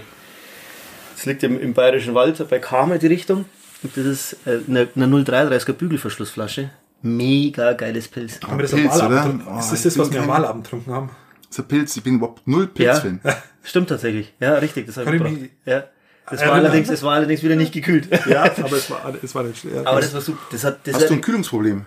das 1.17 1.25
liegt 1.25 1.43
im, 1.43 1.59
im 1.59 1.73
Bayerischen 1.73 2.13
Wald, 2.13 2.45
bei 2.49 2.59
Kame 2.59 2.99
die 2.99 3.07
Richtung. 3.07 3.43
Und 3.83 3.97
das 3.97 4.05
ist 4.05 4.37
äh, 4.45 4.59
eine, 4.67 4.87
eine 4.95 5.05
033er 5.07 5.73
Bügelverschlussflasche. 5.73 6.69
Mega 7.01 7.73
geiles 7.73 8.07
Pilz. 8.07 8.39
Haben 8.43 8.57
wir 8.57 8.63
das 8.63 8.71
Pilz, 8.71 8.91
am 8.93 9.11
Wahlabend 9.11 9.39
getrunken? 9.39 9.55
Oh, 9.55 9.59
ist 9.59 9.71
das 9.71 9.79
ich 9.79 9.83
das, 9.85 9.97
was 9.99 10.11
wir 10.11 10.21
am 10.21 10.27
Wahlabend 10.27 10.63
getrunken 10.63 10.91
haben? 10.91 11.09
Das 11.47 11.51
ist 11.51 11.59
ein 11.59 11.67
Pilz. 11.67 11.97
Ich 11.97 12.03
bin 12.03 12.15
überhaupt 12.15 12.47
null 12.47 12.69
Ja, 12.77 12.91
Pilzfan. 12.99 13.21
stimmt 13.63 13.89
tatsächlich. 13.89 14.33
Ja, 14.39 14.55
richtig. 14.55 14.87
Das 14.87 14.97
habe 14.97 15.15
ich 15.15 15.21
ich 15.23 15.49
Ja. 15.65 15.83
Das 16.29 16.41
war, 16.41 16.53
allerdings, 16.53 16.89
das 16.89 17.03
war 17.03 17.13
allerdings 17.13 17.41
wieder 17.43 17.55
nicht 17.55 17.71
gekühlt. 17.71 18.09
Ja, 18.27 18.43
aber 18.57 18.73
es 18.73 18.89
war, 18.89 19.13
es 19.23 19.33
war 19.35 19.43
nicht 19.43 19.59
schwer. 19.59 19.85
Aber 19.85 20.01
das 20.01 20.13
war 20.13 20.21
super. 20.21 20.39
Das 20.51 20.63
hat, 20.65 20.79
das 20.85 20.95
Hast 20.95 21.03
hat, 21.03 21.09
du 21.09 21.13
ein 21.13 21.21
Kühlungsproblem? 21.21 21.85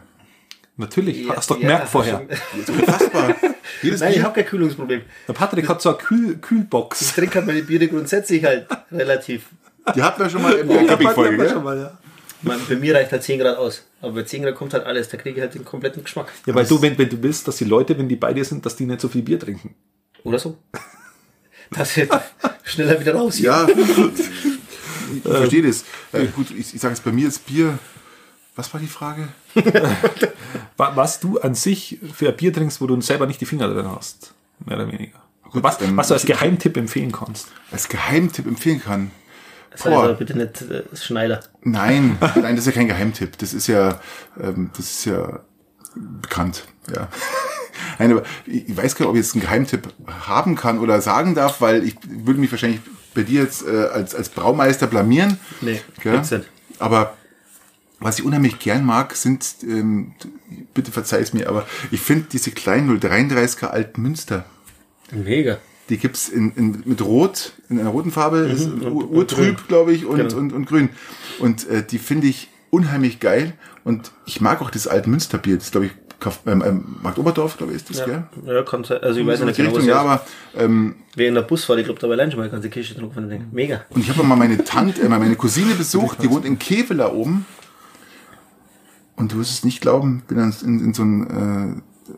Natürlich, 0.76 1.26
Ja, 1.26 1.36
hast 1.36 1.50
du 1.50 1.54
ja, 1.54 1.60
gemerkt 1.60 1.82
das 1.82 1.90
vorher. 1.90 2.22
schon- 2.66 2.74
Unfassbar. 2.78 3.34
Jedes 3.82 4.00
Nein, 4.00 4.10
ich 4.10 4.16
Bier- 4.16 4.24
habe 4.24 4.34
kein 4.34 4.46
Kühlungsproblem. 4.46 5.02
Der 5.28 5.32
Patrick 5.34 5.68
hat 5.68 5.82
so 5.82 5.90
eine 5.90 5.98
Kühl 5.98 6.32
Ich 6.32 6.40
Kühlbox. 6.40 7.14
trinke 7.14 7.34
halt 7.34 7.46
meine 7.46 7.62
Biere 7.62 7.86
grundsätzlich 7.88 8.42
halt 8.44 8.66
relativ 8.90 9.46
Die 9.94 10.02
hatten 10.02 10.22
wir 10.22 10.30
schon 10.30 10.40
mal 10.42 10.52
in 10.54 10.68
der 10.68 10.86
Campingfolge, 10.86 11.36
Ja, 11.44 11.52
gell? 11.52 11.60
mal, 11.62 11.78
ja. 11.78 11.98
Man, 12.42 12.58
bei 12.68 12.76
mir 12.76 12.94
reicht 12.94 13.12
halt 13.12 13.22
10 13.22 13.38
Grad 13.40 13.56
aus. 13.58 13.84
Aber 14.00 14.12
bei 14.12 14.22
10 14.22 14.42
Grad 14.42 14.54
kommt 14.54 14.72
halt 14.74 14.84
alles. 14.86 15.08
Da 15.08 15.16
kriege 15.16 15.36
ich 15.36 15.40
halt 15.42 15.54
den 15.54 15.64
kompletten 15.64 16.02
Geschmack. 16.02 16.32
ja, 16.46 16.54
weil 16.54 16.66
du, 16.66 16.80
wenn, 16.80 16.96
wenn 16.96 17.08
du 17.08 17.22
willst, 17.22 17.46
dass 17.48 17.56
die 17.56 17.64
Leute, 17.64 17.98
wenn 17.98 18.08
die 18.08 18.16
bei 18.16 18.32
dir 18.32 18.44
sind, 18.44 18.64
dass 18.64 18.76
die 18.76 18.86
nicht 18.86 19.00
so 19.00 19.08
viel 19.08 19.22
Bier 19.22 19.38
trinken. 19.38 19.74
Oder 20.24 20.38
so. 20.38 20.56
Dass 21.72 21.96
ich 21.96 22.08
schneller 22.64 22.98
wieder 23.00 23.14
raus 23.14 23.36
hier. 23.36 23.50
Ja, 23.50 23.68
ich 25.14 25.22
verstehe 25.22 25.62
das. 25.62 25.84
Äh, 26.12 26.26
gut, 26.26 26.50
ich, 26.50 26.74
ich 26.74 26.80
sage 26.80 26.94
jetzt 26.94 27.04
bei 27.04 27.12
mir 27.12 27.28
ist 27.28 27.46
Bier. 27.46 27.78
Was 28.56 28.72
war 28.74 28.80
die 28.80 28.88
Frage? 28.88 29.28
Wa- 30.76 30.92
Was 30.96 31.20
du 31.20 31.38
an 31.40 31.54
sich 31.54 31.98
für 32.12 32.28
ein 32.28 32.36
Bier 32.36 32.52
trinkst, 32.52 32.80
wo 32.80 32.86
du 32.88 33.00
selber 33.00 33.26
nicht 33.26 33.40
die 33.40 33.46
Finger 33.46 33.68
drin 33.72 33.88
hast. 33.88 34.34
Mehr 34.66 34.76
oder 34.78 34.88
weniger. 34.90 35.20
Gut, 35.50 35.62
was, 35.62 35.80
ähm, 35.80 35.96
was 35.96 36.08
du 36.08 36.14
als 36.14 36.24
ich- 36.24 36.28
Geheimtipp 36.28 36.76
empfehlen 36.76 37.12
kannst. 37.12 37.48
Als 37.70 37.88
Geheimtipp 37.88 38.46
empfehlen 38.46 38.82
kann. 38.82 39.10
Das 39.70 39.84
heißt 39.84 39.96
aber 39.96 40.14
bitte 40.14 40.36
nicht 40.36 40.62
äh, 40.62 40.82
Schneider. 40.94 41.40
Nein, 41.62 42.18
nein, 42.34 42.56
das 42.56 42.60
ist 42.60 42.66
ja 42.66 42.72
kein 42.72 42.88
Geheimtipp. 42.88 43.38
Das 43.38 43.54
ist 43.54 43.66
ja, 43.66 44.00
ähm, 44.40 44.70
das 44.76 44.90
ist 44.90 45.04
ja 45.04 45.40
bekannt. 45.94 46.64
Ja. 46.94 47.08
Nein, 47.98 48.12
aber 48.12 48.22
ich 48.46 48.76
weiß 48.76 48.94
gar 48.94 49.04
nicht, 49.04 49.10
ob 49.10 49.16
ich 49.16 49.22
jetzt 49.22 49.34
einen 49.34 49.42
Geheimtipp 49.42 49.88
haben 50.26 50.54
kann 50.54 50.78
oder 50.78 51.00
sagen 51.00 51.34
darf, 51.34 51.60
weil 51.60 51.84
ich 51.84 51.96
würde 52.08 52.40
mich 52.40 52.50
wahrscheinlich 52.50 52.80
bei 53.14 53.22
dir 53.22 53.42
jetzt 53.42 53.66
äh, 53.66 53.88
als, 53.92 54.14
als 54.14 54.28
Braumeister 54.28 54.86
blamieren. 54.86 55.38
Nee, 55.60 55.80
nicht. 56.04 56.48
Aber 56.78 57.16
was 57.98 58.18
ich 58.18 58.24
unheimlich 58.24 58.58
gern 58.58 58.84
mag, 58.84 59.14
sind, 59.14 59.56
ähm, 59.62 60.14
bitte 60.72 60.92
verzeih 60.92 61.20
es 61.20 61.32
mir, 61.32 61.48
aber 61.48 61.66
ich 61.90 62.00
finde 62.00 62.26
diese 62.32 62.50
kleinen 62.50 62.98
033er 62.98 63.66
Altmünster. 63.66 64.44
Mega. 65.10 65.58
Die 65.90 65.98
gibt's 65.98 66.28
in, 66.28 66.52
in, 66.54 66.82
mit 66.86 67.02
Rot, 67.02 67.52
in 67.68 67.78
einer 67.80 67.90
roten 67.90 68.10
Farbe, 68.12 68.38
ist 68.38 68.66
ur- 68.68 69.10
und 69.10 69.10
urtrüb, 69.10 69.66
glaube 69.68 69.92
ich, 69.92 70.06
und, 70.06 70.16
Genau. 70.18 70.36
und, 70.36 70.52
und 70.52 70.64
grün. 70.66 70.88
Und 71.40 71.68
äh, 71.68 71.84
die 71.84 71.98
finde 71.98 72.28
ich 72.28 72.48
unheimlich 72.70 73.20
geil. 73.20 73.52
Und 73.84 74.12
ich 74.24 74.40
mag 74.40 74.62
auch 74.62 74.70
das 74.70 74.86
Altmünsterbier. 74.86 75.56
Das 75.58 75.70
glaube 75.72 75.86
ich, 75.86 75.92
Kauf- 76.20 76.40
ähm, 76.46 76.62
ähm, 76.64 76.96
Markt 77.02 77.18
Oberdorf, 77.18 77.56
glaube 77.56 77.72
ich, 77.72 77.76
ist 77.78 77.90
das, 77.90 77.98
Ja, 78.00 78.04
gell? 78.06 78.24
ja 78.44 78.62
kann 78.62 78.84
sein. 78.84 78.98
Also 79.02 79.18
ich 79.20 79.26
weiß 79.26 79.38
So 79.40 79.46
nicht 79.46 79.56
genau, 79.56 79.70
Richtung, 79.70 79.88
ja, 79.88 80.00
aber 80.00 80.24
ähm, 80.56 80.96
Wer 81.16 81.28
in 81.28 81.34
der 81.34 81.42
Busfahrt, 81.42 81.78
ich 81.80 81.86
glaube, 81.86 81.98
da 81.98 82.06
war 82.06 82.12
allein 82.12 82.30
schon 82.30 82.38
mal 82.38 82.44
eine 82.44 82.52
ganze 82.52 82.68
Kiste 82.70 82.94
drauf. 82.94 83.16
Und 83.16 83.24
ich 83.24 83.30
denke, 83.30 83.46
mega. 83.50 83.80
und 83.90 84.00
ich 84.02 84.10
habe 84.10 84.22
mal 84.22 84.36
meine 84.36 84.62
Tante, 84.62 85.00
äh, 85.00 85.08
meine 85.08 85.34
Cousine 85.36 85.74
besucht, 85.74 86.22
die 86.22 86.30
wohnt 86.30 86.44
in 86.44 86.58
Kevela 86.58 87.10
oben. 87.12 87.46
Und 89.16 89.32
du 89.32 89.38
wirst 89.38 89.50
es 89.50 89.64
nicht 89.64 89.80
glauben, 89.80 90.22
bin 90.28 90.36
dann 90.38 90.54
in, 90.62 90.80
in 90.84 90.94
so 90.94 91.02
einen 91.02 91.80
äh, 91.80 92.12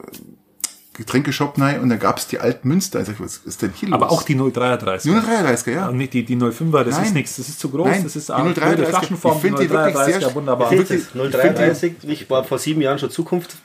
Getränkeshop 0.94 1.58
rein 1.58 1.80
und 1.80 1.88
da 1.88 1.96
gab's 1.96 2.26
die 2.26 2.38
Altmünster. 2.38 3.00
Ich 3.00 3.06
sag, 3.06 3.18
was 3.20 3.38
ist 3.38 3.62
denn 3.62 3.72
hier 3.74 3.88
los? 3.88 3.94
Aber 3.94 4.10
auch 4.10 4.22
die 4.22 4.36
033. 4.36 5.10
Nur 5.10 5.22
33er, 5.22 5.70
ja. 5.70 5.88
Und 5.88 5.96
nicht 5.96 6.12
die, 6.12 6.24
die 6.24 6.36
05er, 6.36 6.84
das 6.84 6.96
Nein. 6.96 7.04
ist 7.06 7.14
nichts, 7.14 7.36
das 7.36 7.48
ist 7.48 7.60
zu 7.60 7.70
groß, 7.70 7.86
Nein, 7.86 8.02
das 8.04 8.14
ist 8.16 8.28
die 8.28 8.32
eine 8.34 8.50
033er, 8.50 8.60
blöde 8.66 8.86
Flaschenform, 8.86 9.36
ich 9.36 9.42
find 9.42 9.58
die 9.58 9.70
wirklich 9.70 9.96
sehr- 9.96 10.20
ja, 10.20 10.34
wunderbar. 10.34 10.70
Wirklich, 10.70 10.90
es. 10.90 11.06
ich 11.06 11.08
find 11.12 11.32
033, 11.34 11.94
ich 12.02 12.28
war 12.30 12.44
vor 12.44 12.58
sieben 12.58 12.80
Jahren 12.82 12.98
schon 12.98 13.10
Zukunft 13.10 13.56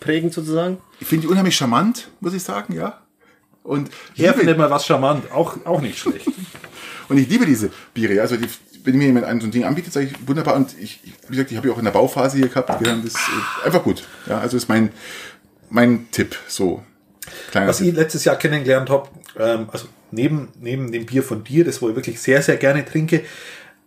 prägend 0.00 0.32
sozusagen. 0.32 0.78
Ich 1.00 1.06
finde 1.06 1.26
die 1.26 1.32
unheimlich 1.32 1.56
charmant, 1.56 2.08
muss 2.20 2.34
ich 2.34 2.42
sagen, 2.42 2.74
ja. 2.74 2.98
Und 3.62 3.90
ich, 4.14 4.22
Er 4.22 4.34
findet 4.34 4.58
mal 4.58 4.70
was 4.70 4.86
charmant, 4.86 5.30
auch, 5.32 5.56
auch 5.64 5.80
nicht 5.80 5.98
schlecht. 5.98 6.26
und 7.08 7.18
ich 7.18 7.28
liebe 7.28 7.46
diese 7.46 7.70
Biere. 7.94 8.20
Also 8.20 8.36
die, 8.36 8.48
wenn 8.84 8.96
mir 8.96 9.06
jemand 9.06 9.26
ein 9.26 9.40
so 9.40 9.46
ein 9.48 9.50
Ding 9.50 9.64
anbietet, 9.64 9.92
sage 9.92 10.06
ich 10.06 10.28
wunderbar. 10.28 10.54
Und 10.54 10.78
ich, 10.78 11.00
wie 11.28 11.32
gesagt, 11.34 11.50
ich 11.50 11.56
habe 11.56 11.66
ja 11.68 11.74
auch 11.74 11.78
in 11.78 11.84
der 11.84 11.90
Bauphase 11.90 12.36
hier 12.38 12.48
gehabt. 12.48 12.68
Das 12.68 12.80
ist 13.04 13.16
äh, 13.16 13.66
einfach 13.66 13.82
gut. 13.82 14.04
Ja, 14.28 14.38
also 14.38 14.56
ist 14.56 14.68
mein 14.68 14.90
mein 15.70 16.10
Tipp. 16.10 16.36
So 16.48 16.82
kleiner 17.50 17.68
Was 17.68 17.80
ich 17.80 17.88
Tipp. 17.88 17.96
letztes 17.96 18.24
Jahr 18.24 18.36
kennengelernt 18.36 18.90
habe, 18.90 19.08
ähm, 19.38 19.68
also 19.72 19.88
neben, 20.10 20.48
neben 20.60 20.92
dem 20.92 21.06
Bier 21.06 21.22
von 21.22 21.44
dir, 21.44 21.64
das 21.64 21.82
wo 21.82 21.88
ich 21.88 21.96
wirklich 21.96 22.20
sehr, 22.20 22.42
sehr 22.42 22.56
gerne 22.56 22.84
trinke, 22.84 23.22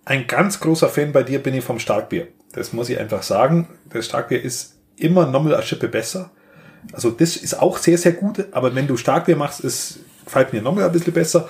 ein 0.06 0.28
ganz 0.28 0.60
großer 0.60 0.90
Fan 0.90 1.12
bei 1.12 1.24
dir 1.24 1.40
bin 1.40 1.54
ich 1.54 1.64
vom 1.64 1.80
Starkbier. 1.80 2.28
Das 2.54 2.74
muss 2.74 2.90
ich 2.90 3.00
einfach 3.00 3.24
sagen. 3.24 3.68
Das 3.90 4.06
Starkbier 4.06 4.42
ist 4.42 4.76
immer 4.96 5.28
nochmal 5.28 5.54
eine 5.54 5.64
Schippe 5.64 5.88
besser. 5.88 6.32
Also 6.94 7.12
das 7.12 7.36
ist 7.38 7.60
auch 7.60 7.78
sehr, 7.78 7.98
sehr 7.98 8.14
gut, 8.14 8.46
aber 8.52 8.74
wenn 8.74 8.88
du 8.88 8.98
Starkbier 8.98 9.36
machst, 9.36 9.60
ist, 9.60 10.00
gefällt 10.26 10.54
mir 10.54 10.62
nochmal 10.62 10.86
ein 10.86 10.92
bisschen 10.92 11.14
besser. 11.14 11.48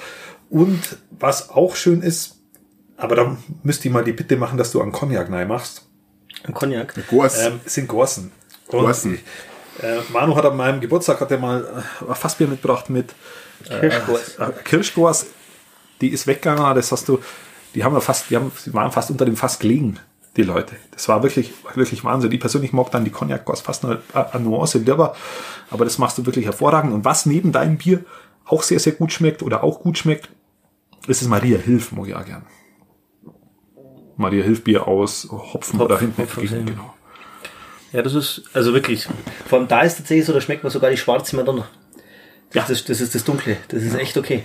Und 0.49 0.97
was 1.11 1.49
auch 1.49 1.75
schön 1.75 2.01
ist, 2.01 2.37
aber 2.97 3.15
da 3.15 3.37
müsste 3.63 3.87
ich 3.87 3.93
mal 3.93 4.03
die 4.03 4.11
Bitte 4.11 4.35
machen, 4.35 4.57
dass 4.57 4.71
du 4.71 4.81
einen 4.81 4.91
Cognac 4.91 5.31
rein 5.31 5.47
machst. 5.47 5.87
Ein 6.43 6.53
Cognac. 6.53 6.93
Gors. 7.07 7.39
ähm, 7.39 7.61
sind 7.65 7.87
Gorsen. 7.87 8.31
Gorsen. 8.67 9.19
Äh, 9.81 9.99
Manu 10.11 10.35
hat 10.35 10.45
an 10.45 10.57
meinem 10.57 10.79
Geburtstag 10.79 11.21
hat 11.21 11.31
er 11.31 11.37
mal 11.37 11.63
äh, 11.63 12.09
ein 12.09 12.15
Fassbier 12.15 12.47
mitgebracht 12.47 12.89
mit 12.89 13.13
äh, 13.69 13.89
Kirschgors. 14.63 15.27
Die 16.01 16.09
ist 16.09 16.27
weggegangen, 16.27 16.75
das 16.75 16.91
hast 16.91 17.07
du, 17.09 17.19
die 17.75 17.83
haben 17.83 17.93
ja 17.93 17.99
fast, 17.99 18.29
die 18.29 18.35
haben, 18.35 18.51
sie 18.55 18.73
waren 18.73 18.91
fast 18.91 19.11
unter 19.11 19.25
dem 19.25 19.35
Fass 19.35 19.59
gelegen, 19.59 19.99
die 20.37 20.43
Leute. 20.43 20.75
Das 20.91 21.07
war 21.09 21.23
wirklich, 21.23 21.53
wirklich 21.75 22.03
Wahnsinn. 22.03 22.31
Ich 22.31 22.39
persönlich 22.39 22.73
mag 22.73 22.91
dann 22.91 23.03
die 23.03 23.11
Cognac 23.11 23.45
fast 23.61 23.83
eine, 23.83 24.01
eine 24.13 24.43
Nuance 24.43 24.77
lieber, 24.77 25.15
aber 25.69 25.83
das 25.83 25.97
machst 25.97 26.17
du 26.17 26.25
wirklich 26.25 26.45
hervorragend. 26.45 26.93
Und 26.93 27.05
was 27.05 27.25
neben 27.25 27.51
deinem 27.51 27.77
Bier 27.77 28.05
auch 28.45 28.63
sehr, 28.63 28.79
sehr 28.79 28.93
gut 28.93 29.11
schmeckt 29.11 29.43
oder 29.43 29.63
auch 29.63 29.81
gut 29.81 29.97
schmeckt, 29.97 30.29
ist 31.07 31.21
es 31.21 31.27
Maria 31.27 31.57
Hilf, 31.57 31.91
mag 31.91 32.07
ich 32.07 32.15
auch 32.15 32.25
gern. 32.25 32.45
Maria 34.15 34.43
Hilf 34.43 34.63
Bier 34.63 34.87
aus 34.87 35.27
Hopfen 35.31 35.79
oder 35.79 35.97
hinten 35.97 36.21
Hopfen, 36.21 36.65
genau. 36.65 36.93
Ja, 37.91 38.01
das 38.03 38.13
ist, 38.13 38.43
also 38.53 38.73
wirklich, 38.73 39.07
vor 39.47 39.59
allem 39.59 39.67
da 39.67 39.81
ist 39.81 39.97
tatsächlich 39.97 40.25
so, 40.25 40.33
da 40.33 40.41
schmeckt 40.41 40.63
man 40.63 40.71
sogar 40.71 40.89
die 40.91 40.97
schwarze 40.97 41.35
Madonna. 41.35 41.67
Das, 42.53 42.67
das, 42.67 42.83
das 42.85 43.01
ist 43.01 43.15
das 43.15 43.23
Dunkle, 43.23 43.57
das 43.67 43.83
ist 43.83 43.95
echt 43.95 44.17
okay. 44.17 44.43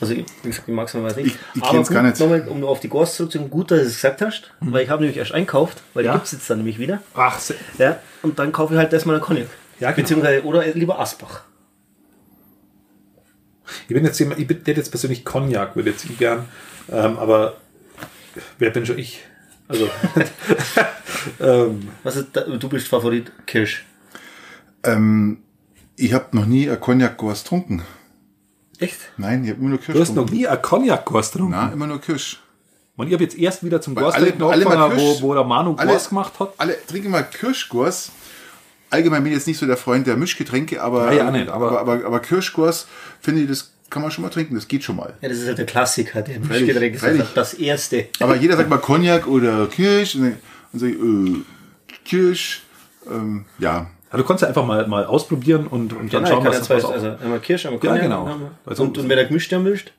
Also, 0.00 0.14
ich- 0.14 0.24
wie 0.42 0.48
gesagt, 0.48 0.68
ich 0.68 0.74
mag 0.74 0.86
es 0.86 0.94
nicht. 0.94 1.18
Ich- 1.26 1.36
ich 1.56 1.62
Aber 1.62 1.78
gut, 1.78 1.88
gar 1.90 2.02
nicht. 2.02 2.18
nochmal, 2.20 2.46
um 2.48 2.64
auf 2.64 2.78
die 2.80 2.88
Gors 2.88 3.16
zurückzukommen, 3.16 3.50
gut, 3.50 3.70
dass 3.72 3.80
du 3.80 3.86
es 3.86 3.94
gesagt 3.96 4.22
hast, 4.22 4.52
weil 4.60 4.84
ich 4.84 4.88
habe 4.90 5.02
nämlich 5.02 5.18
erst 5.18 5.32
einkauft, 5.32 5.82
weil 5.94 6.04
Ja. 6.04 6.12
die 6.12 6.18
gibt's 6.18 6.32
jetzt 6.32 6.48
dann 6.48 6.58
nämlich 6.58 6.78
wieder. 6.78 7.02
Ach, 7.14 7.38
se- 7.40 7.56
Ja, 7.78 7.98
und 8.22 8.38
dann 8.38 8.52
kaufe 8.52 8.74
ich 8.74 8.78
halt 8.78 8.92
erstmal 8.92 9.16
einen 9.16 9.24
Cognac. 9.24 9.46
Ja, 9.80 9.90
genau. 9.90 10.02
Beziehungsweise, 10.02 10.44
oder 10.44 10.64
lieber 10.74 11.00
Asbach. 11.00 11.42
Ich 13.88 13.94
bin 13.94 14.04
jetzt 14.04 14.18
jemand, 14.20 14.38
ich 14.40 14.48
hätte 14.48 14.72
jetzt 14.72 14.90
persönlich 14.90 15.24
Cognac, 15.24 15.74
würde 15.76 15.90
jetzt 15.90 16.04
ich 16.04 16.16
gern, 16.18 16.44
ähm, 16.90 17.18
aber 17.18 17.56
wer 18.58 18.70
bin 18.70 18.84
schon 18.86 18.98
ich? 18.98 19.20
Also, 19.72 19.88
ähm, 21.40 21.88
Was 22.02 22.16
ist, 22.16 22.28
da, 22.32 22.42
du 22.42 22.68
bist 22.68 22.88
Favorit 22.88 23.32
Kirsch. 23.46 23.84
Ähm, 24.84 25.38
ich 25.96 26.12
habe 26.12 26.36
noch 26.36 26.46
nie 26.46 26.68
ein 26.68 26.78
Cognac 26.80 27.16
Gors 27.16 27.42
getrunken. 27.42 27.82
echt? 28.78 28.98
Nein, 29.16 29.44
ich 29.44 29.50
habe 29.50 29.60
immer 29.60 29.70
nur 29.70 29.78
Kirsch 29.78 29.96
Du 29.96 30.00
hast 30.02 30.14
noch 30.14 30.28
nie 30.30 30.46
ein 30.46 30.60
cognac 30.60 31.04
gors 31.04 31.30
getrunken. 31.32 31.52
Na, 31.52 31.70
immer 31.72 31.86
nur 31.86 32.00
Kirsch. 32.00 32.40
Und 32.96 33.06
ich 33.06 33.12
habe 33.14 33.24
jetzt 33.24 33.38
erst 33.38 33.64
wieder 33.64 33.80
zum 33.80 33.94
Gors 33.94 34.14
alle- 34.14 34.26
trinken 34.26 34.42
alle 34.42 34.64
mal 34.64 34.76
angefangen, 34.76 35.16
wo, 35.20 35.22
wo 35.28 35.34
der 35.34 35.44
Manu 35.44 35.74
alle- 35.76 35.90
Gors 35.92 36.08
gemacht 36.08 36.38
hat. 36.38 36.52
Alle 36.58 36.76
trinken 36.86 37.10
mal 37.10 37.22
Kirschgors. 37.22 38.10
Allgemein 38.90 39.22
bin 39.22 39.32
ich 39.32 39.38
jetzt 39.38 39.46
nicht 39.46 39.58
so 39.58 39.66
der 39.66 39.78
Freund 39.78 40.06
der 40.06 40.16
Mischgetränke, 40.18 40.82
aber, 40.82 41.06
Ja, 41.12 41.24
ja, 41.24 41.30
nicht, 41.30 41.48
aber- 41.48 41.80
aber, 41.80 41.80
aber, 41.80 42.04
aber 42.06 42.20
Kirschgors, 42.20 42.86
finde 43.20 43.42
ich, 43.42 43.48
das 43.48 43.71
kann 43.92 44.02
man 44.02 44.10
schon 44.10 44.22
mal 44.22 44.30
trinken, 44.30 44.54
das 44.56 44.66
geht 44.66 44.82
schon 44.82 44.96
mal. 44.96 45.14
Ja, 45.20 45.28
das 45.28 45.38
ist 45.38 45.46
halt 45.46 45.58
der 45.58 45.66
Klassiker, 45.66 46.22
der 46.22 46.40
Mischgetränk 46.40 46.94
ist 46.96 47.02
halt 47.02 47.24
das 47.36 47.54
erste. 47.54 48.06
Aber 48.18 48.34
jeder 48.34 48.56
sagt 48.56 48.68
mal 48.70 48.78
Cognac 48.78 49.26
oder 49.28 49.66
Kirsch 49.68 50.16
und 50.16 50.22
dann 50.22 50.36
und 50.72 50.78
sag 50.80 50.88
ich, 50.88 50.96
äh, 50.96 51.42
Kirsch, 52.04 52.62
ähm, 53.08 53.44
ja. 53.58 53.86
Ja, 54.10 54.18
du 54.18 54.24
kannst 54.24 54.42
ja 54.42 54.48
einfach 54.48 54.64
mal, 54.66 54.86
mal 54.88 55.04
ausprobieren 55.06 55.66
und, 55.66 55.92
und 55.92 56.12
dann 56.12 56.24
Genau, 56.24 56.26
schauen, 56.36 56.44
was 56.46 56.52
ja 56.54 56.58
das 56.58 56.66
zwei, 56.68 56.74
was 56.76 56.84
auch- 56.86 56.92
also 56.92 57.06
einmal 57.22 57.40
Kirsch, 57.40 57.66
einmal 57.66 57.80
Ja, 57.82 57.90
Cognac. 57.90 58.02
genau. 58.02 58.24
einmal- 58.26 58.50
Also- 58.66 58.82
und, 58.84 58.98
und 58.98 59.08
wer 59.08 59.16
der 59.16 59.26
gemischt, 59.26 59.52
der 59.52 59.58
mischt, 59.60 59.92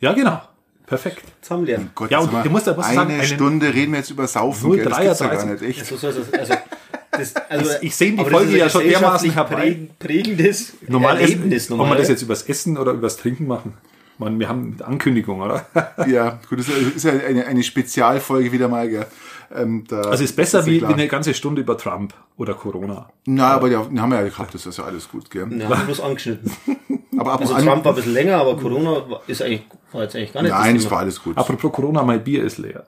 Ja, 0.00 0.12
genau. 0.12 0.40
Perfekt. 0.86 1.24
zusammenlernen. 1.42 1.90
Gott, 1.94 2.10
Ja, 2.10 2.18
und 2.20 2.32
du 2.32 2.50
musst 2.50 2.66
ja- 2.66 2.74
musst 2.74 2.86
eine 2.88 2.94
sagen, 2.94 3.10
einen- 3.14 3.24
Stunde 3.24 3.74
reden 3.74 3.92
wir 3.92 3.98
jetzt 3.98 4.10
über 4.10 4.26
Saufen, 4.26 4.72
gell? 4.72 4.84
das 4.84 4.92
0,33. 4.98 5.06
gibt's 5.08 5.20
ja 5.20 5.26
gar 5.28 5.52
nicht, 5.52 5.62
echt. 5.78 5.86
So 5.86 5.96
soll 5.96 6.10
es, 6.10 6.32
also, 6.32 6.54
das, 7.10 7.34
also, 7.48 7.70
Ich- 7.80 7.88
ich 7.88 7.96
seh 7.96 8.10
die 8.12 8.16
Folge 8.18 8.34
das 8.36 8.44
ist 8.46 8.56
ja 8.58 8.68
schon 8.68 8.84
dermaßen 8.88 9.30
herbei. 9.32 9.54
präg- 9.54 9.88
prägendes 9.98 10.74
Normal 10.86 11.20
Erlebnis. 11.20 11.64
essen, 11.64 11.72
ob 11.72 11.78
normal. 11.78 11.94
wir 11.96 12.00
das 12.00 12.08
jetzt 12.08 12.22
übers 12.22 12.42
Essen 12.42 12.78
oder 12.78 12.92
übers 12.92 13.16
Trinken 13.16 13.46
machen. 13.46 13.74
Man, 14.18 14.38
wir 14.40 14.48
haben 14.48 14.76
Ankündigung, 14.82 15.40
oder? 15.42 15.66
Ja, 16.06 16.38
gut, 16.48 16.58
das 16.60 16.68
ist 16.68 17.04
ja 17.04 17.12
eine, 17.12 17.46
eine 17.46 17.62
Spezialfolge 17.62 18.50
wieder 18.52 18.68
mal, 18.68 18.88
gell. 18.88 19.06
Ähm, 19.54 19.84
da, 19.88 20.00
Also 20.02 20.24
ist 20.24 20.34
besser 20.34 20.58
das 20.58 20.66
ja 20.66 20.72
wie, 20.72 20.80
wie 20.80 20.86
eine 20.86 21.06
ganze 21.08 21.34
Stunde 21.34 21.60
über 21.60 21.76
Trump 21.76 22.14
oder 22.36 22.54
Corona. 22.54 23.10
Na, 23.26 23.48
aber 23.52 23.68
die 23.68 23.76
haben 23.76 23.94
wir 24.10 24.16
ja 24.20 24.22
gehabt, 24.28 24.54
das 24.54 24.64
ist 24.66 24.78
ja 24.78 24.84
alles 24.84 25.08
gut, 25.08 25.30
gell. 25.30 25.42
Ja, 25.58 25.68
haben 25.68 25.78
wir 25.80 25.84
bloß 25.84 26.00
angeschnitten. 26.00 26.50
Aber 27.18 27.32
ab 27.32 27.40
Also 27.40 27.54
und 27.54 27.60
an, 27.60 27.66
Trump 27.66 27.84
war 27.84 27.92
ein 27.92 27.96
bisschen 27.96 28.12
länger, 28.14 28.36
aber 28.36 28.56
Corona 28.56 28.90
war- 29.10 29.22
ist 29.26 29.42
eigentlich, 29.42 29.62
war 29.92 30.02
jetzt 30.02 30.16
eigentlich 30.16 30.32
gar 30.32 30.42
nicht 30.42 30.52
nein, 30.52 30.76
es 30.76 30.90
war 30.90 30.98
alles 31.00 31.22
gut. 31.22 31.36
Apropos 31.36 31.72
Corona, 31.72 32.02
mein 32.02 32.22
Bier 32.22 32.44
ist 32.44 32.58
leer. 32.58 32.84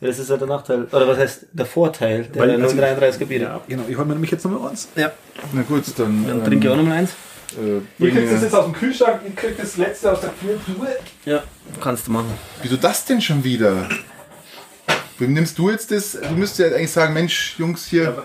Ja, 0.00 0.08
das 0.08 0.18
ist 0.18 0.30
ja 0.30 0.36
der 0.38 0.46
Nachteil, 0.48 0.84
oder 0.84 1.06
was 1.08 1.18
heißt 1.18 1.46
der 1.52 1.66
Vorteil 1.66 2.24
der 2.24 2.40
Weil- 2.42 2.62
also- 2.62 2.74
033er 2.76 3.26
Biere. 3.26 3.42
Ja, 3.44 3.60
genau. 3.68 3.82
Ich 3.88 3.96
hole 3.96 4.06
mir 4.06 4.14
nämlich 4.14 4.30
jetzt 4.30 4.44
nochmal 4.44 4.70
eins. 4.70 4.88
Ja. 4.96 5.12
Na 5.52 5.62
gut, 5.62 5.84
dann, 5.96 6.26
Dann 6.26 6.44
trinke 6.44 6.66
ich 6.66 6.72
auch 6.72 6.76
nochmal 6.76 6.98
eins. 6.98 7.10
äh, 7.58 7.80
Ihr 8.04 8.10
kriegt 8.10 8.32
das 8.32 8.42
jetzt 8.42 8.54
aus 8.54 8.64
dem 8.64 8.72
Kühlschrank, 8.74 9.20
ihr 9.26 9.34
kriegt 9.34 9.60
das 9.62 9.76
letzte 9.76 10.12
aus 10.12 10.20
der 10.20 10.30
Kühltruhe. 10.30 10.88
Ja, 11.26 11.42
kannst 11.80 12.06
du 12.06 12.12
machen. 12.12 12.32
wieso 12.62 12.76
das 12.76 13.04
denn 13.04 13.20
schon 13.20 13.44
wieder? 13.44 13.88
Wem 15.18 15.34
nimmst 15.34 15.58
du 15.58 15.68
jetzt 15.68 15.90
das? 15.90 16.12
Du 16.12 16.32
müsstest 16.34 16.60
ja 16.70 16.76
eigentlich 16.76 16.90
sagen, 16.92 17.12
Mensch, 17.12 17.56
Jungs 17.58 17.84
hier, 17.86 18.22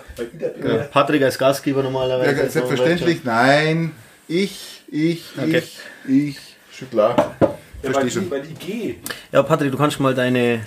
Ja. 0.65 0.73
Patrick 0.91 1.23
als 1.23 1.37
Gastgeber 1.37 1.79
ja, 1.79 1.83
normalerweise. 1.83 2.35
ganz 2.35 2.53
selbstverständlich, 2.53 3.25
nein, 3.25 3.91
ich, 4.29 4.74
ich, 4.87 5.33
Okay. 5.37 5.61
ich, 6.07 6.29
ich, 6.29 6.37
schon 6.71 6.89
klar. 6.89 7.35
Ja, 7.39 7.91
Verstehe 7.91 8.03
weil, 8.03 8.11
schon. 8.11 8.23
ich, 8.23 8.31
weil 8.31 8.45
ich 8.45 8.59
gehe. 8.59 8.95
Ja, 9.31 9.43
Patrick, 9.43 9.71
du 9.71 9.77
kannst 9.77 9.99
mal 9.99 10.13
deine 10.15 10.65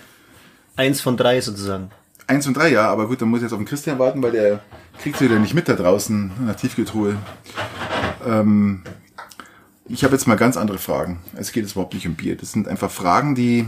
eins 0.77 1.01
von 1.01 1.17
drei 1.17 1.41
sozusagen. 1.41 1.91
Eins 2.27 2.47
und 2.47 2.57
drei, 2.57 2.71
ja, 2.71 2.89
aber 2.89 3.09
gut, 3.09 3.21
dann 3.23 3.29
muss 3.29 3.39
ich 3.39 3.45
jetzt 3.45 3.53
auf 3.53 3.59
den 3.59 3.67
Christian 3.67 3.99
warten, 3.99 4.23
weil 4.23 4.33
der 4.33 4.61
kriegt 5.01 5.21
wieder 5.21 5.39
nicht 5.39 5.55
mit 5.55 5.69
da 5.69 5.75
draußen 5.75 6.31
in 6.39 6.47
der 6.47 6.57
Tiefkühltruhe. 6.57 7.17
Ähm, 8.27 8.83
ich 9.87 10.05
habe 10.05 10.15
jetzt 10.15 10.27
mal 10.27 10.37
ganz 10.37 10.57
andere 10.57 10.79
Fragen. 10.79 11.21
Es 11.37 11.53
geht 11.53 11.63
jetzt 11.65 11.73
überhaupt 11.73 11.95
nicht 11.95 12.07
um 12.07 12.15
Bier. 12.15 12.37
Das 12.37 12.53
sind 12.53 12.69
einfach 12.69 12.91
Fragen, 12.91 13.35
die 13.35 13.67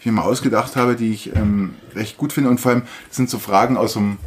ich 0.00 0.06
mir 0.06 0.12
mal 0.12 0.22
ausgedacht 0.22 0.76
habe, 0.76 0.96
die 0.96 1.12
ich 1.12 1.34
ähm, 1.36 1.74
recht 1.94 2.16
gut 2.16 2.32
finde. 2.32 2.50
Und 2.50 2.58
vor 2.58 2.72
allem, 2.72 2.82
das 3.08 3.16
sind 3.16 3.30
so 3.30 3.38
Fragen 3.38 3.76
aus 3.76 3.92
dem, 3.92 4.18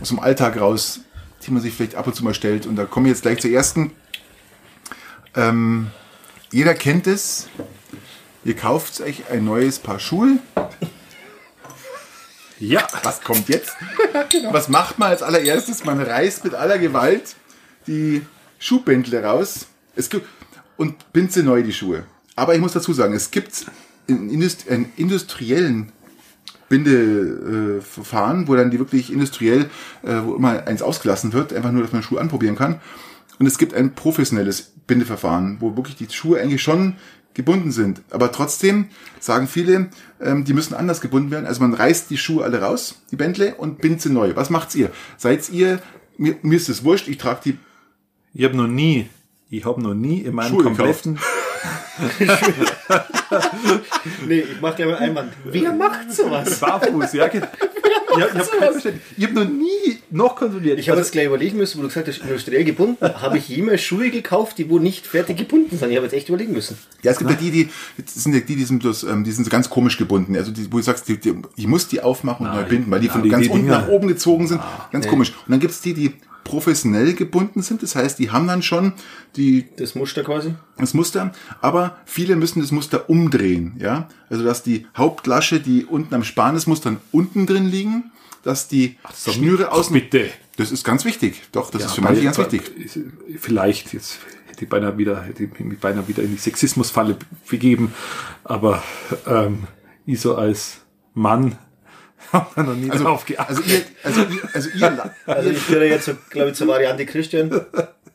aus 0.00 0.08
dem 0.08 0.18
Alltag 0.18 0.60
raus, 0.60 1.00
die 1.46 1.50
man 1.50 1.62
sich 1.62 1.72
vielleicht 1.72 1.94
ab 1.94 2.06
und 2.06 2.14
zu 2.14 2.24
mal 2.24 2.34
stellt. 2.34 2.66
Und 2.66 2.76
da 2.76 2.84
komme 2.84 3.08
ich 3.08 3.12
jetzt 3.14 3.22
gleich 3.22 3.40
zur 3.40 3.50
ersten. 3.50 3.92
Ähm, 5.34 5.90
jeder 6.50 6.74
kennt 6.74 7.06
es. 7.06 7.48
Ihr 8.44 8.56
kauft 8.56 9.00
euch 9.00 9.30
ein 9.30 9.44
neues 9.44 9.78
Paar 9.78 10.00
Schuhe. 10.00 10.38
Ja. 12.58 12.86
Was 13.02 13.22
kommt 13.22 13.48
jetzt? 13.48 13.72
Was 14.52 14.68
macht 14.68 14.98
man 14.98 15.10
als 15.10 15.22
allererstes? 15.22 15.84
Man 15.84 16.00
reißt 16.00 16.44
mit 16.44 16.54
aller 16.54 16.78
Gewalt 16.78 17.36
die 17.86 18.22
Schuhbändle 18.58 19.22
raus 19.22 19.66
es 19.94 20.08
gibt, 20.08 20.26
und 20.76 21.12
bindet 21.12 21.32
sie 21.32 21.42
neu, 21.42 21.62
die 21.62 21.72
Schuhe. 21.72 22.04
Aber 22.34 22.54
ich 22.54 22.60
muss 22.60 22.72
dazu 22.72 22.92
sagen, 22.92 23.14
es 23.14 23.30
gibt 23.30 23.66
in 24.06 24.30
Indust 24.30 24.68
einen 24.68 24.92
industriellen 24.96 25.92
Bindeverfahren, 26.68 28.48
wo 28.48 28.56
dann 28.56 28.70
die 28.70 28.78
wirklich 28.78 29.12
industriell, 29.12 29.68
äh, 30.02 30.22
wo 30.22 30.34
immer 30.34 30.66
eins 30.66 30.82
ausgelassen 30.82 31.32
wird, 31.32 31.52
einfach 31.52 31.70
nur, 31.70 31.82
dass 31.82 31.92
man 31.92 32.02
Schuhe 32.02 32.20
anprobieren 32.20 32.56
kann. 32.56 32.80
Und 33.38 33.46
es 33.46 33.58
gibt 33.58 33.74
ein 33.74 33.94
professionelles 33.94 34.72
Bindeverfahren, 34.86 35.58
wo 35.60 35.76
wirklich 35.76 35.96
die 35.96 36.08
Schuhe 36.10 36.40
eigentlich 36.40 36.62
schon 36.62 36.96
gebunden 37.34 37.72
sind. 37.72 38.02
Aber 38.10 38.30
trotzdem 38.30 38.88
sagen 39.20 39.46
viele, 39.46 39.88
ähm, 40.20 40.44
die 40.44 40.52
müssen 40.52 40.74
anders 40.74 41.00
gebunden 41.00 41.30
werden. 41.30 41.46
Also 41.46 41.60
man 41.60 41.74
reißt 41.74 42.10
die 42.10 42.18
Schuhe 42.18 42.44
alle 42.44 42.60
raus, 42.60 43.02
die 43.10 43.16
Bändle, 43.16 43.54
und 43.54 43.80
bindet 43.80 44.02
sie 44.02 44.10
neu. 44.10 44.36
Was 44.36 44.50
macht's 44.50 44.74
ihr? 44.74 44.90
Seid 45.16 45.48
ihr, 45.50 45.80
mir, 46.18 46.36
mir 46.42 46.56
ist 46.56 46.68
es 46.68 46.84
wurscht, 46.84 47.08
ich 47.08 47.18
trage 47.18 47.40
die 47.44 47.58
Ich 48.34 48.44
habe 48.44 48.56
noch 48.56 48.66
nie, 48.66 49.08
ich 49.48 49.64
habe 49.64 49.80
noch 49.80 49.94
nie 49.94 50.18
in 50.18 50.34
meinem 50.34 50.50
Schuhe 50.50 50.64
kompletten, 50.64 51.18
Nee, 54.26 54.40
ich 54.40 54.60
mach 54.60 54.74
gleich 54.76 54.88
mal 54.88 54.96
Einwand. 54.96 55.32
Wer 55.44 55.72
macht 55.72 56.12
sowas? 56.12 56.58
Barfuß, 56.60 57.12
ja, 57.14 57.28
genau. 57.28 57.46
Ja, 58.18 58.26
ich 58.26 58.34
habe 58.34 58.58
kein 58.58 58.72
Verständnis. 58.72 59.02
Ich 59.16 59.24
habe 59.24 59.32
noch 59.34 59.48
nie 59.48 59.98
noch 60.10 60.36
kontrolliert. 60.36 60.78
Ich 60.78 60.90
habe 60.90 60.98
jetzt 60.98 61.12
gleich 61.12 61.24
überlegen 61.24 61.56
müssen, 61.56 61.78
wo 61.78 61.82
du 61.82 61.88
gesagt 61.88 62.08
hast, 62.08 62.18
industriell 62.18 62.62
gebunden. 62.62 63.02
Habe 63.02 63.38
ich 63.38 63.48
jemals 63.48 63.80
Schuhe 63.80 64.10
gekauft, 64.10 64.58
die 64.58 64.68
wo 64.68 64.78
nicht 64.78 65.06
fertig 65.06 65.38
gebunden 65.38 65.78
sind? 65.78 65.88
Ich 65.90 65.96
habe 65.96 66.04
jetzt 66.04 66.12
echt 66.12 66.28
überlegen 66.28 66.52
müssen. 66.52 66.76
Ja, 67.02 67.12
es 67.12 67.18
gibt 67.18 67.30
ja 67.30 67.36
die, 67.38 67.50
die 67.50 67.70
sind 68.04 68.34
ja 68.34 68.40
die, 68.40 68.54
die 68.56 68.64
sind 68.64 68.80
bloß, 68.80 69.04
ähm, 69.04 69.24
die 69.24 69.32
sind 69.32 69.44
so 69.44 69.50
ganz 69.50 69.70
komisch 69.70 69.96
gebunden. 69.96 70.36
Also 70.36 70.52
die, 70.52 70.70
wo 70.70 70.76
du 70.76 70.82
sagst, 70.82 71.08
die, 71.08 71.16
die, 71.18 71.34
ich 71.56 71.66
muss 71.66 71.88
die 71.88 72.02
aufmachen 72.02 72.46
und 72.46 72.54
neu 72.54 72.64
binden, 72.64 72.90
weil 72.90 73.00
die 73.00 73.08
von 73.08 73.22
die- 73.22 73.30
ganz 73.30 73.46
die 73.46 73.50
unten 73.50 73.68
nach 73.68 73.88
oben 73.88 74.08
gezogen 74.08 74.46
sind. 74.46 74.60
ganz 74.90 75.06
komisch. 75.08 75.30
Und 75.46 75.52
dann 75.52 75.60
gibt's 75.60 75.80
die, 75.80 75.94
die 75.94 76.12
professionell 76.44 77.14
gebunden 77.14 77.62
sind. 77.62 77.82
Das 77.82 77.94
heißt, 77.96 78.18
die 78.18 78.30
haben 78.30 78.46
dann 78.46 78.62
schon 78.62 78.92
die, 79.36 79.66
Das 79.76 79.94
Muster 79.94 80.22
quasi. 80.24 80.54
das 80.78 80.94
Muster, 80.94 81.32
aber 81.60 81.98
viele 82.04 82.36
müssen 82.36 82.60
das 82.60 82.70
Muster 82.72 83.08
umdrehen, 83.08 83.74
ja. 83.78 84.08
Also 84.28 84.44
dass 84.44 84.62
die 84.62 84.86
Hauptlasche, 84.96 85.60
die 85.60 85.84
unten 85.84 86.14
am 86.14 86.24
Spannesmuster 86.24 86.96
unten 87.12 87.46
drin 87.46 87.66
liegen, 87.66 88.10
dass 88.42 88.68
die 88.68 88.96
Schnüre 89.14 89.70
außen. 89.72 89.92
bitte. 89.94 90.30
Das 90.56 90.70
ist 90.72 90.84
ganz 90.84 91.04
wichtig. 91.04 91.42
Doch, 91.52 91.70
das 91.70 91.84
ist 91.86 91.92
für 91.92 92.02
Ja, 92.02 92.08
manche 92.08 92.22
ganz 92.24 92.38
wichtig. 92.38 92.62
Vielleicht, 93.38 93.92
jetzt 93.94 94.18
hätte 94.46 94.64
ich 94.64 94.68
beinahe 94.68 94.98
wieder, 94.98 95.22
hätte 95.22 95.44
ich 95.44 95.60
mich 95.60 95.78
beinahe 95.78 96.06
wieder 96.08 96.22
in 96.22 96.32
die 96.32 96.36
Sexismusfalle 96.38 97.16
begeben, 97.48 97.94
aber 98.44 98.82
ähm, 99.26 99.64
ich 100.04 100.20
so 100.20 100.34
als 100.34 100.80
Mann 101.14 101.56
habe 102.32 102.46
da 102.56 102.62
noch 102.62 102.74
nie 102.74 102.90
Also, 102.90 103.04
drauf 103.04 103.24
geachtet. 103.24 103.58
also 103.58 103.62
ihr, 103.70 103.82
also 104.02 104.20
ihr, 104.22 104.40
also 104.54 104.68
ihr, 104.74 105.10
Also 105.26 105.50
ich 105.50 105.66
gehöre 105.66 105.84
jetzt, 105.84 106.10
glaube 106.30 106.50
ich, 106.50 106.56
zur 106.56 106.68
Variante 106.68 107.04
Christian. 107.06 107.50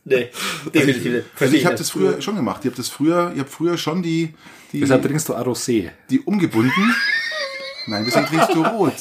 Nee, 0.04 0.30
definitiv 0.74 1.04
nicht. 1.04 1.14
Also 1.16 1.28
Verstehe 1.34 1.58
ich 1.60 1.66
habe 1.66 1.76
das 1.76 1.90
früher 1.90 2.20
schon 2.22 2.36
gemacht. 2.36 2.60
Ich 2.62 2.66
habe 2.70 2.76
das 2.76 2.88
früher, 2.88 3.30
ich 3.34 3.40
habe 3.40 3.50
früher 3.50 3.76
schon 3.76 4.02
die, 4.02 4.34
die, 4.72 4.80
Deshalb 4.80 5.02
trinkst 5.02 5.28
du 5.28 5.34
Arosé. 5.34 5.90
die 6.10 6.20
umgebunden. 6.20 6.94
Nein, 7.86 8.04
deswegen 8.06 8.26
trinkst 8.26 8.54
du 8.54 8.62
rot. 8.64 8.94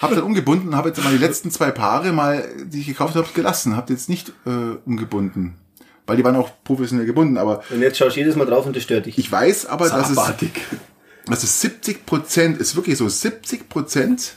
Hab 0.00 0.10
dann 0.10 0.22
umgebunden, 0.22 0.76
habe 0.76 0.90
jetzt 0.90 1.02
mal 1.02 1.10
die 1.12 1.18
letzten 1.18 1.50
zwei 1.50 1.70
Paare 1.70 2.12
mal, 2.12 2.48
die 2.64 2.80
ich 2.80 2.86
gekauft 2.86 3.14
habe, 3.16 3.26
gelassen. 3.34 3.76
Hab 3.76 3.90
jetzt 3.90 4.08
nicht 4.08 4.28
äh, 4.46 4.76
umgebunden. 4.86 5.56
Weil 6.06 6.16
die 6.16 6.24
waren 6.24 6.36
auch 6.36 6.50
professionell 6.64 7.06
gebunden, 7.06 7.36
aber 7.38 7.62
Und 7.70 7.80
jetzt 7.80 7.98
schaust 7.98 8.16
du 8.16 8.20
jedes 8.20 8.36
Mal 8.36 8.44
drauf 8.46 8.66
und 8.66 8.76
das 8.76 8.82
stört 8.82 9.06
dich. 9.06 9.18
ich 9.18 9.30
weiß 9.30 9.66
aber, 9.66 9.88
dass 9.88 10.10
es, 10.10 10.18
Es 11.30 11.60
70 11.60 12.04
Prozent, 12.06 12.58
ist 12.58 12.74
wirklich 12.76 12.98
so, 12.98 13.08
70 13.08 13.68
Prozent 13.68 14.34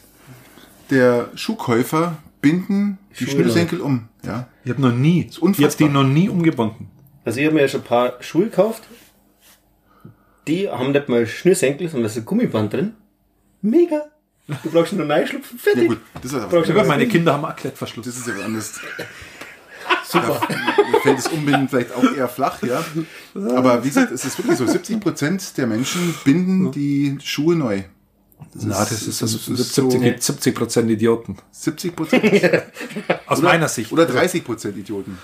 der 0.90 1.30
Schuhkäufer 1.36 2.18
binden 2.42 3.00
die 3.20 3.26
Schnürsenkel 3.26 3.82
um. 3.82 4.08
Ja. 4.24 4.48
Ich 4.64 4.72
habe 4.72 4.82
noch 4.82 4.92
nie, 4.92 5.28
ich 5.30 5.42
unfassbar. 5.42 5.72
habe 5.72 5.78
die 5.78 5.90
noch 5.90 6.04
nie 6.04 6.30
umgebunden. 6.30 6.90
Also 7.24 7.40
ich 7.40 7.46
habe 7.46 7.56
mir 7.56 7.62
ja 7.62 7.68
schon 7.68 7.82
ein 7.82 7.86
paar 7.88 8.14
Schuhe 8.22 8.46
gekauft. 8.46 8.84
Die 10.48 10.70
haben 10.70 10.92
nicht 10.92 11.10
mal 11.10 11.26
Schnürsenkel, 11.26 11.88
sondern 11.88 12.04
da 12.04 12.10
ist 12.12 12.18
ein 12.18 12.26
Gummiband 12.26 12.72
drin. 12.72 12.94
Mega. 13.62 14.04
Du 14.64 14.70
brauchst 14.70 14.94
nur 14.94 15.10
reinschlupfen, 15.10 15.58
fertig. 15.58 15.84
Ja 15.84 15.90
gut, 15.90 16.02
das 16.22 16.34
ist 16.34 16.38
aber 16.40 16.62
du 16.62 16.70
Ja, 16.70 16.76
was? 16.76 16.88
meine 16.88 17.08
Kinder 17.08 17.34
haben 17.34 17.46
auch 17.46 17.56
Klettverschluss. 17.56 18.06
Das 18.06 18.16
ist 18.16 18.28
ja 18.28 18.36
was 18.38 18.44
anderes. 18.44 18.80
Super. 20.22 20.42
Mir 20.92 21.00
fällt 21.02 21.18
das 21.18 21.28
Umbinden 21.28 21.68
vielleicht 21.70 21.94
auch 21.96 22.04
eher 22.04 22.28
flach, 22.28 22.62
ja. 22.64 22.84
Aber 23.56 23.84
wie 23.84 23.88
gesagt, 23.90 24.12
es 24.12 24.26
ist 24.26 24.38
wirklich 24.38 24.58
so, 24.58 24.66
70 24.66 25.00
Prozent 25.00 25.58
der 25.58 25.68
Menschen 25.68 26.14
binden 26.24 26.72
die 26.72 27.18
Schuhe 27.24 27.56
neu. 27.56 27.84
Na, 28.54 28.80
das 28.80 28.92
ist, 28.92 29.22
das 29.22 29.34
ist, 29.34 29.50
das 29.50 29.60
ist 29.60 29.76
70, 29.76 29.94
so- 29.94 30.00
gibt 30.00 30.24
70 30.24 30.56
Prozent 30.56 30.90
Idioten. 30.90 31.38
70 31.52 31.96
Prozent 31.96 32.24
Aus 33.28 33.42
meiner 33.42 33.68
Sicht. 33.68 33.92
oder 33.92 34.06
30 34.06 34.44
Prozent 34.44 34.78
Idioten. 34.78 35.18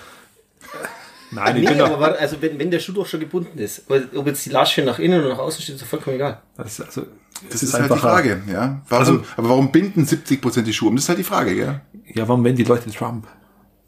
Nein, 1.30 1.56
ich 1.56 1.62
Nee, 1.64 1.70
bin 1.70 1.80
aber 1.80 2.18
also 2.18 2.36
wenn, 2.42 2.58
wenn 2.58 2.70
der 2.70 2.78
Schuh 2.78 2.92
doch 2.92 3.06
schon 3.06 3.20
gebunden 3.20 3.58
ist, 3.58 3.84
ob 3.88 4.26
jetzt 4.26 4.44
die 4.44 4.50
Lasche 4.50 4.82
nach 4.82 4.98
innen 4.98 5.20
oder 5.20 5.30
nach 5.30 5.38
außen 5.38 5.62
steht, 5.62 5.76
ist 5.76 5.82
doch 5.82 5.88
vollkommen 5.88 6.16
egal. 6.16 6.42
das 6.58 6.78
ist, 6.78 6.84
also, 6.84 7.06
Das 7.50 7.62
ist, 7.62 7.72
halt 7.72 7.90
die 7.90 7.98
Frage, 7.98 8.42
ja. 8.50 8.82
Warum, 8.90 9.06
Also- 9.06 9.24
aber 9.38 9.48
warum 9.48 9.72
binden 9.72 10.04
70 10.04 10.42
Prozent 10.42 10.66
die 10.66 10.74
Schuhe 10.74 10.90
um? 10.90 10.96
Das 10.96 11.04
ist 11.04 11.08
halt 11.08 11.18
die 11.18 11.24
Frage, 11.24 11.54
gell? 11.54 11.80
Ja, 12.14 12.28
warum 12.28 12.44
wählen 12.44 12.56
die 12.56 12.64
Leute 12.64 12.90
Trump? 12.90 13.26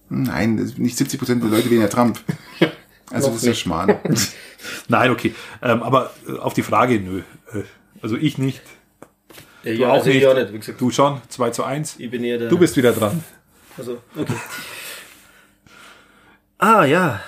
Nein, 0.08 0.54
nicht 0.76 0.96
70 0.96 1.18
Prozent 1.18 1.42
der 1.42 1.50
Leute 1.50 1.70
wählen 1.70 1.82
ja 1.82 1.88
Trump. 1.88 2.20
Also 3.10 3.28
das 3.28 3.36
ist 3.42 3.46
ja. 3.46 3.54
Schmarrn. 3.54 3.96
Nein, 4.88 5.10
okay. 5.10 5.34
Ähm, 5.62 5.82
aber 5.82 6.10
äh, 6.26 6.38
auf 6.38 6.54
die 6.54 6.62
Frage, 6.62 6.98
nö. 6.98 7.20
Äh, 7.52 7.62
Also 8.00 8.16
ich 8.16 8.38
nicht. 8.38 8.62
Ja, 9.62 9.74
Du 9.74 9.84
auch 9.84 9.92
also 9.92 10.08
nicht. 10.08 10.18
ich 10.18 10.26
auch 10.26 10.34
nicht, 10.34 10.52
wie 10.52 10.58
gesagt. 10.58 10.80
Du 10.80 10.90
schon. 10.90 11.20
2 11.28 11.50
zu 11.50 11.64
1. 11.64 11.96
Ich 11.98 12.10
bin 12.10 12.24
eher 12.24 12.38
der. 12.38 12.48
Du 12.48 12.58
bist 12.58 12.76
wieder 12.76 12.92
dran. 12.92 13.22
Also, 13.76 13.98
okay. 14.16 14.32
ah, 16.58 16.84
ja. 16.84 17.20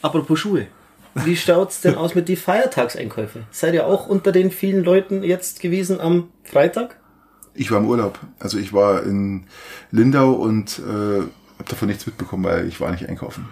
Apropos 0.00 0.38
Schuhe. 0.38 0.68
Wie 1.14 1.36
schaut's 1.36 1.80
denn 1.80 1.96
aus 1.96 2.14
mit 2.14 2.28
die 2.28 2.36
Feiertagseinkäufe? 2.36 3.44
Seid 3.50 3.74
ihr 3.74 3.86
auch 3.86 4.06
unter 4.06 4.32
den 4.32 4.50
vielen 4.50 4.84
Leuten 4.84 5.22
jetzt 5.22 5.60
gewesen 5.60 6.00
am 6.00 6.30
Freitag? 6.44 6.96
Ich 7.54 7.70
war 7.70 7.78
im 7.78 7.86
Urlaub. 7.86 8.18
Also 8.38 8.58
ich 8.58 8.72
war 8.72 9.02
in 9.02 9.46
Lindau 9.90 10.32
und 10.32 10.78
äh, 10.78 11.22
habe 11.58 11.68
davon 11.68 11.88
nichts 11.88 12.06
mitbekommen, 12.06 12.44
weil 12.44 12.68
ich 12.68 12.80
war 12.80 12.90
nicht 12.90 13.08
einkaufen. 13.08 13.48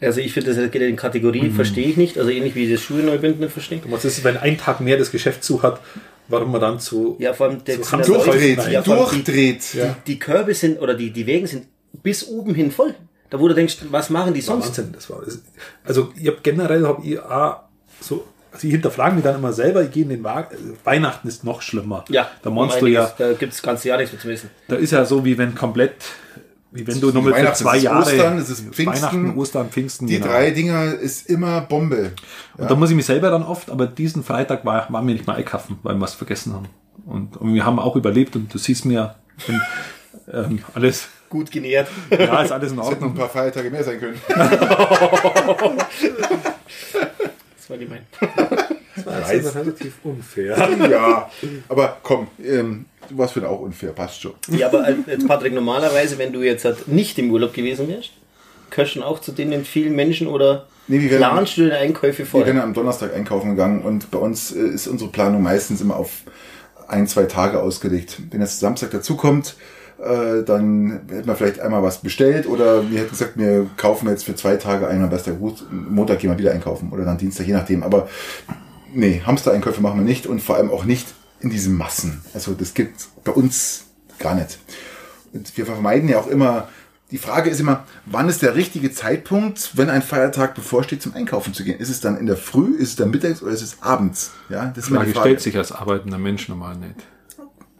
Also 0.00 0.20
ich 0.20 0.32
finde, 0.32 0.54
das 0.54 0.70
geht 0.70 0.80
in 0.80 0.96
Kategorien, 0.96 1.52
verstehe 1.52 1.86
ich 1.86 1.96
nicht. 1.96 2.16
Also 2.16 2.30
ähnlich 2.30 2.54
wie 2.54 2.70
das 2.72 2.80
Schuhe 2.80 3.02
neu 3.02 3.18
binden, 3.18 3.40
nicht 3.40 3.52
verstehe. 3.52 3.80
Was 3.90 4.04
ist, 4.04 4.24
wenn 4.24 4.38
ein 4.38 4.56
Tag 4.56 4.80
mehr 4.80 4.96
das 4.96 5.10
Geschäft 5.10 5.44
zu 5.44 5.62
hat, 5.62 5.78
warum 6.28 6.52
man 6.52 6.60
dann 6.60 6.80
zu... 6.80 7.16
Ja, 7.18 7.34
vor 7.34 7.48
allem 7.48 7.62
der 7.64 7.76
So 7.76 7.82
sind 7.82 7.92
haben 7.92 8.00
ja 8.00 8.06
Durchdreht, 8.06 8.56
Leute- 8.56 8.70
ja, 8.72 8.80
die, 8.82 8.90
durchdreht. 8.90 9.74
Ja. 9.74 9.96
die 10.06 10.18
Körbe 10.18 10.54
sind 10.54 10.80
oder 10.80 10.94
die, 10.94 11.10
die 11.10 11.26
Wägen 11.26 11.46
sind 11.46 11.66
bis 12.02 12.26
oben 12.28 12.54
hin 12.54 12.70
voll. 12.70 12.94
Da 13.28 13.38
wo 13.38 13.46
du 13.46 13.54
denkst, 13.54 13.78
was 13.90 14.08
machen 14.10 14.32
die 14.32 14.40
sonst? 14.40 14.68
Wahnsinn, 14.68 14.92
das 14.92 15.10
war. 15.10 15.22
Also 15.84 16.12
ich 16.16 16.26
habe 16.28 16.38
generell 16.42 16.86
hab 16.86 17.04
ich 17.04 17.20
auch 17.20 17.60
so, 18.00 18.24
also 18.52 18.66
ich 18.66 18.72
hinterfrage 18.72 19.14
mich 19.14 19.22
dann 19.24 19.36
immer 19.36 19.52
selber, 19.52 19.82
ich 19.82 19.90
gehe 19.90 20.02
in 20.04 20.08
den 20.08 20.24
Wagen. 20.24 20.48
also 20.50 20.76
Weihnachten 20.82 21.28
ist 21.28 21.44
noch 21.44 21.62
schlimmer. 21.62 22.04
Ja, 22.08 22.30
da 22.42 22.50
meinst 22.50 22.80
du 22.80 22.86
ja. 22.86 23.12
Da 23.18 23.34
gibt's 23.34 23.56
das 23.56 23.62
ganze 23.62 23.88
Jahr 23.88 23.98
nichts 23.98 24.12
mehr 24.12 24.22
zu 24.22 24.28
wissen. 24.28 24.50
da 24.66 24.76
ist 24.76 24.90
ja 24.92 25.04
so 25.04 25.24
wie 25.24 25.36
wenn 25.38 25.54
komplett, 25.54 25.94
wie 26.72 26.86
wenn 26.86 27.00
du 27.00 27.10
nur 27.10 27.22
mit 27.22 27.34
für 27.34 27.52
zwei 27.52 27.78
Jahre 27.78 28.02
Ostern, 28.02 28.38
es 28.38 28.48
ist 28.48 28.60
Pfingsten. 28.72 29.02
Weihnachten, 29.02 29.38
Ostern, 29.38 29.70
Pfingsten. 29.70 30.06
Die 30.06 30.14
genau. 30.14 30.26
drei 30.26 30.50
Dinger 30.52 30.94
ist 30.94 31.28
immer 31.28 31.62
Bombe. 31.62 32.12
Und 32.56 32.70
da 32.70 32.76
muss 32.76 32.90
ich 32.90 32.96
mich 32.96 33.06
selber 33.06 33.30
dann 33.30 33.42
oft, 33.42 33.70
aber 33.70 33.86
diesen 33.86 34.22
Freitag 34.22 34.64
war, 34.64 34.92
waren 34.92 35.06
wir 35.06 35.14
nicht 35.14 35.26
mal 35.26 35.34
einkaufen, 35.34 35.78
weil 35.82 35.96
wir 35.96 36.04
es 36.04 36.14
vergessen 36.14 36.52
haben. 36.52 36.68
Und, 37.06 37.36
und 37.36 37.54
wir 37.54 37.64
haben 37.64 37.78
auch 37.78 37.96
überlebt 37.96 38.36
und 38.36 38.54
du 38.54 38.58
siehst 38.58 38.84
mir, 38.84 39.16
wenn, 39.46 39.60
ähm, 40.32 40.58
alles, 40.74 41.08
Gut 41.28 41.50
genährt. 41.50 41.88
ja, 42.10 42.42
ist 42.42 42.52
alles 42.52 42.72
in 42.72 42.78
Es 42.78 42.86
hätten 42.86 43.04
ein 43.04 43.10
Ordnung. 43.10 43.14
paar 43.14 43.28
Feiertage 43.28 43.70
mehr 43.70 43.84
sein 43.84 43.98
können. 44.00 44.20
Das 47.56 47.70
war 47.70 47.78
gemein. 47.78 48.06
Das 49.04 49.32
ist 49.32 49.54
relativ 49.54 49.94
unfair. 50.04 50.56
ja, 50.90 51.30
aber 51.68 51.96
komm, 52.02 52.28
ähm, 52.44 52.86
du 53.08 53.18
warst 53.18 53.34
für 53.34 53.40
den 53.40 53.48
auch 53.48 53.60
unfair, 53.60 53.90
passt 53.92 54.20
schon. 54.20 54.32
Ja, 54.48 54.68
aber 54.68 54.84
als- 54.84 54.98
jetzt 55.06 55.26
Patrick, 55.26 55.52
normalerweise, 55.54 56.18
wenn 56.18 56.32
du 56.32 56.42
jetzt 56.42 56.64
halt 56.64 56.88
nicht 56.88 57.18
im 57.18 57.30
Urlaub 57.30 57.52
gewesen 57.52 57.88
wärst, 57.88 58.10
dann 58.94 59.02
auch 59.02 59.20
zu 59.20 59.32
denen 59.32 59.64
vielen 59.64 59.96
Menschen 59.96 60.26
oder 60.28 60.66
Nee, 60.86 61.00
wir 61.00 61.10
werden- 61.10 61.20
planst 61.22 61.56
du 61.56 61.62
deine 61.62 61.76
Einkäufe 61.78 62.18
Wir 62.18 62.26
vorher? 62.26 62.52
sind 62.52 62.60
am 62.62 62.72
Donnerstag 62.74 63.14
einkaufen 63.14 63.50
gegangen 63.50 63.82
und 63.82 64.10
bei 64.10 64.18
uns 64.18 64.52
äh, 64.52 64.60
ist 64.60 64.86
unsere 64.86 65.10
Planung 65.10 65.42
meistens 65.42 65.80
immer 65.80 65.96
auf 65.96 66.10
ein, 66.88 67.06
zwei 67.06 67.24
Tage 67.24 67.60
ausgelegt. 67.60 68.20
Wenn 68.30 68.40
jetzt 68.40 68.58
Samstag 68.60 68.90
dazukommt, 68.90 69.54
äh, 70.02 70.42
dann 70.44 71.02
hätten 71.10 71.26
wir 71.26 71.34
vielleicht 71.36 71.60
einmal 71.60 71.82
was 71.82 72.00
bestellt 72.00 72.46
oder 72.48 72.90
wir 72.90 73.00
hätten 73.00 73.10
gesagt, 73.10 73.32
wir 73.36 73.66
kaufen 73.76 74.08
jetzt 74.08 74.24
für 74.24 74.34
zwei 74.34 74.56
Tage 74.56 74.88
ein, 74.88 75.02
am 75.02 75.10
besten 75.10 75.38
gut, 75.38 75.64
Montag 75.70 76.18
gehen 76.20 76.30
wir 76.30 76.38
wieder 76.38 76.52
einkaufen 76.52 76.90
oder 76.92 77.04
dann 77.04 77.18
Dienstag, 77.18 77.46
je 77.46 77.52
nachdem. 77.52 77.82
Aber 77.82 78.08
nee, 78.92 79.22
Hamster-Einkäufe 79.24 79.80
machen 79.80 80.00
wir 80.00 80.04
nicht 80.04 80.26
und 80.26 80.40
vor 80.42 80.56
allem 80.56 80.70
auch 80.70 80.84
nicht 80.84 81.06
in 81.40 81.50
diesen 81.50 81.76
Massen. 81.76 82.22
Also 82.34 82.54
das 82.54 82.74
gibt 82.74 83.08
bei 83.24 83.32
uns 83.32 83.84
gar 84.18 84.34
nicht. 84.34 84.58
Und 85.32 85.56
wir 85.56 85.66
vermeiden 85.66 86.08
ja 86.08 86.18
auch 86.18 86.26
immer, 86.26 86.68
die 87.10 87.18
Frage 87.18 87.50
ist 87.50 87.58
immer, 87.58 87.84
wann 88.06 88.28
ist 88.28 88.42
der 88.42 88.54
richtige 88.54 88.92
Zeitpunkt, 88.92 89.76
wenn 89.76 89.90
ein 89.90 90.02
Feiertag 90.02 90.54
bevorsteht, 90.54 91.02
zum 91.02 91.14
Einkaufen 91.14 91.52
zu 91.54 91.64
gehen? 91.64 91.78
Ist 91.78 91.88
es 91.88 92.00
dann 92.00 92.16
in 92.16 92.26
der 92.26 92.36
Früh, 92.36 92.76
ist 92.76 92.90
es 92.90 92.96
dann 92.96 93.10
mittags 93.10 93.42
oder 93.42 93.50
ist 93.50 93.62
es 93.62 93.82
abends? 93.82 94.30
Ja, 94.48 94.66
das 94.66 94.84
ist 94.84 94.90
Frage 94.90 95.06
die 95.06 95.12
Frage. 95.12 95.28
stellt 95.28 95.40
sich 95.40 95.56
als 95.56 95.72
arbeitender 95.72 96.18
Mensch 96.18 96.48
normal 96.48 96.76
nicht. 96.76 96.94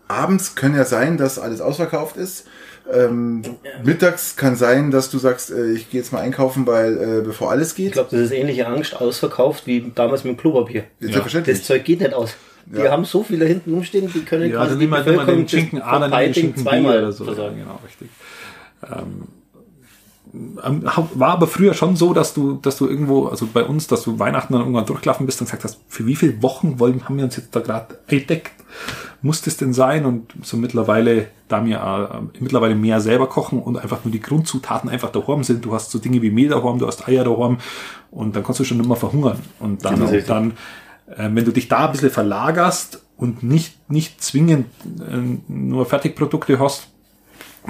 Abends 0.09 0.57
kann 0.57 0.75
ja 0.75 0.85
sein, 0.85 1.17
dass 1.17 1.39
alles 1.39 1.61
ausverkauft 1.61 2.17
ist. 2.17 2.47
Ähm, 2.93 3.43
mittags 3.85 4.37
kann 4.37 4.57
sein, 4.57 4.91
dass 4.91 5.11
du 5.11 5.18
sagst, 5.18 5.51
äh, 5.51 5.72
ich 5.72 5.91
gehe 5.91 6.01
jetzt 6.01 6.12
mal 6.12 6.20
einkaufen, 6.20 6.66
weil 6.66 7.18
äh, 7.20 7.22
bevor 7.22 7.51
alles 7.51 7.70
Ich 7.70 7.76
geht. 7.76 7.93
glaube, 7.93 8.09
das 8.11 8.20
ist 8.20 8.33
ähnliche 8.33 8.66
Angst 8.66 8.97
ausverkauft 9.01 9.66
wie 9.66 9.93
damals 9.95 10.24
mit 10.24 10.35
dem 10.37 10.37
Klopapier. 10.41 10.85
Selbstverständlich. 11.01 11.59
Das 11.59 11.66
Zeug 11.66 11.85
geht 11.85 12.01
nicht 12.01 12.14
aus. 12.14 12.35
Die 12.66 12.78
Ja. 12.83 12.91
haben 12.91 13.05
so 13.05 13.22
viele 13.22 13.47
hinten 13.47 13.74
rumstehen, 13.74 14.11
die 14.12 14.20
können 14.24 14.51
Ja, 14.51 14.57
quasi 14.59 14.70
dann 14.70 14.81
die 14.81 14.87
Bevölkerung 14.87 15.26
den 15.39 15.49
Schinken 15.49 15.81
A, 15.83 15.99
dann 15.99 16.11
den 16.11 16.35
Schinken 16.35 16.62
B 16.64 16.68
zweimal 16.70 16.99
oder 16.99 17.12
so. 17.12 17.24
Ja, 17.24 17.33
versorgen. 17.33 17.57
genau, 17.59 17.81
richtig. 17.85 18.09
Ähm, 18.85 19.28
war 20.33 21.28
aber 21.31 21.47
früher 21.47 21.74
schon 21.74 21.97
so, 21.97 22.12
dass 22.14 22.35
du, 22.35 22.55
dass 22.55 22.76
du 22.76 22.87
irgendwo, 22.87 23.26
also 23.26 23.49
bei 23.53 23.64
uns, 23.64 23.87
dass 23.87 24.03
du 24.03 24.18
Weihnachten 24.18 24.53
dann 24.53 24.62
irgendwann 24.62 24.87
durchgelaufen 24.87 25.26
bist 25.26 25.41
und 25.41 25.47
gesagt 25.47 25.64
hast, 25.64 25.81
für 25.89 26.07
wie 26.07 26.16
viele 26.16 26.43
Wochen 26.43 26.78
wollen, 26.78 27.05
haben 27.05 27.16
wir 27.16 27.24
uns 27.24 27.37
jetzt 27.37 27.55
da 27.55 27.61
gerade 27.61 27.99
entdeckt? 28.07 28.53
Muss 29.22 29.43
das 29.43 29.57
denn 29.57 29.72
sein? 29.72 30.07
Und 30.07 30.33
so 30.43 30.57
mittlerweile, 30.57 31.26
da 31.49 31.64
wir 31.64 31.76
äh, 32.35 32.39
mittlerweile 32.41 32.74
mehr 32.74 33.01
selber 33.01 33.28
kochen 33.28 33.61
und 33.61 33.76
einfach 33.76 34.05
nur 34.05 34.12
die 34.12 34.20
Grundzutaten 34.20 34.89
einfach 34.89 35.11
daheim 35.11 35.43
sind, 35.45 35.64
du 35.64 35.74
hast 35.74 35.91
so 35.91 35.99
Dinge 35.99 36.22
wie 36.22 36.31
Mehl 36.31 36.49
daheim, 36.49 36.78
du 36.78 36.87
hast 36.87 37.07
Eier 37.09 37.24
daheim 37.24 37.59
und 38.11 38.37
dann 38.37 38.45
kannst 38.45 38.61
du 38.61 38.64
schon 38.64 38.81
immer 38.81 38.97
verhungern. 38.97 39.39
Und 39.59 39.85
dann, 39.85 39.97
Genau. 39.97 40.26
dann 40.26 40.53
äh, 41.09 41.28
wenn 41.33 41.45
du 41.45 41.53
dich 41.53 41.68
da 41.68 41.87
ein 41.87 41.93
bisschen 41.93 42.11
verlagerst 42.11 43.03
und 43.16 43.43
nicht, 43.43 43.91
nicht 43.91 44.22
zwingend 44.22 44.66
äh, 44.85 45.18
nur 45.49 45.85
Fertigprodukte 45.87 46.59
hast, 46.59 46.89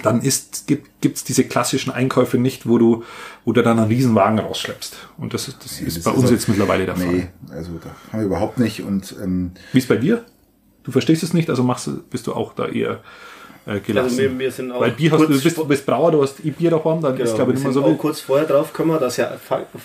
dann 0.03 0.23
ist, 0.23 0.67
gibt 0.67 1.01
gibt's 1.01 1.25
diese 1.25 1.45
klassischen 1.45 1.91
Einkäufe 1.91 2.39
nicht, 2.39 2.69
wo 2.69 2.79
du, 2.79 3.03
wo 3.45 3.53
du 3.53 3.63
dann 3.63 3.79
einen 3.79 3.89
Riesenwagen 3.89 4.39
rausschleppst. 4.39 4.97
Und 5.19 5.35
das 5.35 5.49
ist, 5.49 5.65
das 5.65 5.81
ist 5.81 5.97
das 5.99 6.05
bei 6.05 6.11
ist 6.13 6.17
uns 6.17 6.27
auch- 6.27 6.31
jetzt 6.33 6.49
mittlerweile 6.49 6.87
der 6.87 6.97
Fall. 6.97 7.07
Nee, 7.07 7.29
also 7.51 7.73
da 7.83 7.91
haben 8.13 8.21
wir 8.21 8.27
überhaupt 8.27 8.59
nicht. 8.59 8.83
Und 8.83 9.15
ähm, 9.23 9.53
Wie 9.73 9.79
ist 9.79 9.89
bei 9.89 9.97
dir? 9.97 10.25
Du 10.85 10.93
verstehst 10.93 11.23
es 11.23 11.35
nicht, 11.35 11.51
also 11.51 11.63
machst 11.63 11.87
du, 11.89 12.03
bist 12.03 12.27
du 12.27 12.35
auch 12.35 12.55
da 12.55 12.67
eher 12.67 13.01
äh, 13.67 13.81
gelassen. 13.81 14.11
Also 14.11 14.19
wir- 14.19 14.39
wir 14.39 14.51
sind 14.51 14.73
auch 14.73 14.81
Weil 14.81 14.93
Bier 14.93 15.11
hast 15.13 15.21
du, 15.23 15.29
bist, 15.29 15.69
bist 15.69 15.87
Brauer, 15.87 16.13
du 16.13 16.23
hast 16.23 16.37
Bier 16.43 16.71
daheim, 16.71 17.03
dann 17.03 17.17
ist 17.19 17.25
Genau, 17.25 17.35
glaube 17.37 17.53
wir 17.53 17.59
ich 17.59 17.59
nicht 17.59 17.65
mehr 17.65 17.73
so 17.73 17.83
auch 17.83 17.89
wild. 17.89 17.99
kurz 17.99 18.21
vorher 18.21 18.47
drauf 18.47 18.73
gekommen, 18.73 18.99
dass 19.01 19.17
ja 19.19 19.33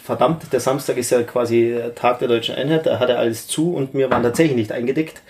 verdammt, 0.04 0.44
der 0.54 0.60
Samstag 0.62 0.98
ist 0.98 1.10
ja 1.10 1.24
quasi 1.24 1.78
Tag 1.96 2.20
der 2.20 2.28
deutschen 2.30 2.56
Einheit, 2.56 2.86
da 2.86 3.00
hat 3.00 3.10
er 3.10 3.20
alles 3.20 3.48
zu 3.48 3.74
und 3.74 3.94
wir 3.94 4.10
waren 4.10 4.24
tatsächlich 4.24 4.56
nicht 4.56 4.72
eingedeckt. 4.72 5.22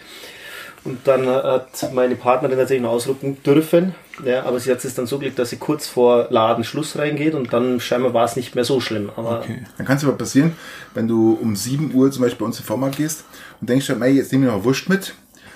Und 0.86 1.00
dann 1.06 1.28
hat 1.28 1.92
meine 1.94 2.16
Partnerin 2.16 2.58
tatsächlich 2.58 2.84
noch 2.84 2.92
ausrücken 2.92 3.38
dürfen, 3.44 3.96
ja, 4.24 4.44
aber 4.44 4.60
sie 4.60 4.72
hat 4.72 4.86
es 4.86 4.94
dann 4.94 5.08
so 5.08 5.18
gelegt, 5.20 5.40
dass 5.40 5.50
sie 5.50 5.58
kurz 5.58 5.88
vor 5.88 6.28
Ladenschluss 6.30 6.98
reingeht 6.98 7.34
und 7.34 7.52
dann 7.52 7.80
scheinbar 7.80 8.14
war 8.14 8.24
es 8.26 8.36
nicht 8.36 8.54
mehr 8.56 8.64
so 8.64 8.80
schlimm. 8.80 9.10
Aber 9.16 9.40
Okay. 9.40 9.64
dann 9.78 9.86
kann 9.88 9.98
es 9.98 10.04
aber 10.04 10.14
passieren, 10.14 10.54
wenn 10.94 11.08
du 11.08 11.38
um 11.42 11.56
7 11.56 11.94
Uhr 11.94 12.12
zum 12.12 12.22
Beispiel 12.22 12.40
bei 12.40 12.46
uns 12.46 12.60
im 12.60 12.66
Vormarkt 12.66 12.98
gehst 12.98 13.26
und 13.60 13.70
denkst, 13.70 13.90
jetzt 13.90 14.32
nehme 14.32 14.46
ich 14.46 14.52
noch 14.54 14.64
Wurst 14.64 14.88
mit. 14.88 15.16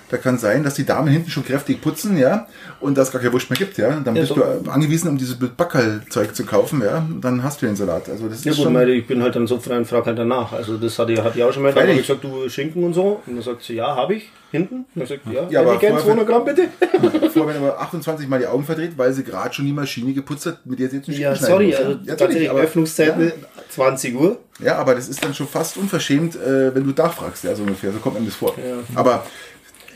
Da 0.10 0.18
kann 0.18 0.38
sein, 0.40 0.64
dass 0.64 0.73
die 0.73 0.86
Damen 0.86 1.07
hinten 1.10 1.30
schon 1.30 1.45
kräftig 1.45 1.81
putzen, 1.81 2.18
ja, 2.18 2.48
und 2.80 2.98
dass 2.98 3.11
gar 3.11 3.22
kein 3.22 3.31
Wurst 3.31 3.49
mehr 3.49 3.57
gibt, 3.57 3.77
ja. 3.77 3.91
Dann 4.03 4.15
Ja, 4.15 4.22
bist 4.22 4.31
doch. 4.31 4.64
du 4.64 4.69
angewiesen, 4.72 5.07
um 5.10 5.18
dieses 5.18 5.38
Backerl-Zeug 5.38 6.36
zu 6.36 6.45
kaufen, 6.45 6.81
ja. 6.84 6.98
Und 6.98 7.22
dann 7.22 7.44
hast 7.44 7.61
du 7.61 7.68
den 7.68 7.76
Salat. 7.76 8.10
Also 8.10 8.27
das 8.27 8.44
Ja 8.44 8.52
ist 8.52 8.57
gut, 8.57 8.64
schon. 8.65 8.73
meine, 8.73 8.91
ich 8.91 9.06
bin 9.06 9.22
halt 9.22 9.36
dann 9.36 9.45
so 9.48 9.60
frei 9.60 9.77
und 9.77 9.86
frage 9.86 10.07
halt 10.07 10.18
danach. 10.19 10.52
Also 10.53 10.77
das 10.77 10.98
hatte 10.98 11.14
ich, 11.14 11.22
hatte 11.22 11.38
ich 11.38 11.44
auch 11.44 11.53
schon 11.53 11.64
mal. 11.64 11.73
Da 11.73 11.86
gesagt, 11.86 12.23
du 12.23 12.49
Schinken 12.49 12.84
und 12.84 12.94
so. 12.94 13.22
Und 13.27 13.36
dann 13.36 13.44
sagt 13.44 13.64
sie, 13.64 13.76
ja, 13.76 13.95
habe 13.95 14.15
ich. 14.15 14.30
Hinten. 14.52 14.77
Und 14.77 14.86
dann 14.95 15.06
sagt 15.07 15.27
ja, 15.27 15.31
Ja, 15.44 15.48
ja 15.52 15.60
aber 15.61 15.72
aber 15.72 15.80
gern 15.80 15.91
vorher- 15.99 16.26
200 16.26 16.27
Gramm 16.27 16.45
bitte. 16.45 17.30
Vorher 17.30 17.53
werden 17.53 17.57
aber 17.69 17.80
28 17.81 18.27
Mal 18.27 18.40
die 18.40 18.48
Augen 18.48 18.64
verdreht, 18.64 18.94
weil 18.98 19.14
sie 19.14 19.23
gerade 19.23 19.53
schon 19.53 19.65
die 19.65 19.73
Maschine 19.73 20.11
geputzt 20.11 20.48
hat, 20.48 20.65
mit 20.65 20.80
der 20.80 20.90
sie 20.90 20.98
jetzt 20.98 21.07
einen 21.10 21.19
Ja, 21.19 21.36
Schinken 21.36 21.45
schneiden 21.56 21.72
sorry, 21.72 21.76
also 21.76 21.91
ja. 21.91 21.98
Ja, 22.06 22.15
tatsächlich 22.15 22.49
aber- 22.49 22.60
Öffnungszeiten 22.61 23.27
Ja, 23.27 23.31
20 23.69 24.15
Uhr. 24.15 24.40
ja, 24.60 24.77
aber 24.80 24.95
das 24.95 25.07
ist 25.07 25.23
dann 25.23 25.36
schon 25.36 25.48
fast 25.48 25.77
unverschämt, 25.77 26.36
äh, 26.36 26.73
wenn 26.73 26.84
du 26.84 26.99
nachfragst, 26.99 27.44
ja, 27.44 27.53
so 27.53 27.61
ungefähr. 27.61 27.91
So 27.91 27.99
kommt 27.99 28.18
einem 28.18 28.26
das 28.26 28.34
vor. 28.36 28.56
Aber 28.95 29.23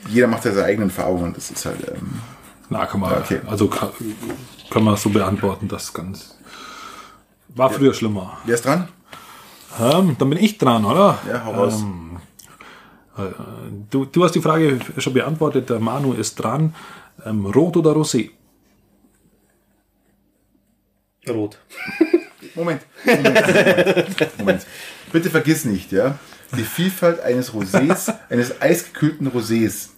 jeder 0.08 0.28
macht 0.28 0.46
ja 0.46 0.52
seine 0.54 0.68
eigenen 0.68 0.90
Erfahrungen. 0.90 1.34
Das 1.34 1.52
ist 1.52 1.66
halt. 1.66 1.88
Ähm, 1.88 2.20
Na, 2.70 2.86
kann 2.86 3.00
man, 3.00 3.12
Ja, 3.12 3.20
okay. 3.20 3.40
also 3.48 3.68
kann, 3.68 3.90
kann 4.70 4.84
man 4.84 4.96
so 4.98 5.10
beantworten, 5.10 5.68
das 5.68 5.94
ganz. 5.94 6.38
War 7.50 7.70
früher 7.70 7.94
schlimmer. 7.94 8.38
wer 8.46 8.56
ist 8.56 8.66
dran? 8.66 8.88
Ähm, 9.80 10.16
dann 10.20 10.30
bin 10.30 10.40
ich 10.40 10.58
dran, 10.58 10.86
oder? 10.86 11.20
Ja, 11.28 11.46
hau 11.46 11.52
raus. 11.52 11.82
Ähm, 11.82 12.10
Du, 13.92 14.06
du 14.06 14.24
hast 14.24 14.34
die 14.34 14.42
Frage 14.42 14.80
schon 14.98 15.14
beantwortet, 15.14 15.70
der 15.70 15.80
Manu 15.80 16.14
ist 16.14 16.34
dran. 16.36 16.74
Ähm, 17.24 17.46
Rot 17.46 17.78
oder 17.78 17.92
Rosé? 17.92 18.32
Rot. 21.30 21.58
Moment. 22.56 22.82
Moment. 23.06 23.40
Moment. 24.40 24.66
Bitte 25.12 25.30
vergiss 25.30 25.64
nicht, 25.66 25.92
ja, 25.92 26.18
die 26.58 26.64
Vielfalt 26.64 27.20
eines 27.22 27.54
Rosés, 27.54 28.12
eines 28.30 28.62
eisgekühlten 28.62 29.30
Rosés. 29.32 29.90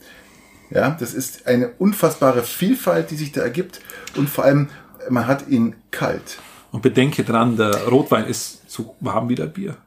Ja, 0.69 0.91
das 0.91 1.13
ist 1.13 1.47
eine 1.47 1.69
unfassbare 1.77 2.43
Vielfalt, 2.43 3.11
die 3.11 3.15
sich 3.15 3.31
da 3.31 3.41
ergibt 3.41 3.81
und 4.15 4.29
vor 4.29 4.45
allem, 4.45 4.69
man 5.09 5.27
hat 5.27 5.47
ihn 5.47 5.75
kalt. 5.91 6.39
Und 6.71 6.81
bedenke 6.81 7.23
dran, 7.23 7.55
der 7.55 7.87
Rotwein 7.87 8.25
ist 8.25 8.69
so 8.69 8.95
warm 8.99 9.29
wie 9.29 9.35
der 9.35 9.45
Bier. 9.45 9.77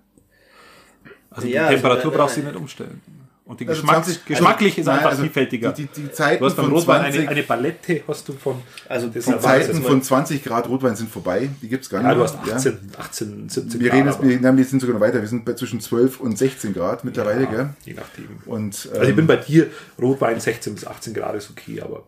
Also 1.31 1.47
Ja, 1.47 1.69
die 1.69 1.75
also, 1.75 1.75
Temperatur 1.75 2.13
äh, 2.13 2.17
brauchst 2.17 2.37
du 2.37 2.43
nicht 2.43 2.57
umstellen. 2.57 3.01
Und 3.49 3.59
die 3.61 3.67
Also 3.67 3.81
Geschmacks, 3.81 4.05
20 4.09 4.25
geschmacklich 4.27 4.73
also, 4.73 4.81
ist 4.83 4.87
nein, 4.87 4.97
einfach 4.99 5.11
also 5.11 5.23
vielfältiger. 5.23 5.73
die- 5.73 5.87
die- 5.87 6.03
die 6.03 6.13
Zeiten 6.13 6.39
du 6.41 6.45
hast 6.47 6.57
beim 6.57 6.67
von 6.67 6.75
Rotwein 6.75 7.01
20 7.01 7.21
eine, 7.23 7.29
eine 7.31 7.43
Palette, 7.45 8.03
hast 8.07 8.29
du 8.29 8.33
von. 8.35 8.57
Also 8.87 9.07
das 9.09 9.25
die 9.25 9.39
Zeiten 9.41 9.83
von 9.83 10.03
20 10.03 10.45
Grad 10.45 10.69
Rotwein 10.69 10.95
sind 10.95 11.11
vorbei, 11.11 11.49
die 11.63 11.69
gibt's 11.69 11.89
gar 11.89 12.01
nicht 12.01 12.09
Ja, 12.09 12.15
du 12.15 12.23
hast 12.23 12.37
18, 12.37 12.79
18 12.99 13.49
17 13.49 13.81
Wir 13.81 13.91
reden 13.91 14.05
Grad, 14.05 14.21
jetzt, 14.21 14.29
wir, 14.29 14.41
nein, 14.41 14.57
wir 14.59 14.65
sind 14.67 14.81
sogar 14.81 14.95
noch 14.97 15.01
weiter, 15.01 15.23
wir 15.23 15.29
sind 15.29 15.47
bei 15.47 15.55
zwischen 15.55 15.81
12 15.81 16.21
und 16.21 16.37
16 16.37 16.75
Grad 16.75 17.05
mittlerweile, 17.05 17.47
aber- 17.47 17.57
gell? 17.57 17.69
Je 17.87 17.95
nachdem. 17.95 18.29
Und, 18.45 18.87
Also 18.93 19.03
ich 19.03 19.09
ähm, 19.09 19.17
bin 19.17 19.27
bei 19.27 19.37
dir, 19.37 19.69
Rotwein 19.99 20.39
16 20.39 20.75
bis 20.75 20.87
18 20.87 21.15
Grad 21.15 21.35
ist 21.37 21.51
okay, 21.51 21.81
aber. 21.81 22.03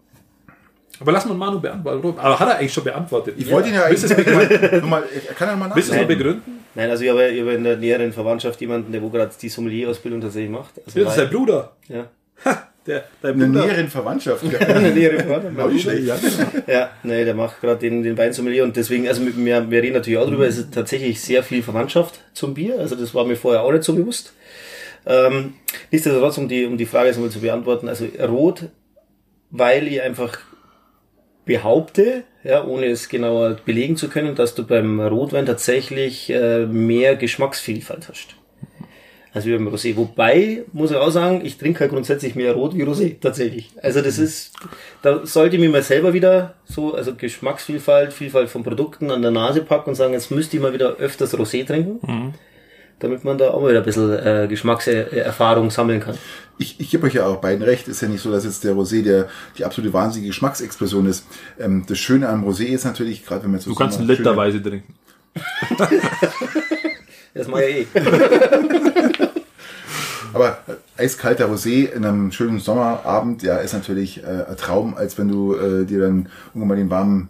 Aber 1.01 1.13
lass 1.13 1.25
mal 1.25 1.33
Manu 1.35 1.59
beantworten. 1.59 2.19
Aber 2.19 2.39
hat 2.39 2.49
er 2.49 2.59
eigentlich 2.59 2.75
schon 2.75 2.85
beantwortet? 2.85 3.35
ich 3.39 3.51
wollte 3.51 3.71
ihn 3.71 3.77
ja 3.77 3.85
eigentlich 3.85 4.03
Willst 4.03 4.19
du 4.19 4.77
es 4.77 4.83
mal, 4.85 5.03
kann 5.39 5.49
er 5.49 5.57
mal 5.57 5.71
willst 5.75 5.89
du 5.89 5.95
es 5.95 6.01
noch 6.03 6.07
begründen? 6.07 6.60
Nein, 6.75 6.89
also 6.91 7.03
ich 7.05 7.11
habe, 7.11 7.29
ich 7.29 7.41
habe 7.41 7.53
in 7.55 7.65
der 7.65 7.77
näheren 7.77 8.13
Verwandtschaft 8.13 8.61
jemanden, 8.61 8.93
der 8.93 9.03
wo 9.03 9.09
gerade 9.09 9.31
die 9.41 9.49
Sommelier-Ausbildung 9.49 10.21
tatsächlich 10.21 10.51
macht. 10.51 10.75
Also 10.87 11.01
Das 11.03 11.17
ist 11.17 11.19
dein 11.19 11.31
Bruder. 11.31 11.73
ja. 11.89 12.07
Der, 12.87 13.05
dein 13.21 13.35
In 13.35 13.41
der 13.41 13.47
Bruder. 13.47 13.67
näheren 13.67 13.89
Verwandtschaft. 13.89 14.43
in 14.45 14.51
der 14.51 14.81
näheren 14.81 15.21
Verwandtschaft. 15.21 15.99
Ja. 15.99 16.17
Ja, 16.67 16.91
nee, 17.03 17.25
der 17.27 17.35
macht 17.35 17.61
gerade 17.61 17.79
den, 17.79 18.03
den 18.03 18.17
Weinsommelier 18.17 18.65
und 18.65 18.75
deswegen, 18.75 19.07
also 19.07 19.21
mit, 19.23 19.37
wir, 19.37 19.71
wir 19.71 19.83
reden 19.83 19.95
natürlich 19.97 20.19
auch 20.19 20.27
drüber, 20.27 20.47
es 20.47 20.57
ist 20.57 20.73
tatsächlich 20.73 21.21
sehr 21.21 21.43
viel 21.43 21.63
Verwandtschaft 21.63 22.21
zum 22.33 22.55
Bier, 22.55 22.79
also 22.79 22.97
das 22.97 23.15
war 23.15 23.27
mir 23.27 23.37
vorher 23.37 23.63
auch 23.63 23.73
nicht 23.73 23.85
so 23.85 23.95
bewusst. 23.95 24.33
Ähm, 25.05 25.55
nichtsdestotrotz, 25.91 26.39
um 26.39 26.49
die, 26.49 26.65
um 26.65 26.79
die 26.79 26.87
Frage 26.87 27.09
jetzt 27.09 27.19
mal 27.21 27.29
zu 27.31 27.41
beantworten, 27.41 27.87
also 27.89 28.07
rot, 28.27 28.65
weil 29.51 29.87
ich 29.87 30.01
einfach 30.01 30.39
behaupte, 31.45 32.25
ja, 32.45 32.65
ohne 32.65 32.87
es 32.87 33.09
genauer 33.09 33.57
belegen 33.65 33.97
zu 33.97 34.09
können, 34.09 34.35
dass 34.35 34.55
du 34.55 34.67
beim 34.67 35.01
Rotwein 35.01 35.47
tatsächlich 35.47 36.31
äh, 36.31 36.67
mehr 36.67 37.17
Geschmacksvielfalt 37.17 38.09
hast. 38.09 38.35
Also 39.33 39.49
wie 39.49 39.57
beim 39.57 39.69
Rosé. 39.69 39.95
Wobei, 39.97 40.65
muss 40.73 40.91
ich 40.91 40.97
auch 40.97 41.11
sagen, 41.11 41.43
ich 41.45 41.57
trinke 41.57 41.81
halt 41.81 41.93
grundsätzlich 41.93 42.35
mehr 42.35 42.53
Rot 42.53 42.75
wie 42.75 42.83
Rosé, 42.83 43.21
tatsächlich. 43.21 43.71
Also 43.81 44.01
das 44.01 44.19
ist, 44.19 44.55
da 45.03 45.25
sollte 45.25 45.55
ich 45.55 45.63
mir 45.63 45.69
mal 45.71 45.83
selber 45.85 46.13
wieder 46.13 46.55
so, 46.65 46.95
also 46.95 47.15
Geschmacksvielfalt, 47.15 48.13
Vielfalt 48.13 48.49
von 48.49 48.65
Produkten 48.65 49.11
an 49.11 49.23
der 49.23 49.31
Nase 49.31 49.63
packen 49.63 49.91
und 49.91 49.95
sagen, 49.95 50.15
jetzt 50.15 50.33
müsste 50.33 50.57
ich 50.57 50.63
mal 50.63 50.73
wieder 50.73 50.97
öfters 50.97 51.33
Rosé 51.35 51.65
trinken, 51.65 52.01
damit 53.01 53.25
man 53.25 53.37
da 53.39 53.51
auch 53.51 53.61
mal 53.61 53.71
wieder 53.71 53.81
ein 53.81 53.85
bisschen 53.85 54.13
äh, 54.13 54.47
Geschmackserfahrung 54.49 55.71
sammeln 55.71 56.01
kann. 56.01 56.17
Ich, 56.59 56.79
ich 56.79 56.91
gebe 56.91 57.07
euch 57.07 57.15
ja 57.15 57.27
auch 57.27 57.37
beiden 57.37 57.63
recht. 57.63 57.89
Ist 57.89 58.03
ja 58.03 58.09
nicht 58.09 58.21
so, 58.23 58.31
dass 58.31 58.45
jetzt 58.45 58.63
der 58.65 58.75
Rosé 58.75 59.03
der, 59.03 59.29
die 59.59 59.65
absolute 59.65 59.93
wahnsinnige 59.93 60.29
Geschmacksexplosion 60.29 61.07
ist. 61.07 61.27
Ähm, 61.59 61.85
das 61.89 61.99
Schöne 61.99 62.29
am 62.29 62.45
Rosé 62.47 62.65
ist 62.67 62.85
natürlich, 62.85 63.25
gerade 63.27 63.43
wenn 63.43 63.51
man 63.51 63.59
jetzt 63.59 63.65
so 63.65 63.71
Du 63.73 63.77
kannst 63.77 63.99
schöne- 63.99 64.13
Literweise 64.15 64.63
trinken. 64.63 64.95
Das 67.33 67.47
mache 67.47 67.65
ich 67.65 67.87
eh. 67.95 68.01
Aber 70.33 70.59
äh, 70.97 71.03
eiskalter 71.05 71.47
Rosé 71.49 71.91
in 71.91 72.05
einem 72.05 72.31
schönen 72.33 72.59
Sommerabend, 72.61 73.43
ja, 73.43 73.57
ist 73.59 73.73
natürlich 73.73 74.23
äh, 74.23 74.45
ein 74.49 74.57
Traum, 74.57 74.95
als 74.97 75.19
wenn 75.19 75.29
du 75.29 75.55
äh, 75.55 75.85
dir 75.85 76.01
dann 76.01 76.29
irgendwann 76.49 76.69
mal 76.69 76.77
den 76.77 76.91
warmen 76.91 77.29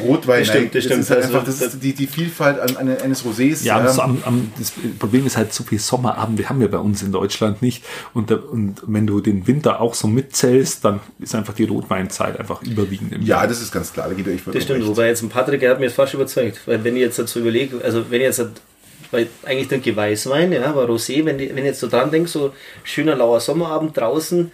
Rotwein 0.00 0.40
Das 0.40 0.48
stimmt, 0.48 0.64
nein, 0.64 0.70
das 0.74 0.84
stimmt. 0.84 1.00
ist 1.00 1.10
halt 1.10 1.22
Also, 1.24 1.34
einfach, 1.38 1.46
das 1.46 1.60
ist 1.62 1.82
die, 1.82 1.92
die 1.94 2.06
Vielfalt 2.06 2.58
an, 2.60 2.76
an, 2.76 2.96
eines 2.98 3.24
Rosés. 3.24 3.64
Ja, 3.64 3.78
ähm, 3.78 3.84
das, 3.84 3.98
am, 3.98 4.18
am, 4.24 4.52
das 4.58 4.72
Problem 4.98 5.26
ist 5.26 5.36
halt, 5.36 5.52
so 5.52 5.64
viel 5.64 5.78
Sommerabende 5.78 6.48
haben 6.48 6.60
wir 6.60 6.70
bei 6.70 6.78
uns 6.78 7.02
in 7.02 7.12
Deutschland 7.12 7.62
nicht. 7.62 7.84
Und, 8.12 8.30
da- 8.30 8.36
und 8.36 8.82
wenn 8.86 9.06
du 9.06 9.20
den 9.20 9.46
Winter 9.46 9.80
auch 9.80 9.94
so 9.94 10.06
mitzählst, 10.08 10.84
dann 10.84 11.00
ist 11.18 11.34
einfach 11.34 11.54
die 11.54 11.64
Rotweinzeit 11.64 12.38
einfach 12.38 12.62
überwiegend 12.62 13.12
im 13.12 13.22
ja, 13.22 13.38
Jahr. 13.38 13.46
das 13.48 13.60
ist 13.60 13.72
ganz 13.72 13.92
klar. 13.92 14.08
Da 14.08 14.14
geht 14.14 14.26
euch 14.28 14.40
Das 14.52 14.62
stimmt, 14.64 14.86
wobei 14.86 15.08
jetzt 15.08 15.22
ein 15.22 15.28
Patrick, 15.28 15.60
der 15.60 15.70
hat 15.70 15.78
mir 15.78 15.86
jetzt 15.86 15.96
fast 15.96 16.14
überzeugt. 16.14 16.60
Weil 16.66 16.82
wenn 16.84 16.96
ich 16.96 17.02
jetzt 17.02 17.16
so 17.16 17.40
überlege, 17.40 17.80
also 17.84 18.04
wenn 18.10 18.20
ich 18.20 18.26
jetzt, 18.26 18.44
weil 19.10 19.28
eigentlich 19.44 19.68
trinke 19.68 19.90
ich 19.90 19.96
Weißwein, 19.96 20.52
ja, 20.52 20.64
aber 20.64 20.86
Rosé, 20.88 21.24
wenn, 21.24 21.38
die, 21.38 21.48
wenn 21.50 21.58
ich 21.58 21.64
jetzt 21.64 21.80
so 21.80 21.88
dran 21.88 22.10
denke, 22.10 22.28
so 22.28 22.52
schöner 22.82 23.14
lauer 23.16 23.40
Sommerabend 23.40 23.96
draußen, 23.96 24.50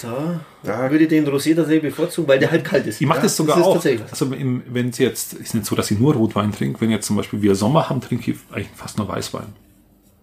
da, 0.00 0.40
Da- 0.62 0.90
würde 0.90 1.04
ich 1.04 1.08
den 1.08 1.26
Rosé 1.26 1.54
tatsächlich 1.54 1.82
bevorzugen, 1.82 2.28
weil 2.28 2.38
der 2.38 2.50
halt 2.50 2.64
kalt 2.64 2.86
ist. 2.86 3.00
Ich 3.00 3.06
mache 3.06 3.18
Ja, 3.18 3.22
das 3.24 3.36
sogar 3.36 3.58
ist 3.58 3.64
auch. 3.64 3.74
tatsächlich. 3.74 4.10
Also 4.10 4.26
im, 4.32 4.62
wenn 4.68 4.88
es 4.90 4.98
jetzt, 4.98 5.34
ist 5.34 5.54
nicht 5.54 5.66
so, 5.66 5.74
dass 5.74 5.90
ich 5.90 5.98
nur 5.98 6.14
Rotwein 6.14 6.52
trinke. 6.52 6.80
Wenn 6.80 6.90
jetzt 6.90 7.06
zum 7.06 7.16
Beispiel 7.16 7.42
wir 7.42 7.54
Sommer 7.54 7.88
haben, 7.88 8.00
trinke 8.00 8.30
ich 8.32 8.38
eigentlich 8.52 8.68
fast 8.74 8.98
nur 8.98 9.08
Weißwein. 9.08 9.46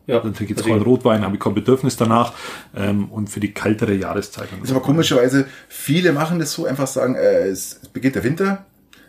Ja, 0.08 0.20
Dann 0.20 0.34
trinke 0.34 0.54
ich 0.54 0.60
jetzt 0.60 0.68
keinen 0.68 0.82
Rotwein, 0.82 1.24
habe 1.24 1.36
ich 1.36 1.40
kein 1.42 1.54
Bedürfnis 1.54 1.96
danach. 1.96 2.34
Ähm, 2.76 3.10
und 3.12 3.30
für 3.30 3.40
die 3.40 3.54
kältere 3.54 3.94
Jahreszeit. 3.94 4.48
Das 4.52 4.70
ist 4.70 4.72
aber 4.72 4.82
komischerweise, 4.82 5.46
viele 5.70 6.12
machen 6.12 6.40
das 6.40 6.52
so, 6.54 6.66
einfach 6.66 6.88
sagen, 6.88 7.16
äh, 7.16 7.48
es 7.48 7.80
beginnt 7.94 8.16
der 8.16 8.24
Winter, 8.24 8.66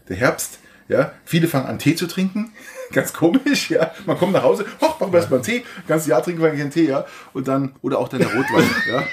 der 0.08 0.16
Herbst, 0.16 0.58
ja. 0.88 1.12
Viele 1.24 1.48
fangen 1.48 1.66
an, 1.66 1.78
Tee 1.78 1.94
zu 1.96 2.06
trinken. 2.06 2.52
Ganz 2.92 3.12
komisch, 3.12 3.70
ja. 3.70 3.90
Man 4.06 4.18
kommt 4.18 4.32
nach 4.32 4.42
Hause, 4.42 4.64
hoch, 4.80 5.00
machen 5.00 5.12
wir 5.12 5.18
erstmal 5.18 5.38
einen 5.40 5.46
Tee. 5.46 5.64
Ganzes 5.88 6.08
Jahr 6.08 6.22
trinken 6.22 6.42
wir 6.42 6.50
keinen 6.50 6.70
Tee, 6.70 6.86
ja. 6.88 7.06
Und 7.32 7.48
dann, 7.48 7.74
oder 7.82 7.98
auch 7.98 8.08
dann 8.08 8.20
der 8.20 8.32
Rotwein, 8.32 8.64
ja. 8.88 9.04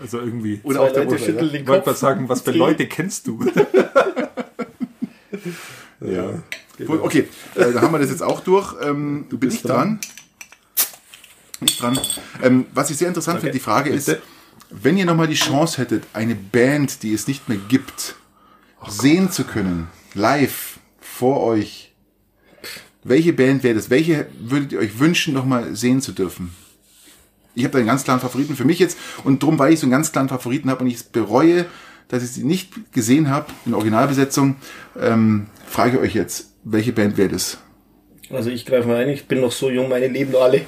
Also 0.00 0.20
irgendwie. 0.20 0.60
Oder 0.62 0.82
auch 0.82 0.92
der 0.92 1.04
Leute 1.04 1.16
Rotwein, 1.16 1.36
ja. 1.54 1.60
Ich 1.60 1.66
wollte 1.66 1.86
mal 1.86 1.96
sagen, 1.96 2.28
was 2.28 2.42
für 2.42 2.52
Leute 2.52 2.86
kennst 2.86 3.26
du? 3.26 3.44
ja. 6.00 6.42
Gut, 6.86 7.02
Okay, 7.02 7.28
äh, 7.54 7.72
dann 7.72 7.80
haben 7.82 7.92
wir 7.92 7.98
das 7.98 8.10
jetzt 8.10 8.22
auch 8.22 8.40
durch. 8.40 8.74
Ähm, 8.82 9.26
du 9.28 9.38
bin 9.38 9.50
ich 9.50 9.62
dran. 9.62 10.00
Nicht 11.60 11.80
dran. 11.80 11.98
Ähm, 12.42 12.66
was 12.74 12.90
ich 12.90 12.96
sehr 12.96 13.08
interessant 13.08 13.40
finde, 13.40 13.52
die 13.52 13.60
Frage 13.60 13.90
ist, 13.90 14.06
Bitte. 14.06 14.22
wenn 14.70 14.98
ihr 14.98 15.04
nochmal 15.04 15.28
die 15.28 15.34
Chance 15.34 15.80
hättet, 15.80 16.04
eine 16.12 16.34
Band, 16.34 17.02
die 17.02 17.14
es 17.14 17.28
nicht 17.28 17.48
mehr 17.48 17.58
gibt, 17.68 18.16
sehen 18.88 19.30
zu 19.30 19.44
können, 19.44 19.88
live 20.14 20.78
vor 21.00 21.42
euch, 21.42 21.93
welche 23.04 23.32
Band 23.32 23.62
wäre 23.62 23.74
das? 23.74 23.90
Welche 23.90 24.26
würdet 24.40 24.72
ihr 24.72 24.78
euch 24.80 24.98
wünschen, 24.98 25.34
nochmal 25.34 25.76
sehen 25.76 26.00
zu 26.00 26.12
dürfen? 26.12 26.54
Ich 27.54 27.64
habe 27.64 27.72
da 27.72 27.78
einen 27.78 27.86
ganz 27.86 28.04
klaren 28.04 28.20
Favoriten 28.20 28.56
für 28.56 28.64
mich 28.64 28.78
jetzt 28.78 28.98
und 29.22 29.42
drum, 29.42 29.58
weil 29.58 29.72
ich 29.72 29.80
so 29.80 29.86
einen 29.86 29.92
ganz 29.92 30.10
klaren 30.10 30.28
Favoriten 30.28 30.70
habe 30.70 30.82
und 30.82 30.88
ich 30.90 30.96
es 30.96 31.02
bereue, 31.04 31.66
dass 32.08 32.22
ich 32.22 32.30
sie 32.32 32.44
nicht 32.44 32.92
gesehen 32.92 33.30
habe 33.30 33.46
in 33.64 33.72
der 33.72 33.78
Originalbesetzung, 33.78 34.56
ähm, 35.00 35.46
frage 35.66 35.98
ich 35.98 36.02
euch 36.02 36.14
jetzt, 36.14 36.52
welche 36.64 36.92
Band 36.92 37.16
wäre 37.16 37.28
das? 37.28 37.58
Also 38.30 38.50
ich 38.50 38.66
greife 38.66 38.88
mal 38.88 38.96
ein, 38.96 39.10
ich 39.10 39.26
bin 39.26 39.40
noch 39.40 39.52
so 39.52 39.70
jung, 39.70 39.88
meine 39.88 40.08
leben 40.08 40.34
alle. 40.34 40.62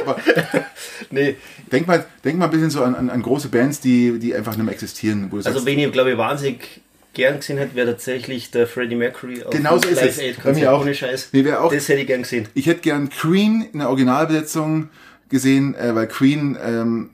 nee, 1.10 1.36
Denk 1.72 1.86
mal, 1.86 2.04
denk 2.22 2.38
mal 2.38 2.44
ein 2.44 2.50
bisschen 2.50 2.68
so 2.68 2.84
an, 2.84 2.94
an, 2.94 3.08
an 3.08 3.22
große 3.22 3.48
Bands, 3.48 3.80
die, 3.80 4.18
die 4.18 4.34
einfach 4.34 4.54
nicht 4.54 4.64
mehr 4.64 4.74
existieren. 4.74 5.30
Also 5.32 5.40
sagst, 5.40 5.64
wen 5.64 5.78
ich 5.78 5.90
glaube 5.90 6.12
ich 6.12 6.18
wahnsinnig 6.18 6.82
gern 7.14 7.38
gesehen 7.40 7.58
hätte, 7.58 7.74
wäre 7.74 7.92
tatsächlich 7.92 8.50
der 8.50 8.66
Freddie 8.66 8.96
Mercury 8.96 9.42
auf 9.44 9.50
Genau 9.50 9.78
so 9.78 9.88
ist 9.88 9.96
Live 10.00 10.10
es. 10.10 10.18
Aid 10.18 10.34
Konzert, 10.36 10.56
mir 10.56 10.72
auch. 10.72 10.80
ohne 10.82 10.94
Scheiß. 10.94 11.28
Nee, 11.32 11.44
wär 11.44 11.62
auch- 11.62 11.72
das 11.72 11.88
hätte 11.88 12.00
ich 12.00 12.06
gern 12.06 12.22
gesehen. 12.22 12.48
ich 12.54 12.66
hätte 12.66 12.80
gern 12.80 13.08
Queen 13.10 13.68
in 13.72 13.78
der 13.80 13.88
Originalbesetzung 13.88 14.88
gesehen, 15.28 15.74
äh, 15.74 15.94
weil 15.94 16.08
Queen 16.08 16.56
ähm, 16.62 17.10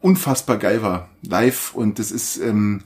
unfassbar 0.00 0.58
geil 0.58 0.82
war, 0.82 1.08
live. 1.22 1.74
Und 1.74 1.98
das 1.98 2.10
ist 2.10 2.36
ähm, 2.38 2.82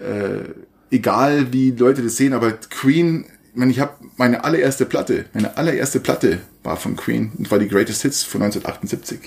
äh, 0.00 0.48
egal, 0.94 1.52
wie 1.52 1.70
Leute 1.72 2.02
das 2.02 2.16
sehen, 2.16 2.32
aber 2.32 2.52
Queen, 2.52 3.24
ich 3.52 3.56
meine, 3.56 3.70
ich 3.70 3.80
habe 3.80 3.92
meine 4.16 4.44
allererste 4.44 4.86
Platte, 4.86 5.26
meine 5.34 5.56
allererste 5.56 6.00
Platte 6.00 6.40
war 6.62 6.76
von 6.76 6.96
Queen 6.96 7.32
und 7.38 7.50
war 7.50 7.58
die 7.58 7.68
Greatest 7.68 8.02
Hits 8.02 8.22
von 8.22 8.42
1978. 8.42 9.20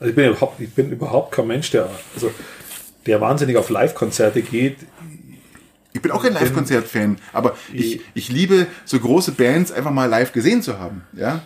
Also 0.00 0.10
ich 0.10 0.16
bin 0.16 0.26
überhaupt, 0.30 0.60
ich 0.60 0.70
bin 0.74 0.90
überhaupt 0.90 1.32
kein 1.32 1.46
Mensch, 1.46 1.70
der, 1.70 1.88
also, 2.14 2.30
der 3.06 3.20
wahnsinnig 3.20 3.56
auf 3.56 3.70
Live-Konzerte 3.70 4.42
geht. 4.42 4.76
Ich 5.92 6.02
bin 6.02 6.10
auch 6.10 6.22
kein 6.22 6.32
Live-Konzert-Fan, 6.34 7.18
aber 7.32 7.56
ich, 7.72 8.00
ich 8.14 8.28
liebe 8.28 8.66
so 8.84 8.98
große 8.98 9.32
Bands 9.32 9.70
einfach 9.70 9.92
mal 9.92 10.06
live 10.06 10.32
gesehen 10.32 10.60
zu 10.62 10.78
haben. 10.80 11.02
Ja, 11.12 11.42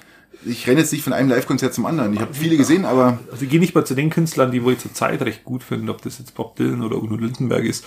ich 0.46 0.66
renne 0.66 0.80
jetzt 0.80 0.92
nicht 0.92 1.02
von 1.04 1.12
einem 1.12 1.28
Live-Konzert 1.28 1.74
zum 1.74 1.84
anderen. 1.84 2.14
Ich 2.14 2.20
habe 2.20 2.32
viele 2.32 2.56
gesehen, 2.56 2.84
aber 2.86 3.18
Also 3.30 3.44
ich 3.44 3.50
gehe 3.50 3.60
nicht 3.60 3.74
mal 3.74 3.84
zu 3.84 3.94
den 3.94 4.08
Künstlern, 4.08 4.50
die 4.52 4.62
wo 4.64 4.70
ich 4.70 4.78
zur 4.78 4.94
Zeit 4.94 5.20
recht 5.22 5.44
gut 5.44 5.62
finde, 5.64 5.92
ob 5.92 6.00
das 6.00 6.18
jetzt 6.18 6.34
Bob 6.34 6.56
Dylan 6.56 6.82
oder 6.82 6.96
Uno 6.96 7.16
Lindenberg 7.16 7.64
ist. 7.64 7.84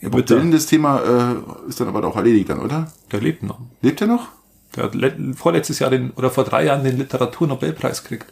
ja, 0.00 0.08
Bob 0.08 0.26
Dylan, 0.26 0.50
das 0.50 0.66
Thema 0.66 1.36
äh, 1.66 1.68
ist 1.68 1.78
dann 1.78 1.86
aber 1.88 2.02
auch 2.04 2.16
erledigt 2.16 2.48
dann, 2.48 2.58
oder? 2.60 2.90
Der 3.12 3.20
lebt 3.20 3.42
noch. 3.44 3.60
Lebt 3.82 4.00
er 4.00 4.06
noch? 4.08 4.28
Der 4.74 4.84
hat 4.84 4.94
le- 4.96 5.34
vorletztes 5.36 5.78
Jahr 5.78 5.90
den, 5.90 6.10
oder 6.12 6.30
vor 6.30 6.44
drei 6.44 6.64
Jahren 6.64 6.82
den 6.82 6.96
Literaturnobelpreis 6.98 8.02
gekriegt. 8.02 8.26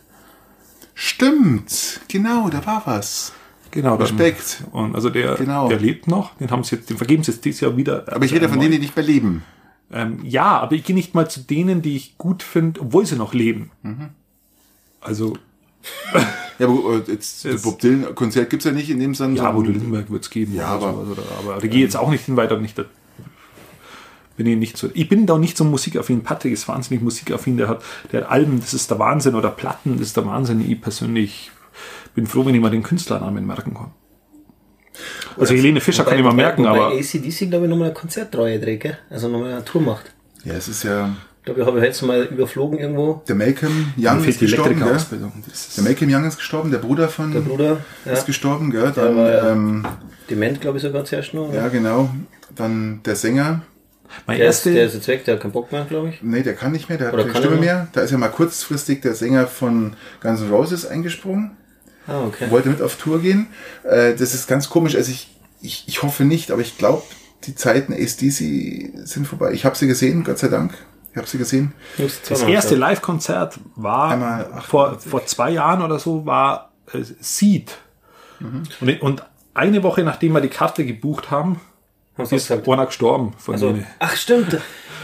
Stimmt, 0.94 2.00
genau, 2.08 2.48
da 2.48 2.64
war 2.66 2.82
was. 2.86 3.32
Genau. 3.74 3.96
dann- 3.96 4.06
Respekt. 4.06 4.62
Und 4.72 4.94
also 4.94 5.10
der, 5.10 5.34
Genau. 5.34 5.68
der 5.68 5.78
lebt 5.80 6.06
noch. 6.08 6.34
Den 6.38 6.50
haben 6.50 6.62
sie 6.64 6.76
jetzt, 6.76 6.88
den 6.90 6.96
vergeben 6.96 7.22
sie 7.24 7.32
jetzt 7.32 7.44
dieses 7.44 7.60
Jahr 7.60 7.76
wieder. 7.76 8.04
Aber 8.06 8.24
ich 8.24 8.32
rede 8.32 8.48
von 8.48 8.58
denen, 8.60 8.72
die 8.72 8.78
nicht 8.78 8.94
mehr 8.96 9.04
leben. 9.04 9.42
Ähm, 9.92 10.20
ja, 10.24 10.58
aber 10.60 10.74
ich 10.76 10.84
gehe 10.84 10.94
nicht 10.96 11.14
mal 11.14 11.28
zu 11.28 11.40
denen, 11.40 11.82
die 11.82 11.96
ich 11.96 12.16
gut 12.16 12.42
finde, 12.42 12.80
obwohl 12.80 13.04
sie 13.04 13.16
noch 13.16 13.34
leben. 13.34 13.70
Mhm. 13.82 14.08
Also, 15.00 15.36
Ja, 16.58 16.66
aber 16.68 17.02
äh, 17.06 17.12
jetzt 17.12 17.44
Jetzt- 17.44 17.64
Bob 17.64 17.78
Dylan 17.80 18.14
Konzert 18.14 18.48
gibt's 18.50 18.64
ja 18.64 18.72
nicht 18.72 18.88
in 18.90 19.00
dem 19.00 19.14
Sinne. 19.14 19.36
ja, 19.36 19.54
Udo 19.54 19.70
Lindenberg 19.70 20.10
wird 20.10 20.22
es 20.22 20.30
geben. 20.30 20.54
Ja, 20.54 20.68
aber- 20.68 20.92
sowas, 20.92 21.08
oder, 21.18 21.22
aber 21.40 21.54
da 21.60 21.66
gehe 21.66 21.78
ich 21.80 21.84
jetzt 21.84 21.96
auch 21.96 22.10
nicht 22.10 22.24
hin, 22.24 22.36
weil 22.36 22.48
da 22.48 22.56
nicht. 22.56 22.78
Da 22.78 22.84
bin 24.36 24.46
ich 24.46 24.56
nicht 24.56 24.76
so. 24.76 24.88
Ich 24.94 25.08
bin 25.08 25.26
da 25.26 25.38
nicht 25.38 25.56
so 25.56 25.64
musikaffin. 25.64 26.22
Patrick 26.22 26.52
ist 26.52 26.66
wahnsinnig 26.66 27.02
musikaffin. 27.02 27.56
Der 27.56 27.68
hat, 27.68 27.82
der 28.10 28.22
hat 28.22 28.30
Alben, 28.30 28.60
das 28.60 28.74
ist 28.74 28.90
der 28.90 28.98
Wahnsinn, 28.98 29.34
oder 29.34 29.50
Platten, 29.50 29.98
das 29.98 30.08
ist 30.08 30.16
der 30.16 30.26
Wahnsinn. 30.26 30.68
Ich 30.68 30.80
persönlich 30.80 31.50
bin 32.14 32.26
froh, 32.26 32.44
wenn 32.46 32.54
ich 32.54 32.60
mal 32.60 32.70
den 32.70 32.82
Künstlernamen 32.82 33.46
merken 33.46 33.74
kann. 33.74 33.90
Also 35.36 35.54
Helene 35.54 35.80
Fischer 35.80 36.04
kann 36.04 36.16
ich 36.18 36.24
mal 36.24 36.32
merken, 36.32 36.66
aber 36.66 36.90
Bei 36.90 36.98
ACDC, 37.00 37.50
glaube 37.50 37.64
ich, 37.64 37.70
nochmal 37.70 37.86
eine 37.88 37.94
Konzertreihe 37.94 38.60
dreht, 38.60 38.80
gell? 38.80 38.98
Also 39.10 39.28
nochmal 39.28 39.52
eine 39.52 39.64
Tour 39.64 39.82
macht. 39.82 40.12
Ja, 40.44 40.54
es 40.54 40.68
ist 40.68 40.84
ja 40.84 41.10
Ich 41.40 41.44
glaube, 41.46 41.60
ich 41.62 41.66
habe 41.66 41.80
jetzt 41.84 42.00
mal 42.02 42.22
überflogen 42.24 42.78
irgendwo. 42.78 43.22
der 43.26 43.34
Malcolm 43.34 43.92
Young 43.98 44.22
ist 44.24 44.38
gestorben, 44.38 44.78
gell? 44.78 44.94
Ist- 44.94 45.76
Der 45.76 45.82
Malcolm 45.84 46.14
Young 46.14 46.24
ist 46.24 46.36
gestorben, 46.36 46.70
der 46.70 46.78
Bruder 46.78 47.08
von 47.08 47.32
Der 47.32 47.40
Bruder, 47.40 47.78
ja, 48.04 48.12
ist 48.12 48.26
gestorben, 48.26 48.70
gell? 48.70 48.92
Dann, 48.94 49.16
war 49.16 49.30
ja- 49.30 49.50
ähm, 49.50 49.84
dement, 50.30 50.60
glaube 50.60 50.76
ich, 50.78 50.84
sogar 50.84 51.04
zuerst 51.04 51.34
noch. 51.34 51.52
ja, 51.52 51.66
genau. 51.68 52.10
Dann 52.54 53.00
der 53.04 53.16
Sänger, 53.16 53.62
Mein 54.28 54.38
Der, 54.38 54.46
ist, 54.48 54.56
erste, 54.58 54.72
der 54.74 54.84
ist 54.86 54.94
jetzt 54.94 55.08
weg, 55.08 55.24
der 55.24 55.34
hat 55.34 55.42
keinen 55.42 55.50
Bock 55.52 55.72
mehr, 55.72 55.84
glaube 55.86 56.10
ich. 56.10 56.22
nee, 56.22 56.42
der 56.44 56.54
kann 56.54 56.70
nicht 56.70 56.88
mehr, 56.88 56.98
der 56.98 57.08
hat 57.08 57.14
Oder 57.14 57.22
keine 57.24 57.32
kann 57.32 57.42
Stimme 57.42 57.56
mehr. 57.60 57.88
Da 57.92 58.02
ist 58.02 58.12
ja 58.12 58.18
mal 58.18 58.28
kurzfristig 58.28 59.00
der 59.00 59.14
Sänger 59.14 59.48
von 59.48 59.94
Guns 60.22 60.40
N' 60.40 60.50
Roses 60.50 60.86
eingesprungen. 60.86 61.56
Ah, 62.06 62.24
okay. 62.26 62.50
wollte 62.50 62.68
mit 62.68 62.82
auf 62.82 62.96
Tour 62.96 63.20
gehen. 63.20 63.46
Äh, 63.82 64.14
das 64.14 64.34
ist 64.34 64.46
ganz 64.46 64.68
komisch. 64.68 64.94
Also 64.96 65.10
ich, 65.10 65.28
ich, 65.62 65.84
ich 65.86 66.02
hoffe 66.02 66.24
nicht, 66.24 66.50
aber 66.50 66.60
ich 66.62 66.76
glaube, 66.78 67.02
die 67.44 67.54
Zeiten 67.54 67.92
ACDC 67.92 69.06
sind 69.06 69.26
vorbei. 69.26 69.52
Ich 69.52 69.64
habe 69.64 69.76
sie 69.76 69.86
gesehen, 69.86 70.24
Gott 70.24 70.38
sei 70.38 70.48
Dank. 70.48 70.74
Ich 71.12 71.16
habe 71.16 71.26
sie 71.28 71.38
gesehen. 71.38 71.72
Das 72.28 72.42
erste. 72.42 72.74
Live-Konzert 72.74 73.60
war 73.76 74.10
Einmal 74.10 74.44
88. 74.46 74.68
vor, 74.68 74.98
vor 74.98 75.26
zwei 75.26 75.50
Jahren 75.50 75.80
oder 75.82 75.98
so, 75.98 76.26
war 76.26 76.72
äh, 76.92 77.02
Seed. 77.20 77.76
Und, 78.80 79.00
und 79.00 79.24
eine 79.54 79.82
Woche 79.82 80.02
nachdem 80.02 80.32
wir 80.32 80.40
die 80.40 80.48
Karte 80.48 80.84
gebucht 80.84 81.30
haben, 81.30 81.60
sie 82.18 82.36
ist 82.36 82.48
gesagt. 82.48 82.68
einer 82.68 82.86
gestorben 82.86 83.32
von 83.38 83.54
Also, 83.54 83.68
denen. 83.72 83.86
ach, 84.00 84.16
stimmt. 84.16 84.58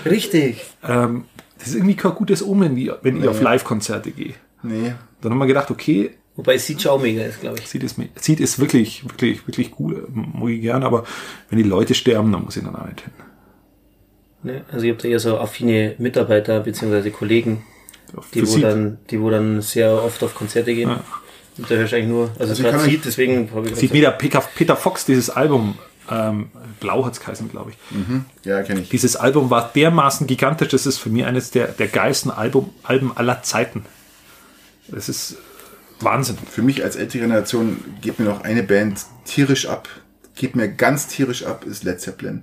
Richtig. 0.04 0.64
Ähm, 0.86 1.24
das 1.58 1.68
ist 1.68 1.74
irgendwie 1.76 1.94
kein 1.94 2.12
gutes 2.14 2.42
Omen, 2.42 2.74
wie, 2.76 2.90
wenn 3.02 3.16
ich 3.22 3.28
auf 3.28 3.40
Live-Konzerte 3.40 4.10
gehe. 4.10 4.34
Nee. 4.62 4.94
Dann 5.20 5.32
haben 5.32 5.38
wir 5.38 5.46
gedacht, 5.46 5.70
okay, 5.70 6.10
Wobei 6.36 6.58
Seed 6.58 6.80
schon 6.80 6.92
auch 6.92 7.02
mega 7.02 7.22
ist, 7.22 7.40
glaube 7.40 7.58
ich. 7.58 7.68
Seed 7.68 7.82
ist, 7.82 7.96
Seed 8.16 8.40
ist 8.40 8.58
wirklich, 8.58 9.04
wirklich, 9.04 9.46
wirklich 9.46 9.72
cool, 9.78 10.06
mag 10.12 10.50
ich 10.50 10.60
gern, 10.60 10.82
aber 10.84 11.04
wenn 11.48 11.58
die 11.58 11.68
Leute 11.68 11.94
sterben, 11.94 12.32
dann 12.32 12.44
muss 12.44 12.56
ich 12.56 12.64
dann 12.64 12.76
auch 12.76 12.86
nicht 12.86 13.02
hin. 13.02 13.12
Ne? 14.42 14.64
Also 14.72 14.86
ihr 14.86 14.92
habt 14.92 15.04
ja 15.04 15.10
eher 15.10 15.20
so 15.20 15.38
affine 15.38 15.96
Mitarbeiter 15.98 16.60
bzw. 16.60 17.10
Kollegen, 17.10 17.64
die 18.34 18.46
wo, 18.46 18.58
dann, 18.58 18.98
die 19.10 19.20
wo 19.20 19.30
dann 19.30 19.60
sehr 19.60 20.02
oft 20.02 20.22
auf 20.22 20.34
Konzerte 20.34 20.74
gehen. 20.74 20.88
Ja. 20.88 21.04
Und 21.58 21.70
da 21.70 21.74
hörst 21.74 21.92
du 21.92 21.96
eigentlich 21.96 22.08
nur, 22.08 22.30
also, 22.38 22.50
Also 22.50 22.62
gerade 22.62 22.76
ich 22.78 22.84
Seed, 22.84 23.04
deswegen 23.04 23.50
habe 23.54 23.68
ich 23.68 23.76
Sieht 23.76 23.92
wieder 23.92 24.12
Peter, 24.12 24.40
Peter 24.40 24.76
Fox, 24.76 25.04
dieses 25.04 25.28
Album, 25.28 25.76
ähm, 26.10 26.50
Blau 26.80 27.04
hat's 27.04 27.20
geheißen, 27.20 27.50
glaube 27.50 27.72
ich. 27.72 28.46
Ja, 28.46 28.62
kenne 28.62 28.80
ich. 28.80 28.88
Dieses 28.88 29.16
Album 29.16 29.50
war 29.50 29.70
dermaßen 29.74 30.26
gigantisch, 30.26 30.68
das 30.68 30.86
ist 30.86 30.98
für 30.98 31.10
mich 31.10 31.24
eines 31.24 31.50
der, 31.50 31.66
der 31.66 31.88
geilsten 31.88 32.30
Album, 32.30 32.70
Alben 32.82 33.14
aller 33.14 33.42
Zeiten. 33.42 33.84
Das 34.88 35.08
ist 35.08 35.36
Wahnsinn. 36.00 36.38
Für 36.50 36.62
mich 36.62 36.82
als 36.84 36.96
ältere 36.96 37.22
Generation 37.22 37.82
geht 38.00 38.18
mir 38.18 38.24
noch 38.26 38.42
eine 38.42 38.62
Band 38.62 39.00
tierisch 39.24 39.66
ab. 39.66 39.88
Geht 40.34 40.56
mir 40.56 40.68
ganz 40.68 41.08
tierisch 41.08 41.44
ab, 41.44 41.64
ist 41.64 41.84
Led 41.84 42.00
Zeppelin. 42.00 42.42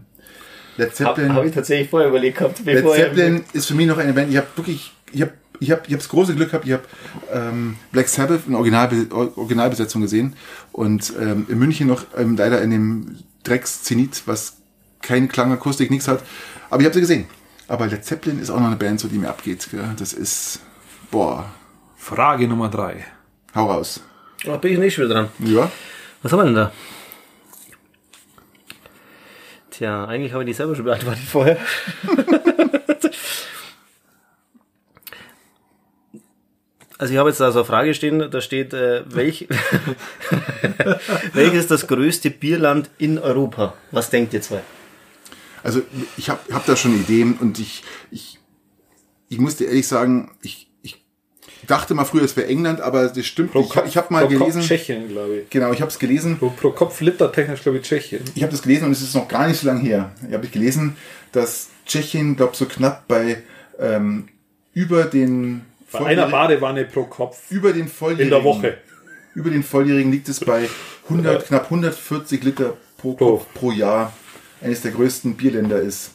Led 0.77 0.89
Habe 0.89 0.95
Zeppelin, 0.95 1.33
hab 1.33 1.45
ich 1.45 1.53
tatsächlich 1.53 1.89
vorher 1.89 2.09
überlegt 2.09 2.37
gehabt, 2.37 2.63
Led 2.65 2.87
Zeppelin 2.87 3.43
ist 3.53 3.65
für 3.65 3.73
mich 3.73 3.87
noch 3.87 3.97
eine 3.97 4.13
Band. 4.13 4.29
Ich 4.29 4.37
habe 4.37 4.47
wirklich, 4.55 4.93
ich 5.11 5.21
habe 5.21 5.33
ich 5.59 5.71
habe 5.71 5.81
ich 5.87 5.93
hab 5.93 5.99
das 5.99 6.09
große 6.09 6.35
Glück 6.35 6.51
gehabt, 6.51 6.65
ich 6.65 6.73
habe 6.73 6.83
ähm, 7.33 7.77
Black 7.91 8.07
Sabbath 8.07 8.41
in 8.47 8.53
Originalbe 8.53 9.07
Originalbesetzung 9.11 10.03
gesehen 10.03 10.35
und 10.71 11.13
ähm, 11.19 11.47
in 11.49 11.57
München 11.57 11.87
noch 11.87 12.05
ähm, 12.15 12.35
leider 12.37 12.61
in 12.61 12.69
dem 12.69 13.17
Drecks 13.43 13.83
Zenit, 13.83 14.23
was 14.25 14.57
keine 15.01 15.27
Klangakustik, 15.27 15.89
nichts 15.89 16.07
hat. 16.07 16.21
Aber 16.69 16.81
ich 16.81 16.85
habe 16.85 16.93
sie 16.93 17.01
gesehen. 17.01 17.25
Aber 17.67 17.87
Led 17.87 18.05
Zeppelin 18.05 18.39
ist 18.39 18.49
auch 18.49 18.59
noch 18.59 18.67
eine 18.67 18.75
Band, 18.75 18.99
so 18.99 19.07
die 19.07 19.17
mir 19.17 19.29
abgeht. 19.29 19.67
Gell? 19.71 19.83
Das 19.97 20.13
ist, 20.13 20.59
boah, 21.11 21.51
Frage 21.95 22.47
Nummer 22.47 22.69
drei. 22.69 23.05
Hau 23.57 23.71
raus. 23.71 24.01
Da 24.43 24.57
bin 24.57 24.73
ich 24.73 24.79
nicht 24.79 24.97
wieder 24.97 25.09
dran. 25.09 25.29
Ja, 25.39 25.71
Was 26.21 26.31
haben 26.31 26.39
wir 26.39 26.45
denn 26.45 26.55
da? 26.55 26.71
Tja, 29.71 30.05
eigentlich 30.05 30.33
habe 30.33 30.43
ich 30.43 30.47
die 30.47 30.53
selber 30.53 30.75
schon 30.75 30.85
beantwortet 30.85 31.23
vorher. 31.23 31.57
Also 36.99 37.13
ich 37.13 37.19
habe 37.19 37.29
jetzt 37.29 37.39
da 37.39 37.51
so 37.51 37.59
eine 37.59 37.65
Frage 37.65 37.93
stehen, 37.93 38.31
da 38.31 38.41
steht, 38.41 38.73
äh, 38.73 39.03
welch, 39.07 39.47
welches 41.33 41.59
ist 41.59 41.71
das 41.71 41.85
größte 41.85 42.31
Bierland 42.31 42.89
in 42.97 43.19
Europa? 43.19 43.75
Was 43.91 44.09
denkt 44.09 44.33
ihr 44.33 44.41
zwei? 44.41 44.63
Also 45.61 45.83
ich 46.17 46.29
habe 46.31 46.39
hab 46.51 46.65
da 46.65 46.75
schon 46.75 46.95
Ideen 46.95 47.35
und 47.39 47.59
ich, 47.59 47.83
ich, 48.09 48.39
ich 49.29 49.37
muss 49.37 49.57
dir 49.57 49.67
ehrlich 49.67 49.87
sagen, 49.87 50.31
ich 50.41 50.66
dachte 51.67 51.93
mal 51.93 52.05
früher, 52.05 52.23
es 52.23 52.35
wäre 52.35 52.47
England, 52.47 52.81
aber 52.81 53.07
das 53.07 53.25
stimmt. 53.25 53.53
nicht. 53.53 53.75
ich, 53.75 53.83
ich 53.85 53.97
habe 53.97 54.11
mal 54.11 54.27
gelesen, 54.27 54.61
Tschechien, 54.61 55.09
glaube 55.09 55.39
ich. 55.39 55.49
genau, 55.49 55.71
ich 55.71 55.81
habe 55.81 55.91
es 55.91 55.99
gelesen. 55.99 56.39
Pro, 56.39 56.49
pro 56.49 56.71
Kopf 56.71 56.99
Liter 57.01 57.31
technisch, 57.31 57.61
glaube 57.61 57.77
ich, 57.77 57.83
Tschechien. 57.83 58.23
Ich 58.35 58.41
habe 58.41 58.51
das 58.51 58.61
gelesen 58.61 58.85
und 58.85 58.91
es 58.91 59.01
ist 59.01 59.13
noch 59.13 59.27
gar 59.27 59.47
nicht 59.47 59.59
so 59.59 59.67
lange 59.67 59.81
her. 59.81 60.11
Ich 60.27 60.33
habe 60.33 60.47
gelesen, 60.47 60.97
dass 61.31 61.69
Tschechien, 61.85 62.35
glaube 62.35 62.55
so 62.55 62.65
knapp 62.65 63.07
bei 63.07 63.43
ähm, 63.79 64.29
über 64.73 65.03
den 65.03 65.61
Bei 65.91 66.05
einer 66.07 66.27
Badewanne 66.27 66.85
pro 66.85 67.03
Kopf 67.03 67.51
über 67.51 67.73
den 67.73 67.87
volljährigen 67.87 68.25
in 68.25 68.29
der 68.29 68.43
Woche. 68.43 68.77
über 69.35 69.49
den 69.49 69.63
volljährigen 69.63 70.11
liegt 70.11 70.29
es 70.29 70.39
bei 70.39 70.69
100 71.09 71.47
knapp 71.47 71.65
140 71.65 72.43
Liter 72.43 72.77
pro 72.97 73.13
Kopf 73.13 73.45
pro 73.53 73.71
Jahr. 73.71 74.13
Eines 74.59 74.81
der 74.81 74.91
größten 74.91 75.35
Bierländer 75.35 75.79
ist. 75.79 76.11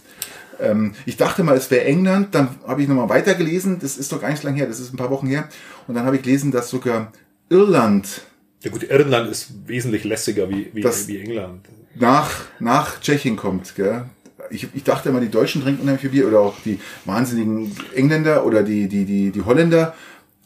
Ähm, 0.60 0.94
ich 1.06 1.16
dachte 1.16 1.42
mal, 1.42 1.56
es 1.56 1.70
wäre 1.70 1.84
England, 1.84 2.34
dann 2.34 2.48
habe 2.66 2.82
ich 2.82 2.88
nochmal 2.88 3.08
weitergelesen, 3.08 3.78
das 3.80 3.96
ist 3.96 4.12
doch 4.12 4.20
gar 4.20 4.30
nicht 4.30 4.42
so 4.42 4.48
lange 4.48 4.58
her, 4.58 4.66
das 4.66 4.80
ist 4.80 4.92
ein 4.92 4.96
paar 4.96 5.10
Wochen 5.10 5.26
her. 5.26 5.48
Und 5.86 5.94
dann 5.94 6.04
habe 6.04 6.16
ich 6.16 6.22
gelesen, 6.22 6.50
dass 6.50 6.70
sogar 6.70 7.12
Irland 7.48 8.22
Ja 8.62 8.70
gut, 8.70 8.84
Irland 8.88 9.30
ist 9.30 9.66
wesentlich 9.66 10.04
lässiger 10.04 10.48
wie, 10.48 10.70
wie, 10.72 10.84
wie 10.84 11.20
England. 11.20 11.68
nach, 11.94 12.30
nach 12.60 13.00
Tschechien 13.00 13.36
kommt. 13.36 13.74
Gell? 13.74 14.04
Ich, 14.50 14.68
ich 14.74 14.84
dachte 14.84 15.08
immer, 15.08 15.20
die 15.20 15.30
Deutschen 15.30 15.62
trinken 15.62 15.82
unheimlich 15.82 16.02
viel 16.02 16.10
Bier 16.10 16.28
oder 16.28 16.40
auch 16.40 16.54
die 16.64 16.78
wahnsinnigen 17.04 17.74
Engländer 17.94 18.44
oder 18.46 18.62
die, 18.62 18.88
die, 18.88 19.04
die, 19.04 19.30
die 19.30 19.42
Holländer. 19.42 19.94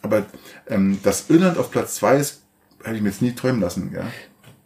Aber 0.02 0.24
ähm, 0.68 0.98
dass 1.02 1.28
Irland 1.28 1.58
auf 1.58 1.70
Platz 1.70 1.96
zwei 1.96 2.16
ist, 2.16 2.42
hätte 2.82 2.96
ich 2.96 3.02
mir 3.02 3.08
jetzt 3.08 3.22
nie 3.22 3.34
träumen 3.34 3.60
lassen. 3.60 3.90
Gell? 3.90 4.04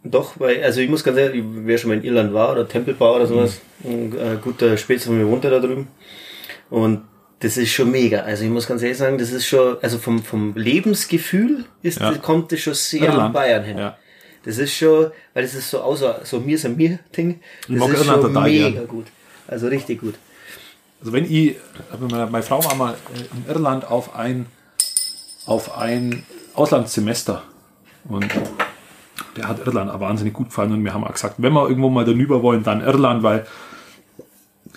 Doch, 0.03 0.39
weil, 0.39 0.63
also 0.63 0.81
ich 0.81 0.89
muss 0.89 1.03
ganz 1.03 1.17
ehrlich, 1.17 1.43
wer 1.45 1.77
schon 1.77 1.89
mal 1.89 1.97
in 1.97 2.03
Irland 2.03 2.33
war 2.33 2.51
oder 2.51 2.67
Tempelbau 2.67 3.15
oder 3.17 3.27
sowas, 3.27 3.59
ein 3.83 4.11
äh, 4.17 4.37
guter 4.41 4.75
Spätzle 4.77 5.07
von 5.07 5.17
mir 5.19 5.27
wohnt 5.27 5.43
ja 5.43 5.51
da 5.51 5.59
drüben. 5.59 5.87
Und 6.71 7.03
das 7.39 7.57
ist 7.57 7.71
schon 7.71 7.91
mega. 7.91 8.19
Also 8.21 8.43
ich 8.43 8.49
muss 8.49 8.67
ganz 8.67 8.81
ehrlich 8.81 8.97
sagen, 8.97 9.17
das 9.19 9.31
ist 9.31 9.45
schon, 9.45 9.77
also 9.81 9.97
vom, 9.99 10.23
vom 10.23 10.55
Lebensgefühl 10.55 11.65
ist, 11.83 11.99
Ja. 11.99 12.13
kommt 12.15 12.51
das 12.51 12.59
schon 12.61 12.73
sehr 12.73 13.01
an 13.03 13.07
Irland, 13.13 13.33
Bayern 13.33 13.63
hin. 13.63 13.77
ja. 13.77 13.97
Das 14.43 14.57
ist 14.57 14.73
schon, 14.75 15.11
weil 15.35 15.43
das 15.43 15.53
ist 15.53 15.69
so 15.69 15.81
außer, 15.81 16.21
so 16.23 16.39
mir 16.39 16.55
ist 16.55 16.65
ein 16.65 16.75
mir 16.75 16.97
Ding. 17.15 17.39
Das 17.67 17.77
mag 17.77 17.89
ist 17.93 17.99
Irland 18.01 18.21
schon 18.23 18.43
mega 18.43 18.69
gern. 18.71 18.87
gut. 18.87 19.05
Also 19.47 19.67
richtig 19.67 20.01
gut. 20.01 20.15
Also 20.99 21.13
wenn 21.13 21.31
ich, 21.31 21.57
also 21.91 22.07
meine, 22.07 22.25
meine 22.25 22.43
Frau 22.43 22.63
war 22.63 22.73
mal 22.73 22.93
äh, 22.93 23.37
in 23.37 23.45
Irland 23.53 23.85
auf 23.85 24.15
ein, 24.15 24.47
auf 25.45 25.77
ein 25.77 26.23
Auslandssemester 26.55 27.43
und 28.09 28.25
der 29.37 29.47
hat 29.47 29.65
Irland 29.65 29.91
auch 29.91 29.99
wahnsinnig 29.99 30.33
gut 30.33 30.47
gefallen 30.47 30.73
und 30.73 30.83
wir 30.83 30.93
haben 30.93 31.03
auch 31.03 31.13
gesagt, 31.13 31.35
wenn 31.37 31.53
wir 31.53 31.67
irgendwo 31.67 31.89
mal 31.89 32.05
darüber 32.05 32.41
wollen, 32.41 32.63
dann 32.63 32.81
Irland, 32.81 33.23
weil 33.23 33.45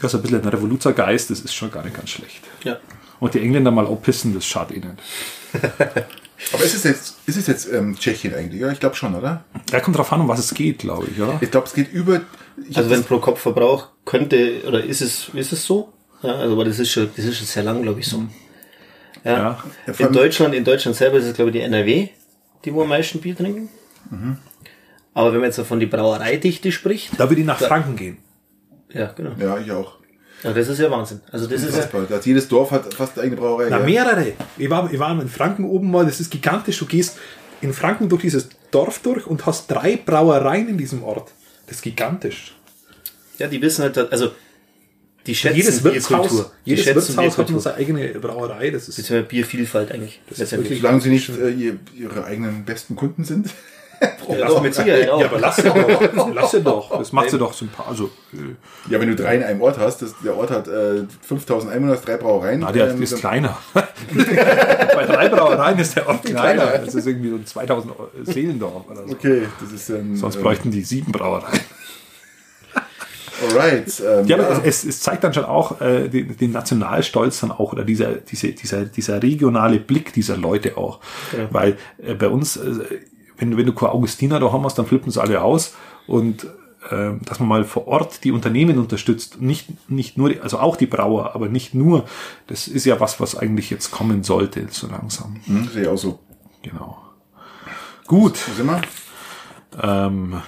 das 0.01 0.13
ist 0.13 0.15
ein 0.15 0.23
bisschen 0.23 0.43
ein 0.43 0.49
Revoluzergeist, 0.49 1.31
das 1.31 1.41
ist 1.41 1.55
schon 1.55 1.71
gar 1.71 1.85
nicht 1.85 1.97
ganz 1.97 2.11
schlecht. 2.11 2.43
Ja. 2.65 2.79
Und 3.21 3.35
die 3.35 3.41
Engländer 3.41 3.71
mal 3.71 3.87
auch 3.87 4.01
pissen, 4.03 4.35
das 4.35 4.45
schadet 4.47 4.77
ihnen. 4.77 4.99
Aber 6.53 6.65
ist 6.65 6.75
es 6.75 6.85
jetzt, 6.85 7.17
ist 7.27 7.37
es 7.37 7.47
jetzt 7.47 7.73
ähm, 7.73 7.97
Tschechien 7.97 8.35
eigentlich? 8.35 8.61
Ja, 8.61 8.71
ich 8.71 8.81
glaube 8.81 8.97
schon, 8.97 9.15
oder? 9.15 9.45
Da 9.71 9.81
kommt 9.81 9.97
drauf 9.97 10.13
an, 10.13 10.21
um 10.21 10.29
was 10.29 10.41
es 10.41 10.53
geht, 10.53 10.81
glaube 10.81 11.07
ich, 11.11 11.21
oder? 11.21 11.39
Ich 11.41 11.51
glaube, 11.51 11.67
es 11.67 11.75
geht 11.75 11.93
über. 11.93 12.21
Ich 12.69 12.77
Also 12.77 12.91
wenn 12.91 13.05
pro 13.05 13.19
Kopf 13.19 13.41
Verbrauch 13.41 13.89
könnte, 14.05 14.63
oder 14.67 14.83
ist 14.85 15.01
es, 15.01 15.31
ist 15.33 15.53
es 15.53 15.65
so? 15.65 15.93
Ja, 16.23 16.35
also 16.35 16.53
aber 16.55 16.65
das 16.65 16.79
ist 16.79 16.91
schon, 16.91 17.09
das 17.17 17.25
ist 17.25 17.39
schon 17.39 17.47
sehr 17.47 17.63
lang, 17.63 17.83
glaube 17.83 18.01
ich, 18.01 18.07
so. 18.07 18.25
Ja. 19.25 19.33
Ja. 19.33 19.65
Ja, 19.87 20.07
In 20.07 20.13
Deutschland, 20.13 20.55
in 20.55 20.65
Deutschland 20.65 20.97
selber 20.97 21.19
ist 21.19 21.25
es, 21.25 21.35
glaube 21.35 21.51
ich, 21.51 21.57
die 21.57 21.63
NRW, 21.63 22.09
die 22.65 22.75
wo 22.75 22.83
am 22.83 22.89
meisten 22.89 23.21
Bier 23.21 23.37
trinken. 23.37 23.69
Aber 25.15 25.33
wenn 25.33 25.41
man 25.41 25.51
jetzt 25.51 25.61
von 25.61 25.81
die 25.81 25.87
Brauereidichte 25.87 26.73
spricht, 26.73 27.19
Da 27.19 27.29
würde 27.29 27.41
ich 27.41 27.47
nach 27.47 27.59
Franken 27.61 27.97
gehen. 27.97 28.19
ja, 28.93 29.13
genau. 29.13 29.31
das, 29.31 29.41
ja, 29.41 29.59
ich 29.59 29.71
auch. 29.71 29.99
Ja, 30.43 30.53
das 30.53 30.69
ist 30.69 30.79
ja 30.79 30.91
Wahnsinn. 30.91 31.21
Also 31.33 31.47
das 31.47 31.63
ist 31.63 31.75
ja. 31.77 31.89
Das 32.09 32.27
jedes 32.27 32.49
Dorf 32.49 32.71
hat 32.71 32.93
fast 32.93 33.15
eine 33.15 33.27
eigene 33.27 33.41
Brauerei. 33.41 33.69
Na, 33.71 33.79
ja. 33.79 33.85
mehrere. 33.85 34.33
Ich 34.59 34.69
war, 34.69 34.93
ich 34.93 34.99
war 34.99 35.19
in 35.19 35.29
Franken 35.29 35.65
oben 35.65 35.91
mal, 35.91 36.05
das 36.05 36.21
ist 36.21 36.31
gigantisch. 36.31 36.79
Du 36.79 36.87
gehst 36.87 37.19
in 37.63 37.73
Franken 37.73 38.09
durch 38.11 38.23
dieses 38.23 38.49
Dorf 38.71 38.99
durch 38.99 39.27
und 39.27 39.47
hast 39.47 39.71
drei 39.71 39.97
Brauereien 39.97 40.69
in 40.69 40.77
diesem 40.77 41.03
Ort. 41.03 41.31
Das 41.67 41.77
ist 41.77 41.83
gigantisch. 41.83 42.55
ja, 43.39 43.47
die 43.47 43.63
wissen 43.63 43.83
halt, 43.83 43.97
also 43.97 44.33
die 45.27 45.35
schätzen 45.35 45.57
jedes 45.57 45.83
Wirtshaus. 45.83 46.51
Die 46.67 46.71
jedes 46.71 46.85
schätzen 46.85 47.17
Wirtshaus 47.17 47.39
hat 47.39 47.51
nur 47.51 47.61
seine 47.61 47.77
eigene 47.77 48.09
Brauerei. 48.09 48.71
Das 48.71 48.89
ist 48.89 48.97
Beziehungsweise 48.97 49.29
Biervielfalt 49.29 49.93
eigentlich. 49.93 50.21
letztendlich. 50.37 50.81
Solange 50.81 51.01
sie 51.01 51.09
nicht 51.09 51.31
äh, 51.31 51.51
ihr, 51.51 51.79
ihre 51.97 52.25
eigenen 52.25 52.65
besten 52.67 52.97
Kunden 52.97 53.25
sind. 53.25 53.49
Ja, 54.29 54.47
doch, 54.47 54.63
mit 54.63 54.75
Sicherheit 54.75 55.09
auch. 55.11 55.21
Ja, 55.21 55.27
aber 55.27 55.39
lass 55.39 55.57
sie 55.57 55.63
doch. 55.63 56.35
lass 56.35 56.51
sie 56.51 56.63
doch. 56.63 56.99
Das 56.99 57.13
macht 57.13 57.31
sie 57.31 57.39
doch 57.39 57.53
sympathisch. 57.53 57.91
Also, 57.91 58.11
äh, 58.33 58.93
Ja, 58.93 59.01
wenn 59.01 59.09
du 59.09 59.17
drei 59.17 59.37
in 59.37 59.43
einem 59.43 59.61
Ort 59.61 59.79
hast, 59.79 60.03
das, 60.03 60.15
der 60.25 60.37
Ort 60.37 60.51
hat 60.51 60.67
äh, 60.69 61.05
5000 61.23 61.73
Einwohner, 61.73 61.97
drei 61.97 62.17
Brauereien. 62.17 62.61
na, 62.61 62.73
der 62.73 62.91
ähm, 62.91 63.03
ist 63.03 63.17
kleiner. 63.19 63.59
Bei 63.75 65.05
drei 65.07 65.29
Brauereien 65.29 65.79
ist 65.79 65.97
der 65.97 66.09
Ort 66.09 66.23
kleiner. 66.25 66.79
Das 66.79 66.95
ist 66.95 67.07
irgendwie 67.07 67.31
so 67.31 67.37
ein 67.37 67.47
2000 67.47 67.95
Seelendorf 68.23 68.91
oder 68.91 69.07
so. 69.07 69.13
Okay, 69.13 69.43
das 69.61 69.73
ist 69.73 69.91
dann. 69.91 70.17
Sonst 70.17 70.37
äh, 70.37 70.41
bräuchten 70.41 70.71
die 70.71 70.83
sieben 70.83 71.13
Brauereien. 71.13 71.61
Alright. 73.51 74.01
Ähm, 74.07 74.27
Ja, 74.27 74.37
aber 74.39 74.65
es, 74.65 74.85
es 74.85 75.01
zeigt 75.01 75.25
dann 75.25 75.35
schon 75.35 75.45
auch 75.45 75.81
äh, 75.81 76.09
den, 76.09 76.37
den 76.37 76.53
Nationalstolz 76.53 77.41
dann 77.41 77.51
auch 77.51 77.73
oder 77.73 77.85
dieser, 77.85 78.15
diese, 78.15 78.53
dieser, 78.53 78.85
dieser 78.85 79.23
regionale 79.23 79.81
Blick 79.81 80.13
dieser 80.13 80.37
Leute 80.37 80.77
auch. 80.77 81.01
Weil 81.51 81.77
äh, 82.03 82.15
bei 82.15 82.29
uns, 82.29 82.57
äh, 82.57 82.85
wenn, 83.39 83.51
du- 83.51 83.57
wenn 83.57 83.67
du 83.67 83.73
keine 83.73 83.93
Augustiner 83.93 84.41
da 84.41 84.53
haben 84.53 84.65
hast, 84.65 84.77
dann 84.79 84.87
flippen 84.87 85.11
sie 85.11 85.21
alle 85.21 85.43
aus 85.43 85.75
und 86.07 86.45
äh, 86.91 87.13
dass 87.25 87.41
man 87.41 87.49
mal 87.49 87.65
vor 87.65 87.87
Ort 87.89 88.25
die 88.25 88.33
Unternehmen 88.33 88.79
unterstützt, 88.79 89.41
nicht, 89.41 89.89
nicht 89.91 90.19
nur, 90.19 90.29
die, 90.29 90.41
also 90.41 90.59
auch 90.59 90.77
die 90.77 90.87
Brauer, 90.87 91.35
aber 91.35 91.49
nicht 91.49 91.73
nur, 91.75 92.05
das 92.47 92.69
ist 92.69 92.85
ja 92.85 93.01
was, 93.01 93.21
was 93.21 93.37
eigentlich 93.37 93.71
jetzt 93.71 93.91
kommen 93.91 94.23
sollte, 94.23 94.67
so 94.71 94.87
langsam. 94.89 95.41
hm, 95.47 95.69
sehe 95.73 95.83
ich 95.83 95.89
auch 95.89 95.97
so. 95.97 96.19
Genau. 96.63 96.99
Gut. 98.07 98.39
Wo 98.49 98.53
sind 98.55 98.67
wir? 98.67 98.83
Ähm, 99.83 100.43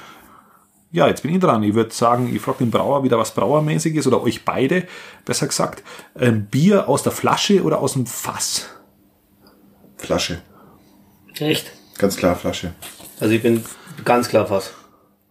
ja, 0.92 1.08
jetzt 1.08 1.22
bin 1.22 1.32
ich 1.34 1.40
dran. 1.40 1.62
Ich 1.62 1.74
würde 1.74 1.92
sagen, 1.94 2.30
ich 2.34 2.40
frage 2.42 2.58
den 2.58 2.70
Brauer 2.70 3.02
wieder 3.02 3.18
was 3.18 3.32
Brauermäßiges 3.34 4.06
oder 4.06 4.22
euch 4.22 4.44
beide, 4.44 4.86
besser 5.24 5.46
gesagt. 5.46 5.82
Ähm, 6.18 6.46
Bier 6.46 6.88
aus 6.88 7.02
der 7.02 7.12
Flasche 7.12 7.62
oder 7.62 7.80
aus 7.80 7.94
dem 7.94 8.04
Fass? 8.06 8.66
Flasche. 9.96 10.42
Echt? 11.38 11.72
Ganz 11.98 12.16
klar, 12.16 12.36
Flasche. 12.36 12.72
Also 13.20 13.32
ich 13.34 13.42
bin 13.42 13.64
ganz 14.04 14.28
klar 14.28 14.46
Fass. 14.46 14.72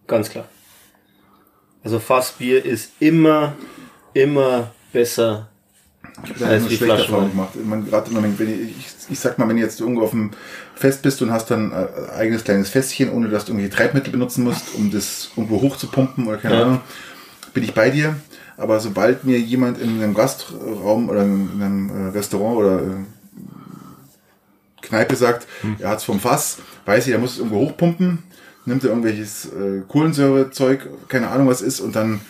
Ganz 0.06 0.30
klar. 0.30 0.44
Also 1.84 1.98
Fassbier 2.00 2.64
ist 2.64 2.90
immer, 2.98 3.54
immer 4.12 4.72
besser 4.92 5.48
Da 6.38 6.46
als 6.46 6.62
habe 6.62 6.68
die 6.68 6.74
ich 6.74 6.78
schlechte 6.78 6.84
Flaschen. 6.84 7.04
Erfahrung 7.14 7.30
gemacht. 7.30 7.50
Man, 7.64 7.86
gerade 7.88 8.10
wenn, 8.14 8.34
ich, 8.68 8.70
ich, 8.70 8.86
ich 9.10 9.20
sag 9.20 9.38
mal, 9.38 9.48
wenn 9.48 9.56
du 9.56 9.62
jetzt 9.62 9.80
irgendwo 9.80 10.02
auf 10.02 10.10
dem 10.10 10.32
Fest 10.74 11.02
bist 11.02 11.22
und 11.22 11.30
hast 11.30 11.50
dann 11.50 11.72
ein 11.72 12.10
eigenes 12.16 12.42
kleines 12.44 12.70
Fässchen, 12.70 13.10
ohne 13.12 13.28
dass 13.28 13.44
du 13.44 13.52
irgendwie 13.52 13.68
Treibmittel 13.70 14.10
benutzen 14.10 14.42
musst, 14.44 14.74
um 14.74 14.90
das 14.90 15.30
irgendwo 15.36 15.60
hochzupumpen 15.62 16.26
oder 16.26 16.38
keine 16.38 16.54
Ja. 16.56 16.62
Ahnung, 16.62 16.80
bin 17.54 17.62
ich 17.62 17.72
bei 17.74 17.90
dir. 17.90 18.16
Aber 18.56 18.80
sobald 18.80 19.24
mir 19.24 19.38
jemand 19.38 19.78
in 19.80 20.02
einem 20.02 20.14
Gastraum 20.14 21.08
oder 21.10 21.22
in 21.22 21.50
einem 21.62 22.08
äh, 22.08 22.10
Restaurant 22.10 22.56
oder 22.56 22.80
äh, 22.80 22.94
Kneipe 24.86 25.16
sagt, 25.16 25.46
er 25.78 25.90
hat's 25.90 26.04
vom 26.04 26.20
Fass, 26.20 26.58
weiß 26.84 27.06
ich, 27.06 27.12
er 27.12 27.18
muss 27.18 27.32
es 27.32 27.38
irgendwo 27.38 27.60
hochpumpen, 27.60 28.22
nimmt 28.64 28.82
er 28.84 28.90
irgendwelches 28.90 29.46
äh, 29.46 29.82
Kohlensäurezeug, 29.88 30.88
keine 31.08 31.28
Ahnung 31.28 31.48
was 31.48 31.62
ist, 31.62 31.80
und 31.80 31.94
dann 31.96 32.20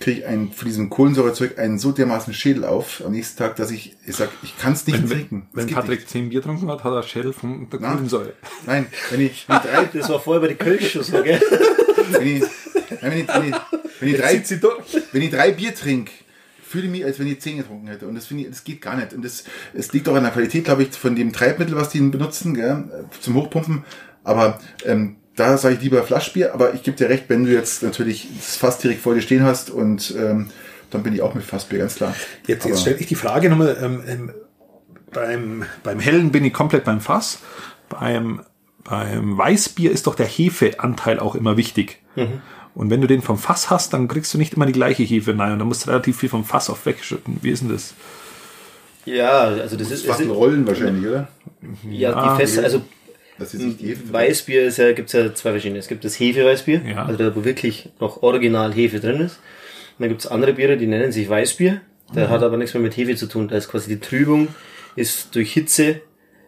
kriege 0.00 0.20
ich 0.20 0.26
ein, 0.26 0.50
von 0.52 0.66
diesem 0.66 0.90
Kohlensäurezeug 0.90 1.58
einen 1.60 1.78
so 1.78 1.92
dermaßen 1.92 2.34
Schädel 2.34 2.64
auf 2.64 3.02
am 3.06 3.12
nächsten 3.12 3.38
Tag, 3.38 3.54
dass 3.56 3.70
ich, 3.70 3.96
ich 4.04 4.16
sag, 4.16 4.30
ich 4.42 4.58
kann 4.58 4.72
es 4.72 4.84
nicht 4.86 5.00
Wenn, 5.02 5.08
trinken. 5.08 5.46
wenn, 5.52 5.68
Patrick 5.68 6.08
zehn 6.08 6.28
Bier 6.28 6.40
getrunken 6.40 6.68
hat, 6.70 6.82
hat 6.82 6.92
er 6.92 7.02
Schädel 7.04 7.32
von 7.32 7.68
der 7.70 7.78
Na? 7.80 7.92
Kohlensäure. 7.92 8.24
nicht. 8.24 8.66
Nein, 8.66 8.86
wenn 9.10 9.20
ich, 9.20 9.44
wenn 9.48 9.56
ich 9.58 9.62
drei, 9.62 9.84
Das 9.98 10.08
war 10.08 10.18
vorher 10.20 10.40
bei 10.40 10.48
der 10.48 10.56
Kölsch 10.56 10.98
so, 11.00 11.22
gell? 11.22 11.40
wenn 12.10 12.26
ich, 12.26 12.42
nein, 13.00 13.12
wenn 13.12 13.18
ich, 13.20 13.28
wenn 13.28 13.44
ich, 13.48 13.54
wenn 14.00 14.08
ich 14.08 14.16
drei, 14.16 14.42
wenn 15.12 15.22
ich 15.22 15.30
drei 15.30 15.52
Bier 15.52 15.72
trinke, 15.74 16.10
fühle 16.72 16.86
ich 16.86 16.90
mich, 16.90 17.04
als 17.04 17.18
wenn 17.20 17.26
ich 17.28 17.40
zehn 17.40 17.58
getrunken 17.58 17.86
hätte. 17.86 18.08
Und 18.08 18.14
das 18.16 18.26
finde 18.26 18.42
ich, 18.44 18.48
das 18.50 18.64
geht 18.64 18.80
gar 18.82 18.96
nicht. 18.96 19.12
Und 19.12 19.24
das, 19.24 19.44
es 19.74 19.92
liegt 19.92 20.08
auch 20.08 20.14
an 20.16 20.24
der 20.24 20.32
Qualität, 20.32 20.64
glaube 20.64 20.82
ich, 20.82 20.90
von 20.90 21.14
dem 21.14 21.32
Treibmittel, 21.32 21.76
was 21.76 21.90
die 21.90 22.00
benutzen, 22.00 22.54
gell, 22.54 23.06
zum 23.20 23.34
Hochpumpen. 23.34 23.84
Aber 24.24 24.58
ähm, 24.84 25.16
da 25.36 25.56
sage 25.56 25.76
ich 25.76 25.80
lieber 25.82 26.02
Flaschbier. 26.02 26.52
Aber 26.54 26.74
ich 26.74 26.82
gebe 26.82 26.96
dir 26.96 27.08
recht, 27.08 27.24
wenn 27.28 27.44
du 27.44 27.52
jetzt 27.52 27.82
natürlich 27.82 28.28
das 28.36 28.56
Fass 28.56 28.78
direkt 28.78 29.00
vor 29.02 29.14
dir 29.14 29.22
stehen 29.22 29.44
hast 29.44 29.70
und 29.70 30.14
ähm, 30.18 30.48
dann 30.90 31.02
bin 31.02 31.14
ich 31.14 31.22
auch 31.22 31.34
mit 31.34 31.44
Fassbier, 31.44 31.78
ganz 31.78 31.94
klar. 31.96 32.14
Jetzt, 32.46 32.62
Aber- 32.64 32.70
jetzt 32.74 32.80
stelle 32.82 32.96
ich 32.98 33.06
die 33.06 33.14
Frage 33.14 33.48
nochmal. 33.48 33.76
Ähm, 33.80 34.02
ähm, 34.08 34.32
beim, 35.12 35.64
beim 35.82 36.00
Hellen 36.00 36.32
bin 36.32 36.44
ich 36.44 36.52
komplett 36.52 36.84
beim 36.84 37.00
Fass. 37.00 37.38
Beim, 37.88 38.40
beim 38.84 39.36
Weißbier 39.36 39.90
ist 39.92 40.06
doch 40.06 40.14
der 40.14 40.26
Hefeanteil 40.26 41.18
auch 41.18 41.34
immer 41.34 41.56
wichtig. 41.56 42.00
Und 42.74 42.90
wenn 42.90 43.00
du 43.00 43.06
den 43.06 43.20
vom 43.22 43.36
Fass 43.38 43.68
hast, 43.70 43.92
dann 43.92 44.08
kriegst 44.08 44.32
du 44.32 44.38
nicht 44.38 44.54
immer 44.54 44.66
die 44.66 44.72
gleiche 44.72 45.02
Hefe 45.02 45.36
rein. 45.38 45.52
Und 45.52 45.58
dann 45.58 45.68
musst 45.68 45.86
du 45.86 45.90
relativ 45.90 46.18
viel 46.18 46.28
vom 46.28 46.44
Fass 46.44 46.70
auf 46.70 46.86
wegschütten. 46.86 47.38
Wie 47.42 47.50
ist 47.50 47.62
denn 47.62 47.68
das? 47.70 47.94
Ja, 49.04 49.40
also 49.40 49.76
das 49.76 49.90
ist, 49.90 50.06
Fast 50.06 50.20
es 50.20 50.26
ein 50.26 50.30
ist 50.30 50.36
Rollen 50.36 50.66
wahrscheinlich, 50.66 51.06
oder? 51.06 51.28
ja, 51.90 52.30
die 52.34 52.40
feste, 52.40 52.62
also 52.62 52.82
Das 53.38 53.52
ist 53.52 53.80
Hefe. 53.80 54.12
Weißbier 54.12 54.62
ist 54.66 54.78
ja, 54.78 54.92
gibt's 54.92 55.12
ja 55.12 55.34
zwei 55.34 55.50
verschiedene. 55.50 55.80
Es 55.80 55.88
gibt 55.88 56.04
das 56.04 56.18
Hefeweißbier, 56.18 56.82
Ja. 56.88 57.04
also 57.04 57.18
da 57.18 57.34
wo 57.34 57.44
wirklich 57.44 57.90
noch 58.00 58.22
original 58.22 58.72
Hefe 58.72 59.00
drin 59.00 59.20
ist. 59.20 59.40
Und 59.98 60.04
dann 60.04 60.08
gibt's 60.08 60.26
andere 60.26 60.52
Biere, 60.54 60.76
die 60.76 60.86
nennen 60.86 61.12
sich 61.12 61.28
Weißbier. 61.28 61.80
Der 62.14 62.28
hat 62.28 62.42
aber 62.42 62.56
nichts 62.58 62.74
mehr 62.74 62.82
mit 62.82 62.96
Hefe 62.96 63.16
zu 63.16 63.26
tun. 63.26 63.48
Da 63.48 63.56
ist 63.56 63.68
quasi 63.70 63.88
die 63.88 63.98
Trübung, 64.00 64.48
ist 64.96 65.34
durch 65.34 65.52
Hitze 65.52 66.00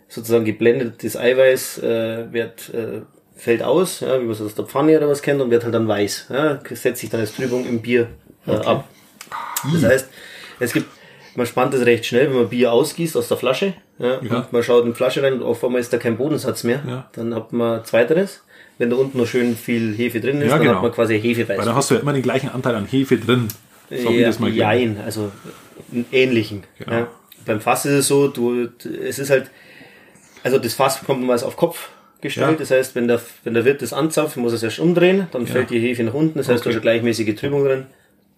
sozusagen 0.09 0.45
geblendet. 0.45 1.03
Das 1.03 1.17
Eiweiß 1.17 1.79
äh, 1.79 2.33
wird, 2.33 2.73
äh, 2.75 3.01
fällt 3.37 3.63
aus, 3.63 4.01
ja, 4.01 4.19
wie 4.21 4.25
man 4.25 4.33
es 4.33 4.41
aus 4.41 4.55
der 4.55 4.65
Pfanne 4.65 4.97
oder 4.97 5.09
was 5.09 5.23
kennt, 5.23 5.41
und 5.41 5.51
wird 5.51 5.65
halt 5.65 5.75
dann 5.75 5.89
weiß. 5.89 6.27
Ja, 6.31 6.61
setzt 6.71 7.01
sich 7.01 7.11
dann 7.11 7.21
als 7.21 7.35
Trübung 7.35 7.67
im 7.67 7.81
Bier 7.83 8.09
äh, 8.47 8.53
ab. 8.53 8.89
Das 9.73 9.83
heißt, 9.83 10.09
es 10.61 10.73
gibt, 10.73 10.87
man 11.35 11.47
spannt 11.47 11.75
es 11.75 11.85
recht 11.85 12.07
schnell, 12.07 12.29
wenn 12.29 12.37
man 12.37 12.49
Bier 12.49 12.73
ausgießt 12.73 13.17
aus 13.17 13.29
der 13.29 13.37
Flasche. 13.37 13.75
Ja, 13.99 14.21
Ja. 14.23 14.37
Und 14.39 14.53
man 14.53 14.63
schaut 14.63 14.85
in 14.85 14.91
die 14.91 14.97
Flasche 14.97 15.23
rein 15.23 15.35
und 15.35 15.43
auf 15.43 15.65
einmal 15.65 15.81
ist 15.81 15.93
da 15.93 15.99
kein 15.99 16.17
Bodensatz 16.17 16.65
mehr. 16.65 16.83
Ja. 16.87 17.09
Dann 17.13 17.35
hat 17.35 17.53
man 17.53 17.85
zweiteres. 17.85 18.43
Wenn 18.77 18.91
da 18.91 18.97
unten 18.97 19.19
noch 19.19 19.27
schön 19.27 19.57
viel 19.57 19.95
Hefe 19.95 20.21
drin 20.21 20.41
ist, 20.41 20.49
Ja, 20.51 20.57
dann 20.57 20.63
genau. 20.63 20.75
hat 20.77 20.83
man 20.83 20.93
quasi 20.93 21.21
Hefeweiß. 21.21 21.59
Weil 21.59 21.65
dann 21.65 21.77
hast 21.77 21.91
du 21.91 21.95
ja 21.95 22.01
immer 22.01 22.13
den 22.13 22.23
gleichen 22.23 22.49
Anteil 22.51 22.75
an 22.75 22.87
Hefe 22.87 23.17
drin. 23.19 23.47
So 23.91 24.11
ja, 24.11 24.27
das 24.27 24.41
mal 24.41 24.51
jein, 24.51 24.99
also 25.05 25.31
einen 25.93 26.07
ähnlichen. 26.11 26.65
Genau. 26.79 26.93
Ja. 26.93 27.09
Beim 27.47 27.61
Fass 27.61 27.85
ist 27.87 27.93
es 27.93 28.09
so, 28.09 28.29
du, 28.29 28.69
es 29.07 29.19
ist 29.21 29.31
halt, 29.31 29.51
also 30.43 30.59
das 30.59 30.75
Fass 30.75 31.05
kommt 31.05 31.23
meist 31.25 31.45
auf 31.45 31.57
Kopf 31.57 31.89
gestellt. 32.25 32.51
Ja. 32.53 32.57
Das 32.57 32.71
heißt, 32.73 32.95
wenn 32.97 33.07
der, 33.07 33.21
wenn 33.45 33.55
der 33.55 33.65
Wirt 33.65 33.81
das 33.83 33.93
anzapft, 33.93 34.37
muss 34.37 34.53
er 34.53 34.57
es 34.57 34.63
erst 34.65 34.81
umdrehen, 34.81 35.29
dann 35.31 35.47
fällt 35.47 35.71
die 35.71 35.79
Hefe 35.79 36.03
nach 36.03 36.15
unten, 36.15 36.39
das 36.39 36.49
heißt, 36.49 36.61
Okay. 36.61 36.65
da 36.65 36.71
ist 36.71 36.77
eine 36.77 36.83
gleichmäßige 36.83 37.35
Trübung 37.37 37.65
drin. 37.65 37.87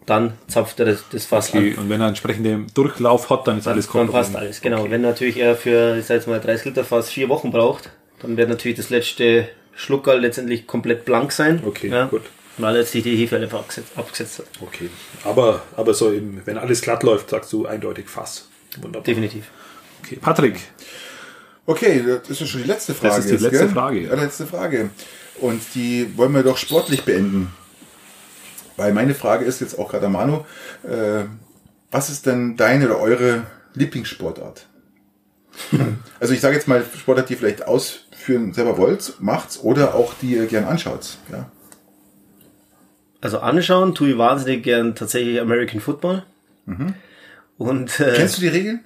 Dann 0.04 0.34
zapft 0.46 0.78
er 0.78 0.86
das, 0.86 1.04
das 1.10 1.24
Fass 1.26 1.48
Okay, 1.52 1.72
an. 1.76 1.82
und 1.84 1.88
wenn 1.90 2.00
er 2.00 2.06
entsprechenden 2.08 2.66
Durchlauf 2.74 3.28
hat, 3.30 3.48
dann 3.48 3.58
ist 3.58 3.66
alles 3.66 3.86
Dann 3.86 3.92
komplett. 3.92 4.12
passt 4.12 4.36
alles, 4.36 4.60
genau. 4.60 4.88
Wenn 4.88 5.00
natürlich 5.00 5.38
er 5.38 5.56
für, 5.56 5.96
ich 5.98 6.06
sag 6.06 6.16
jetzt 6.16 6.28
mal, 6.28 6.38
30 6.40 6.66
Liter 6.66 6.84
Fass 6.84 7.10
vier 7.10 7.28
Wochen 7.28 7.50
braucht, 7.50 7.90
dann 8.20 8.36
wird 8.36 8.48
natürlich 8.48 8.76
das 8.76 8.90
letzte 8.90 9.48
Schluckerl 9.74 10.20
letztendlich 10.20 10.66
komplett 10.66 11.04
blank 11.06 11.32
sein. 11.32 11.60
Okay, 11.66 11.88
ja, 11.88 12.04
gut. 12.06 12.22
Weil 12.58 12.76
jetzt 12.76 12.92
sich 12.92 13.02
die 13.02 13.16
Hefe 13.16 13.36
einfach 13.36 13.58
abgesetzt, 13.58 13.88
abgesetzt 13.96 14.38
hat. 14.38 14.46
Okay. 14.62 14.88
Aber, 15.24 15.62
aber 15.76 15.92
so 15.92 16.12
eben, 16.12 16.40
wenn 16.44 16.56
alles 16.56 16.80
glatt 16.82 17.02
läuft, 17.02 17.30
sagst 17.30 17.52
du 17.52 17.66
eindeutig 17.66 18.08
Fass. 18.08 18.48
Wunderbar. 18.80 19.02
Definitiv. 19.02 19.50
Okay. 20.04 20.18
Patrick, 20.22 20.60
Okay, 21.66 22.02
das 22.20 22.30
ist 22.30 22.40
ja 22.40 22.46
schon 22.46 22.62
die 22.62 22.68
letzte 22.68 22.94
Frage. 22.94 23.18
ist 23.18 23.28
die 23.28 23.32
jetzt, 23.32 23.42
letzte 23.42 23.58
gell? 23.58 23.68
Frage, 23.68 24.00
ja. 24.00 24.14
Letzte 24.14 24.46
Frage. 24.46 24.90
Und 25.40 25.60
die 25.74 26.16
wollen 26.16 26.32
wir 26.32 26.42
doch 26.42 26.56
sportlich 26.56 27.02
beenden. 27.02 27.52
Weil 28.76 28.92
meine 28.92 29.14
Frage 29.14 29.44
ist 29.44 29.60
jetzt 29.60 29.78
auch 29.78 29.90
gerade 29.90 30.06
an 30.06 30.12
Manu, 30.12 30.44
äh, 30.84 31.24
was 31.90 32.10
ist 32.10 32.26
denn 32.26 32.56
deine 32.56 32.86
oder 32.86 33.00
eure 33.00 33.46
Lieblingssportart? 33.74 34.66
also 36.20 36.34
ich 36.34 36.40
sage 36.40 36.54
jetzt 36.54 36.68
mal 36.68 36.84
Sportart, 36.96 37.28
die 37.28 37.34
ihr 37.34 37.38
vielleicht 37.38 37.66
ausführen 37.66 38.52
selber 38.52 38.76
wollt, 38.76 39.14
macht's 39.18 39.58
oder 39.58 39.94
auch 39.94 40.14
die 40.20 40.34
ihr 40.34 40.46
gern 40.46 40.64
anschaut. 40.64 41.16
Ja. 41.32 41.50
Also 43.20 43.38
anschauen 43.38 43.94
tue 43.94 44.10
ich 44.10 44.18
wahnsinnig 44.18 44.62
gern 44.62 44.94
tatsächlich 44.94 45.40
American 45.40 45.80
Football. 45.80 46.24
Und 47.58 48.00
äh, 48.00 48.12
Kennst 48.14 48.36
du 48.36 48.42
die 48.42 48.48
Regeln? 48.48 48.84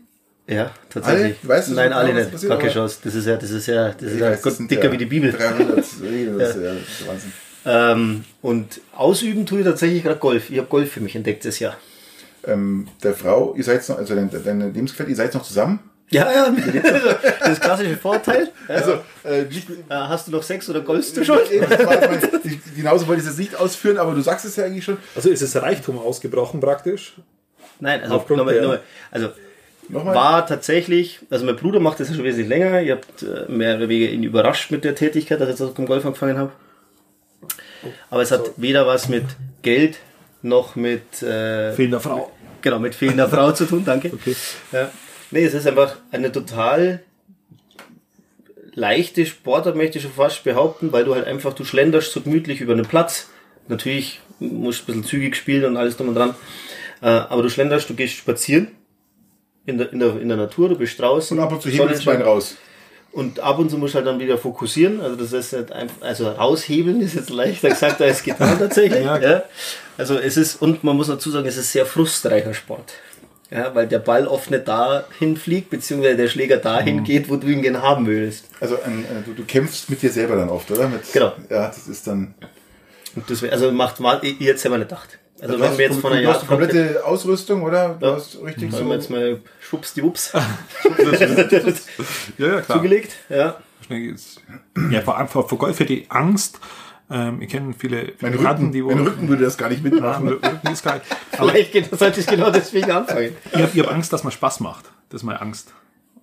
Ja, 0.51 0.71
tatsächlich. 0.89 1.37
Alle? 1.43 1.49
Weißt 1.49 1.71
du 1.71 1.75
Nein, 1.75 1.93
alle 1.93 2.13
nicht. 2.13 2.51
aber- 2.51 2.69
Chance. 2.69 2.99
Das 3.05 3.15
ist 3.15 3.27
ja, 3.27 3.37
das 3.37 3.51
ist 3.51 3.67
ja, 3.67 3.91
das 3.93 4.03
ist 4.13 4.19
ja 4.21 4.31
weiß, 4.33 4.43
das 4.43 4.59
Gott, 4.59 4.71
dicker 4.71 4.85
ja 4.87 4.93
wie 4.93 4.97
die 4.99 5.07
Bibel. 5.07 5.31
300 5.33 5.85
Regeln, 6.03 6.39
das 6.41 6.57
ist 6.57 6.63
ja 6.65 6.73
Wahnsinn. 7.07 7.33
Ähm, 7.67 8.25
und 8.43 8.81
ausüben 8.97 9.47
tue 9.47 9.61
ich 9.61 9.65
tatsächlich 9.67 10.03
gerade 10.03 10.19
Golf. 10.19 10.51
Ich 10.51 10.59
habe 10.59 10.67
Golf 10.69 10.91
für 10.93 11.01
mich 11.01 11.15
entdeckt 11.15 11.45
das 11.45 11.59
Jahr. 11.61 11.77
Ähm, 12.47 12.89
der 13.03 13.15
Frau, 13.15 13.55
ihr 13.57 13.63
seid 13.63 13.87
noch, 13.89 13.99
also 13.99 14.15
deine, 14.15 14.29
deine 14.29 14.71
Lebensgefährtin, 14.71 15.13
ihr 15.13 15.17
seid 15.17 15.35
noch 15.35 15.43
zusammen? 15.43 15.79
Ja, 16.09 16.29
ja, 16.33 16.53
das 17.45 17.61
klassische 17.61 17.97
Vorteil. 17.97 18.51
Ja. 18.69 18.75
Also, 18.75 18.93
äh, 19.23 19.43
Äh, 19.43 19.47
hast 19.91 20.27
du 20.27 20.33
noch 20.33 20.43
Sex 20.43 20.69
oder 20.69 20.81
golfst 20.81 21.17
du 21.17 21.25
schon? 21.25 21.39
Das 21.69 21.79
Genauso 22.75 23.07
wollte 23.07 23.21
ich 23.23 23.29
es 23.29 23.37
jetzt 23.37 23.39
nicht 23.39 23.55
ausführen, 23.55 23.97
aber 23.99 24.15
du 24.15 24.21
sagst 24.21 24.45
es 24.45 24.57
ja 24.57 24.65
eigentlich 24.65 24.85
schon. 24.85 24.97
Also 25.15 25.31
ist 25.31 25.41
es 25.43 25.55
Reichtum 25.55 25.99
ausgebrochen 26.01 26.59
praktisch? 26.59 27.15
Nein, 27.79 28.03
also, 28.03 28.17
Aufgrund 28.17 28.39
nochmal, 28.39 28.55
der- 28.55 28.63
nochmal, 28.65 28.81
also 29.13 29.29
Nochmal. 29.91 30.15
war 30.15 30.47
tatsächlich, 30.47 31.21
also 31.31 31.45
mein 31.45 31.57
Bruder 31.57 31.81
macht 31.81 32.01
das 32.01 32.09
ja 32.09 32.15
schon 32.15 32.25
wesentlich 32.25 32.49
länger. 32.49 32.81
Ihr 32.81 32.95
habt 32.95 33.23
äh, 33.23 33.51
mehr 33.51 33.77
oder 33.77 33.89
weniger 33.89 34.13
ihn 34.13 34.23
überrascht 34.23 34.71
mit 34.71 34.85
der 34.85 34.95
Tätigkeit, 34.95 35.41
dass 35.41 35.49
ich 35.49 35.59
jetzt 35.59 35.63
auch 35.63 35.87
Golf 35.87 36.05
angefangen 36.05 36.39
habe. 36.39 36.53
Aber 38.11 38.23
es 38.23 38.31
hat 38.31 38.53
weder 38.57 38.87
was 38.87 39.09
mit 39.09 39.25
Geld 39.63 39.99
noch 40.43 40.77
mit 40.77 41.23
äh, 41.23 41.73
Fehlender 41.73 42.01
Frau. 42.01 42.31
genau 42.63 42.79
mit 42.79 42.95
fehlender 42.95 43.29
Frau 43.29 43.53
zu 43.53 43.67
tun. 43.67 43.85
Danke. 43.85 44.13
Okay. 44.13 44.37
Ja. 44.73 44.91
Nee, 45.31 45.45
es 45.45 45.55
ist 45.55 45.67
einfach 45.67 45.97
eine 46.11 46.31
total 46.31 47.01
leichte 48.75 49.27
Sportart, 49.27 49.77
möchte 49.77 49.99
ich 49.99 50.05
schon 50.05 50.13
fast 50.13 50.45
behaupten, 50.45 50.93
weil 50.93 51.05
du 51.05 51.15
halt 51.15 51.27
einfach, 51.27 51.53
du 51.53 51.65
schlenderst 51.65 52.13
so 52.13 52.21
gemütlich 52.21 52.61
über 52.61 52.73
einen 52.73 52.87
Platz. 52.87 53.29
Natürlich 53.69 54.21
musst 54.39 54.81
du 54.81 54.85
ein 54.85 54.87
bisschen 54.87 55.05
zügig 55.05 55.37
spielen 55.37 55.65
und 55.65 55.77
alles 55.77 55.97
drum 55.97 56.09
und 56.09 56.15
dran. 56.15 56.35
Äh, 57.03 57.07
aber 57.07 57.43
du 57.43 57.49
schlenderst, 57.49 57.89
du 57.89 57.95
gehst 57.95 58.15
spazieren 58.15 58.69
in 59.71 59.79
der, 59.79 59.93
in 59.93 59.99
der, 59.99 60.21
in 60.21 60.29
der 60.29 60.37
Natur, 60.37 60.69
du 60.69 60.77
bist 60.77 60.99
draußen. 61.01 61.37
Und 61.39 61.43
ab 61.45 61.53
und 61.53 61.63
zu 61.63 61.69
hebeln 61.71 61.89
das 61.91 62.05
Bein 62.05 62.23
raus. 62.23 62.57
Und 63.13 63.41
ab 63.41 63.59
und 63.59 63.71
zu 63.71 63.77
musst 63.79 63.95
du 63.95 63.97
halt 63.99 64.07
dann 64.07 64.21
wieder 64.21 64.39
fokussieren. 64.39 65.01
Also 65.01 65.17
das 65.17 65.33
ist 65.33 65.53
nicht 65.53 65.73
einfach, 65.73 65.97
also 66.01 66.29
raushebeln 66.29 67.01
ist 67.01 67.15
jetzt 67.15 67.31
leichter 67.31 67.71
gesagt 67.71 68.01
als 68.01 68.23
getan 68.23 68.59
tatsächlich. 68.59 69.05
Ja. 69.05 69.19
ja. 69.19 69.43
Also 69.99 70.17
es 70.19 70.37
ist, 70.37 70.63
und 70.63 70.85
man 70.85 70.97
muss 70.97 71.09
dazu 71.09 71.31
sagen, 71.31 71.47
es 71.47 71.57
ist 71.57 71.73
sehr 71.73 71.87
frustreicher 71.87 72.55
Sport. 72.55 72.93
Ja, 73.51 73.75
weil 73.75 73.89
der 73.89 73.99
Ball 73.99 74.29
oft 74.29 74.53
nicht 74.53 74.69
dahin 74.69 75.37
fliegt, 75.37 75.71
beziehungsweise 75.71 76.17
der 76.17 76.29
Schläger 76.29 76.59
dahin 76.59 76.99
Mhm. 76.99 77.05
geht, 77.05 77.29
wo 77.29 77.35
du 77.35 77.49
ihn 77.49 77.63
gerne 77.63 77.83
haben 77.83 78.07
willst. 78.07 78.45
Also 78.61 78.77
ein, 78.85 79.05
äh, 79.05 79.25
du, 79.27 79.33
du 79.35 79.43
kämpfst 79.45 79.91
mit 79.91 80.01
dir 80.03 80.11
selber 80.11 80.37
dann 80.37 80.49
oft, 80.49 80.71
oder? 80.71 80.89
Mit, 80.89 81.13
Genau. 81.13 81.33
Ja, 81.49 81.67
das 81.67 81.89
ist 81.89 82.07
dann. 82.07 82.35
Und 83.17 83.29
deswegen, 83.29 83.53
also 83.53 83.73
macht 83.73 83.99
mal, 83.99 84.21
ich 84.23 84.39
jetzt 84.39 84.63
selber 84.63 84.79
nicht 84.79 84.89
gedacht. 84.89 85.19
Also 85.43 85.55
du 85.55 85.61
wenn 85.61 85.71
hast, 85.71 85.79
wir 85.79 85.87
jetzt 85.87 86.01
von 86.01 86.13
einer 86.13 86.23
du 86.23 86.29
hast 86.29 86.47
komplette 86.47 87.03
Ausrüstung, 87.05 87.63
oder? 87.63 87.97
Du 87.99 88.07
Ja. 88.07 88.15
hast 88.15 88.39
richtig 88.45 88.73
wenn 88.73 88.79
so. 88.79 88.87
wir 88.87 88.95
jetzt 88.95 89.11
mal 89.11 89.41
schwupps 89.61 89.95
die 89.95 90.03
Wups 90.03 90.33
Ja, 92.39 92.47
ja, 92.47 92.61
klar. 92.61 92.77
zugelegt, 92.79 93.13
ja. 93.29 93.57
Schnell 93.87 94.01
geht's. 94.01 94.37
Ja, 94.91 95.01
vor 95.03 95.17
allem 95.19 95.29
vor, 95.29 95.49
vor 95.49 95.59
Golf 95.59 95.79
hätte 95.81 95.93
ich 95.95 96.11
Angst. 96.11 96.59
Ähm, 97.11 97.43
ich 97.43 97.49
kenne 97.51 97.75
viele 97.77 98.13
Bekannten, 98.21 98.47
Rücken, 98.47 98.73
die 98.73 98.83
mein 98.83 98.99
Rücken 99.01 99.29
würde 99.29 99.45
das 99.45 99.57
gar 99.59 99.69
nicht 99.69 99.83
mitmachen. 99.83 100.29
Rücken 100.29 100.73
ist 100.73 100.85
geil. 100.85 101.01
Aber 101.39 101.51
Vielleicht 101.51 101.73
geht- 101.73 101.99
sollte 101.99 102.21
ich 102.21 102.27
genau 102.27 102.51
deswegen 102.51 102.91
anfangen. 102.91 103.35
ich 103.53 103.59
habe 103.61 103.81
hab 103.83 103.93
Angst, 103.93 104.13
dass 104.13 104.23
mir 104.23 104.31
Spaß 104.31 104.61
macht. 104.61 104.85
Das 105.09 105.23
ist 105.23 105.25
meine 105.25 105.41
Angst. 105.41 105.73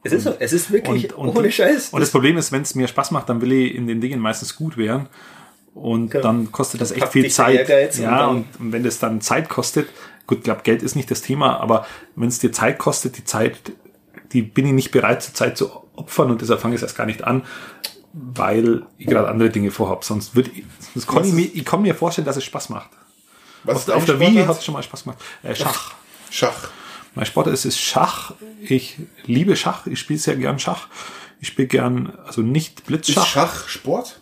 Es 0.04 0.14
ist 0.14 0.24
so, 0.24 0.36
es 0.40 0.54
ist 0.54 0.72
wirklich 0.72 1.14
Und, 1.16 1.30
und, 1.30 1.38
ohne 1.38 1.52
Scheiß. 1.52 1.90
Und 1.90 2.00
das 2.00 2.12
Problem 2.12 2.38
ist, 2.38 2.54
wenn 2.54 2.62
es 2.62 2.76
mir 2.76 2.88
Spaß 2.88 3.12
macht, 3.12 3.28
dann 3.28 3.42
will 3.42 3.52
ich 3.52 3.76
in 3.76 3.88
den 3.88 4.00
Dingen 4.00 4.22
meistens 4.22 4.56
gut 4.56 4.78
werden. 4.78 5.10
Und 5.74 6.10
Genau. 6.12 6.24
dann 6.24 6.52
kostet 6.52 6.82
das 6.82 6.92
echt 6.92 7.10
viel 7.10 7.30
Zeit. 7.30 7.70
Ja, 7.98 8.28
und, 8.28 8.46
und 8.60 8.72
wenn 8.72 8.84
das 8.84 9.00
dann 9.00 9.22
Zeit 9.22 9.48
kostet, 9.50 9.90
gut, 10.26 10.40
ich 10.40 10.44
glaube, 10.44 10.62
Geld 10.64 10.82
ist 10.84 10.96
nicht 10.96 11.12
das 11.12 11.22
Thema, 11.22 11.60
aber 11.60 11.86
wenn 12.16 12.28
es 12.30 12.40
dir 12.40 12.52
Zeit 12.52 12.80
kostet, 12.80 13.18
die 13.18 13.24
Zeit, 13.24 13.58
die 14.34 14.42
bin 14.42 14.66
ich 14.66 14.74
nicht 14.74 14.92
bereit, 14.92 15.22
zur 15.24 15.34
Zeit 15.34 15.58
zu 15.58 15.70
opfern 15.96 16.32
und 16.32 16.42
deshalb 16.42 16.60
fange 16.62 16.76
ich 16.76 16.80
es 16.80 16.84
erst 16.84 16.98
gar 16.98 17.06
nicht 17.06 17.24
an, 17.24 17.44
weil 18.14 18.86
ich 18.98 19.06
gerade 19.08 19.28
andere 19.30 19.50
Dinge 19.52 19.70
vorhab. 19.72 20.04
Sonst 20.04 20.36
würde 20.36 20.50
ich, 20.52 20.64
sonst 20.94 21.08
kann 21.08 21.24
ich, 21.24 21.34
mir, 21.34 21.46
ich 21.54 21.64
kann 21.66 21.82
mir 21.84 21.94
vorstellen, 21.96 22.26
dass 22.26 22.38
es 22.38 22.44
Spaß 22.44 22.70
macht. 22.70 22.90
Was 23.64 23.76
Auf, 23.78 23.88
ist 23.88 23.94
auf 23.94 24.06
der 24.06 24.20
Wii 24.20 24.36
hat 24.46 24.58
es 24.58 24.66
schon 24.66 24.74
mal 24.74 24.82
Spaß 24.84 25.04
gemacht. 25.04 25.20
Äh, 25.44 25.54
Schach. 25.56 25.94
Schach. 26.32 26.70
Mein 27.16 27.26
Sport 27.26 27.48
ist 27.48 27.66
es 27.66 27.80
Schach. 27.80 28.34
Ich 28.62 28.98
liebe 29.26 29.56
Schach. 29.56 29.86
Ich 29.88 30.00
spiele 30.00 30.20
sehr 30.20 30.36
gern 30.36 30.60
Schach. 30.60 30.88
Ich 31.40 31.50
spiele 31.50 31.68
gern, 31.68 32.18
also 32.26 32.42
nicht 32.42 32.80
Ist 32.80 32.86
Blitzschach. 32.88 33.26
Schach 33.26 33.68
Sport? 33.68 34.22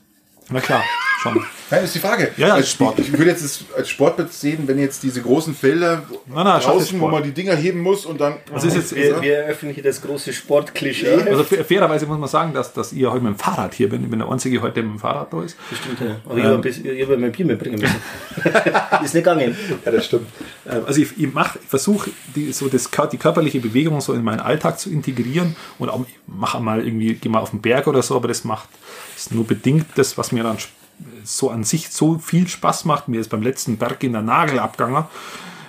Na 0.51 0.59
klar, 0.59 0.83
schon. 1.23 1.43
Nein, 1.71 1.83
ist 1.83 1.95
die 1.95 1.99
Frage. 1.99 2.29
Ja, 2.37 2.49
ja, 2.49 2.53
als 2.53 2.69
Sport. 2.69 2.99
Ich, 2.99 3.07
ich 3.07 3.17
würde 3.17 3.31
jetzt 3.31 3.43
das 3.43 3.65
als 3.75 3.89
Sport 3.89 4.31
sehen, 4.31 4.59
wenn 4.67 4.77
jetzt 4.77 5.01
diese 5.01 5.19
großen 5.23 5.55
Felder 5.55 6.03
Na, 6.27 6.43
na, 6.43 6.59
draußen, 6.59 6.99
wo 6.99 7.07
man 7.07 7.23
die 7.23 7.31
Dinger 7.31 7.55
heben 7.55 7.79
muss 7.81 8.05
und 8.05 8.21
dann. 8.21 8.35
Das 8.53 8.63
ist 8.63 8.75
jetzt, 8.75 8.95
Wir, 8.95 9.19
wir 9.23 9.37
eröffnen 9.39 9.73
hier 9.73 9.81
das 9.83 9.99
große 10.03 10.31
Sportklischee. 10.33 11.23
also 11.27 11.43
fa- 11.43 11.63
fairerweise 11.63 12.05
muss 12.05 12.19
man 12.19 12.29
sagen, 12.29 12.53
dass, 12.53 12.71
dass 12.73 12.93
ihr 12.93 13.11
heute 13.11 13.23
mit 13.23 13.33
dem 13.33 13.39
Fahrrad 13.39 13.73
hier 13.73 13.89
bin. 13.89 14.03
Ich 14.03 14.09
bin 14.11 14.19
der 14.19 14.29
Einzige 14.29 14.61
heute, 14.61 14.83
mit 14.83 14.91
dem 14.93 14.99
Fahrrad 14.99 15.33
da 15.33 15.41
ist. 15.41 15.57
Stimmt, 15.73 15.99
ja. 16.07 16.17
Aber 16.25 16.37
ich 16.37 16.43
habe 16.43 16.55
ein 16.55 16.61
bisschen- 16.61 16.85
ich 16.95 17.01
habe 17.01 17.17
mein 17.17 17.31
Bier 17.31 17.45
mitbringen 17.47 17.79
müssen. 17.79 17.95
ist 19.03 19.15
nicht 19.15 19.23
gegangen. 19.23 19.57
Ja, 19.83 19.91
das 19.91 20.05
stimmt. 20.05 20.27
Also 20.65 21.01
ich, 21.01 21.17
ich 21.17 21.33
mache, 21.33 21.57
ich 21.59 21.67
versuche 21.67 22.11
die, 22.35 22.53
so 22.53 22.67
das, 22.67 22.87
die 23.11 23.17
körperliche 23.17 23.59
Bewegung 23.59 23.99
so 24.01 24.13
in 24.13 24.23
meinen 24.23 24.41
Alltag 24.41 24.77
zu 24.79 24.91
integrieren 24.91 25.55
und 25.79 25.89
auch 25.89 26.05
mache 26.27 26.59
mal 26.59 26.85
irgendwie, 26.85 27.15
gehe 27.15 27.31
mal 27.31 27.39
auf 27.39 27.49
den 27.49 27.61
Berg 27.61 27.87
oder 27.87 28.03
so, 28.03 28.15
aber 28.15 28.27
das 28.27 28.43
macht 28.43 28.69
ist 29.25 29.33
nur 29.33 29.45
bedingt 29.45 29.87
das, 29.95 30.17
was 30.17 30.31
mir 30.31 30.43
dann 30.43 30.57
so 31.23 31.49
an 31.49 31.63
sich 31.63 31.89
so 31.89 32.17
viel 32.19 32.47
Spaß 32.47 32.85
macht. 32.85 33.07
Mir 33.07 33.19
ist 33.19 33.29
beim 33.29 33.41
letzten 33.41 33.77
Berg 33.77 34.03
in 34.03 34.13
der 34.13 34.21
Nagel 34.21 34.59
abgegangen. 34.59 35.05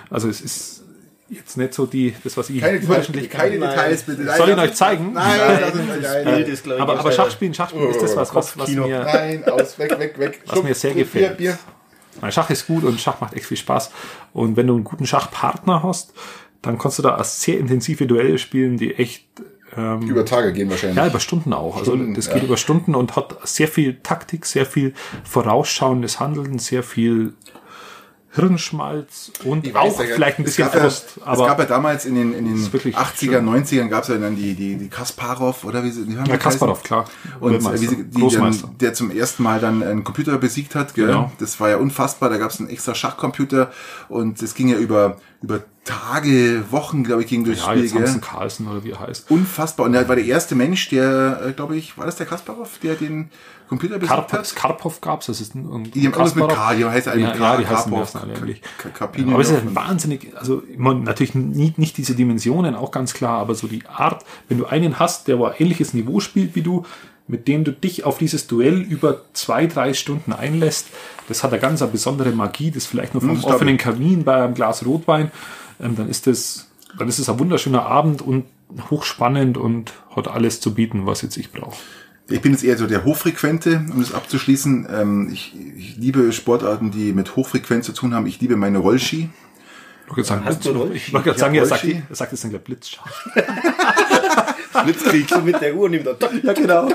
Also 0.09 0.29
es 0.29 0.41
ist 0.41 0.83
jetzt 1.29 1.57
nicht 1.57 1.73
so 1.73 1.85
die, 1.85 2.15
das, 2.23 2.37
was 2.37 2.49
ich 2.49 2.61
Keine, 2.61 2.73
Details, 2.73 2.85
überdurchschnittlich 2.85 3.29
keine 3.29 3.57
Nein. 3.57 3.69
Details 3.71 4.03
bitte. 4.03 4.21
Nein, 4.21 4.37
Soll 4.37 4.49
ich 4.49 4.57
euch 4.57 4.73
zeigen? 4.73 5.13
Nein, 5.13 5.37
Nein, 5.37 5.59
das 5.59 5.69
ist, 5.69 5.75
nein, 5.75 6.01
das 6.01 6.13
nein, 6.13 6.35
Bild 6.35 6.47
ist, 6.47 6.63
glaube 6.63 6.77
ich, 6.77 6.81
Aber, 6.81 6.99
aber 6.99 7.11
Schachspielen, 7.11 7.53
Schachspielen 7.53 7.89
ist 7.89 8.01
das 8.01 8.15
was, 8.15 8.33
was, 8.33 8.57
was 8.57 8.69
mir... 8.69 9.03
nein, 9.03 9.43
aus, 9.49 9.77
weg, 9.77 9.99
weg, 9.99 10.17
weg. 10.17 10.41
Was 10.45 10.63
mir 10.63 10.73
sehr 10.73 10.93
Bier, 10.93 11.03
gefällt. 11.03 11.37
Bier. 11.37 11.59
Weil 12.21 12.31
Schach 12.31 12.49
ist 12.49 12.65
gut 12.65 12.83
und 12.83 12.99
Schach 13.01 13.19
macht 13.19 13.33
echt 13.33 13.45
viel 13.45 13.57
Spaß. 13.57 13.91
Und 14.33 14.55
wenn 14.55 14.67
du 14.67 14.75
einen 14.75 14.83
guten 14.85 15.05
Schachpartner 15.05 15.83
hast, 15.83 16.13
dann 16.61 16.77
kannst 16.77 16.99
du 16.99 17.03
da 17.03 17.21
sehr 17.23 17.59
intensive 17.59 18.07
Duelle 18.07 18.37
spielen, 18.37 18.77
die 18.77 18.95
echt 18.95 19.25
ähm, 19.77 20.01
Über 20.01 20.25
Tage 20.25 20.53
gehen 20.53 20.69
wahrscheinlich. 20.69 20.97
ja, 20.97 21.07
über 21.07 21.19
Stunden 21.19 21.53
auch. 21.53 21.77
Also 21.77 21.91
Stunden, 21.91 22.13
das 22.13 22.27
ja. 22.27 22.33
geht 22.33 22.43
über 22.43 22.57
Stunden 22.57 22.95
und 22.95 23.15
hat 23.15 23.37
sehr 23.43 23.67
viel 23.67 23.99
Taktik, 24.01 24.45
sehr 24.45 24.65
viel 24.65 24.93
vorausschauendes 25.23 26.19
Handeln, 26.19 26.59
sehr 26.59 26.83
viel 26.83 27.33
Hirnschmalz 28.37 29.31
und 29.45 29.73
weiß 29.73 29.95
auch 29.95 29.99
ja, 30.01 30.13
vielleicht 30.13 30.37
ein 30.37 30.43
bisschen 30.43 30.65
gab 30.65 30.75
ja- 30.75 30.81
Frust. 30.81 31.17
es 31.17 31.23
Aber 31.23 31.47
gab 31.47 31.59
ja 31.59 31.65
damals 31.65 32.05
in 32.05 32.13
den, 32.15 32.33
in 32.33 32.45
den 32.45 32.55
ist 32.55 32.71
wirklich 32.71 32.95
80er, 32.95 33.39
90ern 33.39 33.87
gab 33.87 34.03
es 34.03 34.09
ja 34.09 34.17
dann 34.17 34.35
die, 34.35 34.53
die, 34.53 34.75
die 34.75 34.89
Kasparov 34.89 35.63
oder 35.63 35.83
wie 35.83 35.89
sie 35.89 36.05
die 36.05 36.17
haben 36.17 36.29
ja, 36.29 36.37
Kasparov, 36.37 36.83
klar. 36.83 37.05
Und 37.39 37.63
wie 37.73 37.77
sie, 37.77 38.03
die 38.03 38.27
dann, 38.35 38.55
der 38.79 38.93
zum 38.93 39.09
ersten 39.09 39.41
Mal 39.41 39.59
dann 39.59 39.81
einen 39.81 40.03
Computer 40.03 40.37
besiegt 40.37 40.75
hat, 40.75 40.93
gell? 40.93 41.07
Genau. 41.07 41.31
das 41.39 41.59
war 41.59 41.69
ja 41.69 41.77
unfassbar. 41.77 42.29
Da 42.29 42.37
gab 42.37 42.51
es 42.51 42.59
einen 42.59 42.69
extra 42.69 42.93
Schachcomputer 42.93 43.71
und 44.07 44.41
es 44.41 44.53
ging 44.53 44.67
ja 44.67 44.77
über, 44.77 45.17
über 45.41 45.61
Tage, 45.87 46.65
Wochen, 46.71 47.03
glaube 47.03 47.23
ich, 47.23 47.27
ging 47.27 47.43
durchs 47.43 47.61
ja, 47.61 47.71
Spiel. 47.71 47.83
jetzt? 47.83 47.95
Hansen 47.95 48.21
Carlsen 48.21 48.67
oder 48.67 48.83
wie 48.83 48.91
er 48.91 48.99
heißt. 48.99 49.31
Unfassbar. 49.31 49.85
Und 49.85 49.93
er 49.95 50.07
war 50.07 50.15
der 50.15 50.25
erste 50.25 50.53
Mensch, 50.55 50.89
der, 50.89 51.41
äh, 51.47 51.51
glaube 51.53 51.75
ich, 51.75 51.97
war 51.97 52.05
das 52.05 52.15
der 52.17 52.25
Kasparov, 52.25 52.77
der 52.83 52.95
den 52.95 53.29
Computer 53.69 53.99
Karpov, 53.99 54.31
hat? 54.31 54.55
Karpov 54.55 55.01
gab's, 55.01 55.25
das 55.25 55.41
ist 55.41 55.55
ein, 55.55 55.67
ein 55.69 55.91
Die 55.91 56.05
haben 56.05 56.13
alles 56.13 56.35
mit. 56.35 56.47
K, 56.47 56.73
die 56.75 56.85
heißen 56.85 57.11
alle 57.11 57.21
ja, 57.21 57.31
K, 57.31 57.37
ja, 57.37 57.57
die 57.57 57.63
Karpov, 57.65 57.99
heißen 57.99 58.21
alle 58.21 58.33
eigentlich. 58.35 58.61
K- 58.77 58.89
Karpinov 58.89 59.33
Aber 59.33 59.41
es 59.41 59.49
ist 59.49 59.75
wahnsinnig, 59.75 60.31
also 60.37 60.63
meine, 60.77 61.01
natürlich 61.01 61.35
nie, 61.35 61.73
nicht 61.75 61.97
diese 61.97 62.15
Dimensionen, 62.15 62.75
auch 62.75 62.91
ganz 62.91 63.13
klar, 63.13 63.39
aber 63.39 63.55
so 63.55 63.67
die 63.67 63.85
Art, 63.87 64.23
wenn 64.47 64.57
du 64.57 64.65
einen 64.67 64.99
hast, 64.99 65.27
der 65.27 65.37
ein 65.37 65.53
ähnliches 65.57 65.93
Niveau 65.93 66.19
spielt 66.21 66.55
wie 66.55 66.61
du, 66.61 66.85
mit 67.27 67.49
dem 67.49 67.65
du 67.65 67.73
dich 67.73 68.05
auf 68.05 68.17
dieses 68.17 68.47
Duell 68.47 68.79
über 68.81 69.23
zwei, 69.33 69.67
drei 69.67 69.93
Stunden 69.93 70.31
einlässt, 70.31 70.87
das 71.27 71.43
hat 71.43 71.51
eine 71.51 71.59
ganz 71.59 71.81
eine 71.81 71.91
besondere 71.91 72.31
Magie, 72.31 72.71
das 72.71 72.85
vielleicht 72.85 73.13
nur 73.15 73.21
vom 73.21 73.43
offenen. 73.43 73.77
Kamin 73.77 74.23
bei 74.23 74.35
einem 74.43 74.53
Glas 74.53 74.85
Rotwein, 74.85 75.29
ähm, 75.79 75.95
dann 75.95 76.09
ist 76.09 76.27
das, 76.27 76.67
dann 76.97 77.07
ist 77.07 77.19
es 77.19 77.29
ein 77.29 77.39
wunderschöner 77.39 77.85
Abend 77.85 78.21
und 78.21 78.45
hochspannend 78.89 79.57
und 79.57 79.93
hat 80.15 80.27
alles 80.27 80.59
zu 80.59 80.73
bieten, 80.73 81.05
was 81.05 81.21
jetzt 81.21 81.37
ich 81.37 81.51
brauche. 81.51 81.77
Ich 82.29 82.41
bin 82.41 82.51
jetzt 82.51 82.63
eher 82.63 82.77
so 82.77 82.87
der 82.87 83.05
Hochfrequente, 83.05 83.85
um 83.91 84.01
das 84.01 84.13
abzuschließen. 84.13 84.87
Ähm, 84.91 85.29
ich, 85.31 85.55
ich 85.77 85.95
liebe 85.97 86.33
Sportarten, 86.33 86.91
die 86.91 87.13
mit 87.13 87.37
Hochfrequenz 87.37 87.85
zu 87.85 87.93
tun 87.93 88.13
haben. 88.13 88.25
Ich 88.27 88.41
liebe 88.41 88.57
meine 88.57 88.79
Rollski. 88.79 89.29
Ich 90.05 90.09
wollte 90.09 90.27
sagen, 90.27 90.45
Hast 90.45 90.65
du 90.65 90.71
Rollski? 90.71 90.97
ich 90.97 91.13
wollte 91.13 91.37
sagen, 91.37 91.55
er 91.55 91.65
sagt, 91.65 91.85
er 91.85 92.15
sagt 92.15 92.31
jetzt 92.33 92.43
dann 92.43 92.51
gleich 92.51 92.63
Blitzschach. 92.63 93.27
Blitzkrieg. 94.83 95.29
So 95.29 95.39
mit 95.39 95.61
der 95.61 95.75
Uhr 95.75 95.89
nimmt 95.89 96.05
er. 96.05 96.17
Ja, 96.43 96.53
genau. 96.53 96.89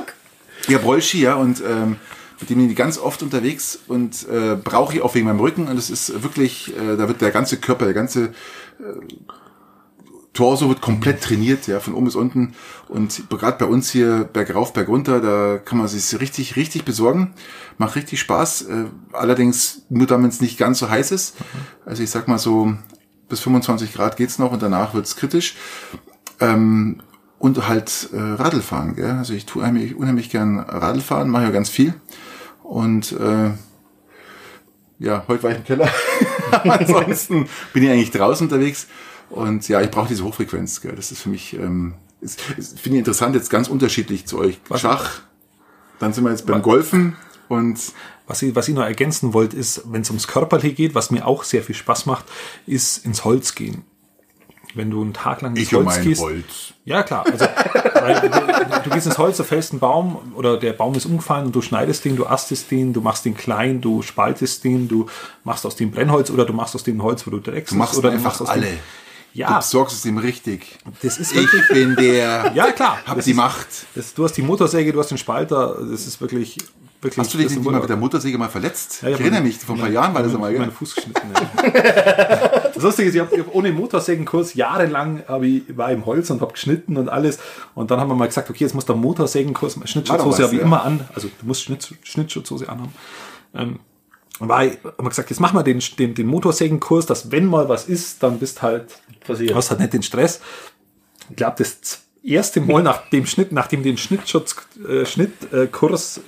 Habe 0.68 0.84
Rollski, 0.84 1.22
ja, 1.22 1.34
und 1.34 1.62
ähm, 1.66 1.96
mit 2.40 2.50
dem 2.50 2.59
bin 2.59 2.70
ich 2.70 2.76
ganz 2.76 2.98
oft 2.98 3.22
unterwegs 3.22 3.78
und 3.88 4.26
äh, 4.28 4.56
brauche 4.56 4.94
ich 4.94 5.02
auch 5.02 5.14
wegen 5.14 5.26
meinem 5.26 5.40
Rücken. 5.40 5.68
Und 5.68 5.78
es 5.78 5.90
ist 5.90 6.22
wirklich, 6.22 6.76
äh, 6.76 6.96
da 6.96 7.09
wird 7.09 7.20
der 7.20 7.30
ganze 7.30 7.56
Körper, 7.56 7.86
der 7.86 7.94
ganze 7.94 8.24
äh, 8.24 8.30
Torso 10.32 10.68
wird 10.68 10.80
komplett 10.80 11.22
trainiert, 11.22 11.66
ja, 11.66 11.78
von 11.78 11.94
oben 11.94 12.06
bis 12.06 12.16
unten. 12.16 12.54
Und 12.88 13.28
gerade 13.28 13.59
bei 13.59 13.66
uns 13.66 13.90
hier 13.90 14.24
bergauf, 14.24 14.72
bergunter, 14.72 15.20
da 15.20 15.59
kann 15.59 15.78
man 15.78 15.88
sich 15.88 16.18
richtig, 16.20 16.56
richtig 16.56 16.84
besorgen. 16.84 17.34
Macht 17.76 17.96
richtig 17.96 18.20
Spaß. 18.20 18.62
Äh, 18.62 18.84
allerdings 19.12 19.82
nur 19.90 20.09
wenn 20.09 20.24
es 20.24 20.40
nicht 20.40 20.59
ganz 20.59 20.78
so 20.78 20.88
heiß 20.88 21.10
ist. 21.12 21.36
Also 21.84 22.02
ich 22.02 22.10
sag 22.10 22.28
mal 22.28 22.38
so, 22.38 22.72
bis 23.28 23.40
25 23.40 23.92
Grad 23.92 24.16
geht's 24.16 24.38
noch 24.38 24.52
und 24.52 24.62
danach 24.62 24.94
wird's 24.94 25.16
kritisch. 25.16 25.56
Ähm, 26.40 27.02
und 27.38 27.68
halt 27.68 28.09
äh, 28.12 28.18
Radlfahren. 28.18 28.94
Gell? 28.94 29.10
Also 29.10 29.34
ich 29.34 29.44
tue 29.46 29.62
unheimlich, 29.62 29.96
unheimlich 29.96 30.30
gern 30.30 30.60
Radlfahren, 30.60 31.28
mache 31.28 31.44
ja 31.44 31.50
ganz 31.50 31.68
viel. 31.68 31.92
Und 32.62 33.12
äh, 33.12 33.50
ja, 34.98 35.24
heute 35.28 35.42
war 35.42 35.50
ich 35.50 35.59
im 35.59 35.64
Keller. 35.64 35.90
Ansonsten 36.65 37.49
bin 37.73 37.83
ich 37.83 37.91
eigentlich 37.91 38.11
draußen 38.11 38.47
unterwegs. 38.47 38.87
Und 39.31 39.69
ja, 39.69 39.81
ich 39.81 39.91
brauche 39.91 40.09
diese 40.09 40.24
Hochfrequenz. 40.24 40.81
Gell? 40.81 40.95
Das 40.95 41.11
ist 41.11 41.23
für 41.23 41.31
mich, 41.31 41.55
ähm, 41.55 41.95
ist, 42.20 42.41
finde 42.41 42.97
ich 42.97 42.99
interessant, 42.99 43.35
jetzt 43.35 43.51
ganz 43.51 43.69
unterschiedlich 43.69 44.27
zu 44.27 44.39
euch. 44.39 44.61
Schach, 44.77 45.20
dann 45.99 46.12
sind 46.12 46.24
wir 46.24 46.31
jetzt 46.31 46.47
beim 46.47 46.62
Golfen 46.62 47.16
und 47.49 47.79
Was 48.27 48.41
ich, 48.41 48.55
was 48.55 48.69
ich 48.69 48.74
noch 48.74 48.85
ergänzen 48.85 49.35
wollte, 49.35 49.57
ist, 49.57 49.83
wenn 49.93 50.03
es 50.03 50.11
ums 50.11 50.29
Körperliche 50.29 50.74
geht, 50.74 50.95
was 50.95 51.11
mir 51.11 51.27
auch 51.27 51.43
sehr 51.43 51.62
viel 51.62 51.74
Spaß 51.74 52.07
macht, 52.07 52.24
ist 52.66 53.05
ins 53.05 53.24
Holz 53.24 53.55
gehen. 53.55 53.85
Wenn 54.74 54.91
du 54.91 55.03
einen 55.03 55.12
Tag 55.12 55.43
lang 55.43 55.57
ins 55.57 55.69
ich 55.69 55.74
um 55.74 55.85
Holz 55.85 55.97
mein 55.97 56.05
gehst. 56.07 56.23
Holz. 56.23 56.74
Ja, 56.85 57.03
klar. 57.03 57.27
Also, 57.27 57.47
du, 58.03 58.81
du 58.85 58.91
gehst 58.91 59.07
ins 59.07 59.19
Holz, 59.19 59.37
du 59.37 59.45
fällst 59.45 59.73
einen 59.73 59.81
Baum 59.81 60.33
oder 60.35 60.57
der 60.59 60.73
Baum 60.73 60.95
ist 60.95 61.07
umgefallen 61.07 61.47
und 61.47 61.55
du 61.55 61.62
schneidest 61.62 62.05
den, 62.05 62.16
du 62.16 62.27
astest 62.27 62.70
den, 62.70 62.93
du 62.93 63.01
machst 63.01 63.24
den 63.24 63.37
klein, 63.37 63.81
du 63.81 64.03
spaltest 64.03 64.65
den, 64.65 64.89
du 64.89 65.07
machst 65.45 65.65
aus 65.66 65.77
dem 65.77 65.91
Brennholz 65.91 66.31
oder 66.31 66.45
du 66.45 66.53
machst 66.53 66.74
aus 66.74 66.85
dem 66.85 67.03
Holz, 67.03 67.27
wo 67.27 67.31
du 67.31 67.39
dreckst. 67.39 67.73
Du 67.73 67.77
machst 67.77 67.97
oder 67.97 68.11
einfach 68.11 68.41
aus 68.41 68.49
alle. 68.49 68.62
Dem, 68.66 68.79
Du 69.35 69.39
ja, 69.39 69.57
besorgst 69.57 69.97
es 69.97 70.05
ihm 70.05 70.19
richtig. 70.19 70.79
das 71.01 71.16
ist 71.16 71.35
Ich 71.35 71.49
bin 71.70 71.97
der. 71.97 72.53
Ja, 72.55 72.70
klar. 72.73 72.99
Hab 73.07 73.16
Das 73.16 73.24
die 73.24 73.31
ist- 73.31 73.37
Macht. 73.39 73.66
Das, 73.95 74.12
du 74.12 74.24
hast 74.24 74.35
die 74.37 74.43
Motorsäge, 74.43 74.93
du 74.93 74.99
hast 75.01 75.09
den 75.11 75.16
Spalter. 75.16 75.79
Das 75.91 76.07
ist 76.07 76.20
wirklich. 76.20 76.59
Wirklich 77.03 77.19
Hast 77.19 77.35
du 77.35 77.39
dich 77.39 77.51
nicht 77.51 77.65
mal 77.65 77.81
mit 77.81 77.89
der 77.89 77.97
Motorsäge 77.97 78.39
mal 78.39 78.49
verletzt? 78.49 79.03
Ja, 79.03 79.09
ich 79.09 79.15
hab 79.15 79.20
erinnere 79.20 79.43
mich, 79.43 79.59
vor 79.59 79.74
ein 79.74 79.81
paar 79.81 79.91
Jahren 79.91 80.15
war 80.15 80.23
das 80.23 80.35
einmal, 80.35 80.53
meinen 80.53 80.65
gell? 80.65 80.70
Fuß 80.70 80.95
geschnitten. 80.95 81.29
Ja. 81.35 82.62
Das 82.74 82.83
Lustige 82.85 83.09
ist, 83.11 83.15
ich 83.15 83.20
habe 83.20 83.39
hab 83.39 83.55
ohne 83.55 83.70
Motorsägenkurs 83.70 84.55
jahrelang 84.55 85.23
hab 85.29 85.43
ich, 85.43 85.62
war 85.77 85.93
im 85.93 86.07
Holz 86.07 86.31
und 86.31 86.41
habe 86.41 86.53
geschnitten 86.53 86.97
und 86.97 87.09
alles. 87.09 87.39
Und 87.74 87.91
dann 87.91 88.01
haben 88.01 88.09
wir 88.09 88.15
mal 88.15 88.27
gesagt, 88.27 88.49
okay, 88.49 88.65
jetzt 88.65 88.74
muss 88.74 88.87
der 88.87 88.97
Motorsägenkurs, 88.97 89.79
Schnittschutzhose 89.85 90.43
habe 90.43 90.55
ich 90.55 90.61
ja. 90.61 90.66
immer 90.66 90.83
an. 90.83 91.07
Also 91.15 91.29
du 91.29 91.47
musst 91.47 91.62
Schnitt, 91.62 91.95
Schnittschutzhose 92.03 92.69
anhaben. 92.69 92.93
Ähm, 93.55 93.79
war 94.39 94.65
ich, 94.65 94.79
haben 94.83 94.95
wir 94.99 95.11
gesagt, 95.11 95.31
jetzt 95.31 95.39
machen 95.39 95.57
wir 95.57 95.62
den, 95.62 95.81
den, 95.99 96.15
den 96.15 96.27
Motorsägenkurs, 96.27 97.07
dass 97.07 97.31
wenn 97.31 97.47
mal 97.47 97.69
was 97.69 97.85
ist, 97.85 98.23
dann 98.23 98.39
bist 98.39 98.62
halt, 98.62 98.99
Passiert. 99.24 99.55
hast 99.55 99.70
halt 99.70 99.81
nicht 99.81 99.93
den 99.93 100.03
Stress. 100.03 100.41
Ich 101.31 101.37
glaube, 101.37 101.57
das 101.59 102.01
erste 102.24 102.61
Mal 102.61 102.83
nach 102.83 103.09
dem 103.11 103.27
Schnitt, 103.27 103.53
nachdem 103.53 103.83
den 103.83 103.99
Schnittschutz, 103.99 104.57
äh, 104.89 105.05
Schnittkurs 105.05 106.20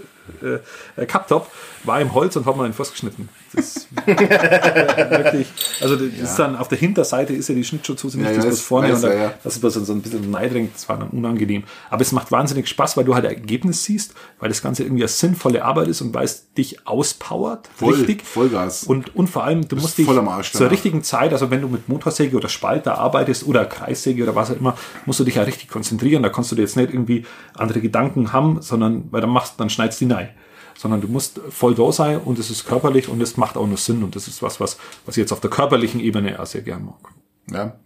äh, 0.43 1.03
äh, 1.03 1.07
habe, 1.07 1.47
war 1.85 2.01
im 2.01 2.15
Holz 2.15 2.37
und 2.37 2.47
habe 2.47 2.59
mir 2.59 2.65
den 2.65 2.73
Fuß 2.73 2.93
geschnitten. 2.93 3.29
Das 3.53 3.77
ist 3.77 3.89
wirklich, 4.07 5.47
also 5.81 5.97
das 5.97 6.31
ist 6.31 6.37
dann 6.37 6.57
auf 6.57 6.69
der 6.69 6.79
Hinterseite 6.79 7.33
ist 7.33 7.49
ja 7.49 7.55
die 7.55 7.65
Schnittschutzhose 7.65 8.19
nicht, 8.19 8.29
Ja, 8.29 8.35
das 8.35 8.45
ja, 8.45 8.51
ist 8.51 8.59
das 8.59 8.67
vorne 8.67 8.89
weiß 8.89 8.97
und 8.97 9.03
da, 9.03 9.09
er, 9.09 9.23
ja. 9.23 9.35
das 9.45 9.57
ist 9.57 9.87
so 9.87 9.93
ein 9.93 10.03
bisschen 10.03 10.31
neidringt, 10.31 10.75
das 10.75 10.89
war 10.89 10.99
dann 10.99 11.11
unangenehm. 11.11 11.65
Aber 11.91 12.03
es 12.03 12.13
macht 12.13 12.33
wahnsinnig 12.33 12.69
Spaß, 12.69 12.97
weil 12.97 13.05
du 13.05 13.15
halt 13.15 13.25
Ergebnis 13.25 13.85
siehst, 13.85 14.15
weil 14.41 14.49
das 14.49 14.63
Ganze 14.63 14.83
irgendwie 14.83 15.03
eine 15.03 15.09
sinnvolle 15.09 15.65
Arbeit 15.65 15.89
ist 15.89 16.01
und 16.01 16.15
weil 16.15 16.25
es 16.25 16.53
dich 16.55 16.87
auspowert, 16.87 17.69
Voll, 17.77 17.95
richtig. 17.95 18.25
Vollgas. 18.25 18.85
Und, 18.85 19.15
und 19.15 19.29
vor 19.29 19.45
allem, 19.45 19.69
du 19.69 19.77
musst 19.77 19.99
dich 19.99 20.09
Arsch 20.09 20.53
zur 20.53 20.71
richtigen 20.71 21.03
Zeit, 21.03 21.33
also 21.33 21.51
wenn 21.51 21.61
du 21.61 21.69
mit 21.69 21.89
Motorsäge 21.89 22.37
oder 22.37 22.49
Spalter 22.49 22.99
arbeitest 22.99 23.47
oder 23.47 23.65
Kreissäge 23.65 24.23
oder 24.23 24.35
was 24.35 24.51
auch 24.51 24.57
immer, 24.57 24.77
musst 25.07 25.21
du 25.21 25.25
dich 25.25 25.37
ja 25.37 25.43
richtig 25.43 25.69
konzentrieren. 25.69 26.23
Da 26.23 26.29
kannst 26.29 26.51
du 26.51 26.57
dir 26.57 26.63
jetzt 26.63 26.77
nicht 26.77 26.93
irgendwie 26.93 27.25
andere 27.55 27.81
Gedanken 27.81 28.33
haben, 28.33 28.61
sondern 28.63 29.05
weil 29.11 29.21
dann 29.21 29.31
machst, 29.31 29.55
dann 29.59 29.71
schneidest 29.71 30.01
du 30.01 30.07
die 30.07 30.11
rein. 30.15 30.31
Sondern 30.77 31.01
du 31.01 31.09
musst 31.09 31.41
voll 31.51 31.74
da 31.74 31.93
sein 31.93 32.19
und 32.19 32.39
es 32.39 32.51
ist 32.51 32.66
körperlich 32.66 33.09
und 33.09 33.20
es 33.23 33.36
macht 33.36 33.57
auch 33.57 33.66
nur 33.66 33.77
Sinn. 33.77 34.03
Und 34.03 34.16
das 34.16 34.27
ist 34.27 34.43
was, 34.43 34.61
was, 34.61 34.77
was 35.07 35.16
ich 35.16 35.20
jetzt 35.20 35.32
auf 35.32 35.41
der 35.41 35.51
körperlichen 35.51 36.01
Ebene 36.01 36.41
auch 36.41 36.47
sehr 36.47 36.62
gern 36.62 36.85
mag. 36.85 37.12
Ja. 37.51 37.77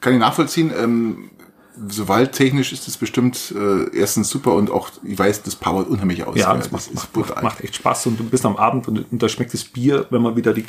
Kann 0.00 0.12
ich 0.12 0.18
nachvollziehen. 0.18 0.72
Ähm, 0.76 1.30
so 1.88 2.08
waldtechnisch 2.08 2.72
ist 2.72 2.88
es 2.88 2.96
bestimmt 2.96 3.54
äh, 3.56 3.96
erstens 3.96 4.28
super 4.28 4.54
und 4.54 4.70
auch, 4.70 4.90
ich 5.04 5.18
weiß, 5.18 5.42
das 5.42 5.56
powert 5.56 5.88
unheimlich 5.88 6.24
aus. 6.24 6.36
Ja, 6.36 6.54
das 6.54 6.70
macht, 6.70 6.86
ist 6.86 6.94
macht, 6.94 7.12
brutal. 7.12 7.34
macht, 7.36 7.44
macht 7.44 7.60
echt 7.60 7.76
Spaß 7.76 8.06
und 8.06 8.18
du 8.18 8.24
bist 8.24 8.44
am 8.44 8.56
Abend 8.56 8.88
und, 8.88 9.10
und 9.10 9.22
da 9.22 9.28
schmeckt 9.28 9.54
das 9.54 9.64
Bier, 9.64 10.06
wenn 10.10 10.22
man 10.22 10.36
wieder 10.36 10.52
die, 10.52 10.64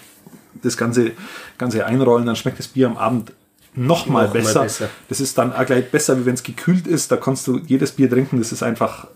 das 0.61 0.77
ganze, 0.77 1.11
ganze 1.57 1.85
einrollen, 1.85 2.25
dann 2.25 2.35
schmeckt 2.35 2.59
das 2.59 2.67
Bier 2.67 2.87
am 2.87 2.97
Abend 2.97 3.33
noch 3.75 4.07
mal 4.07 4.25
Noch 4.25 4.33
mal 4.33 4.41
besser. 4.41 4.63
besser. 4.63 4.89
Das 5.07 5.19
ist 5.19 5.37
dann 5.37 5.53
auch 5.53 5.65
gleich 5.65 5.89
besser, 5.91 6.19
wie 6.19 6.25
wenn 6.25 6.33
es 6.33 6.43
gekühlt 6.43 6.87
ist. 6.87 7.11
Da 7.11 7.17
kannst 7.17 7.47
du 7.47 7.59
jedes 7.59 7.91
Bier 7.91 8.09
trinken. 8.09 8.39
Das 8.39 8.51
ist 8.51 8.63
einfach, 8.63 9.07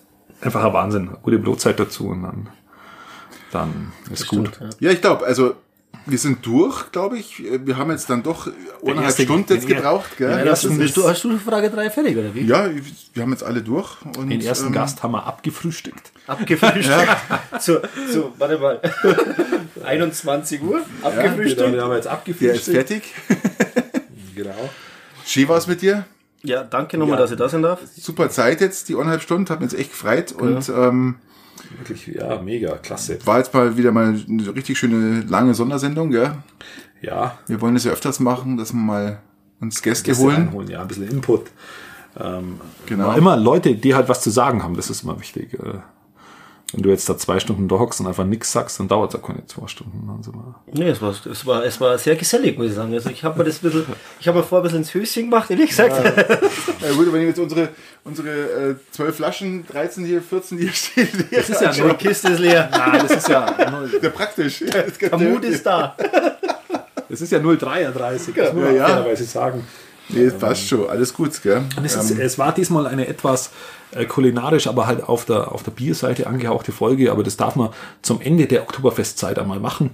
einfach 0.43 0.63
ein 0.63 0.73
Wahnsinn. 0.73 1.09
Gute 1.21 1.39
Brotzeit 1.39 1.79
dazu 1.79 2.07
und 2.09 2.23
dann, 2.23 2.49
dann 3.51 3.91
ist 4.11 4.27
gut. 4.27 4.49
Stimmt, 4.55 4.73
ja. 4.79 4.87
Ja, 4.89 4.93
ich 4.93 5.01
glaube, 5.01 5.25
also 5.25 5.55
wir 6.05 6.17
sind 6.17 6.45
durch, 6.45 6.91
glaube 6.91 7.17
ich. 7.17 7.41
Wir 7.65 7.77
haben 7.77 7.89
jetzt 7.91 8.09
dann 8.09 8.23
doch 8.23 8.49
eineinhalb 8.85 9.13
Stunden 9.17 9.53
jetzt 9.53 9.67
gebraucht. 9.67 10.17
Gell? 10.17 10.43
Das 10.43 10.63
ist- 10.65 10.77
Bist 10.77 10.97
du, 10.97 11.07
hast 11.07 11.23
du 11.23 11.37
Frage 11.37 11.69
3 11.69 11.89
fertig, 11.89 12.17
oder 12.17 12.33
wie? 12.35 12.41
ja, 12.41 12.69
wir 13.13 13.23
haben 13.23 13.31
jetzt 13.31 13.43
alle 13.43 13.61
durch. 13.61 14.01
Und, 14.17 14.29
Den 14.29 14.41
ersten 14.41 14.67
ähm, 14.67 14.73
Gast 14.73 15.01
haben 15.01 15.11
wir 15.11 15.25
abgefrühstückt. 15.25 16.11
Abgefrühstückt. 16.27 17.17
so, 17.59 17.79
so, 18.11 18.33
warte 18.37 18.57
mal. 18.57 18.81
21 19.85 20.61
Uhr. 20.61 20.81
Abgefrühstückt. 21.01 21.61
haben 21.81 21.89
wir 21.89 21.95
jetzt 21.95 22.05
Der 22.05 22.05
ist 22.05 22.07
abgefrühstückt. 22.07 22.65
fertig. 22.89 23.03
Genau. 24.35 24.69
Schön 25.25 25.47
war's 25.47 25.67
mit 25.67 25.83
dir. 25.83 26.05
Ja, 26.43 26.63
danke 26.63 26.97
nochmal, 26.97 27.15
Ja. 27.15 27.21
dass 27.21 27.31
ich 27.31 27.37
da 27.37 27.47
sein 27.49 27.61
darf. 27.61 27.79
Super 27.95 28.29
Zeit 28.29 28.59
jetzt, 28.61 28.89
die 28.89 28.95
eineinhalb 28.95 29.21
Stunden. 29.21 29.49
Hat 29.49 29.61
mich 29.61 29.71
jetzt 29.71 29.79
echt 29.79 29.91
gefreut. 29.91 30.33
Und 30.33 30.67
ähm, 30.69 31.15
Wirklich, 31.77 32.07
ja, 32.07 32.41
mega, 32.41 32.77
klasse. 32.77 33.17
war 33.25 33.37
jetzt 33.37 33.53
mal 33.53 33.77
wieder 33.77 33.91
mal 33.91 34.15
eine 34.29 34.55
richtig 34.55 34.77
schöne 34.77 35.21
lange 35.21 35.53
Sondersendung. 35.53 36.11
Gell? 36.11 36.33
Ja, 37.01 37.37
Wir 37.47 37.61
wollen 37.61 37.73
das 37.75 37.83
ja 37.85 37.91
öfters 37.91 38.19
machen, 38.19 38.57
dass 38.57 38.73
wir 38.73 38.79
mal 38.79 39.19
uns 39.61 39.81
Gäste, 39.81 40.05
Gäste 40.09 40.23
holen. 40.23 40.35
reinholen, 40.35 40.69
ja, 40.69 40.81
ein 40.81 40.87
bisschen 40.87 41.09
Input. 41.09 41.49
Ähm, 42.19 42.59
Genau. 42.85 43.05
Aber 43.05 43.17
immer 43.17 43.37
Leute, 43.37 43.75
die 43.75 43.95
halt 43.95 44.09
was 44.09 44.21
zu 44.21 44.29
sagen 44.29 44.61
haben, 44.63 44.75
das 44.75 44.89
ist 44.89 45.03
immer 45.03 45.19
wichtig. 45.19 45.57
Äh, 46.73 46.77
Wenn 46.77 46.83
du 46.83 46.89
jetzt 46.89 47.07
da 47.07 47.17
zwei 47.17 47.39
Stunden 47.39 47.67
da 47.67 47.77
hockst 47.77 47.99
und 47.99 48.07
einfach 48.07 48.25
nichts 48.25 48.51
sagst, 48.51 48.79
dann 48.79 48.87
dauert 48.87 49.13
es 49.13 49.19
ja 49.21 49.25
keine 49.25 49.45
zwei 49.45 49.67
Stunden. 49.67 50.07
Wir 50.65 50.83
Nee, 50.85 50.89
es 50.89 51.01
war, 51.01 51.11
es 51.11 51.45
war, 51.45 51.63
es 51.63 51.79
war 51.79 51.97
sehr 51.97 52.15
gesellig, 52.15 52.57
muss 52.57 52.67
ich 52.67 52.73
sagen. 52.73 52.93
Also 52.93 53.09
ich 53.09 53.23
habe 53.23 53.37
mir 53.39 53.45
das 53.45 53.57
ein 53.63 53.69
bisschen, 53.71 53.85
ich 54.19 54.27
habe 54.27 54.39
mir 54.39 54.43
vorher 54.43 54.61
ein 54.61 54.63
bisschen 54.63 54.79
ins 54.79 54.93
Höschen 54.93 55.29
gemacht, 55.29 55.49
ehrlich 55.51 55.69
gesagt. 55.69 55.95
Ja, 56.81 56.91
gut, 56.95 57.13
wenn 57.13 57.21
ich 57.21 57.27
jetzt 57.27 57.39
unsere, 57.39 57.69
unsere 58.03 58.29
äh, 58.71 58.75
12 58.91 59.15
Flaschen, 59.15 59.65
13 59.67 60.05
hier, 60.05 60.21
14 60.21 60.57
hier 60.57 60.71
stehen, 60.73 61.07
Das 61.31 61.49
ist 61.49 61.61
ja 61.61 61.71
Die 61.71 61.93
Kiste 61.95 62.29
ist 62.29 62.39
leer. 62.39 62.69
Nein, 62.71 62.99
das 63.07 63.17
ist 63.17 63.29
ja, 63.29 63.55
ja 64.01 64.09
praktisch. 64.09 64.61
Ja, 64.61 64.83
Der 65.09 65.17
Mut 65.17 65.43
ist 65.45 65.65
da. 65.65 65.95
das 67.09 67.21
ist 67.21 67.31
ja 67.31 67.39
033. 67.39 68.33
Das 68.35 68.53
muss 68.53 68.63
man 68.63 68.75
Ja, 68.75 68.81
ja. 68.81 68.87
fairerweise 68.87 69.23
sagen. 69.25 69.63
Nee, 70.09 70.29
passt 70.31 70.67
schon. 70.67 70.89
Alles 70.89 71.13
gut, 71.13 71.41
gell? 71.43 71.63
Und 71.77 71.85
es, 71.85 71.95
ist, 71.95 72.11
es 72.11 72.37
war 72.37 72.53
diesmal 72.53 72.87
eine 72.87 73.07
etwas 73.07 73.51
äh, 73.91 74.05
kulinarisch, 74.05 74.67
aber 74.67 74.85
halt 74.85 75.03
auf 75.03 75.25
der, 75.25 75.51
auf 75.51 75.63
der 75.63 75.71
Bierseite 75.71 76.27
angehauchte 76.27 76.71
Folge, 76.71 77.11
aber 77.11 77.23
das 77.23 77.37
darf 77.37 77.55
man 77.55 77.69
zum 78.01 78.21
Ende 78.21 78.45
der 78.47 78.63
Oktoberfestzeit 78.63 79.39
einmal 79.39 79.59
machen. 79.59 79.91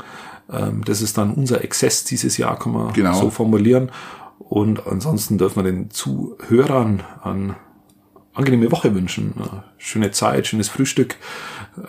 Ähm, 0.51 0.83
das 0.83 1.01
ist 1.01 1.17
dann 1.17 1.33
unser 1.33 1.63
Exzess 1.63 2.03
dieses 2.05 2.37
Jahr, 2.37 2.57
kann 2.57 2.73
man 2.73 2.93
Genau. 2.93 3.13
so 3.19 3.29
formulieren. 3.29 3.91
Und 4.39 4.87
ansonsten 4.87 5.37
dürfen 5.37 5.63
wir 5.63 5.71
den 5.71 5.91
Zuhörern 5.91 7.03
an 7.21 7.55
angenehme 8.33 8.71
Woche 8.71 8.95
wünschen. 8.95 9.33
Eine 9.37 9.63
schöne 9.77 10.11
Zeit, 10.11 10.47
schönes 10.47 10.69
Frühstück. 10.69 11.17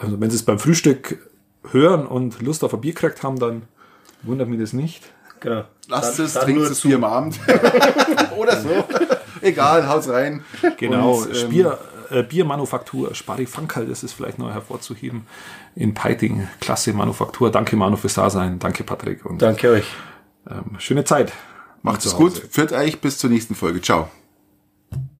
Also 0.00 0.20
wenn 0.20 0.30
sie 0.30 0.36
es 0.36 0.42
beim 0.42 0.58
Frühstück 0.58 1.30
hören 1.70 2.06
und 2.06 2.42
Lust 2.42 2.64
auf 2.64 2.74
ein 2.74 2.80
Bier 2.80 2.92
gekriegt 2.92 3.22
haben, 3.22 3.38
dann 3.38 3.62
wundert 4.22 4.48
mich 4.48 4.58
das 4.60 4.72
nicht. 4.72 5.04
Genau. 5.40 5.64
Lasst 5.88 6.18
Dann- 6.18 6.26
es, 6.26 6.32
dann 6.34 6.44
trinkt 6.44 6.60
nur 6.60 6.70
es 6.70 6.80
zu. 6.80 6.88
Bier 6.88 6.96
am 6.98 7.04
Abend. 7.04 7.38
Oder 8.36 8.60
so. 8.60 8.84
Egal, 9.40 9.88
haut's 9.88 10.08
rein. 10.08 10.44
Genau, 10.76 11.14
Und, 11.22 11.34
ähm, 11.34 11.48
Bier, 11.48 11.78
äh, 12.10 12.22
Biermanufaktur 12.22 13.14
Sparifankel, 13.14 13.86
das 13.86 14.02
ist 14.02 14.12
vielleicht 14.12 14.38
noch 14.38 14.50
hervorzuheben. 14.52 15.26
In 15.74 15.94
Peiting, 15.94 16.46
klasse 16.60 16.92
Manufaktur. 16.92 17.50
Danke 17.50 17.76
Manu 17.76 17.96
fürs 17.96 18.14
Dasein. 18.14 18.58
Danke 18.58 18.84
Patrick 18.84 19.24
und 19.24 19.40
Danke 19.40 19.70
euch. 19.70 19.86
ähm, 20.50 20.78
schöne 20.78 21.04
Zeit. 21.04 21.32
Macht's 21.82 22.04
Zu 22.10 22.16
gut. 22.16 22.32
Führt 22.50 22.72
euch 22.72 23.00
bis 23.00 23.16
zur 23.18 23.30
nächsten 23.30 23.54
Folge. 23.54 23.80
Ciao. 23.80 24.10